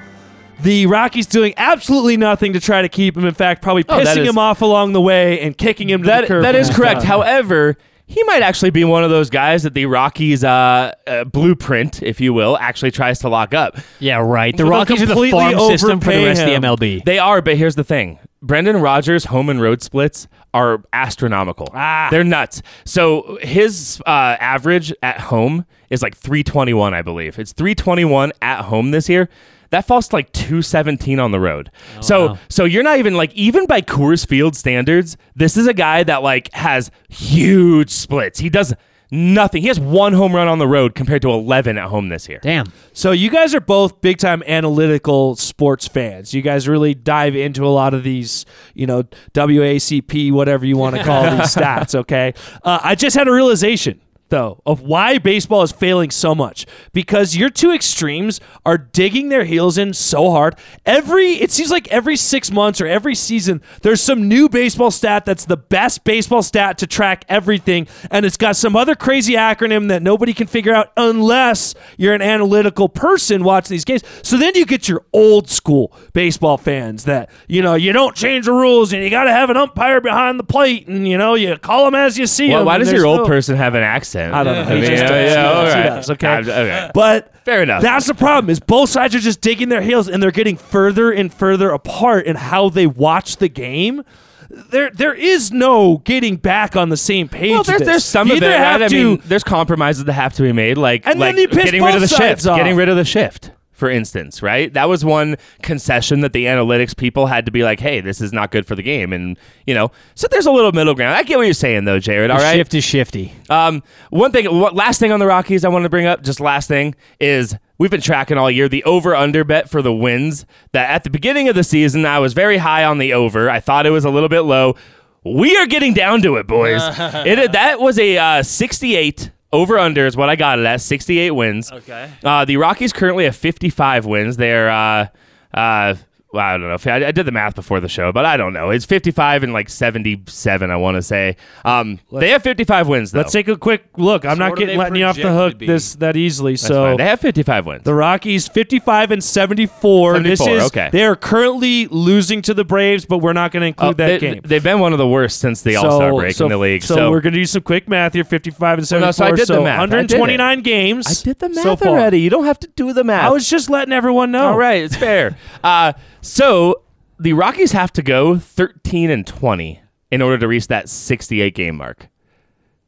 The 0.61 0.87
Rockies 0.87 1.27
doing 1.27 1.55
absolutely 1.57 2.17
nothing 2.17 2.53
to 2.53 2.61
try 2.61 2.83
to 2.83 2.89
keep 2.89 3.17
him. 3.17 3.25
In 3.25 3.35
fact, 3.35 3.63
probably 3.63 3.85
Oh, 3.89 3.97
that 3.99 4.17
pissing 4.17 4.23
is- 4.23 4.29
him 4.29 4.39
off 4.39 4.63
along 4.63 4.93
the 4.93 5.01
way 5.01 5.41
and 5.41 5.57
kicking 5.57 5.91
him 5.91 6.03
to 6.03 6.07
That 6.07 6.21
the 6.23 6.27
curb. 6.29 6.43
that 6.45 6.55
when 6.55 6.61
is 6.61 6.69
he's 6.69 6.77
correct. 6.77 7.01
done. 7.01 7.07
However, 7.07 7.77
he 8.07 8.23
might 8.25 8.43
actually 8.43 8.71
be 8.71 8.85
one 8.85 9.03
of 9.03 9.11
those 9.11 9.29
guys 9.31 9.63
that 9.65 9.75
the 9.75 9.87
Rockies 9.87 10.45
uh, 10.45 10.93
uh, 11.07 11.25
blueprint, 11.25 12.03
if 12.03 12.21
you 12.21 12.33
will, 12.33 12.57
actually 12.59 12.91
tries 12.93 13.19
to 13.21 13.29
lock 13.29 13.55
up. 13.55 13.77
Yeah, 13.99 14.19
right. 14.19 14.57
The 14.57 14.63
They'll 14.65 14.71
Rockies 14.71 15.03
are 15.03 15.07
the 15.07 15.13
completely 15.15 15.41
farm 15.55 15.59
system 15.71 16.01
for 16.01 16.11
the 16.11 16.17
overpay 16.17 16.27
rest 16.29 16.41
him. 16.43 16.65
of 16.65 16.79
the 16.79 16.87
MLB. 16.87 17.05
They 17.05 17.19
are, 17.19 17.41
but 17.43 17.57
here's 17.57 17.75
the 17.75 17.85
thing: 17.85 18.19
Brendan 18.43 18.77
Rodgers' 18.81 19.25
home 19.27 19.49
and 19.49 19.61
road 19.61 19.83
splits 19.83 20.29
are 20.55 20.83
astronomical. 20.93 21.69
Ah. 21.75 22.09
They're 22.11 22.23
nuts. 22.25 22.63
So 22.85 23.39
his 23.41 24.01
uh, 24.07 24.37
average 24.39 24.93
at 25.03 25.19
home 25.21 25.65
is 25.89 26.03
like 26.03 26.15
321, 26.17 26.93
I 26.95 27.03
believe. 27.03 27.39
It's 27.39 27.53
321 27.53 28.33
at 28.43 28.63
home 28.63 28.91
this 28.91 29.09
year. 29.09 29.29
That 29.73 29.87
falls 29.87 30.09
to 30.09 30.17
like 30.17 30.31
217 30.33 31.19
on 31.19 31.33
the 31.33 31.41
road. 31.41 31.71
so 32.01 32.27
wow. 32.29 32.39
so 32.51 32.65
you're 32.65 32.83
not 32.83 32.99
even 32.99 33.15
like 33.15 33.33
even 33.33 33.67
by 33.67 33.81
Coors 33.81 34.27
Field 34.27 34.55
standards, 34.55 35.17
this 35.35 35.57
is 35.57 35.67
a 35.67 35.75
guy 35.75 36.05
that 36.05 36.23
like 36.23 36.53
has 36.53 36.91
huge 37.09 37.91
splits. 37.91 38.39
He 38.39 38.51
does 38.51 38.75
nothing. 39.11 39.63
He 39.63 39.69
has 39.69 39.81
one 39.81 40.13
home 40.13 40.35
run 40.35 40.47
on 40.47 40.59
the 40.59 40.69
road 40.69 40.95
compared 40.95 41.23
to 41.23 41.31
11 41.31 41.79
at 41.79 41.89
home 41.89 42.11
this 42.11 42.29
year. 42.29 42.41
Damn. 42.43 42.67
So 42.93 43.13
you 43.13 43.31
guys 43.31 43.55
are 43.55 43.61
both 43.61 44.03
big 44.03 44.19
time 44.19 44.43
analytical 44.47 45.37
sports 45.37 45.89
fans. 45.89 46.35
You 46.35 46.43
guys 46.43 46.69
really 46.69 46.95
dive 46.95 47.35
into 47.35 47.65
a 47.65 47.69
lot 47.69 47.95
of 47.95 48.03
these, 48.03 48.45
you 48.75 48.87
know, 48.87 49.05
WACP, 49.33 50.33
whatever 50.33 50.67
you 50.67 50.77
want 50.77 50.97
to 50.97 51.05
call 51.05 51.23
these 51.37 51.55
stats. 51.55 51.95
Okay, 51.95 52.35
uh, 52.63 52.81
I 52.83 52.95
just 52.95 53.17
had 53.17 53.27
a 53.27 53.33
realization 53.33 54.01
though 54.33 54.63
of 54.65 54.81
why 54.81 55.19
baseball 55.19 55.63
is 55.63 55.71
failing 55.71 56.11
so 56.11 56.35
much. 56.35 56.67
Because 56.93 57.37
your 57.37 57.51
two 57.51 57.71
extremes 57.71 58.41
are 58.67 58.79
digging 58.79 59.29
their 59.29 59.45
heels 59.45 59.77
in 59.79 59.93
so 59.93 60.31
hard. 60.31 60.57
Every 60.85 61.35
it 61.35 61.53
seems 61.53 61.71
like 61.71 61.87
every 61.89 62.17
six 62.17 62.51
months 62.51 62.81
or 62.81 62.87
every 62.87 63.15
season 63.15 63.63
there's 63.83 64.01
some 64.01 64.27
new 64.27 64.49
baseball 64.49 64.91
stat 64.91 65.27
that's 65.27 65.45
the 65.45 65.57
best 65.57 66.03
baseball 66.03 66.43
stat 66.43 66.79
to 66.79 66.87
track 66.87 67.25
everything. 67.29 67.87
And 68.11 68.27
it's 68.27 68.39
got 68.39 68.57
some 68.57 68.75
other 68.75 68.95
crazy 68.95 69.35
acronym 69.35 69.89
that 69.89 70.03
nobody 70.03 70.33
can 70.33 70.47
figure 70.47 70.75
out 70.75 70.91
unless 70.97 71.75
you're 71.99 72.15
an 72.15 72.23
analytical 72.23 72.89
person 72.89 73.45
watching 73.45 73.75
these 73.75 73.85
games. 73.85 74.03
So 74.23 74.39
then 74.39 74.55
you 74.55 74.65
get 74.65 74.89
your 74.89 75.05
old 75.13 75.51
school 75.51 75.93
baseball 76.15 76.57
fans 76.57 77.05
that 77.05 77.29
you 77.49 77.61
know 77.61 77.75
you 77.75 77.93
don't 77.93 78.17
change 78.17 78.47
the 78.47 78.53
rules 78.53 78.95
and 78.95 79.05
you 79.05 79.11
got 79.11 79.25
to 79.25 79.33
have 79.33 79.51
an 79.51 79.59
umpire 79.59 80.01
behind 80.01 80.41
the 80.41 80.45
plate 80.45 80.89
and 80.89 81.07
you 81.07 81.19
know 81.19 81.35
you 81.35 81.55
call 81.59 81.85
them 81.85 81.95
as 81.95 82.17
you 82.17 82.27
see 82.27 82.49
Why, 82.49 82.57
them 82.57 82.67
why 82.67 82.79
does 82.79 82.91
your 82.91 83.05
old 83.05 83.21
no- 83.21 83.27
person 83.27 83.57
have 83.57 83.75
an 83.75 83.83
accent? 83.83 84.22
I 84.31 84.45
don't 84.45 84.55
know. 84.55 84.63
I 84.63 84.65
He 84.77 84.81
mean, 84.81 84.91
just 84.91 85.03
yeah, 85.03 85.09
does. 85.09 85.35
Yeah, 85.35 85.51
all 85.53 85.65
right. 85.65 85.85
does, 85.97 86.11
okay? 86.11 86.27
I'm- 86.29 86.43
okay. 86.49 86.91
But 86.95 87.33
Fair 87.45 87.63
enough. 87.63 87.83
That's 87.83 88.07
the 88.07 88.15
problem. 88.15 88.51
Is 88.51 88.61
both 88.61 88.89
sides 88.91 89.15
are 89.15 89.21
just 89.21 89.41
digging 89.41 89.69
their 89.69 89.81
heels 89.83 90.09
and 90.09 90.23
they're 90.23 90.31
getting 90.31 90.57
further 90.57 91.11
and 91.11 91.33
further 91.33 91.71
apart 91.71 92.27
in 92.27 92.37
how 92.37 92.69
they 92.69 92.87
watch 92.87 93.39
the 93.39 93.49
game. 93.49 94.03
There, 94.49 94.91
there 94.91 95.15
is 95.15 95.51
no 95.51 95.99
getting 96.05 96.37
back 96.37 96.77
on 96.77 96.91
the 96.91 96.97
same 96.97 97.27
page. 97.29 97.53
Well, 97.53 97.63
there's, 97.63 97.81
there's 97.83 98.05
some 98.05 98.29
You 98.29 98.37
of 98.37 98.43
it. 98.43 98.47
right? 98.47 98.59
have 98.59 98.83
I 98.83 98.89
mean, 98.89 99.21
there's 99.25 99.43
compromises 99.45 100.05
that 100.05 100.13
have 100.13 100.35
to 100.35 100.43
be 100.43 100.53
made, 100.53 100.77
like 100.77 101.07
And 101.07 101.21
then 101.21 101.39
you 101.39 101.49
piss 101.49 101.65
getting 101.65 101.83
rid 101.83 101.95
of 101.95 102.03
the 102.03 102.07
both 102.07 102.11
shift, 102.11 102.43
sides 102.43 102.47
off. 102.47 102.59
getting 102.59 102.77
rid 102.77 102.91
of 102.91 102.97
the 102.97 103.05
shift, 103.05 103.51
for 103.73 103.91
instance, 103.91 104.43
right? 104.43 104.73
That 104.73 104.89
was 104.89 105.05
one 105.05 105.37
concession 105.63 106.21
that 106.21 106.33
the 106.33 106.45
analytics 106.47 106.97
people 106.97 107.27
had 107.27 107.47
to 107.47 107.53
be 107.53 107.65
like, 107.65 107.81
"Hey, 107.81 108.01
this 108.01 108.21
is 108.21 108.33
not 108.33 108.51
good 108.51 108.67
for 108.67 108.75
the 108.75 108.83
game," 108.83 109.13
and 109.13 109.39
you 109.67 109.75
know, 109.75 109.91
so 110.15 110.29
there's 110.31 110.47
a 110.47 110.53
little 110.53 110.73
middle 110.73 110.95
ground. 110.95 111.17
I 111.17 111.23
get 111.23 111.37
what 111.39 111.45
you're 111.45 111.55
saying, 111.55 111.85
though, 111.85 111.99
Jared. 111.99 112.31
All 112.31 112.39
right, 112.39 112.55
Shift 112.55 112.75
is 112.75 112.85
shifty. 112.85 113.33
um, 113.51 113.83
one 114.11 114.31
thing, 114.31 114.47
last 114.51 115.01
thing 115.01 115.11
on 115.11 115.21
the 115.21 115.27
Rockies 115.27 115.65
I 115.65 115.69
want 115.69 115.85
to 115.85 115.89
bring 115.89 116.07
up, 116.07 116.23
just 116.23 116.39
last 116.39 116.69
thing, 116.69 116.95
is 117.19 117.57
we've 117.79 117.91
been 117.91 118.01
tracking 118.01 118.39
all 118.39 118.51
year 118.51 118.69
the 118.69 118.85
over 118.85 119.15
under 119.17 119.43
bet 119.45 119.69
for 119.69 119.83
the 119.83 119.93
wins. 119.93 120.45
That 120.73 120.91
at 120.91 121.05
the 121.05 121.11
beginning 121.11 121.49
of 121.49 121.55
the 121.55 121.65
season, 121.65 122.05
I 122.07 122.19
was 122.19 122.35
very 122.35 122.59
high 122.59 122.85
on 122.85 122.99
the 122.99 123.13
over. 123.15 123.49
I 123.51 123.61
thought 123.61 123.87
it 123.87 123.91
was 123.91 124.05
a 124.05 124.11
little 124.11 124.29
bit 124.29 124.41
low. 124.41 124.77
We 125.25 125.57
are 125.57 125.67
getting 125.67 125.95
down 125.95 126.21
to 126.23 126.37
it, 126.37 126.47
boys. 126.47 126.81
it 126.99 127.53
that 127.53 127.81
was 127.81 127.99
a 127.99 128.19
uh, 128.19 128.43
68 128.43 129.31
over 129.53 129.79
under 129.79 130.07
is 130.07 130.17
what 130.17 130.29
I 130.29 130.37
got 130.37 130.59
it 130.59 130.65
at 130.65 130.81
68 130.81 131.31
wins. 131.33 131.71
Okay. 131.71 132.11
Uh, 132.25 132.45
the 132.45 132.57
Rockies 132.57 132.93
currently 132.93 133.25
have 133.25 133.37
55 133.37 134.07
wins. 134.07 134.37
They're 134.37 134.71
uh, 134.71 135.09
uh, 135.53 135.95
well, 136.33 136.45
I 136.45 136.53
don't 136.53 136.63
know. 136.63 136.75
If 136.75 136.87
I, 136.87 136.97
I 137.05 137.13
did 137.13 137.27
the 137.27 137.31
math 137.33 137.55
before 137.55 137.79
the 137.81 137.89
show, 137.89 138.11
but 138.11 138.25
I 138.25 138.39
don't 138.39 138.55
know. 138.55 138.71
It's 138.71 138.87
55 138.87 139.43
and 139.43 139.53
like 139.53 139.69
77, 139.69 140.71
I 140.71 140.77
want 140.77 140.95
to 140.97 141.03
say. 141.03 141.37
Um, 141.65 142.01
they 142.11 142.31
have 142.31 142.43
55 142.43 142.89
wins, 142.89 143.13
though. 143.13 143.19
Let's 143.19 143.33
take 143.33 143.49
a 143.49 143.57
quick 143.57 143.85
look. 143.99 144.25
I'm 144.25 144.37
So 144.37 144.49
not 144.49 144.57
getting 144.57 144.79
they 144.79 144.83
letting 144.83 144.97
you 144.97 145.05
off 145.05 145.17
the 145.17 145.33
hook 145.33 145.59
this 145.59 145.95
that 145.97 146.17
easily. 146.17 146.53
That's 146.55 146.63
so 146.67 146.85
fine. 146.87 146.97
They 146.97 147.05
have 147.05 147.21
55 147.21 147.67
wins. 147.67 147.83
The 147.85 147.95
Rockies 147.95 148.49
55 148.49 149.11
and 149.11 149.23
74. 149.23 150.21
this 150.21 150.41
is 150.41 150.65
okay. 150.65 150.89
they 150.91 151.05
are 151.05 151.17
currently 151.17 151.87
losing 151.89 152.41
to 152.43 152.55
the 152.55 152.65
Braves, 152.65 153.05
but 153.05 153.19
we're 153.19 153.35
not 153.35 153.53
going 153.53 153.61
to 153.61 153.67
include 153.67 153.91
Oh, 153.91 153.93
that 153.95 154.07
they, 154.07 154.19
game. 154.19 154.41
They've 154.43 154.63
been 154.63 154.81
one 154.81 154.93
of 154.93 154.99
the 154.99 155.09
worst 155.09 155.39
since 155.39 155.61
the 155.61 155.77
All 155.77 155.97
Star 155.97 156.15
break 156.15 156.35
so, 156.35 156.47
in 156.47 156.51
the 156.51 156.57
league. 156.57 156.83
So, 156.83 156.95
So, 156.95 157.11
we're 157.11 157.21
going 157.21 157.35
to 157.35 157.41
do 157.41 157.45
some 157.45 157.63
quick 157.63 157.89
math 157.89 158.15
here 158.15 158.25
55 158.25 158.79
and 158.79 158.89
74. 158.89 159.01
Well, 159.01 159.09
no, 159.09 159.13
so 159.13 159.25
I 159.27 159.37
did 159.37 159.49
the 159.49 159.61
math. 159.63 159.81
I 159.81 159.85
did 159.87 160.19
129 160.19 160.63
games. 160.63 161.07
I 161.07 161.25
did 161.25 161.39
the 161.39 161.49
math 161.51 161.81
so 161.81 161.89
already. 161.89 162.21
You 162.21 162.31
don't 162.31 162.45
have 162.47 162.59
to 162.61 162.69
do 162.69 162.93
the 162.95 163.05
math. 163.05 163.25
I 163.25 163.31
was 163.31 163.51
just 163.51 163.69
letting 163.69 163.93
everyone 163.93 164.31
know. 164.31 164.47
All 164.47 164.57
right, 164.59 164.83
it's 164.83 164.97
fair. 164.97 165.37
uh, 165.65 165.93
so 166.23 166.83
the 167.19 167.35
Rockies 167.35 167.73
have 167.73 167.93
to 167.93 168.03
go 168.03 168.39
13 168.39 169.11
and 169.11 169.27
20 169.27 169.81
in 170.11 170.23
order 170.23 170.39
to 170.39 170.49
reach 170.49 170.69
that 170.69 170.89
68 170.89 171.55
game 171.55 171.77
mark. 171.77 172.09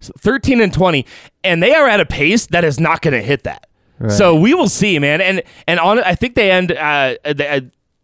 So 0.01 0.13
13 0.19 0.61
and 0.61 0.73
20, 0.73 1.05
and 1.43 1.63
they 1.63 1.75
are 1.75 1.89
at 1.89 2.01
a 2.01 2.07
pace 2.07 2.47
that 2.47 2.65
is 2.65 2.81
not 2.81 3.03
going 3.03 3.13
to 3.13 3.23
hit 3.23 3.43
that. 3.45 3.67
So 4.09 4.35
we 4.35 4.55
will 4.55 4.69
see, 4.69 4.99
man. 4.99 5.21
And 5.21 5.43
and 5.69 5.79
on 5.79 6.01
I 6.01 6.15
think 6.15 6.35
they 6.35 6.51
end. 6.51 6.73
Uh, 6.73 7.15
they, 7.25 7.49
uh, 7.49 7.61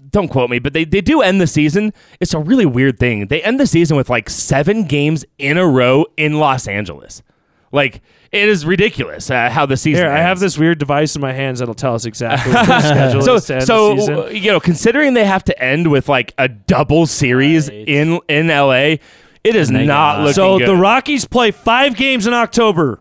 don't 0.09 0.29
quote 0.29 0.49
me, 0.49 0.59
but 0.59 0.73
they, 0.73 0.85
they 0.85 1.03
do 1.03 1.21
end 1.21 1.41
the 1.41 1.47
season. 1.47 1.93
It's 2.21 2.33
a 2.33 2.39
really 2.39 2.65
weird 2.65 2.99
thing. 2.99 3.27
They 3.27 3.43
end 3.43 3.61
the 3.61 3.67
season 3.67 3.97
with 3.99 4.09
like 4.09 4.31
seven 4.31 4.85
games 4.85 5.27
in 5.37 5.59
a 5.59 5.67
row 5.67 6.07
in 6.17 6.39
Los 6.39 6.67
Angeles. 6.67 7.23
Like 7.73 8.03
it 8.33 8.49
is 8.49 8.65
ridiculous 8.67 9.31
uh, 9.31 9.49
how 9.51 9.67
the 9.67 9.77
season. 9.77 10.05
Here, 10.05 10.13
I 10.13 10.19
have 10.21 10.39
this 10.41 10.59
weird 10.59 10.79
device 10.79 11.15
in 11.15 11.21
my 11.23 11.33
hands 11.33 11.59
that'll 11.61 11.75
tell 11.75 11.95
us 11.95 12.05
exactly 12.05 12.53
what 12.55 12.67
the 12.67 12.81
schedule 12.81 13.23
so 13.23 13.35
is 13.35 13.45
to 13.47 13.55
end 13.57 13.65
so 13.65 13.95
the 13.95 14.01
season. 14.01 14.37
you 14.45 14.51
know 14.53 14.61
considering 14.61 15.15
they 15.15 15.25
have 15.25 15.45
to 15.45 15.63
end 15.63 15.91
with 15.91 16.09
like 16.09 16.35
a 16.39 16.49
double 16.49 17.07
series 17.07 17.69
Right. 17.69 17.89
in 17.89 18.21
in 18.29 18.49
LA 18.49 18.97
it 19.43 19.55
is 19.57 19.71
not 19.71 19.87
got- 19.87 20.19
looking 20.21 20.35
So 20.35 20.59
good. 20.59 20.69
the 20.69 20.77
Rockies 20.77 21.25
play 21.25 21.51
five 21.51 21.97
games 21.97 22.27
in 22.27 22.35
October, 22.35 23.01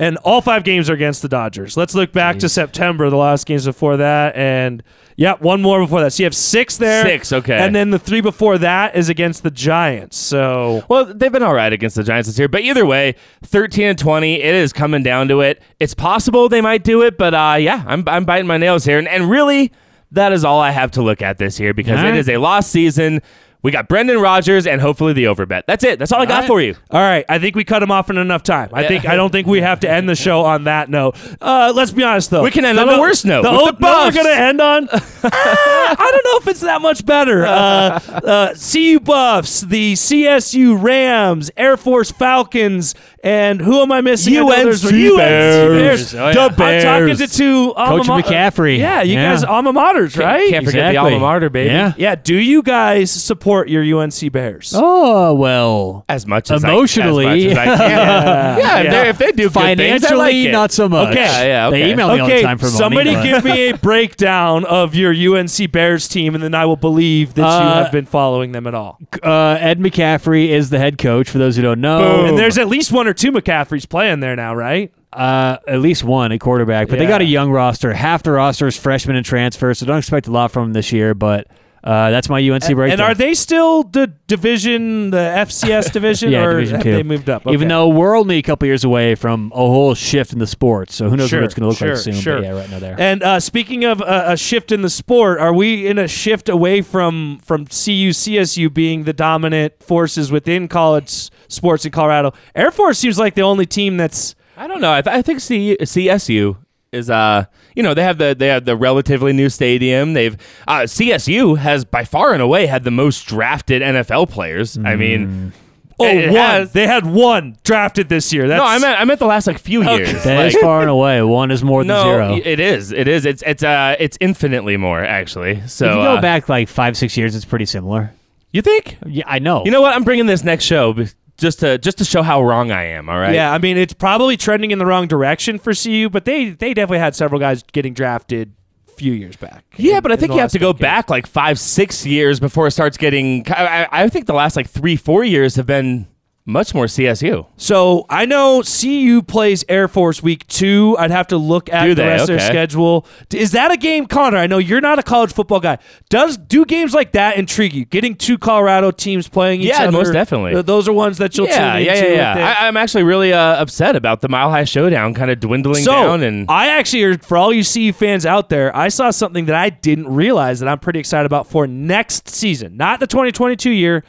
and 0.00 0.16
all 0.18 0.40
five 0.40 0.62
games 0.62 0.88
are 0.88 0.94
against 0.94 1.22
the 1.22 1.28
Dodgers. 1.28 1.76
Let's 1.76 1.94
look 1.94 2.12
back 2.12 2.38
to 2.38 2.48
September, 2.48 3.10
the 3.10 3.16
last 3.16 3.46
games 3.46 3.64
before 3.66 3.96
that, 3.96 4.36
and 4.36 4.82
yeah, 5.16 5.34
one 5.34 5.60
more 5.60 5.80
before 5.80 6.00
that. 6.02 6.12
So 6.12 6.22
you 6.22 6.26
have 6.26 6.36
six 6.36 6.76
there. 6.76 7.04
Six, 7.04 7.32
okay. 7.32 7.58
And 7.58 7.74
then 7.74 7.90
the 7.90 7.98
three 7.98 8.20
before 8.20 8.58
that 8.58 8.94
is 8.94 9.08
against 9.08 9.42
the 9.42 9.50
Giants. 9.50 10.16
So 10.16 10.84
well, 10.88 11.04
they've 11.04 11.32
been 11.32 11.42
all 11.42 11.54
right 11.54 11.72
against 11.72 11.96
the 11.96 12.04
Giants 12.04 12.28
this 12.28 12.38
year, 12.38 12.48
but 12.48 12.60
either 12.60 12.86
way, 12.86 13.16
thirteen 13.42 13.86
and 13.88 13.98
twenty, 13.98 14.40
it 14.40 14.54
is 14.54 14.72
coming 14.72 15.02
down 15.02 15.28
to 15.28 15.40
it. 15.40 15.60
It's 15.80 15.94
possible 15.94 16.48
they 16.48 16.60
might 16.60 16.84
do 16.84 17.02
it, 17.02 17.18
but 17.18 17.34
uh, 17.34 17.56
yeah, 17.58 17.82
I'm 17.86 18.04
I'm 18.08 18.24
biting 18.24 18.46
my 18.46 18.58
nails 18.58 18.84
here, 18.84 18.98
and, 18.98 19.08
and 19.08 19.28
really, 19.28 19.72
that 20.12 20.32
is 20.32 20.44
all 20.44 20.60
I 20.60 20.70
have 20.70 20.92
to 20.92 21.02
look 21.02 21.22
at 21.22 21.38
this 21.38 21.58
year 21.58 21.74
because 21.74 21.98
All 21.98 22.06
it 22.06 22.10
right. 22.10 22.18
is 22.18 22.28
a 22.28 22.36
lost 22.36 22.70
season. 22.70 23.20
We 23.62 23.72
got 23.72 23.88
Brendan 23.88 24.20
Rodgers 24.20 24.66
and 24.66 24.80
hopefully 24.80 25.12
the 25.12 25.24
overbet. 25.24 25.64
That's 25.66 25.82
it. 25.82 25.98
That's 25.98 26.12
all 26.12 26.22
I 26.22 26.26
got 26.26 26.40
right. 26.40 26.46
for 26.46 26.60
you. 26.60 26.76
All 26.90 27.00
right, 27.00 27.24
I 27.28 27.38
think 27.40 27.56
we 27.56 27.64
cut 27.64 27.82
him 27.82 27.90
off 27.90 28.08
in 28.08 28.16
enough 28.16 28.44
time. 28.44 28.70
I 28.72 28.86
think 28.86 29.04
I 29.04 29.16
don't 29.16 29.30
think 29.30 29.46
we 29.48 29.60
have 29.60 29.80
to 29.80 29.90
end 29.90 30.08
the 30.08 30.14
show 30.14 30.44
on 30.44 30.64
that 30.64 30.88
note. 30.88 31.16
Uh, 31.40 31.72
let's 31.74 31.90
be 31.90 32.04
honest 32.04 32.30
though. 32.30 32.42
We 32.42 32.52
can 32.52 32.64
end 32.64 32.78
on 32.78 32.88
a 32.88 33.00
worse 33.00 33.24
note, 33.24 33.42
The 33.42 33.50
the 33.50 33.56
note 33.56 33.80
we're 33.80 34.12
gonna 34.12 34.28
end 34.30 34.60
on. 34.60 34.88
I 34.92 35.96
don't 35.96 36.24
know 36.24 36.38
if 36.40 36.48
it's 36.48 36.60
that 36.60 36.80
much 36.80 37.04
better. 37.04 37.44
Uh, 37.44 38.00
uh, 38.08 38.54
CU 38.54 39.00
Buffs, 39.00 39.62
the 39.62 39.94
CSU 39.94 40.80
Rams, 40.80 41.50
Air 41.56 41.76
Force 41.76 42.12
Falcons, 42.12 42.94
And 43.24 43.60
who 43.60 43.80
am 43.82 43.90
I 43.90 44.00
missing? 44.00 44.36
I 44.36 44.40
know 44.40 44.46
UNC 44.52 44.62
there's- 44.64 44.82
Bears. 45.16 46.14
Oh, 46.14 46.28
yeah. 46.28 46.32
The 46.48 46.64
I'm 46.64 46.82
talking 46.82 47.16
to 47.16 47.26
two 47.26 47.74
alma 47.76 47.98
Coach 47.98 48.06
ma- 48.08 48.20
McCaffrey. 48.22 48.78
Yeah, 48.78 49.02
you 49.02 49.14
Yeah. 49.14 49.30
guys 49.30 49.42
alma 49.44 49.72
maters, 49.72 50.16
right? 50.16 50.48
Can't 50.50 50.64
forget 50.64 50.92
the 50.92 50.98
alma 50.98 51.18
mater, 51.18 51.50
baby. 51.50 51.70
Yeah. 51.70 51.92
Yeah. 51.96 52.14
Do 52.14 52.36
you 52.36 52.62
guys 52.62 53.10
support 53.10 53.68
your 53.68 53.82
UNC 53.82 54.28
Bears? 54.30 54.72
Oh 54.76 55.34
well. 55.34 56.04
As 56.08 56.26
much 56.26 56.50
as 56.52 56.62
Emotionally. 56.62 57.26
I, 57.26 57.36
as 57.36 57.54
much 57.54 57.66
as 57.66 57.80
I 57.80 57.86
can. 57.88 57.88
yeah, 57.88 58.56
if, 58.78 58.84
Yeah. 58.84 58.90
they- 59.02 59.08
if 59.08 59.18
they 59.18 59.32
do 59.32 59.42
good 59.48 59.52
things, 59.52 59.58
I 59.58 59.74
Financially, 59.74 60.16
like 60.18 60.34
it. 60.34 60.52
not 60.52 60.72
so 60.72 60.88
much. 60.88 61.08
Okay. 61.10 61.20
Yeah, 61.24 61.42
yeah, 61.44 61.70
They 61.70 61.90
email 61.90 62.14
me 62.14 62.20
all 62.20 62.28
the 62.28 62.42
time 62.42 62.58
for 62.58 62.66
money. 62.66 62.76
somebody 62.76 63.14
but- 63.14 63.22
give 63.24 63.44
me 63.44 63.70
a 63.70 63.76
breakdown 63.82 64.64
of 64.64 64.94
your 64.94 65.12
UNC 65.12 65.66
Bears 65.72 66.06
team, 66.06 66.34
and 66.36 66.42
then 66.44 66.54
I 66.54 66.64
will 66.66 66.76
believe 66.76 67.34
that 67.34 67.42
you 67.42 67.46
Uh, 67.48 67.82
have 67.82 67.92
been 67.92 68.06
following 68.06 68.52
them 68.52 68.66
at 68.68 68.74
all. 68.74 68.98
uh, 69.24 69.56
Ed 69.60 69.80
McCaffrey 69.80 70.48
is 70.50 70.70
the 70.70 70.78
head 70.78 70.98
coach. 70.98 71.28
For 71.28 71.38
those 71.38 71.56
who 71.56 71.62
don't 71.62 71.80
know, 71.80 71.98
Boom. 71.98 72.28
And 72.28 72.38
there's 72.38 72.58
at 72.58 72.68
least 72.68 72.92
one 72.92 73.06
or 73.08 73.12
two 73.18 73.32
McCaffreys 73.32 73.88
playing 73.88 74.20
there 74.20 74.36
now, 74.36 74.54
right? 74.54 74.92
uh, 75.12 75.56
at 75.66 75.80
least 75.80 76.04
one 76.04 76.32
at 76.32 76.40
quarterback, 76.40 76.88
but 76.88 76.98
they 76.98 77.06
got 77.06 77.20
a 77.20 77.24
young 77.24 77.50
roster. 77.50 77.92
Half 77.92 78.24
the 78.24 78.32
roster 78.32 78.66
is 78.66 78.76
freshmen 78.76 79.16
and 79.16 79.24
transfers, 79.24 79.78
so 79.78 79.86
don't 79.86 79.98
expect 79.98 80.26
a 80.26 80.30
lot 80.30 80.50
from 80.50 80.64
them 80.64 80.72
this 80.74 80.92
year. 80.92 81.14
But 81.14 81.48
uh, 81.84 82.10
that's 82.10 82.28
my 82.28 82.38
UNC 82.40 82.64
breakdown. 82.74 82.90
And 82.90 83.00
are 83.00 83.14
they 83.14 83.34
still 83.34 83.82
the 83.84 84.08
division, 84.26 85.10
the 85.10 85.16
FCS 85.18 85.92
division, 85.98 86.32
Yeah, 86.32 86.44
or 86.44 86.52
Division 86.54 86.74
have 86.76 86.82
two. 86.84 86.92
they 86.92 87.02
moved 87.02 87.30
up? 87.30 87.46
Even 87.46 87.68
though 87.68 87.88
we're 87.88 88.16
only 88.16 88.38
a 88.38 88.42
couple 88.42 88.66
years 88.66 88.84
away 88.84 89.14
from 89.14 89.52
a 89.52 89.56
whole 89.56 89.94
shift 89.94 90.32
in 90.32 90.38
the 90.38 90.46
sport, 90.46 90.90
so 90.90 91.08
who 91.08 91.16
knows 91.16 91.28
Sure, 91.30 91.40
what 91.40 91.44
it's 91.46 91.54
going 91.54 91.62
to 91.62 91.68
look 91.68 91.78
sure, 91.78 91.88
like 91.94 91.98
soon. 91.98 92.14
sure. 92.14 92.36
But 92.38 92.44
yeah, 92.44 92.50
right 92.52 92.70
now 92.70 92.78
there. 92.78 92.96
And 92.98 93.22
uh, 93.22 93.40
speaking 93.40 93.84
of 93.84 94.00
uh, 94.02 94.24
a 94.26 94.36
shift 94.36 94.72
in 94.72 94.82
the 94.82 94.90
sport, 94.90 95.38
are 95.40 95.52
we 95.54 95.86
in 95.86 95.98
a 95.98 96.08
shift 96.08 96.48
away 96.48 96.82
from 96.82 97.38
from 97.44 97.64
CU 97.66 98.10
CSU 98.10 98.72
being 98.72 99.04
the 99.04 99.12
dominant 99.12 99.82
forces 99.82 100.30
within 100.32 100.68
college 100.68 101.30
sports 101.48 101.84
in 101.84 101.92
Colorado? 101.92 102.32
Air 102.54 102.70
Force 102.70 102.98
seems 102.98 103.18
like 103.18 103.34
the 103.34 103.42
only 103.42 103.66
team 103.66 103.96
that's 103.96 104.34
I 104.56 104.66
don't 104.66 104.80
know. 104.80 104.92
I, 104.92 105.02
th- 105.02 105.14
I 105.14 105.22
think 105.22 105.38
C- 105.40 105.76
CSU 105.80 106.56
is 106.92 107.10
uh 107.10 107.44
you 107.74 107.82
know 107.82 107.92
they 107.94 108.02
have 108.02 108.18
the 108.18 108.34
they 108.38 108.46
have 108.48 108.64
the 108.64 108.76
relatively 108.76 109.32
new 109.32 109.48
stadium. 109.48 110.14
They've 110.14 110.36
uh, 110.66 110.80
CSU 110.82 111.58
has 111.58 111.84
by 111.84 112.04
far 112.04 112.32
and 112.32 112.42
away 112.42 112.66
had 112.66 112.84
the 112.84 112.90
most 112.90 113.26
drafted 113.26 113.82
NFL 113.82 114.30
players. 114.30 114.78
I 114.78 114.96
mean, 114.96 115.52
oh 116.00 116.06
it 116.06 116.28
one. 116.28 116.36
has- 116.36 116.72
They 116.72 116.86
had 116.86 117.04
one 117.04 117.56
drafted 117.62 118.08
this 118.08 118.32
year. 118.32 118.48
That's 118.48 118.58
no, 118.60 118.64
I 118.66 118.78
meant 118.78 119.00
I 119.00 119.04
meant 119.04 119.18
the 119.20 119.26
last 119.26 119.46
like 119.46 119.58
few 119.58 119.82
years. 119.82 120.24
That 120.24 120.46
is 120.46 120.54
Like, 120.54 120.62
far 120.62 120.80
and 120.80 120.90
away. 120.90 121.22
One 121.22 121.50
is 121.50 121.62
more 121.62 121.80
than 121.82 121.88
no, 121.88 122.02
zero. 122.04 122.36
it 122.42 122.58
is. 122.58 122.90
It 122.92 123.06
is. 123.06 123.26
It's 123.26 123.42
it's 123.46 123.62
uh 123.62 123.96
it's 123.98 124.16
infinitely 124.20 124.76
more 124.78 125.04
actually. 125.04 125.60
So 125.66 125.86
if 125.86 125.90
you 125.92 126.02
go 126.02 126.16
uh, 126.16 126.20
back 126.22 126.48
like 126.48 126.68
five, 126.68 126.96
six 126.96 127.16
years, 127.18 127.34
it's 127.36 127.44
pretty 127.44 127.66
similar. 127.66 128.14
you 128.50 128.62
think? 128.62 128.96
Yeah, 129.06 129.24
I 129.26 129.40
know. 129.40 129.62
You 129.66 129.70
know 129.72 129.82
what? 129.82 129.94
I'm 129.94 130.04
bringing 130.04 130.24
this 130.26 130.42
next 130.42 130.64
show 130.64 130.94
be- 130.94 131.08
just 131.38 131.60
to 131.60 131.78
just 131.78 131.98
to 131.98 132.04
show 132.04 132.22
how 132.22 132.42
wrong 132.42 132.70
I 132.70 132.84
am. 132.84 133.08
All 133.08 133.18
right. 133.18 133.34
Yeah, 133.34 133.52
I 133.52 133.58
mean 133.58 133.76
it's 133.78 133.92
probably 133.94 134.36
trending 134.36 134.70
in 134.70 134.78
the 134.78 134.86
wrong 134.86 135.06
direction 135.06 135.58
for 135.58 135.72
CU, 135.72 136.08
but 136.10 136.24
they 136.24 136.50
they 136.50 136.74
definitely 136.74 136.98
had 136.98 137.14
several 137.16 137.40
guys 137.40 137.62
getting 137.72 137.94
drafted 137.94 138.52
a 138.88 138.90
few 138.92 139.12
years 139.12 139.36
back. 139.36 139.64
Yeah, 139.76 139.96
in- 139.98 140.02
but 140.02 140.12
I 140.12 140.16
think 140.16 140.32
you 140.32 140.38
have 140.40 140.50
to 140.52 140.58
go 140.58 140.72
decade. 140.72 140.82
back 140.82 141.10
like 141.10 141.26
five, 141.26 141.58
six 141.58 142.04
years 142.04 142.40
before 142.40 142.66
it 142.66 142.72
starts 142.72 142.96
getting. 142.96 143.44
I 143.50 143.86
I 143.90 144.08
think 144.08 144.26
the 144.26 144.34
last 144.34 144.56
like 144.56 144.68
three, 144.68 144.96
four 144.96 145.24
years 145.24 145.56
have 145.56 145.66
been 145.66 146.06
much 146.48 146.74
more 146.74 146.86
CSU. 146.86 147.46
So 147.58 148.06
I 148.08 148.24
know 148.24 148.62
CU 148.62 149.20
plays 149.22 149.64
Air 149.68 149.86
Force 149.86 150.22
week 150.22 150.46
two. 150.46 150.96
I'd 150.98 151.10
have 151.10 151.26
to 151.28 151.36
look 151.36 151.70
at 151.70 151.84
Do 151.84 151.94
the 151.94 152.02
they? 152.02 152.08
rest 152.08 152.22
of 152.22 152.26
their 152.28 152.36
Okay. 152.38 152.46
schedule. 152.46 153.06
D- 153.28 153.38
Is 153.38 153.50
that 153.52 153.70
a 153.70 153.76
game, 153.76 154.06
Connor? 154.06 154.38
I 154.38 154.46
know 154.46 154.56
you're 154.56 154.80
not 154.80 154.98
a 154.98 155.02
college 155.02 155.32
football 155.32 155.60
guy. 155.60 155.76
Does 156.08 156.38
do 156.38 156.64
games 156.64 156.94
like 156.94 157.12
that 157.12 157.36
intrigue 157.36 157.74
you? 157.74 157.84
Getting 157.84 158.14
two 158.14 158.38
Colorado 158.38 158.90
teams 158.90 159.28
playing 159.28 159.60
each 159.60 159.70
other? 159.72 159.82
Yeah, 159.82 159.88
other. 159.88 159.98
most 159.98 160.12
definitely. 160.12 160.52
th- 160.54 160.64
Those 160.64 160.88
are 160.88 160.92
ones 160.94 161.18
that 161.18 161.36
you'll 161.36 161.48
yeah, 161.48 161.74
tune 161.76 161.84
yeah, 161.84 161.94
into. 161.94 162.06
yeah, 162.08 162.14
yeah. 162.14 162.34
with 162.34 162.42
it. 162.42 162.46
I, 162.62 162.66
I'm 162.68 162.76
actually 162.78 163.02
really 163.04 163.32
uh, 163.34 163.60
upset 163.62 163.94
about 163.94 164.22
the 164.22 164.30
Mile 164.30 164.50
High 164.50 164.64
Showdown 164.64 165.12
kind 165.12 165.30
of 165.30 165.40
dwindling 165.40 165.84
so 165.84 165.92
down. 165.92 166.22
And 166.22 166.46
I 166.50 166.68
actually, 166.68 167.18
for 167.18 167.36
all 167.36 167.52
you 167.52 167.62
CU 167.62 167.92
fans 167.92 168.24
out 168.24 168.48
there, 168.48 168.74
I 168.74 168.88
saw 168.88 169.10
something 169.10 169.44
that 169.44 169.54
I 169.54 169.68
didn't 169.68 170.08
realize 170.08 170.60
that 170.60 170.68
I'm 170.70 170.78
pretty 170.78 170.98
excited 170.98 171.26
about 171.26 171.46
for 171.46 171.66
next 171.66 172.28
season, 172.30 172.78
not 172.78 173.00
the 173.00 173.06
2022 173.06 173.70
year, 173.70 174.02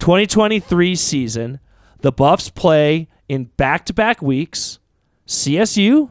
2023 0.00 0.94
season. 0.96 1.60
The 2.04 2.12
Buffs 2.12 2.50
play 2.50 3.08
in 3.30 3.44
back-to-back 3.56 4.20
weeks, 4.20 4.78
CSU 5.26 6.10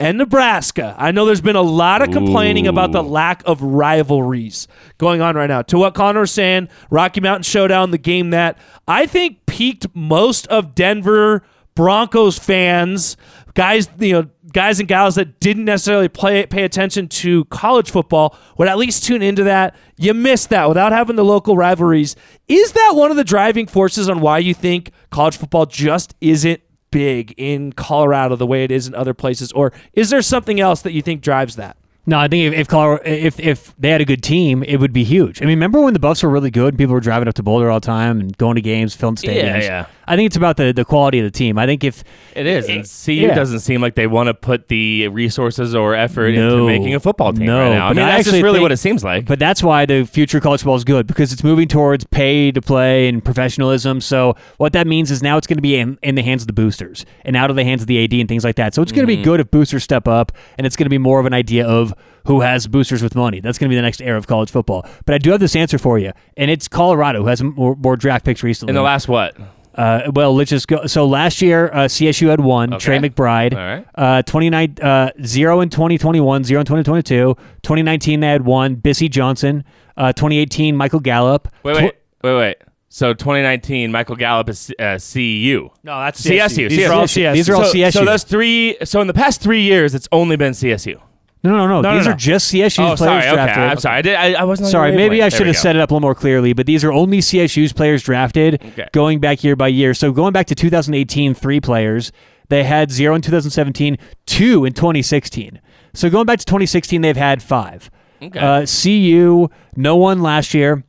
and 0.00 0.18
Nebraska. 0.18 0.96
I 0.98 1.12
know 1.12 1.24
there's 1.24 1.40
been 1.40 1.54
a 1.54 1.62
lot 1.62 2.02
of 2.02 2.10
complaining 2.10 2.66
about 2.66 2.90
the 2.90 3.04
lack 3.04 3.44
of 3.46 3.62
rivalries 3.62 4.66
going 4.98 5.20
on 5.20 5.36
right 5.36 5.46
now. 5.46 5.62
To 5.62 5.78
what 5.78 5.94
Connor 5.94 6.18
was 6.18 6.32
saying, 6.32 6.68
Rocky 6.90 7.20
Mountain 7.20 7.44
Showdown, 7.44 7.92
the 7.92 7.96
game 7.98 8.30
that 8.30 8.58
I 8.88 9.06
think 9.06 9.46
peaked 9.46 9.86
most 9.94 10.48
of 10.48 10.74
Denver 10.74 11.44
Broncos 11.76 12.36
fans, 12.36 13.16
guys, 13.58 13.88
you 13.98 14.12
know, 14.12 14.28
guys 14.52 14.78
and 14.78 14.88
gals 14.88 15.16
that 15.16 15.40
didn't 15.40 15.64
necessarily 15.64 16.08
play 16.08 16.46
pay 16.46 16.62
attention 16.62 17.08
to 17.08 17.44
college 17.46 17.90
football 17.90 18.38
would 18.56 18.68
at 18.68 18.78
least 18.78 19.02
tune 19.02 19.20
into 19.20 19.42
that. 19.42 19.74
You 19.96 20.14
missed 20.14 20.50
that 20.50 20.68
without 20.68 20.92
having 20.92 21.16
the 21.16 21.24
local 21.24 21.56
rivalries. 21.56 22.14
Is 22.46 22.70
that 22.72 22.92
one 22.94 23.10
of 23.10 23.16
the 23.16 23.24
driving 23.24 23.66
forces 23.66 24.08
on 24.08 24.20
why 24.20 24.38
you 24.38 24.54
think 24.54 24.92
college 25.10 25.36
football 25.36 25.66
just 25.66 26.14
isn't 26.20 26.60
big 26.92 27.34
in 27.36 27.72
Colorado 27.72 28.36
the 28.36 28.46
way 28.46 28.62
it 28.62 28.70
is 28.70 28.86
in 28.86 28.94
other 28.94 29.12
places, 29.12 29.50
or 29.50 29.72
is 29.92 30.10
there 30.10 30.22
something 30.22 30.60
else 30.60 30.82
that 30.82 30.92
you 30.92 31.02
think 31.02 31.20
drives 31.20 31.56
that? 31.56 31.76
No, 32.06 32.16
I 32.16 32.28
think 32.28 32.52
if 32.52 32.60
if, 32.60 32.68
Colorado, 32.68 33.02
if 33.04 33.40
if 33.40 33.74
they 33.76 33.90
had 33.90 34.00
a 34.00 34.04
good 34.04 34.22
team, 34.22 34.62
it 34.62 34.76
would 34.76 34.92
be 34.92 35.02
huge. 35.02 35.42
I 35.42 35.46
mean, 35.46 35.58
remember 35.58 35.80
when 35.80 35.94
the 35.94 35.98
Buffs 35.98 36.22
were 36.22 36.30
really 36.30 36.52
good? 36.52 36.68
And 36.68 36.78
people 36.78 36.94
were 36.94 37.00
driving 37.00 37.26
up 37.26 37.34
to 37.34 37.42
Boulder 37.42 37.70
all 37.72 37.80
the 37.80 37.86
time 37.86 38.20
and 38.20 38.38
going 38.38 38.54
to 38.54 38.62
games, 38.62 38.94
filling 38.94 39.16
stadiums. 39.16 39.62
yeah. 39.62 39.86
I 40.08 40.16
think 40.16 40.26
it's 40.26 40.36
about 40.36 40.56
the, 40.56 40.72
the 40.72 40.84
quality 40.84 41.18
of 41.18 41.24
the 41.24 41.30
team. 41.30 41.58
I 41.58 41.66
think 41.66 41.84
if 41.84 42.02
it 42.34 42.46
is. 42.46 42.68
And 42.68 42.84
CU 42.84 43.12
yeah. 43.28 43.34
doesn't 43.34 43.60
seem 43.60 43.80
like 43.80 43.94
they 43.94 44.06
want 44.06 44.28
to 44.28 44.34
put 44.34 44.68
the 44.68 45.08
resources 45.08 45.74
or 45.74 45.94
effort 45.94 46.28
into 46.28 46.66
making 46.66 46.94
a 46.94 47.00
football 47.00 47.32
team 47.32 47.46
No, 47.46 47.58
right 47.60 47.74
now. 47.74 47.86
I 47.88 47.92
mean, 47.92 48.04
I 48.04 48.12
that's 48.16 48.24
just 48.30 48.42
really 48.42 48.54
think- 48.56 48.62
what 48.62 48.72
it 48.72 48.76
seems 48.78 49.04
like. 49.04 49.26
But 49.26 49.38
that's 49.38 49.62
why 49.62 49.86
the 49.86 50.04
future 50.04 50.40
college 50.40 50.60
football 50.60 50.76
is 50.76 50.84
good 50.84 51.06
because 51.06 51.32
it's 51.32 51.44
moving 51.44 51.68
towards 51.68 52.04
pay 52.04 52.50
to 52.52 52.60
play 52.62 53.08
and 53.08 53.24
professionalism. 53.24 54.00
So 54.00 54.34
what 54.56 54.72
that 54.72 54.86
means 54.86 55.10
is 55.10 55.22
now 55.22 55.36
it's 55.36 55.46
going 55.46 55.58
to 55.58 55.62
be 55.62 55.76
in, 55.76 55.98
in 56.02 56.14
the 56.14 56.22
hands 56.22 56.42
of 56.42 56.46
the 56.46 56.52
boosters 56.52 57.04
and 57.24 57.36
out 57.36 57.50
of 57.50 57.56
the 57.56 57.64
hands 57.64 57.82
of 57.82 57.86
the 57.88 58.02
AD 58.02 58.12
and 58.14 58.28
things 58.28 58.44
like 58.44 58.56
that. 58.56 58.74
So 58.74 58.82
it's 58.82 58.92
going 58.92 59.06
to 59.06 59.12
Mm-hmm. 59.12 59.20
be 59.22 59.24
good 59.24 59.40
if 59.40 59.50
boosters 59.50 59.82
step 59.84 60.06
up 60.06 60.32
and 60.58 60.66
it's 60.66 60.76
going 60.76 60.84
to 60.86 60.90
be 60.90 60.98
more 60.98 61.18
of 61.20 61.26
an 61.26 61.32
idea 61.34 61.66
of 61.66 61.94
who 62.26 62.42
has 62.42 62.66
boosters 62.66 63.02
with 63.02 63.14
money. 63.14 63.40
That's 63.40 63.56
going 63.58 63.68
to 63.68 63.72
be 63.72 63.76
the 63.76 63.82
next 63.82 64.02
era 64.02 64.18
of 64.18 64.26
college 64.26 64.50
football. 64.50 64.86
But 65.06 65.14
I 65.14 65.18
do 65.18 65.30
have 65.30 65.40
this 65.40 65.56
answer 65.56 65.78
for 65.78 65.98
you, 65.98 66.12
and 66.36 66.50
it's 66.50 66.68
Colorado 66.68 67.20
who 67.22 67.28
has 67.28 67.42
more, 67.42 67.74
more 67.76 67.96
draft 67.96 68.26
picks 68.26 68.42
recently. 68.42 68.70
in 68.72 68.74
the 68.74 68.82
last 68.82 69.08
what? 69.08 69.34
Uh, 69.78 70.10
well, 70.12 70.34
let's 70.34 70.50
just 70.50 70.66
go. 70.66 70.86
So 70.86 71.06
last 71.06 71.40
year, 71.40 71.68
uh, 71.72 71.84
CSU 71.86 72.28
had 72.28 72.40
one, 72.40 72.74
Okay. 72.74 72.84
Trey 72.84 72.98
McBride. 72.98 73.52
All 73.54 73.58
right. 73.58 73.86
Uh, 73.94 74.22
29, 74.22 74.76
uh, 74.82 75.10
zero 75.24 75.60
in 75.60 75.68
2021, 75.70 76.42
zero 76.42 76.60
in 76.60 76.66
2022. 76.66 77.36
2019, 77.62 78.20
they 78.20 78.26
had 78.26 78.44
one, 78.44 78.76
Bisi 78.76 79.08
Johnson. 79.08 79.64
Uh, 79.96 80.12
2018, 80.12 80.76
Michael 80.76 81.00
Gallup. 81.00 81.48
Wait, 81.62 81.76
wait, 81.76 81.94
wait, 82.22 82.36
wait. 82.36 82.56
So 82.88 83.14
2019, 83.14 83.92
Michael 83.92 84.16
Gallup 84.16 84.48
is 84.48 84.72
uh, 84.78 84.98
CU. 84.98 85.68
No, 85.84 86.00
that's 86.00 86.22
CSU. 86.22 86.68
These 86.68 86.86
are 86.86 86.92
all 86.92 87.04
CSU. 87.04 87.30
CSU. 87.30 87.32
These 87.34 87.48
are 87.48 87.54
all 87.54 87.64
so, 87.64 87.74
CSU. 87.74 87.92
So 87.92 88.04
those 88.04 88.24
three. 88.24 88.76
So 88.82 89.00
in 89.00 89.06
the 89.06 89.14
past 89.14 89.40
three 89.40 89.62
years, 89.62 89.94
it's 89.94 90.08
only 90.10 90.36
been 90.36 90.52
CSU. 90.52 91.00
No, 91.44 91.56
no, 91.56 91.66
no. 91.68 91.80
No, 91.80 91.96
These 91.96 92.06
no, 92.06 92.12
are 92.12 92.16
just 92.16 92.52
CSU's 92.52 92.78
Oh, 92.78 92.96
players 92.96 92.98
sorry. 92.98 93.16
Okay, 93.28 93.34
drafted. 93.34 93.62
I'm 93.64 93.78
sorry. 93.78 93.96
I 93.98 94.02
did. 94.02 94.14
I, 94.16 94.32
I 94.40 94.44
wasn't. 94.44 94.68
Sorry, 94.70 94.92
maybe 94.92 95.22
I 95.22 95.28
should 95.28 95.46
have 95.46 95.56
said 95.56 95.76
it 95.76 95.80
up 95.80 95.90
a 95.90 95.94
little 95.94 96.00
more 96.00 96.14
clearly, 96.14 96.52
but 96.52 96.66
these 96.66 96.82
are 96.84 96.92
only 96.92 97.18
CSU's 97.18 97.72
players 97.72 98.02
drafted 98.02 98.62
Okay. 98.62 98.88
going 98.92 99.20
back 99.20 99.44
year 99.44 99.54
by 99.54 99.68
year. 99.68 99.94
So 99.94 100.10
going 100.12 100.32
back 100.32 100.46
to 100.48 100.54
2018, 100.54 101.34
three 101.34 101.60
players. 101.60 102.10
They 102.48 102.64
had 102.64 102.90
zero 102.90 103.14
in 103.14 103.20
2017, 103.20 103.98
two 104.24 104.64
in 104.64 104.72
2016. 104.72 105.60
So 105.92 106.08
going 106.08 106.24
back 106.24 106.38
to 106.38 106.46
2016, 106.46 107.02
they've 107.02 107.14
had 107.14 107.42
five. 107.42 107.90
Okay. 108.22 108.38
Uh, 108.38 108.64
CU, 108.66 109.48
no 109.76 109.96
one 109.96 110.22
last 110.22 110.54
year. 110.54 110.82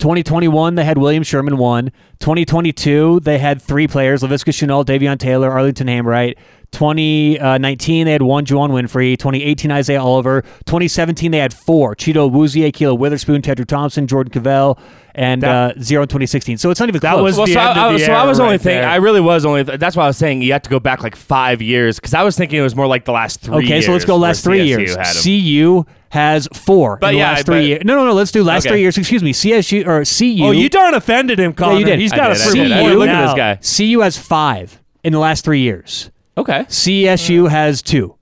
2021, 0.00 0.74
they 0.74 0.84
had 0.84 0.98
William 0.98 1.22
Sherman 1.22 1.56
one. 1.56 1.90
2022, 2.20 3.20
they 3.20 3.38
had 3.38 3.60
three 3.60 3.88
players: 3.88 4.22
Laviska 4.22 4.52
Shenault, 4.52 4.84
Davion 4.86 5.18
Taylor, 5.18 5.50
Arlington 5.50 5.86
Hambright. 5.88 6.36
2019, 6.72 8.06
they 8.06 8.12
had 8.12 8.22
one, 8.22 8.44
Juwann 8.44 8.70
Winfree. 8.70 9.18
2018, 9.18 9.70
Isaiah 9.70 10.00
Oliver. 10.02 10.42
2017, 10.66 11.30
they 11.30 11.38
had 11.38 11.52
four: 11.54 11.94
Chidobe 11.94 12.32
Awuzie, 12.32 12.70
Ahkello 12.70 12.96
Witherspoon, 12.98 13.42
Tedric 13.42 13.66
Thompson, 13.66 14.06
Jordan 14.06 14.30
Carrell, 14.32 14.78
and 15.14 15.42
uh, 15.44 15.72
zero 15.80 16.02
in 16.02 16.08
2016. 16.08 16.58
So 16.58 16.70
it's 16.70 16.78
not 16.80 16.88
even 16.88 17.00
That 17.00 17.14
close. 17.14 17.22
was 17.22 17.36
Well, 17.38 17.46
the 17.46 17.54
so, 17.54 17.60
end 17.60 17.68
I, 17.70 17.72
of 17.72 17.78
I- 17.78 17.92
the 17.98 18.04
so 18.04 18.12
I 18.12 18.18
era 18.20 18.28
was 18.28 18.40
only 18.40 18.52
right 18.52 18.60
thinking. 18.60 18.82
there. 18.82 18.88
I 18.90 18.96
really 18.96 19.20
was 19.20 19.44
only. 19.44 19.62
that's 19.62 19.96
why 19.96 20.04
I 20.04 20.06
was 20.06 20.16
saying 20.16 20.42
you 20.42 20.52
have 20.52 20.62
to 20.62 20.70
go 20.70 20.78
back 20.80 21.02
like 21.02 21.16
five 21.16 21.60
years 21.62 21.98
because 21.98 22.14
I 22.14 22.22
was 22.22 22.36
thinking 22.36 22.58
it 22.58 22.62
was 22.62 22.76
more 22.76 22.86
like 22.86 23.04
the 23.04 23.12
last 23.12 23.40
three. 23.40 23.64
okay, 23.64 23.80
so 23.80 23.92
let's 23.92 24.04
go 24.04 24.16
last 24.16 24.44
three 24.44 24.60
CSU 24.60 24.78
years. 24.78 25.22
CU 25.22 25.84
has 26.10 26.48
four 26.54 26.96
But 26.96 27.08
in 27.08 27.14
the 27.14 27.18
yeah, 27.18 27.32
last 27.32 27.46
three 27.46 27.66
years. 27.66 27.82
No, 27.84 27.94
no, 27.96 28.06
no. 28.06 28.12
Let's 28.14 28.30
do 28.32 28.42
last 28.42 28.64
Okay. 28.64 28.74
three 28.74 28.80
years. 28.80 28.96
Excuse 28.96 29.22
me. 29.22 29.32
CSU 29.32 29.86
or 29.86 30.04
CU. 30.04 30.44
Oh, 30.46 30.50
you 30.52 30.68
darn 30.70 30.94
offended 30.94 31.38
him, 31.38 31.52
Connor. 31.52 31.78
you 31.80 31.84
did. 31.84 31.98
He's 31.98 32.12
I 32.12 32.16
got 32.16 32.28
did, 32.28 32.36
to 32.38 32.42
prove 32.44 32.54
did, 32.54 32.70
it 32.70 32.74
did. 32.82 32.96
Look 32.96 33.08
at 33.08 33.26
this 33.60 33.70
guy. 33.76 33.84
CU 33.86 34.00
has 34.00 34.16
five 34.16 34.80
in 35.04 35.12
the 35.12 35.18
last 35.18 35.44
three 35.44 35.60
years. 35.60 36.10
Okay. 36.38 36.60
CSU 36.68 37.50
has 37.50 37.82
two. 37.82 38.14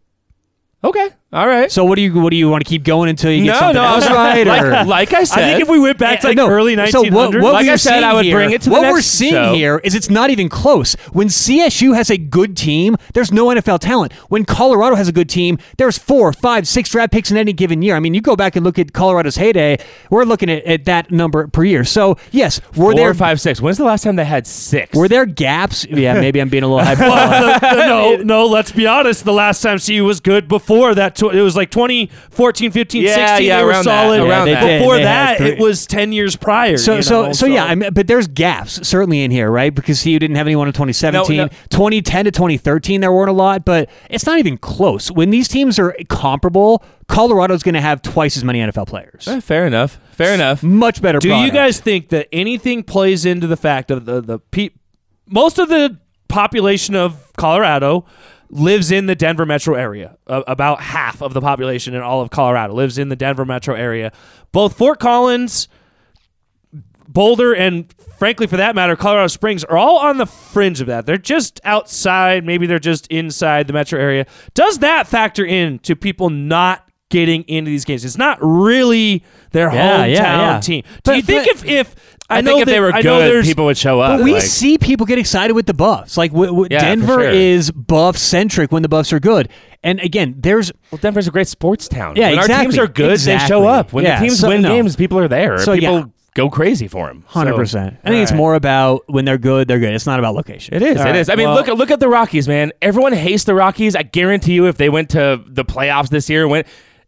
Okay. 0.83 1.11
All 1.37 1.47
right. 1.47 1.71
So 1.71 1.85
what 1.85 1.97
do 1.97 2.01
you 2.03 2.15
what 2.15 2.31
do 2.31 2.37
you 2.37 2.49
want 2.49 2.65
to 2.65 2.69
keep 2.69 2.83
going 2.83 3.11
until 3.11 3.31
you 3.31 3.45
get 3.45 3.53
no, 3.53 3.59
something 3.59 3.75
no. 3.83 3.85
else 3.85 4.07
right? 4.07 4.47
like, 4.47 4.63
or? 4.63 4.85
like 4.87 5.13
I 5.13 5.25
said, 5.25 5.43
I 5.45 5.49
think 5.51 5.63
if 5.65 5.69
we 5.69 5.79
went 5.79 5.99
back 5.99 6.21
to 6.21 6.29
like 6.29 6.37
no. 6.39 6.49
early 6.49 6.75
1900s, 6.77 6.91
So 6.93 7.03
what, 7.03 7.35
what 7.35 7.53
Like 7.53 7.67
we're 7.67 7.73
I 7.75 7.77
said, 7.77 7.91
seeing 7.93 8.05
I 8.05 8.15
would 8.15 8.25
here, 8.25 8.37
bring 8.37 8.53
it 8.53 8.63
to 8.63 8.71
the 8.71 8.73
what 8.73 8.81
next 8.81 8.93
we're 8.95 9.01
seeing 9.03 9.33
show. 9.35 9.53
here 9.53 9.79
is 9.85 9.95
it's 9.95 10.09
not 10.09 10.31
even 10.31 10.49
close. 10.49 10.95
When 11.13 11.29
CSU 11.29 11.95
has 11.95 12.09
a 12.11 12.17
good 12.17 12.57
team, 12.57 12.97
there's 13.13 13.31
no 13.31 13.49
NFL 13.49 13.81
talent. 13.81 14.15
When 14.31 14.47
Colorado 14.47 14.97
has 14.97 15.09
a 15.09 15.13
good 15.13 15.29
team, 15.29 15.59
there's 15.77 15.99
four, 15.99 16.33
five, 16.33 16.67
six 16.67 16.89
draft 16.89 17.13
picks 17.13 17.31
in 17.31 17.37
any 17.37 17.53
given 17.53 17.83
year. 17.83 17.97
I 17.97 18.01
mean, 18.01 18.15
you 18.15 18.23
go 18.23 18.35
back 18.35 18.57
and 18.57 18.65
look 18.65 18.79
at 18.79 18.95
Colorado's 18.95 19.37
heyday. 19.37 19.77
We're 20.09 20.25
looking 20.25 20.49
at, 20.51 20.65
at 20.65 20.85
that 20.87 21.11
number 21.11 21.49
per 21.49 21.65
year. 21.65 21.85
So 21.85 22.17
yes, 22.31 22.63
were 22.69 22.73
four, 22.93 22.95
there 22.95 23.13
five, 23.13 23.43
six. 23.43 23.61
When's 23.61 23.77
the 23.77 23.85
last 23.85 24.05
time 24.05 24.17
they 24.17 24.25
had 24.25 24.47
six? 24.47 24.97
were 24.97 25.07
there 25.07 25.27
gaps? 25.27 25.85
Yeah, 25.85 26.15
maybe 26.15 26.41
I'm 26.41 26.49
being 26.49 26.63
a 26.63 26.69
little 26.69 26.83
hyperbolic. 26.85 27.31
Well, 27.31 27.61
the- 27.61 27.77
the- 27.77 27.87
no, 27.87 28.17
no. 28.23 28.47
Let's 28.47 28.73
be 28.73 28.87
honest. 28.87 29.25
The 29.27 29.35
last 29.35 29.61
time 29.61 29.79
CU 29.79 30.03
was 30.03 30.21
good 30.21 30.49
before 30.49 30.95
that, 30.95 31.15
tw- 31.31 31.35
it 31.35 31.43
was 31.43 31.57
like 31.57 31.71
2014, 31.71 32.71
15, 32.71 33.03
Yeah, 33.03 33.15
16. 33.37 33.47
yeah, 33.47 33.59
they 33.59 33.65
were 33.65 33.73
that, 33.73 33.85
solid. 33.85 34.21
around 34.21 34.47
they 34.47 34.55
that. 34.55 34.79
Before 34.79 34.97
that, 34.99 35.41
it 35.41 35.59
was 35.59 35.87
10 35.87 36.13
years 36.13 36.37
prior. 36.37 36.77
So 36.77 36.97
you 36.97 37.03
so 37.03 37.27
know, 37.27 37.33
so 37.33 37.47
yeah, 37.47 37.65
I 37.65 37.75
mean, 37.75 37.93
but 37.93 38.07
there's 38.07 38.27
gaps 38.29 38.87
certainly 38.87 39.23
in 39.23 39.31
here, 39.31 39.51
right? 39.51 39.75
Because 39.75 40.03
CU 40.03 40.19
didn't 40.19 40.37
have 40.37 40.47
anyone 40.47 40.67
in 40.67 40.73
2017, 40.73 41.37
No, 41.37 41.45
no. 41.45 41.49
2010 41.71 42.25
to 42.27 42.31
2013 42.31 43.01
there 43.01 43.13
weren't 43.13 43.31
a 43.31 43.33
lot, 43.33 43.65
but 43.65 43.89
it's 44.11 44.27
not 44.27 44.39
even 44.39 44.57
close. 44.59 45.11
When 45.11 45.31
these 45.31 45.49
teams 45.49 45.79
are 45.79 45.95
comparable, 46.09 46.85
Colorado's 47.09 47.63
going 47.63 47.75
to 47.75 47.81
have 47.81 48.03
twice 48.03 48.37
as 48.37 48.45
many 48.45 48.61
NFL 48.61 48.87
players. 48.87 49.29
Eh, 49.29 49.41
fair 49.41 49.67
enough. 49.67 49.99
Fair 50.13 50.35
enough. 50.35 50.63
Much 50.63 51.01
better. 51.03 51.19
Do 51.19 51.29
you 51.29 51.51
guys 51.53 51.79
think 51.79 52.09
that 52.09 52.29
anything 52.33 52.83
plays 52.83 53.25
into 53.25 53.47
the 53.47 53.57
fact 53.57 53.91
of 53.91 54.05
the 54.07 54.21
the 54.21 54.39
pe- 54.39 54.71
most 55.29 55.59
of 55.59 55.69
the 55.69 55.99
population 56.29 56.95
of 56.95 57.33
Colorado 57.37 58.05
lives 58.49 58.91
in 58.91 59.07
the 59.07 59.15
Denver 59.15 59.45
metro 59.47 59.75
area. 59.75 60.17
Uh, 60.27 60.43
about 60.47 60.81
half 60.81 61.21
of 61.23 61.33
the 61.35 61.41
population 61.41 61.95
in 61.95 62.03
all 62.03 62.21
of 62.21 62.31
Colorado 62.31 62.75
lives 62.75 62.99
in 62.99 63.09
the 63.09 63.17
Denver 63.17 63.45
metro 63.45 63.75
area. 63.75 64.13
Both 64.53 64.77
Fort 64.77 65.01
Collins, 65.01 65.69
Boulder, 67.09 67.55
and 67.55 67.93
frankly, 68.19 68.47
for 68.47 68.57
that 68.57 68.75
matter, 68.75 68.97
Colorado 68.97 69.29
Springs 69.29 69.65
are 69.65 69.77
all 69.79 69.99
on 69.99 70.19
the 70.19 70.27
fringe 70.27 70.81
of 70.81 70.87
that. 70.89 71.07
They're 71.07 71.17
just 71.17 71.61
outside. 71.65 72.45
Maybe 72.45 72.67
they're 72.67 72.79
just 72.79 73.07
inside 73.09 73.67
the 73.69 73.73
metro 73.73 73.99
area. 74.01 74.27
Does 74.55 74.81
that 74.81 75.07
factor 75.07 75.45
in 75.45 75.79
to 75.81 75.97
people 75.97 76.31
not? 76.31 76.83
Getting 77.09 77.45
into 77.45 77.69
these 77.71 77.85
games, 77.85 78.05
it's 78.05 78.19
not 78.19 78.37
really 78.41 79.23
their 79.53 79.73
Yeah, 79.73 79.99
hometown 80.07 80.11
yeah, 80.13 80.55
yeah. 80.55 80.61
team. 80.61 80.83
Do 80.83 80.89
But- 81.05 81.17
you 81.17 81.23
think 81.23 81.45
but- 81.47 81.55
if 81.55 81.65
if 81.65 81.95
I, 82.29 82.39
I, 82.39 82.41
know 82.41 82.51
think 82.53 82.61
if 82.63 82.67
that, 82.67 82.73
they 82.73 82.81
were 82.81 82.93
I 82.93 83.01
know 83.03 83.21
good, 83.21 83.45
people 83.45 83.67
would 83.67 83.79
show 83.79 84.01
up. 84.01 84.19
But 84.19 84.25
we 84.25 84.33
like- 84.35 84.43
see 84.43 84.79
people 84.79 85.07
get 85.07 85.19
excited 85.19 85.55
with 85.55 85.67
the 85.67 85.75
Buffs. 85.75 86.17
Like 86.17 86.33
w- 86.33 86.51
w- 86.51 86.69
Yeah, 86.71 86.81
Denver 86.81 87.21
sure. 87.23 87.31
is 87.31 87.71
Buff 87.71 88.17
centric 88.19 88.73
when 88.73 88.83
the 88.83 88.89
Buffs 88.89 89.13
are 89.13 89.21
good. 89.21 89.49
And 89.85 90.01
again, 90.01 90.35
there's 90.39 90.73
Well, 90.91 90.99
Denver's 91.01 91.29
a 91.29 91.31
great 91.31 91.47
sports 91.47 91.87
town. 91.87 92.17
Yeah, 92.17 92.31
when 92.31 92.39
our 92.41 92.49
teams 92.49 92.77
are 92.79 92.89
good, 92.89 93.19
they 93.21 93.39
show 93.39 93.67
up. 93.69 93.93
When 93.93 94.05
Yeah, 94.05 94.19
the 94.19 94.27
teams 94.27 94.41
so- 94.41 94.49
win 94.49 94.63
no. 94.63 94.75
games, 94.75 94.97
people 94.97 95.19
are 95.19 95.29
there. 95.29 95.59
So, 95.59 95.75
people 95.75 95.99
yeah. 95.99 96.05
go 96.35 96.51
crazy 96.51 96.89
for 96.89 97.07
them. 97.07 97.23
hundred 97.29 97.55
percent. 97.55 97.97
I 98.05 98.09
think 98.11 98.25
it's 98.25 98.33
more 98.33 98.55
about 98.57 99.05
when 99.07 99.25
they're 99.25 99.39
good, 99.39 99.69
they're 99.69 99.79
good. 99.79 99.95
It's 99.95 100.07
not 100.07 100.19
about 100.19 100.35
location. 100.35 100.75
It 100.75 100.83
is. 100.83 100.97
All 100.97 101.03
it 101.03 101.11
right, 101.11 101.17
is. 101.17 101.29
I 101.29 101.37
mean, 101.37 101.47
well- 101.47 101.55
look 101.57 101.69
at 101.69 101.77
look 101.77 101.91
at 101.93 102.01
the 102.01 102.09
Rockies, 102.09 102.49
man. 102.49 102.73
Everyone 102.83 103.13
hates 103.13 103.45
the 103.45 103.55
Rockies. 103.55 103.95
I 103.95 104.03
guarantee 104.03 104.55
you, 104.55 104.67
if 104.67 104.77
they 104.77 104.89
went 104.89 105.11
to 105.11 105.41
the 105.47 105.65
playoffs 105.65 106.09
this 106.09 106.29
year, 106.29 106.43
and 106.43 106.51
went, 106.51 106.67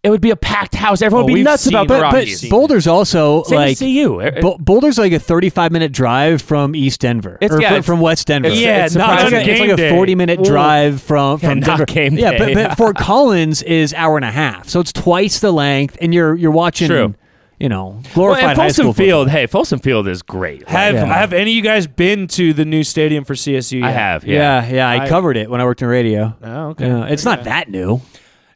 it 0.08 0.10
would 0.10 0.20
be 0.22 0.30
a 0.30 0.36
packed 0.36 0.74
house. 0.74 1.02
Everyone 1.02 1.24
Oh, 1.24 1.26
would 1.26 1.34
be 1.34 1.40
oh, 1.42 1.44
nuts 1.44 1.64
seen 1.64 1.74
about 1.74 1.86
the 1.88 1.96
it. 1.98 2.00
But, 2.10 2.40
but 2.42 2.50
Boulder's 2.50 2.86
also 2.86 3.42
Same 3.44 3.56
like 3.58 3.72
as 3.72 3.78
CU. 3.78 4.20
It- 4.20 4.64
Boulder's 4.64 4.98
like 4.98 5.12
a 5.12 5.18
35 5.20 5.70
minute 5.70 5.92
drive 5.92 6.40
from 6.42 6.74
East 6.74 7.00
Denver, 7.00 7.36
It's- 7.40 7.56
or 7.56 7.60
yeah, 7.60 7.68
fr- 7.68 7.74
it's- 7.74 7.86
from 7.86 8.00
West 8.00 8.26
Denver. 8.26 8.48
it's- 8.48 8.60
Yeah, 8.62 8.86
it's 8.86 8.94
not 8.94 9.14
It's 9.20 9.24
like, 9.24 9.32
a, 9.34 9.36
it's 9.50 9.60
game 9.60 9.68
like 9.68 9.78
a 9.78 9.90
40 9.90 10.14
minute 10.14 10.40
Ooh. 10.40 10.44
drive 10.44 11.02
from, 11.02 11.38
Yeah, 11.42 11.48
from 11.50 11.60
not 11.60 11.66
Denver. 11.66 11.84
game 11.86 12.14
yeah, 12.18 12.38
but, 12.38 12.54
but 12.54 12.76
Fort 12.76 12.96
Collins 12.98 13.62
is 13.62 13.92
hour 13.94 14.16
and 14.16 14.24
a 14.24 14.30
half, 14.30 14.68
so 14.68 14.80
it's 14.80 14.92
twice 14.92 15.38
the 15.40 15.52
length, 15.52 15.96
and 16.00 16.12
you're 16.14 16.34
you're 16.34 16.50
watching, 16.50 16.88
True. 16.88 17.14
you 17.60 17.68
know, 17.68 17.86
well, 17.88 18.02
glorified 18.14 18.44
and 18.44 18.50
high 18.58 18.64
Folsom 18.68 18.84
school 18.84 18.92
Field. 18.94 19.28
Hey, 19.28 19.46
Folsom 19.46 19.78
Field 19.80 20.08
is 20.08 20.22
great. 20.22 20.60
Like, 20.60 20.68
have 20.68 20.94
Yeah. 20.94 21.04
have 21.06 21.32
any 21.32 21.50
of 21.50 21.56
you 21.56 21.62
guys 21.62 21.86
been 21.86 22.26
to 22.28 22.52
the 22.52 22.64
new 22.64 22.82
stadium 22.84 23.24
for 23.24 23.34
CSU? 23.34 23.82
I 23.84 23.90
have. 23.90 24.24
Yeah. 24.24 24.64
Yeah, 24.68 24.74
yeah, 24.74 24.88
I, 24.88 25.04
I- 25.04 25.08
covered 25.08 25.36
it 25.36 25.50
when 25.50 25.60
I 25.60 25.64
worked 25.64 25.82
in 25.82 25.88
radio. 25.88 26.34
Oh, 26.42 26.68
okay. 26.68 26.86
Yeah, 26.86 27.06
it's 27.06 27.24
not 27.24 27.44
that 27.44 27.68
new. 27.68 28.00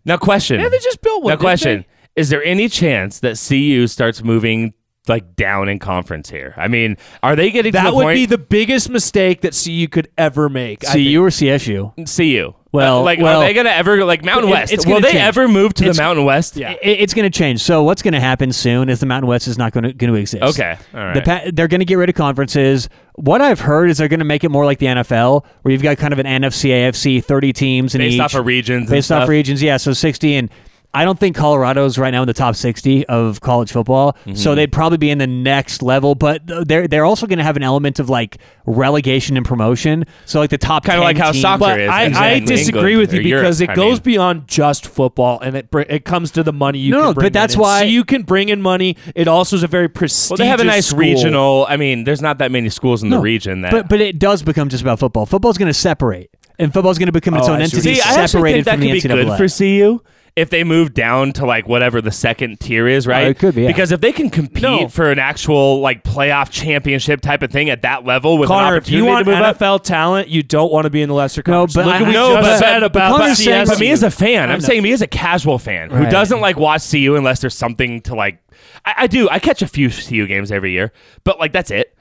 Now, 0.05 0.17
question. 0.17 0.61
Yeah, 0.61 0.69
they 0.69 0.79
just 0.79 1.01
built 1.01 1.23
one. 1.23 1.33
Now, 1.33 1.37
question: 1.37 1.85
Is 2.17 2.29
there 2.29 2.43
any 2.43 2.69
chance 2.69 3.21
that 3.21 3.39
CU 3.39 3.87
starts 3.87 4.23
moving 4.23 4.75
like 5.09 5.37
down 5.37 5.69
in 5.69 5.79
conference 5.79 6.31
here? 6.31 6.55
I 6.57 6.69
mean, 6.69 6.97
are 7.23 7.37
they 7.37 7.51
getting 7.51 7.73
they? 7.73 7.79
That 7.79 7.91
the 7.91 7.97
would 7.97 8.03
point? 8.05 8.17
be 8.17 8.27
the 8.27 8.39
biggest 8.39 8.91
mistake 8.91 9.43
that 9.43 9.61
CU 9.65 9.89
could 9.89 10.09
ever 10.19 10.49
make. 10.49 10.81
CU 10.81 11.23
or 11.23 11.29
CSU? 11.31 11.93
CU. 12.17 12.55
Well- 12.73 13.03
like, 13.03 13.19
well- 13.21 13.43
are 13.43 13.45
they 13.47 13.53
gonna 13.55 13.69
ever 13.71 14.05
like 14.05 14.25
Mountain 14.25 14.49
It- 14.49 14.53
West? 14.53 14.87
Will 14.87 15.01
they 15.01 15.13
change. 15.13 15.23
ever 15.23 15.47
move 15.47 15.75
to 15.75 15.85
It's- 15.85 15.97
the 15.97 16.03
Mountain 16.03 16.25
West? 16.25 16.57
Yeah. 16.57 16.71
I- 16.71 16.79
it's 16.83 17.13
going 17.15 17.31
to 17.31 17.39
change. 17.39 17.61
So 17.61 17.83
what's 17.83 18.01
going 18.03 18.15
to 18.15 18.21
happen 18.21 18.51
soon 18.53 18.89
is 18.89 19.01
the 19.01 19.07
Mountain 19.07 19.29
West 19.29 19.47
is 19.47 19.59
not 19.59 19.73
going 19.73 19.85
to 19.85 19.93
going 19.93 20.13
to 20.13 20.19
exist. 20.19 20.43
Okay. 20.43 20.77
All 20.95 21.01
right. 21.01 21.15
The 21.15 21.21
pa- 21.23 21.41
they're 21.53 21.69
going 21.69 21.81
to 21.81 21.85
get 21.85 21.97
rid 21.99 22.09
of 22.09 22.15
conferences. 22.15 22.89
What 23.17 23.41
I've 23.43 23.61
heard 23.61 23.91
is 23.91 23.99
they're 23.99 24.09
going 24.09 24.21
to 24.21 24.25
make 24.25 24.43
it 24.43 24.51
more 24.51 24.65
like 24.65 24.79
the 24.79 24.87
NFL, 24.87 25.45
where 25.63 25.73
you've 25.73 25.83
got 25.83 25.99
kind 25.99 26.13
of 26.15 26.19
an 26.19 26.27
NFC, 26.27 26.71
AFC, 26.71 27.21
thirty 27.23 27.53
teams 27.53 27.95
in 27.95 28.01
Based 28.01 28.15
each, 28.15 28.21
off 28.21 28.35
of 28.35 28.47
regions. 28.47 28.83
and 28.83 28.91
based 28.91 29.13
off 29.13 29.29
regions. 29.29 29.63
Yeah, 29.63 29.77
so 29.77 29.93
sixty, 29.93 30.35
and 30.35 30.49
I 30.95 31.05
don't 31.05 31.19
think 31.19 31.35
Colorado's 31.37 31.97
right 31.97 32.11
now 32.11 32.21
in 32.23 32.27
the 32.27 32.35
top 32.35 32.55
sixty 32.55 33.07
of 33.07 33.41
college 33.41 33.73
football. 33.73 34.13
Mm-hmm. 34.13 34.35
So 34.35 34.55
they'd 34.55 34.71
probably 34.71 34.99
be 34.99 35.09
in 35.11 35.17
the 35.17 35.27
next 35.27 35.83
level, 35.83 36.15
but 36.15 36.43
they're 36.47 36.87
they're 36.87 37.07
also 37.07 37.27
going 37.27 37.39
to 37.39 37.45
have 37.45 37.57
an 37.57 37.63
element 37.63 37.99
of 37.99 38.11
like 38.11 38.37
relegation 38.67 39.37
and 39.37 39.47
promotion. 39.47 40.05
So 40.27 40.39
like 40.39 40.51
the 40.51 40.59
top 40.59 40.85
Kinda 40.85 41.01
like 41.01 41.17
how 41.17 41.33
teams- 41.33 41.43
soccer 41.43 41.61
But 41.61 41.81
is 41.81 41.91
I, 41.91 42.03
in 42.05 42.15
I 42.15 42.39
disagree 42.41 42.97
with 42.97 43.13
you 43.15 43.21
or 43.21 43.23
Europe, 43.23 43.43
because 43.43 43.61
it 43.63 43.71
I 43.71 43.75
goes 43.75 43.99
mean. 43.99 44.03
beyond 44.03 44.49
just 44.49 44.87
football, 44.87 45.41
and 45.41 45.57
it 45.57 45.71
br- 45.71 45.81
it 45.81 46.05
comes 46.05 46.31
to 46.33 46.43
the 46.43 46.53
money 46.53 46.79
you 46.79 46.91
No, 46.93 46.99
can 46.99 47.07
no, 47.07 47.15
bring 47.15 47.25
but 47.27 47.33
that's 47.33 47.55
in. 47.55 47.61
Why- 47.61 47.83
you 47.85 48.05
can 48.05 48.23
bring 48.23 48.51
in 48.51 48.61
money. 48.61 48.97
It 49.15 49.29
also 49.29 49.57
is 49.57 49.63
a 49.63 49.69
very 49.69 49.89
prestigious. 49.89 50.31
Well, 50.31 50.37
they 50.37 50.47
have 50.47 50.61
a 50.61 50.65
nice 50.65 50.87
school. 50.89 50.99
regional. 51.01 51.67
I 51.69 51.77
mean, 51.79 52.05
there's 52.05 52.21
not 52.23 52.37
that 52.39 52.51
many 52.53 52.69
schools 52.69 53.03
in 53.03 53.09
the 53.11 53.19
region 53.19 53.63
that. 53.63 53.71
But 53.73 53.89
but 53.89 54.01
it 54.03 54.19
does 54.19 54.43
become 54.43 54.69
just 54.69 54.83
about 54.83 54.99
football. 54.99 55.25
Football's 55.27 55.57
going 55.57 55.69
to 55.71 55.75
separate, 55.75 56.31
and 56.59 56.71
football's 56.73 56.99
going 56.99 57.07
to 57.07 57.13
become 57.13 57.35
its 57.35 57.49
Oh, 57.49 57.55
own 57.55 57.63
I 57.63 57.67
see 57.67 57.77
entity, 57.79 57.95
See, 57.95 58.01
I 58.03 58.09
actually 58.11 58.27
separated 58.29 58.55
think 58.57 58.65
that 58.67 58.71
from 58.73 58.81
could 58.83 58.89
the 58.89 59.25
be 59.25 59.25
good 59.25 59.37
for 59.39 59.49
CU 59.49 60.03
if 60.35 60.49
they 60.49 60.65
move 60.65 60.95
down 60.95 61.31
to 61.35 61.45
like 61.45 61.69
whatever 61.69 62.01
the 62.01 62.11
second 62.11 62.59
tier 62.59 62.89
is, 62.89 63.07
right? 63.07 63.27
Oh, 63.27 63.31
it 63.31 63.39
could 63.39 63.55
be, 63.55 63.63
yeah. 63.63 63.69
Because 63.69 63.93
if 63.93 64.01
they 64.01 64.13
can 64.13 64.31
compete 64.31 64.63
No. 64.63 64.89
for 64.89 65.11
an 65.11 65.19
actual 65.19 65.81
like 65.81 66.05
playoff 66.05 66.49
championship 66.51 67.21
type 67.21 67.43
of 67.43 67.51
thing 67.51 67.69
at 67.69 67.83
that 67.83 68.07
level 68.07 68.39
with 68.39 68.49
an 68.49 68.55
Connor, 68.57 68.77
if 68.79 68.89
you 68.89 69.05
want 69.05 69.27
to 69.27 69.31
move 69.31 69.41
up. 69.43 69.59
NFL 69.59 69.83
talent, 69.83 70.29
you 70.29 70.43
don't 70.43 70.73
want 70.73 70.85
to 70.85 70.91
be 70.91 71.03
in 71.03 71.11
the 71.11 71.15
lesser 71.15 71.43
No, 71.47 71.67
but 71.67 71.85
Look 71.85 71.87
I- 71.87 71.97
at 71.97 72.01
what 72.01 72.09
we 72.09 72.15
No, 72.15 72.35
just 72.37 72.49
but- 72.49 72.59
said 72.61 72.81
but 72.81 72.83
about 72.85 73.19
Connor's 73.21 73.39
saying- 73.45 73.67
But 73.67 73.79
me 73.79 73.91
as 73.91 74.03
a 74.03 74.11
fan, 74.11 74.49
I 74.49 74.55
I'm 74.55 74.61
saying 74.63 74.83
me 74.83 74.93
as 74.93 75.03
a 75.03 75.07
casual 75.07 75.59
fan 75.59 75.91
who 75.91 76.07
doesn't 76.09 76.41
like 76.41 76.57
watch 76.57 76.91
CU 76.91 77.15
unless 77.17 77.41
there's 77.41 77.55
something 77.57 78.01
to 78.03 78.15
like. 78.15 78.39
I, 78.87 78.95
I 78.99 79.07
do. 79.09 79.29
I 79.29 79.39
catch 79.39 79.61
a 79.61 79.67
few 79.69 79.91
CU 79.91 80.27
games 80.27 80.51
every 80.51 80.73
year, 80.73 80.93
but 81.25 81.39
like 81.39 81.53
that's 81.53 81.71
it. 81.71 81.95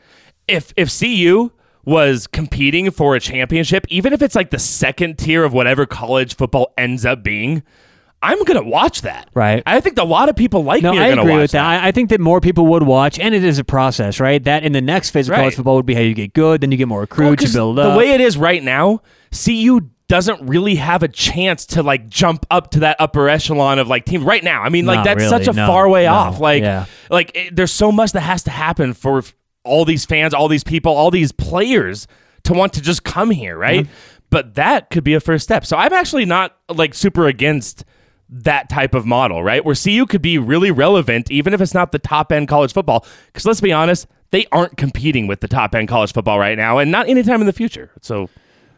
If 0.47 0.73
if 0.77 0.89
CU 0.97 1.51
was 1.83 2.27
competing 2.27 2.91
for 2.91 3.15
a 3.15 3.19
championship, 3.19 3.85
even 3.89 4.13
if 4.13 4.21
it's 4.21 4.35
like 4.35 4.51
the 4.51 4.59
second 4.59 5.17
tier 5.17 5.43
of 5.43 5.51
whatever 5.51 5.85
college 5.85 6.35
football 6.35 6.71
ends 6.77 7.05
up 7.05 7.23
being, 7.23 7.63
I'm 8.23 8.43
gonna 8.43 8.63
watch 8.63 9.01
that. 9.01 9.29
Right. 9.33 9.63
I 9.65 9.79
think 9.81 9.97
a 9.97 10.03
lot 10.03 10.29
of 10.29 10.35
people 10.35 10.63
like 10.63 10.83
No, 10.83 10.91
me 10.91 10.99
are 10.99 11.03
I 11.03 11.09
gonna 11.09 11.21
agree 11.21 11.33
watch 11.33 11.41
with 11.41 11.51
that. 11.51 11.65
I, 11.83 11.87
I 11.87 11.91
think 11.91 12.09
that 12.09 12.19
more 12.19 12.39
people 12.39 12.67
would 12.67 12.83
watch, 12.83 13.17
and 13.19 13.33
it 13.33 13.43
is 13.43 13.57
a 13.59 13.63
process, 13.63 14.19
right? 14.19 14.43
That 14.43 14.63
in 14.63 14.73
the 14.73 14.81
next 14.81 15.09
phase 15.09 15.27
of 15.27 15.31
Right. 15.31 15.39
college 15.39 15.55
football 15.55 15.75
would 15.77 15.85
be 15.85 15.95
how 15.95 16.01
you 16.01 16.13
get 16.13 16.33
good, 16.33 16.61
then 16.61 16.71
you 16.71 16.77
get 16.77 16.87
more 16.87 16.99
Well, 16.99 17.01
recruits, 17.01 17.43
you 17.43 17.53
build 17.53 17.79
up. 17.79 17.93
the 17.93 17.97
way 17.97 18.11
it 18.11 18.21
is 18.21 18.37
right 18.37 18.61
now, 18.63 19.01
CU 19.31 19.81
doesn't 20.07 20.41
really 20.47 20.75
have 20.75 21.03
a 21.03 21.07
chance 21.07 21.65
to 21.65 21.81
like 21.81 22.09
jump 22.09 22.45
up 22.51 22.69
to 22.71 22.81
that 22.81 22.97
upper 22.99 23.29
echelon 23.29 23.79
of 23.79 23.87
like 23.87 24.05
team 24.05 24.23
right 24.25 24.43
now. 24.43 24.61
I 24.61 24.69
mean, 24.69 24.85
like 24.85 24.97
Not 24.97 25.05
that's 25.05 25.17
really, 25.23 25.29
such 25.29 25.47
a 25.47 25.53
no, 25.53 25.65
far 25.67 25.87
way 25.89 26.03
no, 26.03 26.13
off. 26.13 26.39
Like, 26.39 26.61
yeah. 26.63 26.85
like 27.09 27.31
it, 27.33 27.55
there's 27.55 27.71
so 27.71 27.91
much 27.91 28.11
that 28.11 28.19
has 28.21 28.43
to 28.43 28.51
happen 28.51 28.93
for 28.93 29.19
f- 29.19 29.33
all 29.63 29.85
these 29.85 30.05
fans, 30.05 30.33
all 30.33 30.47
these 30.49 30.65
people, 30.65 30.91
all 30.93 31.11
these 31.11 31.31
players 31.31 32.07
to 32.43 32.53
want 32.53 32.73
to 32.73 32.81
just 32.81 33.03
come 33.05 33.31
here, 33.31 33.57
right? 33.57 33.85
Mm-hmm. 33.85 33.93
But 34.29 34.55
that 34.55 34.89
could 34.89 35.03
be 35.05 35.13
a 35.13 35.19
first 35.21 35.43
step. 35.45 35.65
So 35.65 35.77
I'm 35.77 35.93
actually 35.93 36.25
not 36.25 36.57
like 36.73 36.93
super 36.93 37.27
against 37.27 37.85
that 38.31 38.69
type 38.69 38.93
of 38.93 39.05
model, 39.05 39.43
right? 39.43 39.63
Where 39.63 39.75
CU 39.75 40.05
could 40.05 40.21
be 40.21 40.37
really 40.37 40.71
relevant, 40.71 41.29
even 41.29 41.53
if 41.53 41.59
it's 41.61 41.73
not 41.73 41.91
the 41.91 41.99
top 41.99 42.31
end 42.31 42.47
college 42.47 42.71
football. 42.73 43.05
Because 43.27 43.45
let's 43.45 43.59
be 43.61 43.73
honest, 43.73 44.07
they 44.31 44.45
aren't 44.51 44.77
competing 44.77 45.27
with 45.27 45.41
the 45.41 45.47
top 45.49 45.75
end 45.75 45.89
college 45.89 46.13
football 46.13 46.39
right 46.39 46.57
now, 46.57 46.77
and 46.77 46.89
not 46.91 47.09
anytime 47.09 47.41
in 47.41 47.47
the 47.47 47.53
future. 47.53 47.91
So 48.01 48.29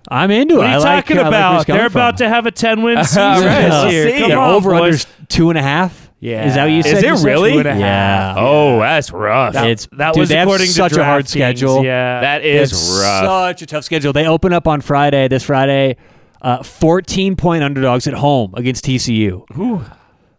I'm 0.10 0.32
into 0.32 0.56
What 0.58 0.66
it. 0.66 0.70
are 0.70 0.74
you 0.74 0.80
like, 0.84 1.06
talking 1.06 1.18
like 1.18 1.26
about? 1.28 1.56
it's 1.58 1.66
coming 1.66 1.80
They're 1.82 1.89
from. 1.91 2.01
about 2.01 2.18
to 2.18 2.30
have 2.30 2.45
a 2.47 2.51
10 2.51 2.82
win 2.82 2.97
season 3.06 3.22
right, 3.22 3.70
this 3.86 3.93
year. 3.93 4.20
Come 4.20 4.30
yeah, 4.32 4.38
on, 4.39 4.49
over 4.56 4.72
boys. 4.72 5.06
under 5.06 5.26
two 5.28 5.49
and 5.49 5.58
a 5.60 5.62
half. 5.62 6.10
Yeah. 6.20 6.47
is 6.47 6.56
that 6.56 6.64
what 6.64 6.72
you 6.72 6.84
said? 6.84 7.04
Is 7.04 7.04
it 7.04 7.08
You 7.20 7.26
really? 7.26 7.51
two 7.51 7.60
and 7.60 7.68
a 7.68 7.74
half. 7.74 8.38
Yeah. 8.38 8.43
Oh, 8.43 8.80
that's 8.80 9.12
rough. 9.12 9.54
That, 9.54 9.66
It's- 9.68 9.88
that 9.97 10.14
dude, 10.14 10.22
was 10.22 10.30
they 10.30 10.36
have 10.38 10.47
according 10.47 10.68
such 10.68 10.93
to 10.93 11.01
a 11.01 11.04
hard 11.04 11.26
DraftKings. 11.26 11.30
schedule. 11.30 11.84
Yeah. 11.84 12.22
that 12.22 12.43
is 12.45 12.72
rough. 12.74 13.26
such 13.49 13.62
a 13.62 13.66
tough 13.66 13.84
schedule. 13.84 14.14
They 14.14 14.26
open 14.26 14.51
up 14.54 14.66
on 14.68 14.80
Friday, 14.82 15.28
this 15.28 15.43
Friday, 15.43 15.97
uh, 16.44 16.62
14 16.64 17.36
point 17.36 17.64
underdogs 17.64 18.06
at 18.08 18.14
home 18.14 18.54
against 18.56 18.86
TCU. 18.86 19.46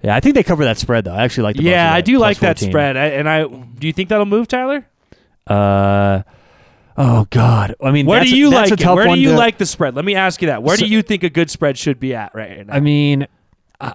Yeah, 0.03 0.15
I 0.15 0.21
think 0.21 0.35
they 0.35 0.43
cover 0.43 0.65
that 0.65 0.77
spread 0.79 1.05
though. 1.05 1.15
I 1.15 1.25
actually 1.25 1.45
like 1.45 1.57
the 1.57 1.63
yeah, 1.63 1.93
I 1.93 2.01
do 2.03 2.19
like 2.19 2.39
that 2.41 2.59
spread. 2.59 2.97
I, 2.97 3.07
and 3.07 3.29
I 3.29 3.45
do 3.47 3.87
you 3.87 3.93
think 3.93 4.11
that'll 4.11 4.27
move, 4.27 4.47
Tyler? 4.49 4.87
Uh, 5.47 6.23
oh 6.97 7.27
God. 7.31 7.75
I 7.83 7.91
mean, 7.91 8.07
Where 8.07 8.21
that's 8.21 8.31
do 8.31 8.37
a- 8.37 8.39
you 8.39 8.51
like 8.51 8.71
a 8.71 8.75
it? 8.75 8.79
tough 8.81 8.97
Where 8.97 9.07
do 9.07 9.19
you 9.19 9.31
to- 9.31 9.37
like 9.37 9.59
the 9.59 9.67
spread? 9.67 9.95
Let 9.95 10.05
me 10.05 10.15
ask 10.15 10.43
you 10.43 10.49
that. 10.49 10.63
Where 10.63 10.77
So- 10.77 10.85
do 10.85 10.91
you 10.91 11.03
think 11.03 11.23
a 11.23 11.31
good 11.31 11.51
spread 11.51 11.79
should 11.79 11.99
be 12.01 12.15
at 12.15 12.35
right 12.35 12.67
now? 12.67 12.75
I 12.75 12.81
mean, 12.81 13.27
uh, 13.81 13.93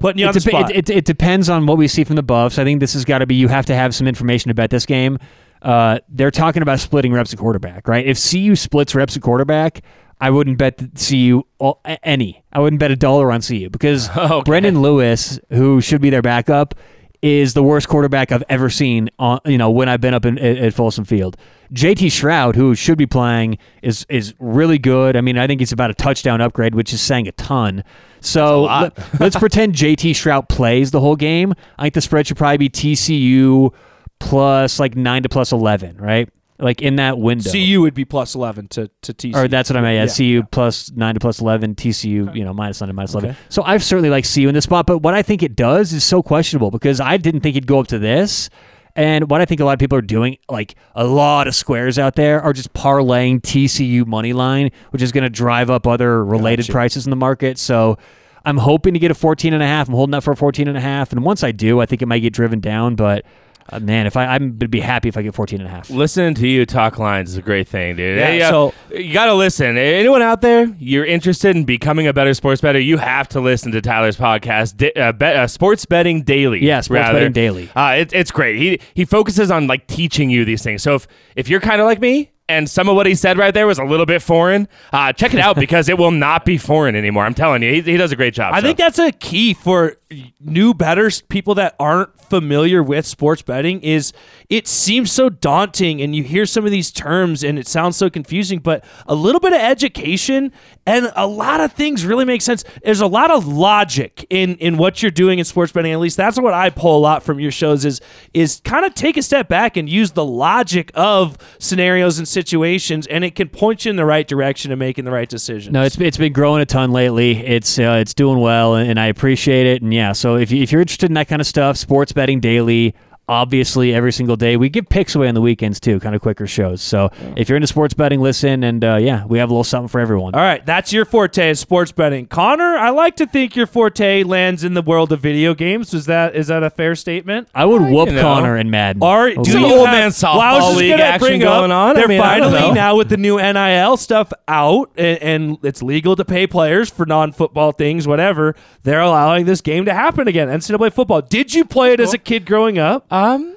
Putting 0.00 0.20
you 0.20 0.26
it, 0.26 0.28
on 0.28 0.34
the 0.34 0.40
depe- 0.40 0.48
spot. 0.50 0.70
it, 0.70 0.88
it, 0.88 0.96
it 0.98 1.04
depends 1.04 1.48
on 1.50 1.66
what 1.66 1.76
we 1.78 1.88
see 1.88 2.04
from 2.04 2.16
the 2.16 2.22
buffs. 2.22 2.58
I 2.58 2.64
think 2.64 2.80
this 2.80 2.94
has 2.94 3.04
got 3.04 3.18
to 3.18 3.26
be 3.26 3.34
you 3.34 3.48
have 3.48 3.66
to 3.66 3.74
have 3.74 3.94
some 3.94 4.06
information 4.06 4.48
to 4.48 4.54
bet 4.54 4.70
this 4.70 4.86
game. 4.86 5.18
Uh, 5.62 5.98
they're 6.10 6.30
talking 6.30 6.60
about 6.62 6.78
splitting 6.80 7.12
reps 7.12 7.32
at 7.32 7.38
quarterback, 7.38 7.88
right? 7.88 8.04
If 8.06 8.18
CU 8.30 8.54
splits 8.54 8.94
reps 8.94 9.16
at 9.16 9.22
quarterback, 9.22 9.80
I 10.24 10.30
wouldn't 10.30 10.56
bet 10.56 10.80
CU 10.96 11.42
all, 11.58 11.82
any. 12.02 12.42
I 12.50 12.58
wouldn't 12.58 12.80
bet 12.80 12.90
a 12.90 12.96
dollar 12.96 13.30
on 13.30 13.42
CU 13.42 13.68
because 13.68 14.08
Okay. 14.16 14.42
Brendan 14.42 14.80
Lewis, 14.80 15.38
who 15.50 15.82
should 15.82 16.00
be 16.00 16.08
their 16.08 16.22
backup, 16.22 16.74
is 17.20 17.52
the 17.52 17.62
worst 17.62 17.88
quarterback 17.88 18.32
I've 18.32 18.42
ever 18.48 18.70
seen. 18.70 19.10
On 19.18 19.38
you 19.44 19.58
know 19.58 19.70
when 19.70 19.86
I've 19.86 20.00
been 20.00 20.14
up 20.14 20.24
in, 20.24 20.38
at, 20.38 20.56
at 20.56 20.72
Folsom 20.72 21.04
Field. 21.04 21.36
JT 21.74 22.06
Shrout, 22.06 22.54
who 22.54 22.74
should 22.74 22.96
be 22.96 23.04
playing, 23.04 23.58
is 23.82 24.06
is 24.08 24.32
really 24.38 24.78
good. 24.78 25.14
I 25.14 25.20
mean, 25.20 25.36
I 25.36 25.46
think 25.46 25.60
he's 25.60 25.72
about 25.72 25.90
a 25.90 25.94
touchdown 25.94 26.40
upgrade, 26.40 26.74
which 26.74 26.94
is 26.94 27.02
saying 27.02 27.28
a 27.28 27.32
ton. 27.32 27.84
So 28.22 28.62
lot. 28.62 28.96
let, 29.20 29.34
us 29.34 29.36
pretend 29.36 29.74
JT 29.74 30.12
Shrout 30.12 30.48
plays 30.48 30.90
the 30.90 31.00
whole 31.00 31.16
game. 31.16 31.52
I 31.78 31.82
think 31.82 31.94
the 31.94 32.00
spread 32.00 32.26
should 32.26 32.38
probably 32.38 32.56
be 32.56 32.70
TCU 32.70 33.74
plus 34.20 34.80
like 34.80 34.96
nine 34.96 35.22
to 35.22 35.28
plus 35.28 35.52
eleven, 35.52 35.98
right? 35.98 36.30
Like 36.58 36.80
in 36.80 36.96
that 36.96 37.18
window. 37.18 37.50
CU 37.50 37.80
would 37.80 37.94
be 37.94 38.04
plus 38.04 38.34
11 38.36 38.68
to, 38.68 38.90
to 39.02 39.12
TCU. 39.12 39.34
Or 39.34 39.48
that's 39.48 39.68
what 39.68 39.76
I 39.76 39.80
meant. 39.80 39.96
Yeah, 39.96 40.24
Yeah, 40.24 40.40
CU 40.40 40.46
plus 40.50 40.92
nine 40.92 41.14
to 41.14 41.20
plus 41.20 41.40
eleven, 41.40 41.74
TCU, 41.74 42.34
you 42.34 42.44
know, 42.44 42.54
minus 42.54 42.80
nine 42.80 42.88
to 42.88 42.94
minus 42.94 43.12
eleven. 43.12 43.36
So 43.48 43.62
I've 43.64 43.82
certainly 43.82 44.08
like 44.10 44.24
CU 44.32 44.48
in 44.48 44.54
this 44.54 44.64
spot, 44.64 44.86
but 44.86 44.98
what 44.98 45.14
I 45.14 45.22
think 45.22 45.42
it 45.42 45.56
does 45.56 45.92
is 45.92 46.04
so 46.04 46.22
questionable 46.22 46.70
because 46.70 47.00
I 47.00 47.16
didn't 47.16 47.40
think 47.40 47.56
it'd 47.56 47.66
go 47.66 47.80
up 47.80 47.88
to 47.88 47.98
this. 47.98 48.50
And 48.96 49.28
what 49.28 49.40
I 49.40 49.44
think 49.44 49.60
a 49.60 49.64
lot 49.64 49.72
of 49.72 49.80
people 49.80 49.98
are 49.98 50.02
doing, 50.02 50.38
like 50.48 50.76
a 50.94 51.04
lot 51.04 51.48
of 51.48 51.54
squares 51.56 51.98
out 51.98 52.14
there, 52.14 52.40
are 52.40 52.52
just 52.52 52.72
parlaying 52.72 53.40
TCU 53.40 54.06
money 54.06 54.32
line, 54.32 54.70
which 54.90 55.02
is 55.02 55.10
going 55.10 55.24
to 55.24 55.30
drive 55.30 55.68
up 55.68 55.86
other 55.88 56.24
related 56.24 56.68
prices 56.68 57.04
in 57.04 57.10
the 57.10 57.16
market. 57.16 57.58
So 57.58 57.98
I'm 58.44 58.58
hoping 58.58 58.94
to 58.94 59.00
get 59.00 59.10
a 59.10 59.14
14 59.14 59.52
and 59.52 59.62
a 59.62 59.66
half. 59.66 59.88
I'm 59.88 59.94
holding 59.94 60.14
out 60.14 60.22
for 60.22 60.30
a 60.30 60.36
14 60.36 60.68
and 60.68 60.76
a 60.78 60.80
half. 60.80 61.10
And 61.10 61.24
once 61.24 61.42
I 61.42 61.50
do, 61.50 61.80
I 61.80 61.86
think 61.86 62.02
it 62.02 62.06
might 62.06 62.20
get 62.20 62.32
driven 62.32 62.60
down. 62.60 62.94
But 62.94 63.24
uh, 63.70 63.80
man, 63.80 64.06
if 64.06 64.16
I, 64.16 64.26
I'm 64.26 64.58
would 64.58 64.70
be 64.70 64.80
happy 64.80 65.08
if 65.08 65.16
I 65.16 65.22
get 65.22 65.34
14 65.34 65.60
and 65.60 65.68
a 65.68 65.70
half. 65.70 65.88
Listening 65.90 66.34
to 66.34 66.46
you 66.46 66.66
talk 66.66 66.98
lines 66.98 67.30
is 67.30 67.36
a 67.36 67.42
great 67.42 67.66
thing, 67.68 67.96
dude. 67.96 68.18
Yeah, 68.18 68.26
Hey, 68.26 68.42
uh, 68.42 68.50
so- 68.50 68.74
you 68.90 69.12
got 69.12 69.26
to 69.26 69.34
listen. 69.34 69.76
Anyone 69.78 70.22
out 70.22 70.40
there, 70.42 70.66
you're 70.78 71.04
interested 71.06 71.56
in 71.56 71.64
becoming 71.64 72.06
a 72.06 72.12
better 72.12 72.34
sports 72.34 72.60
bettor, 72.60 72.78
you 72.80 72.98
have 72.98 73.28
to 73.30 73.40
listen 73.40 73.72
to 73.72 73.80
Tyler's 73.80 74.16
podcast, 74.16 74.76
Di- 74.76 74.92
uh, 74.92 75.12
bet, 75.12 75.36
uh, 75.36 75.46
Sports 75.46 75.84
Betting 75.86 76.22
Daily. 76.22 76.64
Yeah, 76.64 76.80
Sports 76.80 76.98
rather. 77.00 77.18
Betting 77.20 77.32
Daily. 77.32 77.70
Uh, 77.74 77.96
it, 77.98 78.12
it's 78.12 78.30
great. 78.30 78.56
He 78.56 78.80
he 78.94 79.04
focuses 79.04 79.50
on 79.50 79.66
like 79.66 79.86
teaching 79.86 80.30
you 80.30 80.44
these 80.44 80.62
things. 80.62 80.82
So 80.82 80.94
if 80.96 81.06
if 81.36 81.48
you're 81.48 81.60
kind 81.60 81.80
of 81.80 81.86
like 81.86 82.00
me. 82.00 82.30
And 82.46 82.68
some 82.68 82.90
of 82.90 82.94
what 82.94 83.06
he 83.06 83.14
said 83.14 83.38
right 83.38 83.54
there 83.54 83.66
was 83.66 83.78
a 83.78 83.84
little 83.84 84.04
bit 84.04 84.20
foreign. 84.20 84.68
Uh, 84.92 85.14
check 85.14 85.32
it 85.32 85.40
out 85.40 85.56
because 85.58 85.88
it 85.88 85.96
will 85.96 86.10
not 86.10 86.44
be 86.44 86.58
foreign 86.58 86.94
anymore. 86.94 87.24
I'm 87.24 87.32
telling 87.32 87.62
you, 87.62 87.72
he, 87.72 87.80
he 87.80 87.96
does 87.96 88.12
a 88.12 88.16
great 88.16 88.34
job. 88.34 88.52
I 88.52 88.60
so. 88.60 88.66
think 88.66 88.76
that's 88.76 88.98
a 88.98 89.12
key 89.12 89.54
for 89.54 89.96
new 90.40 90.74
bettors, 90.74 91.22
people 91.22 91.54
that 91.56 91.74
aren't 91.78 92.18
familiar 92.20 92.82
with 92.82 93.06
sports 93.06 93.42
betting 93.42 93.80
is 93.82 94.12
it 94.48 94.66
seems 94.66 95.12
so 95.12 95.28
daunting 95.28 96.00
and 96.00 96.14
you 96.16 96.22
hear 96.22 96.46
some 96.46 96.64
of 96.64 96.70
these 96.70 96.90
terms 96.90 97.44
and 97.44 97.58
it 97.58 97.66
sounds 97.66 97.96
so 97.96 98.10
confusing, 98.10 98.58
but 98.58 98.84
a 99.06 99.14
little 99.14 99.40
bit 99.40 99.52
of 99.52 99.60
education 99.60 100.52
and 100.86 101.12
a 101.16 101.26
lot 101.26 101.60
of 101.60 101.72
things 101.72 102.04
really 102.04 102.24
make 102.24 102.42
sense. 102.42 102.64
There's 102.82 103.00
a 103.00 103.06
lot 103.06 103.30
of 103.30 103.46
logic 103.46 104.26
in 104.30 104.56
in 104.56 104.76
what 104.76 105.02
you're 105.02 105.10
doing 105.10 105.38
in 105.38 105.44
sports 105.44 105.72
betting. 105.72 105.92
At 105.92 106.00
least 106.00 106.16
that's 106.16 106.38
what 106.38 106.54
I 106.54 106.70
pull 106.70 106.98
a 106.98 107.00
lot 107.00 107.22
from 107.22 107.40
your 107.40 107.52
shows 107.52 107.84
is 107.84 108.00
is 108.32 108.60
kind 108.64 108.84
of 108.84 108.94
take 108.94 109.16
a 109.16 109.22
step 109.22 109.48
back 109.48 109.76
and 109.76 109.88
use 109.88 110.12
the 110.12 110.24
logic 110.24 110.90
of 110.94 111.38
scenarios 111.58 112.18
and 112.18 112.26
situations 112.26 113.06
and 113.06 113.24
it 113.24 113.34
can 113.34 113.48
point 113.48 113.84
you 113.84 113.90
in 113.90 113.96
the 113.96 114.04
right 114.04 114.26
direction 114.26 114.70
to 114.70 114.76
making 114.76 115.04
the 115.04 115.10
right 115.10 115.28
decisions. 115.28 115.72
No, 115.72 115.82
it's 115.82 115.98
it's 115.98 116.18
been 116.18 116.32
growing 116.32 116.60
a 116.62 116.66
ton 116.66 116.90
lately. 116.90 117.38
It's 117.38 117.78
uh, 117.78 117.98
it's 118.00 118.14
doing 118.14 118.40
well, 118.40 118.74
and 118.74 118.98
I 118.98 119.06
appreciate 119.06 119.66
it. 119.66 119.82
And 119.82 119.92
yeah, 119.92 120.03
so 120.12 120.36
if 120.36 120.50
you, 120.50 120.62
if 120.62 120.72
you're 120.72 120.80
interested 120.80 121.10
in 121.10 121.14
that 121.14 121.28
kind 121.28 121.40
of 121.40 121.46
stuff, 121.46 121.76
sports 121.76 122.12
betting 122.12 122.40
daily, 122.40 122.94
obviously 123.28 123.94
every 123.94 124.12
single 124.12 124.36
day. 124.36 124.56
We 124.56 124.68
give 124.68 124.88
picks 124.88 125.14
away 125.14 125.28
on 125.28 125.34
the 125.34 125.40
weekends 125.40 125.80
too, 125.80 126.00
kind 126.00 126.14
of 126.14 126.20
quicker 126.20 126.46
shows. 126.46 126.82
So 126.82 127.10
if 127.36 127.48
you're 127.48 127.56
into 127.56 127.66
sports 127.66 127.94
betting, 127.94 128.20
listen, 128.20 128.62
and 128.64 128.84
uh, 128.84 128.96
yeah, 128.96 129.24
we 129.26 129.38
have 129.38 129.50
a 129.50 129.52
little 129.52 129.64
something 129.64 129.88
for 129.88 130.00
everyone. 130.00 130.34
All 130.34 130.40
right, 130.40 130.64
that's 130.64 130.92
your 130.92 131.04
forte 131.04 131.50
is 131.50 131.60
sports 131.60 131.92
betting. 131.92 132.26
Connor, 132.26 132.76
I 132.76 132.90
like 132.90 133.16
to 133.16 133.26
think 133.26 133.56
your 133.56 133.66
forte 133.66 134.22
lands 134.24 134.64
in 134.64 134.74
the 134.74 134.82
world 134.82 135.12
of 135.12 135.20
video 135.20 135.54
games. 135.54 135.94
Is 135.94 136.06
that 136.06 136.34
is 136.36 136.48
that 136.48 136.62
a 136.62 136.70
fair 136.70 136.94
statement? 136.94 137.48
I 137.54 137.64
would 137.64 137.82
whoop 137.82 138.08
you 138.08 138.14
know. 138.16 138.22
Connor 138.22 138.56
and 138.56 138.70
Madden. 138.70 139.02
Or 139.02 139.28
Okay. 139.28 139.42
do 139.42 139.58
you 139.58 139.66
old 139.66 139.86
have- 139.88 139.94
man 139.94 140.10
softball 140.10 140.36
well, 140.38 140.66
I 140.66 140.68
was 140.68 140.76
league 140.76 140.90
gonna 140.90 141.02
action 141.02 141.28
bring 141.28 141.40
going 141.40 141.70
up, 141.70 141.88
on. 141.88 141.94
They're 141.94 142.04
I 142.22 142.38
don't 142.38 142.50
finally 142.52 142.74
now 142.74 142.96
with 142.96 143.08
the 143.08 143.16
new 143.16 143.36
NIL 143.38 143.96
stuff 143.96 144.32
out, 144.48 144.90
and, 144.96 145.18
and 145.22 145.58
it's 145.62 145.82
legal 145.82 146.16
to 146.16 146.24
pay 146.24 146.46
players 146.46 146.90
for 146.90 147.06
non-football 147.06 147.72
things, 147.72 148.06
whatever. 148.06 148.54
They're 148.82 149.00
allowing 149.00 149.46
this 149.46 149.60
game 149.60 149.84
to 149.86 149.94
happen 149.94 150.28
again. 150.28 150.48
NCAA 150.48 150.92
football. 150.92 151.22
Did 151.22 151.54
you 151.54 151.64
play 151.64 151.92
it 151.92 152.00
as 152.00 152.12
a 152.12 152.18
kid 152.18 152.44
growing 152.46 152.78
up? 152.78 153.06
Um 153.14 153.56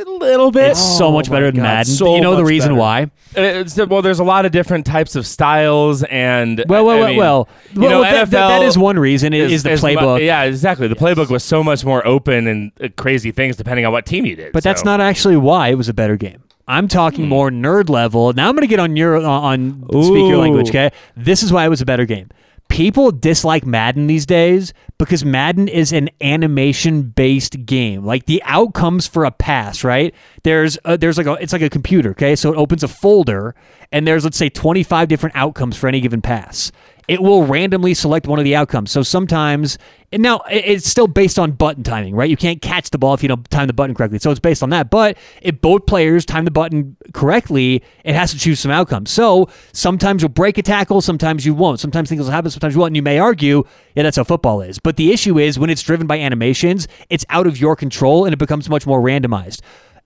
a 0.00 0.04
little 0.04 0.50
bit. 0.50 0.70
it's 0.70 0.98
so 0.98 1.06
Oh 1.06 1.12
much 1.12 1.28
my 1.28 1.36
better 1.36 1.46
than 1.46 1.56
God, 1.56 1.62
Madden. 1.62 1.92
so 1.92 2.14
you 2.14 2.20
know 2.22 2.34
the 2.36 2.42
much 2.42 2.48
reason 2.50 2.70
better. 2.70 2.80
why? 2.80 3.10
It's, 3.36 3.76
well, 3.76 4.02
there's 4.02 4.18
a 4.18 4.24
lot 4.24 4.44
of 4.46 4.52
different 4.52 4.86
types 4.86 5.14
of 5.14 5.26
styles, 5.26 6.02
and 6.04 6.64
Well, 6.68 6.84
well, 6.86 6.96
I 6.96 7.00
well, 7.00 7.08
mean, 7.08 7.16
well. 7.18 7.48
you 7.74 7.80
well 7.82 7.90
know, 7.90 8.02
that, 8.02 8.30
that- 8.30 8.30
that 8.30 8.62
NFL 8.62 8.66
is 8.66 8.78
one 8.78 8.98
reason. 8.98 9.32
Is, 9.34 9.52
is 9.52 9.62
the 9.62 9.70
mu- 9.70 9.76
playbook. 9.76 10.24
yeah, 10.24 10.42
exactly. 10.44 10.88
The 10.88 10.96
playbook 10.96 11.28
was 11.30 11.44
so 11.44 11.62
much 11.62 11.84
more 11.84 12.04
open 12.06 12.46
and 12.46 12.72
uh, 12.80 12.88
crazy 12.96 13.30
things 13.30 13.56
depending 13.56 13.84
on 13.86 13.92
what 13.92 14.06
team 14.06 14.24
you 14.26 14.36
did. 14.36 14.52
But 14.52 14.62
that's 14.64 14.80
so. 14.80 14.84
not 14.86 15.00
actually 15.00 15.36
why 15.36 15.68
it 15.68 15.74
was 15.76 15.88
a 15.88 15.94
better 15.94 16.16
game. 16.16 16.42
I'm 16.66 16.88
talking 16.88 17.24
Hmm. 17.24 17.30
more 17.30 17.50
nerd 17.50 17.88
level. 17.90 18.32
Now 18.32 18.48
I'm 18.48 18.54
going 18.54 18.62
to 18.66 18.70
get 18.70 18.80
on 18.80 18.96
your 18.96 19.16
uh, 19.16 19.22
on 19.22 19.82
speak 19.88 19.94
your 19.94 20.34
Ooh. 20.34 20.38
language. 20.40 20.68
Okay, 20.70 20.90
this 21.16 21.42
is 21.42 21.52
why 21.52 21.64
it 21.64 21.68
was 21.68 21.80
a 21.80 21.86
better 21.86 22.06
game. 22.06 22.28
People 22.68 23.10
dislike 23.10 23.66
Madden 23.66 24.06
these 24.06 24.24
days 24.26 24.72
because 25.04 25.24
Madden 25.24 25.68
is 25.68 25.92
an 25.92 26.10
animation 26.20 27.02
based 27.02 27.66
game. 27.66 28.04
Like 28.04 28.26
the 28.26 28.42
outcomes 28.44 29.06
for 29.06 29.24
a 29.24 29.30
pass, 29.30 29.84
right? 29.84 30.14
There's 30.42 30.78
a, 30.84 30.96
there's 30.96 31.18
like 31.18 31.26
a 31.26 31.34
it's 31.34 31.52
like 31.52 31.62
a 31.62 31.70
computer. 31.70 32.10
Okay, 32.10 32.36
so 32.36 32.52
it 32.52 32.56
opens 32.56 32.82
a 32.82 32.88
folder 32.88 33.54
and 33.92 34.06
there's 34.06 34.24
let's 34.24 34.36
say 34.36 34.48
25 34.48 35.08
different 35.08 35.36
outcomes 35.36 35.76
for 35.76 35.88
any 35.88 36.00
given 36.00 36.22
pass. 36.22 36.72
It 37.10 37.20
will 37.20 37.44
randomly 37.44 37.94
select 37.94 38.28
one 38.28 38.38
of 38.38 38.44
the 38.44 38.54
outcomes. 38.54 38.92
So 38.92 39.02
sometimes, 39.02 39.78
now 40.12 40.42
it's 40.48 40.88
still 40.88 41.08
based 41.08 41.40
on 41.40 41.50
button 41.50 41.82
timing, 41.82 42.14
right? 42.14 42.30
You 42.30 42.36
can't 42.36 42.62
catch 42.62 42.90
the 42.90 42.98
ball 42.98 43.14
if 43.14 43.22
you 43.24 43.28
don't 43.28 43.50
time 43.50 43.66
the 43.66 43.72
button 43.72 43.96
correctly. 43.96 44.20
So 44.20 44.30
it's 44.30 44.38
based 44.38 44.62
on 44.62 44.70
that. 44.70 44.90
But 44.90 45.18
if 45.42 45.60
both 45.60 45.86
players 45.86 46.24
time 46.24 46.44
the 46.44 46.52
button 46.52 46.96
correctly, 47.12 47.82
it 48.04 48.14
has 48.14 48.30
to 48.30 48.38
choose 48.38 48.60
some 48.60 48.70
outcomes. 48.70 49.10
So 49.10 49.48
sometimes 49.72 50.22
you'll 50.22 50.28
break 50.28 50.56
a 50.56 50.62
tackle, 50.62 51.00
sometimes 51.00 51.44
you 51.44 51.52
won't. 51.52 51.80
Sometimes 51.80 52.08
things 52.08 52.20
will 52.22 52.30
happen, 52.30 52.48
sometimes 52.48 52.74
you 52.74 52.80
won't. 52.80 52.90
And 52.90 52.96
you 52.96 53.02
may 53.02 53.18
argue, 53.18 53.64
yeah, 53.94 54.02
that's 54.02 54.16
how 54.16 54.24
football 54.24 54.60
is. 54.60 54.78
But 54.78 54.96
the 54.96 55.12
issue 55.12 55.38
is 55.38 55.58
when 55.58 55.70
it's 55.70 55.82
driven 55.82 56.06
by 56.06 56.18
animations, 56.18 56.88
it's 57.08 57.24
out 57.28 57.46
of 57.46 57.58
your 57.60 57.76
control 57.76 58.24
and 58.24 58.32
it 58.32 58.38
becomes 58.38 58.68
much 58.68 58.86
more 58.86 59.00
randomized. 59.00 59.60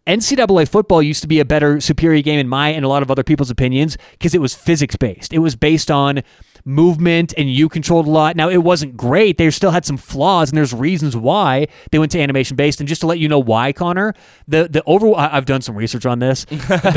NCAA 0.07 0.69
football 0.69 1.03
used 1.03 1.23
to 1.23 1.29
be 1.29 1.41
a 1.41 1.45
better, 1.45 1.81
superior 1.81 2.23
game 2.23 2.39
in 2.39 2.49
my 2.49 2.69
and 2.69 2.85
a 2.85 2.89
lot 2.89 3.03
of 3.03 3.11
other 3.11 3.23
people's 3.23 3.51
opinions 3.51 3.97
because 4.13 4.35
it 4.35 4.41
was 4.41 4.55
physics 4.55 4.97
based. 4.97 5.33
It 5.33 5.39
was 5.39 5.57
based 5.57 5.91
on 5.91 6.23
movement 6.65 7.35
and 7.37 7.53
you 7.53 7.69
controlled 7.69 8.07
a 8.07 8.11
lot. 8.11 8.37
Now, 8.37 8.49
it 8.49 8.59
wasn't 8.63 8.97
great. 8.97 9.37
They 9.39 9.51
still 9.51 9.71
had 9.71 9.85
some 9.85 9.97
flaws, 9.97 10.51
and 10.51 10.57
there's 10.57 10.73
reasons 10.73 11.17
why 11.17 11.67
they 11.91 11.99
went 11.99 12.13
to 12.13 12.21
animation 12.21 12.57
based. 12.57 12.81
And 12.81 12.89
just 12.89 13.03
to 13.03 13.07
let 13.07 13.19
you 13.19 13.29
know 13.29 13.39
why, 13.39 13.73
Connor, 13.73 14.15
the 14.49 14.69
the 14.69 14.83
over 14.87 15.13
I've 15.15 15.45
done 15.45 15.61
some 15.61 15.77
research 15.77 16.07
on 16.07 16.19
this. 16.19 16.47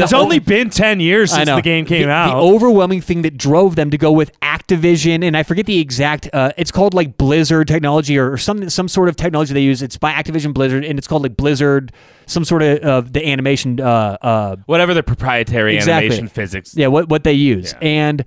It's 0.07 0.13
only 0.13 0.39
been 0.39 0.70
ten 0.70 0.99
years 0.99 1.32
since 1.32 1.49
the 1.49 1.61
game 1.61 1.86
came 1.86 2.03
the, 2.07 2.11
out. 2.11 2.32
The 2.32 2.41
overwhelming 2.41 3.01
thing 3.01 3.24
that 3.24 3.38
drove 3.38 3.76
them 3.76 3.89
to 3.91 3.97
go 3.97 4.11
with 4.11 4.38
Activision, 4.41 5.24
and 5.26 5.36
I 5.36 5.43
forget 5.43 5.65
the 5.65 5.80
exact. 5.80 6.30
Uh, 6.34 6.51
it's 6.57 6.72
called 6.72 6.93
like 6.93 7.18
Blizzard 7.18 7.68
technology 7.68 8.18
or, 8.18 8.32
or 8.32 8.38
some 8.38 8.70
some 8.70 8.88
sort 8.88 9.09
of 9.09 9.15
technology 9.15 9.53
they 9.53 9.61
use. 9.61 9.82
It's 9.82 9.97
by 9.97 10.13
Activision 10.13 10.53
Blizzard, 10.53 10.86
and 10.86 10.97
it's 10.97 11.07
called 11.07 11.24
like 11.24 11.36
Blizzard, 11.36 11.91
some 12.26 12.45
sort 12.45 12.61
of 12.63 12.80
uh, 12.84 13.01
the 13.01 13.28
animation. 13.28 13.80
Uh, 13.80 14.18
uh, 14.22 14.55
whatever 14.65 14.93
the 14.93 15.03
proprietary 15.03 15.76
Exactly. 15.76 16.07
animation 16.07 16.28
physics. 16.28 16.76
yeah, 16.76 16.88
what 16.88 17.09
what 17.09 17.24
they 17.24 17.34
use, 17.34 17.74
Yeah. 17.74 17.88
and 17.88 18.26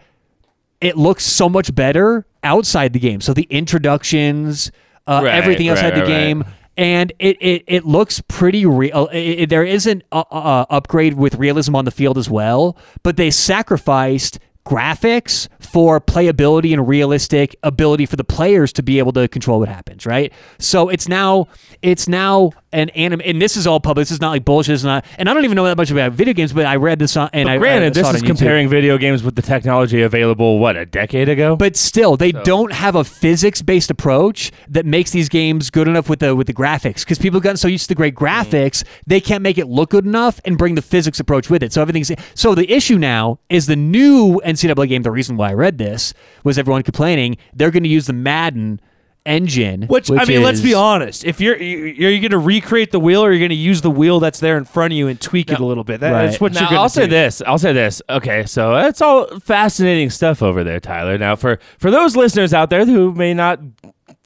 it 0.80 0.96
looks 0.96 1.24
so 1.24 1.48
much 1.48 1.74
better 1.74 2.26
outside 2.42 2.92
the 2.92 2.98
game. 2.98 3.20
So 3.20 3.34
the 3.34 3.46
introductions, 3.50 4.70
uh, 5.06 5.20
Right, 5.24 5.34
everything 5.34 5.68
right, 5.68 5.76
outside 5.76 5.94
the 5.94 6.00
right, 6.00 6.06
game. 6.06 6.40
right. 6.42 6.52
And 6.76 7.12
it, 7.18 7.36
it, 7.42 7.64
it 7.66 7.84
looks 7.84 8.22
pretty 8.28 8.64
real. 8.64 9.06
It, 9.08 9.18
it- 9.40 9.50
there 9.50 9.64
is 9.64 9.86
an 9.86 10.02
uh, 10.12 10.24
uh, 10.30 10.64
upgrade 10.70 11.14
with 11.14 11.34
realism 11.34 11.76
on 11.76 11.84
the 11.84 11.90
field 11.90 12.16
as 12.16 12.30
well, 12.30 12.76
but 13.02 13.16
they 13.18 13.30
sacrificed 13.30 14.38
graphics 14.64 15.48
for 15.58 16.00
playability 16.00 16.72
and 16.72 16.86
realistic 16.86 17.56
ability 17.62 18.06
for 18.06 18.16
the 18.16 18.24
players 18.24 18.72
to 18.74 18.82
be 18.82 18.98
able 18.98 19.12
to 19.12 19.26
control 19.28 19.58
what 19.60 19.68
happens. 19.68 20.06
Right. 20.06 20.32
So 20.58 20.88
it's 20.88 21.08
now 21.08 21.48
it's 21.82 22.08
now 22.08 22.52
an 22.72 22.88
anime, 22.90 23.20
and 23.24 23.40
this 23.40 23.56
is 23.56 23.66
all 23.66 23.80
public. 23.80 24.02
This 24.02 24.12
is 24.12 24.20
not 24.20 24.30
like 24.30 24.44
bullshit. 24.44 24.74
It's 24.74 24.84
not, 24.84 25.04
and 25.18 25.28
I 25.28 25.34
don't 25.34 25.44
even 25.44 25.56
know 25.56 25.64
that 25.64 25.76
much 25.76 25.90
about 25.90 26.12
video 26.12 26.34
games, 26.34 26.52
but 26.52 26.66
I 26.66 26.76
read 26.76 26.98
this 26.98 27.16
on. 27.16 27.30
And 27.32 27.46
But 27.46 27.52
I, 27.52 27.58
granted, 27.58 27.98
I 27.98 28.02
this 28.02 28.14
is 28.14 28.22
comparing 28.22 28.68
video 28.68 28.98
games 28.98 29.22
with 29.22 29.34
the 29.34 29.42
technology 29.42 30.02
available, 30.02 30.58
what, 30.58 30.76
a 30.76 30.86
decade 30.86 31.28
ago? 31.28 31.56
But 31.56 31.76
still, 31.76 32.16
they 32.16 32.32
don't 32.32 32.72
have 32.72 32.94
a 32.94 33.04
physics-based 33.04 33.90
approach 33.90 34.52
that 34.68 34.86
makes 34.86 35.10
these 35.10 35.28
games 35.28 35.70
good 35.70 35.88
enough 35.88 36.08
with 36.08 36.20
the 36.20 36.36
with 36.36 36.46
the 36.46 36.54
graphics. 36.54 37.00
Because 37.00 37.18
people 37.18 37.38
have 37.38 37.44
gotten 37.44 37.56
so 37.56 37.68
used 37.68 37.84
to 37.84 37.88
the 37.88 37.94
great 37.94 38.14
mm-hmm. 38.14 38.24
graphics, 38.24 38.84
they 39.06 39.20
can't 39.20 39.42
make 39.42 39.58
it 39.58 39.66
look 39.66 39.90
good 39.90 40.06
enough 40.06 40.40
and 40.44 40.56
bring 40.56 40.74
the 40.74 40.82
physics 40.82 41.18
approach 41.20 41.50
with 41.50 41.62
it. 41.62 41.72
So 41.72 41.82
everything's 41.82 42.12
so 42.34 42.54
the 42.54 42.70
issue 42.70 42.98
now 42.98 43.38
is 43.48 43.66
the 43.66 43.76
new 43.76 44.40
NCAA 44.44 44.88
game. 44.88 45.02
The 45.02 45.10
reason 45.10 45.36
why 45.36 45.50
I 45.50 45.54
read 45.54 45.78
this 45.78 46.14
was 46.44 46.58
everyone 46.58 46.82
complaining 46.82 47.36
they're 47.52 47.70
going 47.70 47.82
to 47.82 47.88
use 47.88 48.06
the 48.06 48.12
Madden 48.12 48.80
engine. 49.26 49.82
Which, 49.82 50.10
I 50.10 50.24
mean, 50.24 50.42
let's 50.42 50.60
be 50.60 50.74
honest. 50.74 51.24
If 51.24 51.40
you're 51.40 51.56
you- 51.60 52.06
are 52.06 52.10
you 52.10 52.20
going 52.20 52.30
to 52.30 52.38
recreate 52.38 52.90
the 52.90 53.00
wheel, 53.00 53.22
or 53.24 53.30
you're 53.30 53.38
going 53.38 53.50
to 53.50 53.54
use 53.54 53.80
the 53.82 53.90
wheel 53.90 54.18
that's 54.20 54.40
there 54.40 54.56
in 54.56 54.64
front 54.64 54.92
of 54.92 54.96
you 54.98 55.08
and 55.08 55.20
tweak 55.20 55.50
it 55.50 55.60
a 55.60 55.64
little 55.64 55.84
bit? 55.84 56.00
That- 56.00 56.12
Right. 56.12 56.26
That's 56.26 56.40
what 56.40 56.52
Now, 56.52 56.60
you're 56.62 56.68
going 56.70 56.76
to 56.78 56.82
I'll 56.82 56.88
do. 56.88 56.92
say 56.94 57.06
this. 57.06 57.42
I'll 57.46 57.58
say 57.58 57.72
this. 57.72 58.02
Okay, 58.08 58.44
so 58.46 58.74
that's 58.74 59.00
all 59.02 59.26
fascinating 59.40 60.10
stuff 60.10 60.42
over 60.42 60.64
there, 60.64 60.80
Tyler. 60.80 61.18
Now, 61.18 61.36
for 61.36 61.58
for 61.78 61.90
those 61.90 62.16
listeners 62.16 62.52
out 62.54 62.70
there 62.70 62.84
who 62.86 63.12
may 63.12 63.34
not 63.34 63.60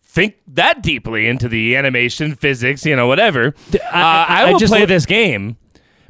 think 0.05 0.37
that 0.47 0.83
deeply 0.83 1.27
into 1.27 1.49
the 1.49 1.75
animation, 1.77 2.35
physics, 2.37 2.87
you 2.87 2.95
know, 2.95 3.07
whatever, 3.09 3.55
uh, 3.75 3.79
I- 3.93 3.99
I- 3.99 4.25
I, 4.29 4.43
I 4.49 4.53
will 4.53 4.59
just 4.59 4.71
play 4.71 4.81
look- 4.81 4.89
this 4.89 5.07
game 5.07 5.57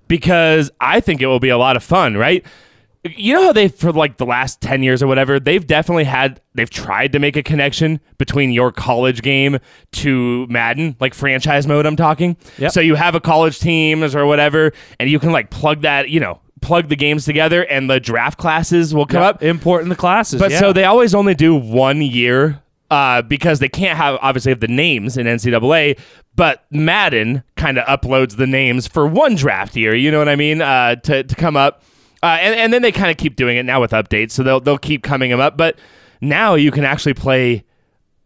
because 0.08 0.70
I 0.80 1.00
think 1.00 1.22
it 1.22 1.26
will 1.26 1.40
be 1.40 1.48
a 1.48 1.56
lot 1.58 1.76
of 1.76 1.82
fun. 1.82 2.16
Right? 2.16 2.44
You 3.04 3.34
know 3.34 3.42
how 3.44 3.52
they 3.52 3.68
for 3.68 3.92
like 3.92 4.16
the 4.16 4.24
last 4.24 4.60
10 4.62 4.82
years 4.82 5.02
or 5.02 5.06
whatever, 5.06 5.38
they've 5.38 5.66
definitely 5.66 6.04
had 6.04 6.40
they've 6.54 6.70
tried 6.70 7.12
to 7.12 7.18
make 7.18 7.36
a 7.36 7.42
connection 7.42 8.00
between 8.16 8.50
your 8.50 8.72
college 8.72 9.20
game 9.20 9.58
to 9.92 10.46
Madden, 10.48 10.96
like 11.00 11.12
franchise 11.12 11.66
mode 11.66 11.84
I'm 11.84 11.96
talking. 11.96 12.36
Yep. 12.58 12.72
So 12.72 12.80
you 12.80 12.94
have 12.94 13.14
a 13.14 13.20
college 13.20 13.58
teams 13.60 14.14
or 14.14 14.24
whatever 14.24 14.72
and 14.98 15.10
you 15.10 15.18
can 15.18 15.32
like 15.32 15.50
plug 15.50 15.82
that, 15.82 16.08
you 16.08 16.18
know, 16.18 16.40
plug 16.62 16.88
the 16.88 16.96
games 16.96 17.26
together 17.26 17.64
and 17.66 17.90
the 17.90 18.00
draft 18.00 18.38
classes 18.38 18.94
will 18.94 19.04
come 19.04 19.20
Yep, 19.20 19.34
up. 19.36 19.42
Important 19.42 19.90
the 19.90 19.96
classes. 19.96 20.40
But 20.40 20.50
yeah. 20.52 20.60
so 20.60 20.72
they 20.72 20.84
always 20.84 21.14
only 21.14 21.34
do 21.34 21.54
one 21.54 22.00
year 22.00 22.62
uh, 22.90 23.20
because 23.20 23.58
they 23.58 23.68
can't 23.68 23.98
have 23.98 24.18
obviously 24.22 24.50
have 24.50 24.60
the 24.60 24.68
names 24.68 25.18
in 25.18 25.26
NCAA. 25.26 25.98
But 26.36 26.64
Madden 26.70 27.42
kind 27.56 27.78
of 27.78 27.84
uploads 27.86 28.36
the 28.38 28.46
names 28.46 28.86
for 28.86 29.06
one 29.06 29.34
draft 29.34 29.76
year. 29.76 29.94
You 29.94 30.10
know 30.10 30.18
what 30.18 30.28
I 30.30 30.36
mean? 30.36 30.62
Uh, 30.62 30.96
to 30.96 31.22
to 31.22 31.34
come 31.34 31.56
up, 31.56 31.82
uh, 32.24 32.38
and 32.40 32.54
and 32.54 32.72
then 32.72 32.82
they 32.82 32.90
kind 32.92 33.10
of 33.10 33.16
keep 33.18 33.36
doing 33.36 33.56
it 33.56 33.64
now 33.64 33.80
with 33.80 33.90
updates. 33.92 34.32
So 34.32 34.42
they'll 34.42 34.60
they'll 34.60 34.78
keep 34.78 35.02
coming 35.02 35.30
them 35.30 35.40
up. 35.40 35.56
But 35.56 35.78
now 36.20 36.54
you 36.54 36.70
can 36.70 36.84
actually 36.84 37.14
play 37.14 37.64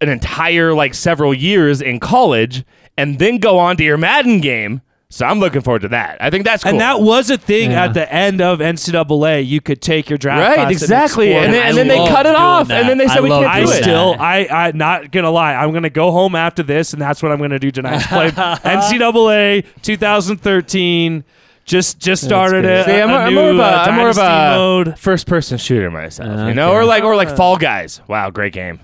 an 0.00 0.08
entire 0.08 0.72
like 0.74 0.94
several 0.94 1.34
years 1.34 1.82
in 1.82 1.98
college 2.00 2.64
and 2.96 3.18
then 3.18 3.38
go 3.38 3.58
on 3.58 3.76
to 3.78 3.84
your 3.84 3.96
Madden 3.98 4.40
game. 4.40 4.80
So 5.10 5.24
I'm 5.24 5.40
looking 5.40 5.62
forward 5.62 5.80
to 5.82 5.88
that. 5.88 6.18
I 6.20 6.28
think 6.28 6.44
that's 6.44 6.62
cool. 6.62 6.72
And 6.72 6.80
that 6.80 7.00
was 7.00 7.30
a 7.30 7.38
thing 7.38 7.70
Yeah. 7.70 7.84
at 7.86 7.94
the 7.94 8.12
end 8.12 8.42
of 8.42 8.58
NCAA. 8.60 9.40
You 9.46 9.60
could 9.62 9.80
take 9.80 10.10
your 10.10 10.18
draft 10.18 10.58
Right, 10.58 10.70
exactly. 10.70 11.28
explore 11.28 11.44
And 11.46 11.54
then, 11.54 11.66
and 11.68 11.76
then 11.78 11.88
they 11.88 11.96
cut 12.08 12.26
it 12.26 12.34
off, 12.36 12.68
that. 12.68 12.80
and 12.80 12.88
then 12.90 12.98
they 12.98 13.06
I 13.06 13.14
said 13.14 13.22
we 13.22 13.30
can't 13.30 13.46
I 13.46 13.60
do 13.60 13.66
doing 13.66 13.78
it. 13.78 13.82
still, 13.84 14.12
that. 14.12 14.20
I, 14.20 14.66
I, 14.68 14.72
not 14.72 15.10
gonna 15.10 15.30
lie. 15.30 15.54
I'm 15.54 15.72
gonna 15.72 15.88
go 15.88 16.10
home 16.12 16.34
after 16.34 16.62
this, 16.62 16.92
and 16.92 17.00
that's 17.00 17.22
what 17.22 17.32
I'm 17.32 17.38
gonna 17.40 17.58
do 17.58 17.70
tonight. 17.70 18.02
Play 18.02 18.30
NCAA 18.32 19.64
2013. 19.80 21.24
Just, 21.68 21.98
just 21.98 22.24
started 22.24 22.64
it. 22.64 22.86
See, 22.86 22.92
I'm, 22.92 23.10
a 23.10 23.12
I'm 23.14 23.34
new 23.34 23.40
more 23.40 23.50
of 23.50 23.58
a, 23.58 23.62
uh, 23.62 23.84
I'm 23.86 23.94
more 23.94 24.08
of 24.08 24.16
a 24.18 24.56
mode. 24.56 24.98
first-person 24.98 25.58
shooter 25.58 25.90
myself, 25.90 26.28
you 26.28 26.34
Okay. 26.46 26.54
know, 26.54 26.72
or 26.72 26.84
like 26.84 27.04
or 27.04 27.14
like 27.14 27.36
Fall 27.36 27.58
Guys. 27.58 28.00
Wow, 28.08 28.30
great 28.30 28.54
game. 28.54 28.80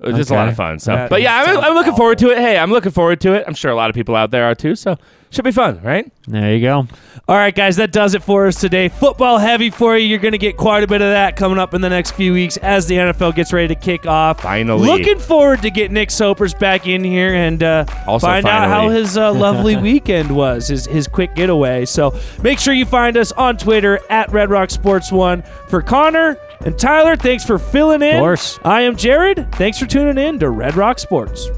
It 0.00 0.08
was 0.08 0.16
just 0.16 0.30
a 0.30 0.34
lot 0.34 0.42
Okay. 0.42 0.50
of 0.50 0.56
fun. 0.56 0.78
So, 0.80 0.90
That 0.92 1.08
but 1.08 1.22
yeah, 1.22 1.36
I'm, 1.38 1.46
sounds 1.54 1.64
I'm 1.66 1.74
looking 1.74 1.94
forward 1.94 2.18
to 2.18 2.30
it. 2.30 2.38
Hey, 2.38 2.58
I'm 2.58 2.70
looking 2.70 2.90
forward 2.92 3.20
to 3.22 3.32
it. 3.34 3.44
I'm 3.46 3.54
sure 3.54 3.70
a 3.70 3.74
lot 3.76 3.88
of 3.90 3.94
people 3.94 4.14
out 4.16 4.30
there 4.32 4.44
are 4.44 4.54
too. 4.54 4.74
So, 4.74 4.96
should 5.36 5.44
be 5.44 5.52
fun, 5.52 5.80
right? 5.82 6.10
There 6.26 6.54
you 6.54 6.60
go. 6.60 6.88
All 7.28 7.36
right, 7.36 7.54
guys, 7.54 7.76
that 7.76 7.92
does 7.92 8.14
it 8.14 8.22
for 8.22 8.46
us 8.46 8.60
today. 8.60 8.88
Football 8.88 9.38
heavy 9.38 9.70
for 9.70 9.96
you. 9.96 10.06
You're 10.06 10.18
going 10.20 10.32
to 10.32 10.38
get 10.38 10.56
quite 10.56 10.82
a 10.82 10.86
bit 10.86 11.02
of 11.02 11.10
that 11.10 11.36
coming 11.36 11.58
up 11.58 11.74
in 11.74 11.80
the 11.80 11.88
next 11.88 12.12
few 12.12 12.32
weeks 12.32 12.56
as 12.56 12.86
the 12.86 12.94
NFL 12.96 13.34
gets 13.34 13.52
ready 13.52 13.68
to 13.74 13.80
kick 13.80 14.06
off. 14.06 14.42
Finally. 14.42 14.86
Looking 14.86 15.18
forward 15.18 15.62
to 15.62 15.70
get 15.70 15.90
Nick 15.90 16.10
Sopers 16.10 16.54
back 16.54 16.86
in 16.86 17.04
here 17.04 17.34
and 17.34 17.62
uh, 17.62 17.84
Also 18.06 18.26
find 18.26 18.46
out 18.46 18.68
how 18.68 18.88
his 18.88 19.16
uh, 19.16 19.32
lovely 19.32 19.76
weekend 19.82 20.34
was, 20.34 20.68
his, 20.68 20.86
his 20.86 21.06
quick 21.08 21.34
getaway. 21.34 21.84
So 21.84 22.18
make 22.42 22.58
sure 22.58 22.74
you 22.74 22.86
find 22.86 23.16
us 23.16 23.32
on 23.32 23.56
Twitter 23.56 24.00
at 24.08 24.32
Red 24.32 24.50
Rock 24.50 24.70
Sports 24.70 25.10
One. 25.12 25.42
For 25.68 25.82
Connor 25.82 26.38
and 26.64 26.78
Tyler, 26.78 27.16
thanks 27.16 27.44
for 27.44 27.58
filling 27.58 28.02
in. 28.02 28.20
course. 28.20 28.58
I 28.64 28.82
am 28.82 28.96
Jared. 28.96 29.52
Thanks 29.56 29.78
for 29.78 29.86
tuning 29.86 30.16
in 30.16 30.38
to 30.38 30.50
Red 30.50 30.76
Rock 30.76 30.98
Sports. 30.98 31.48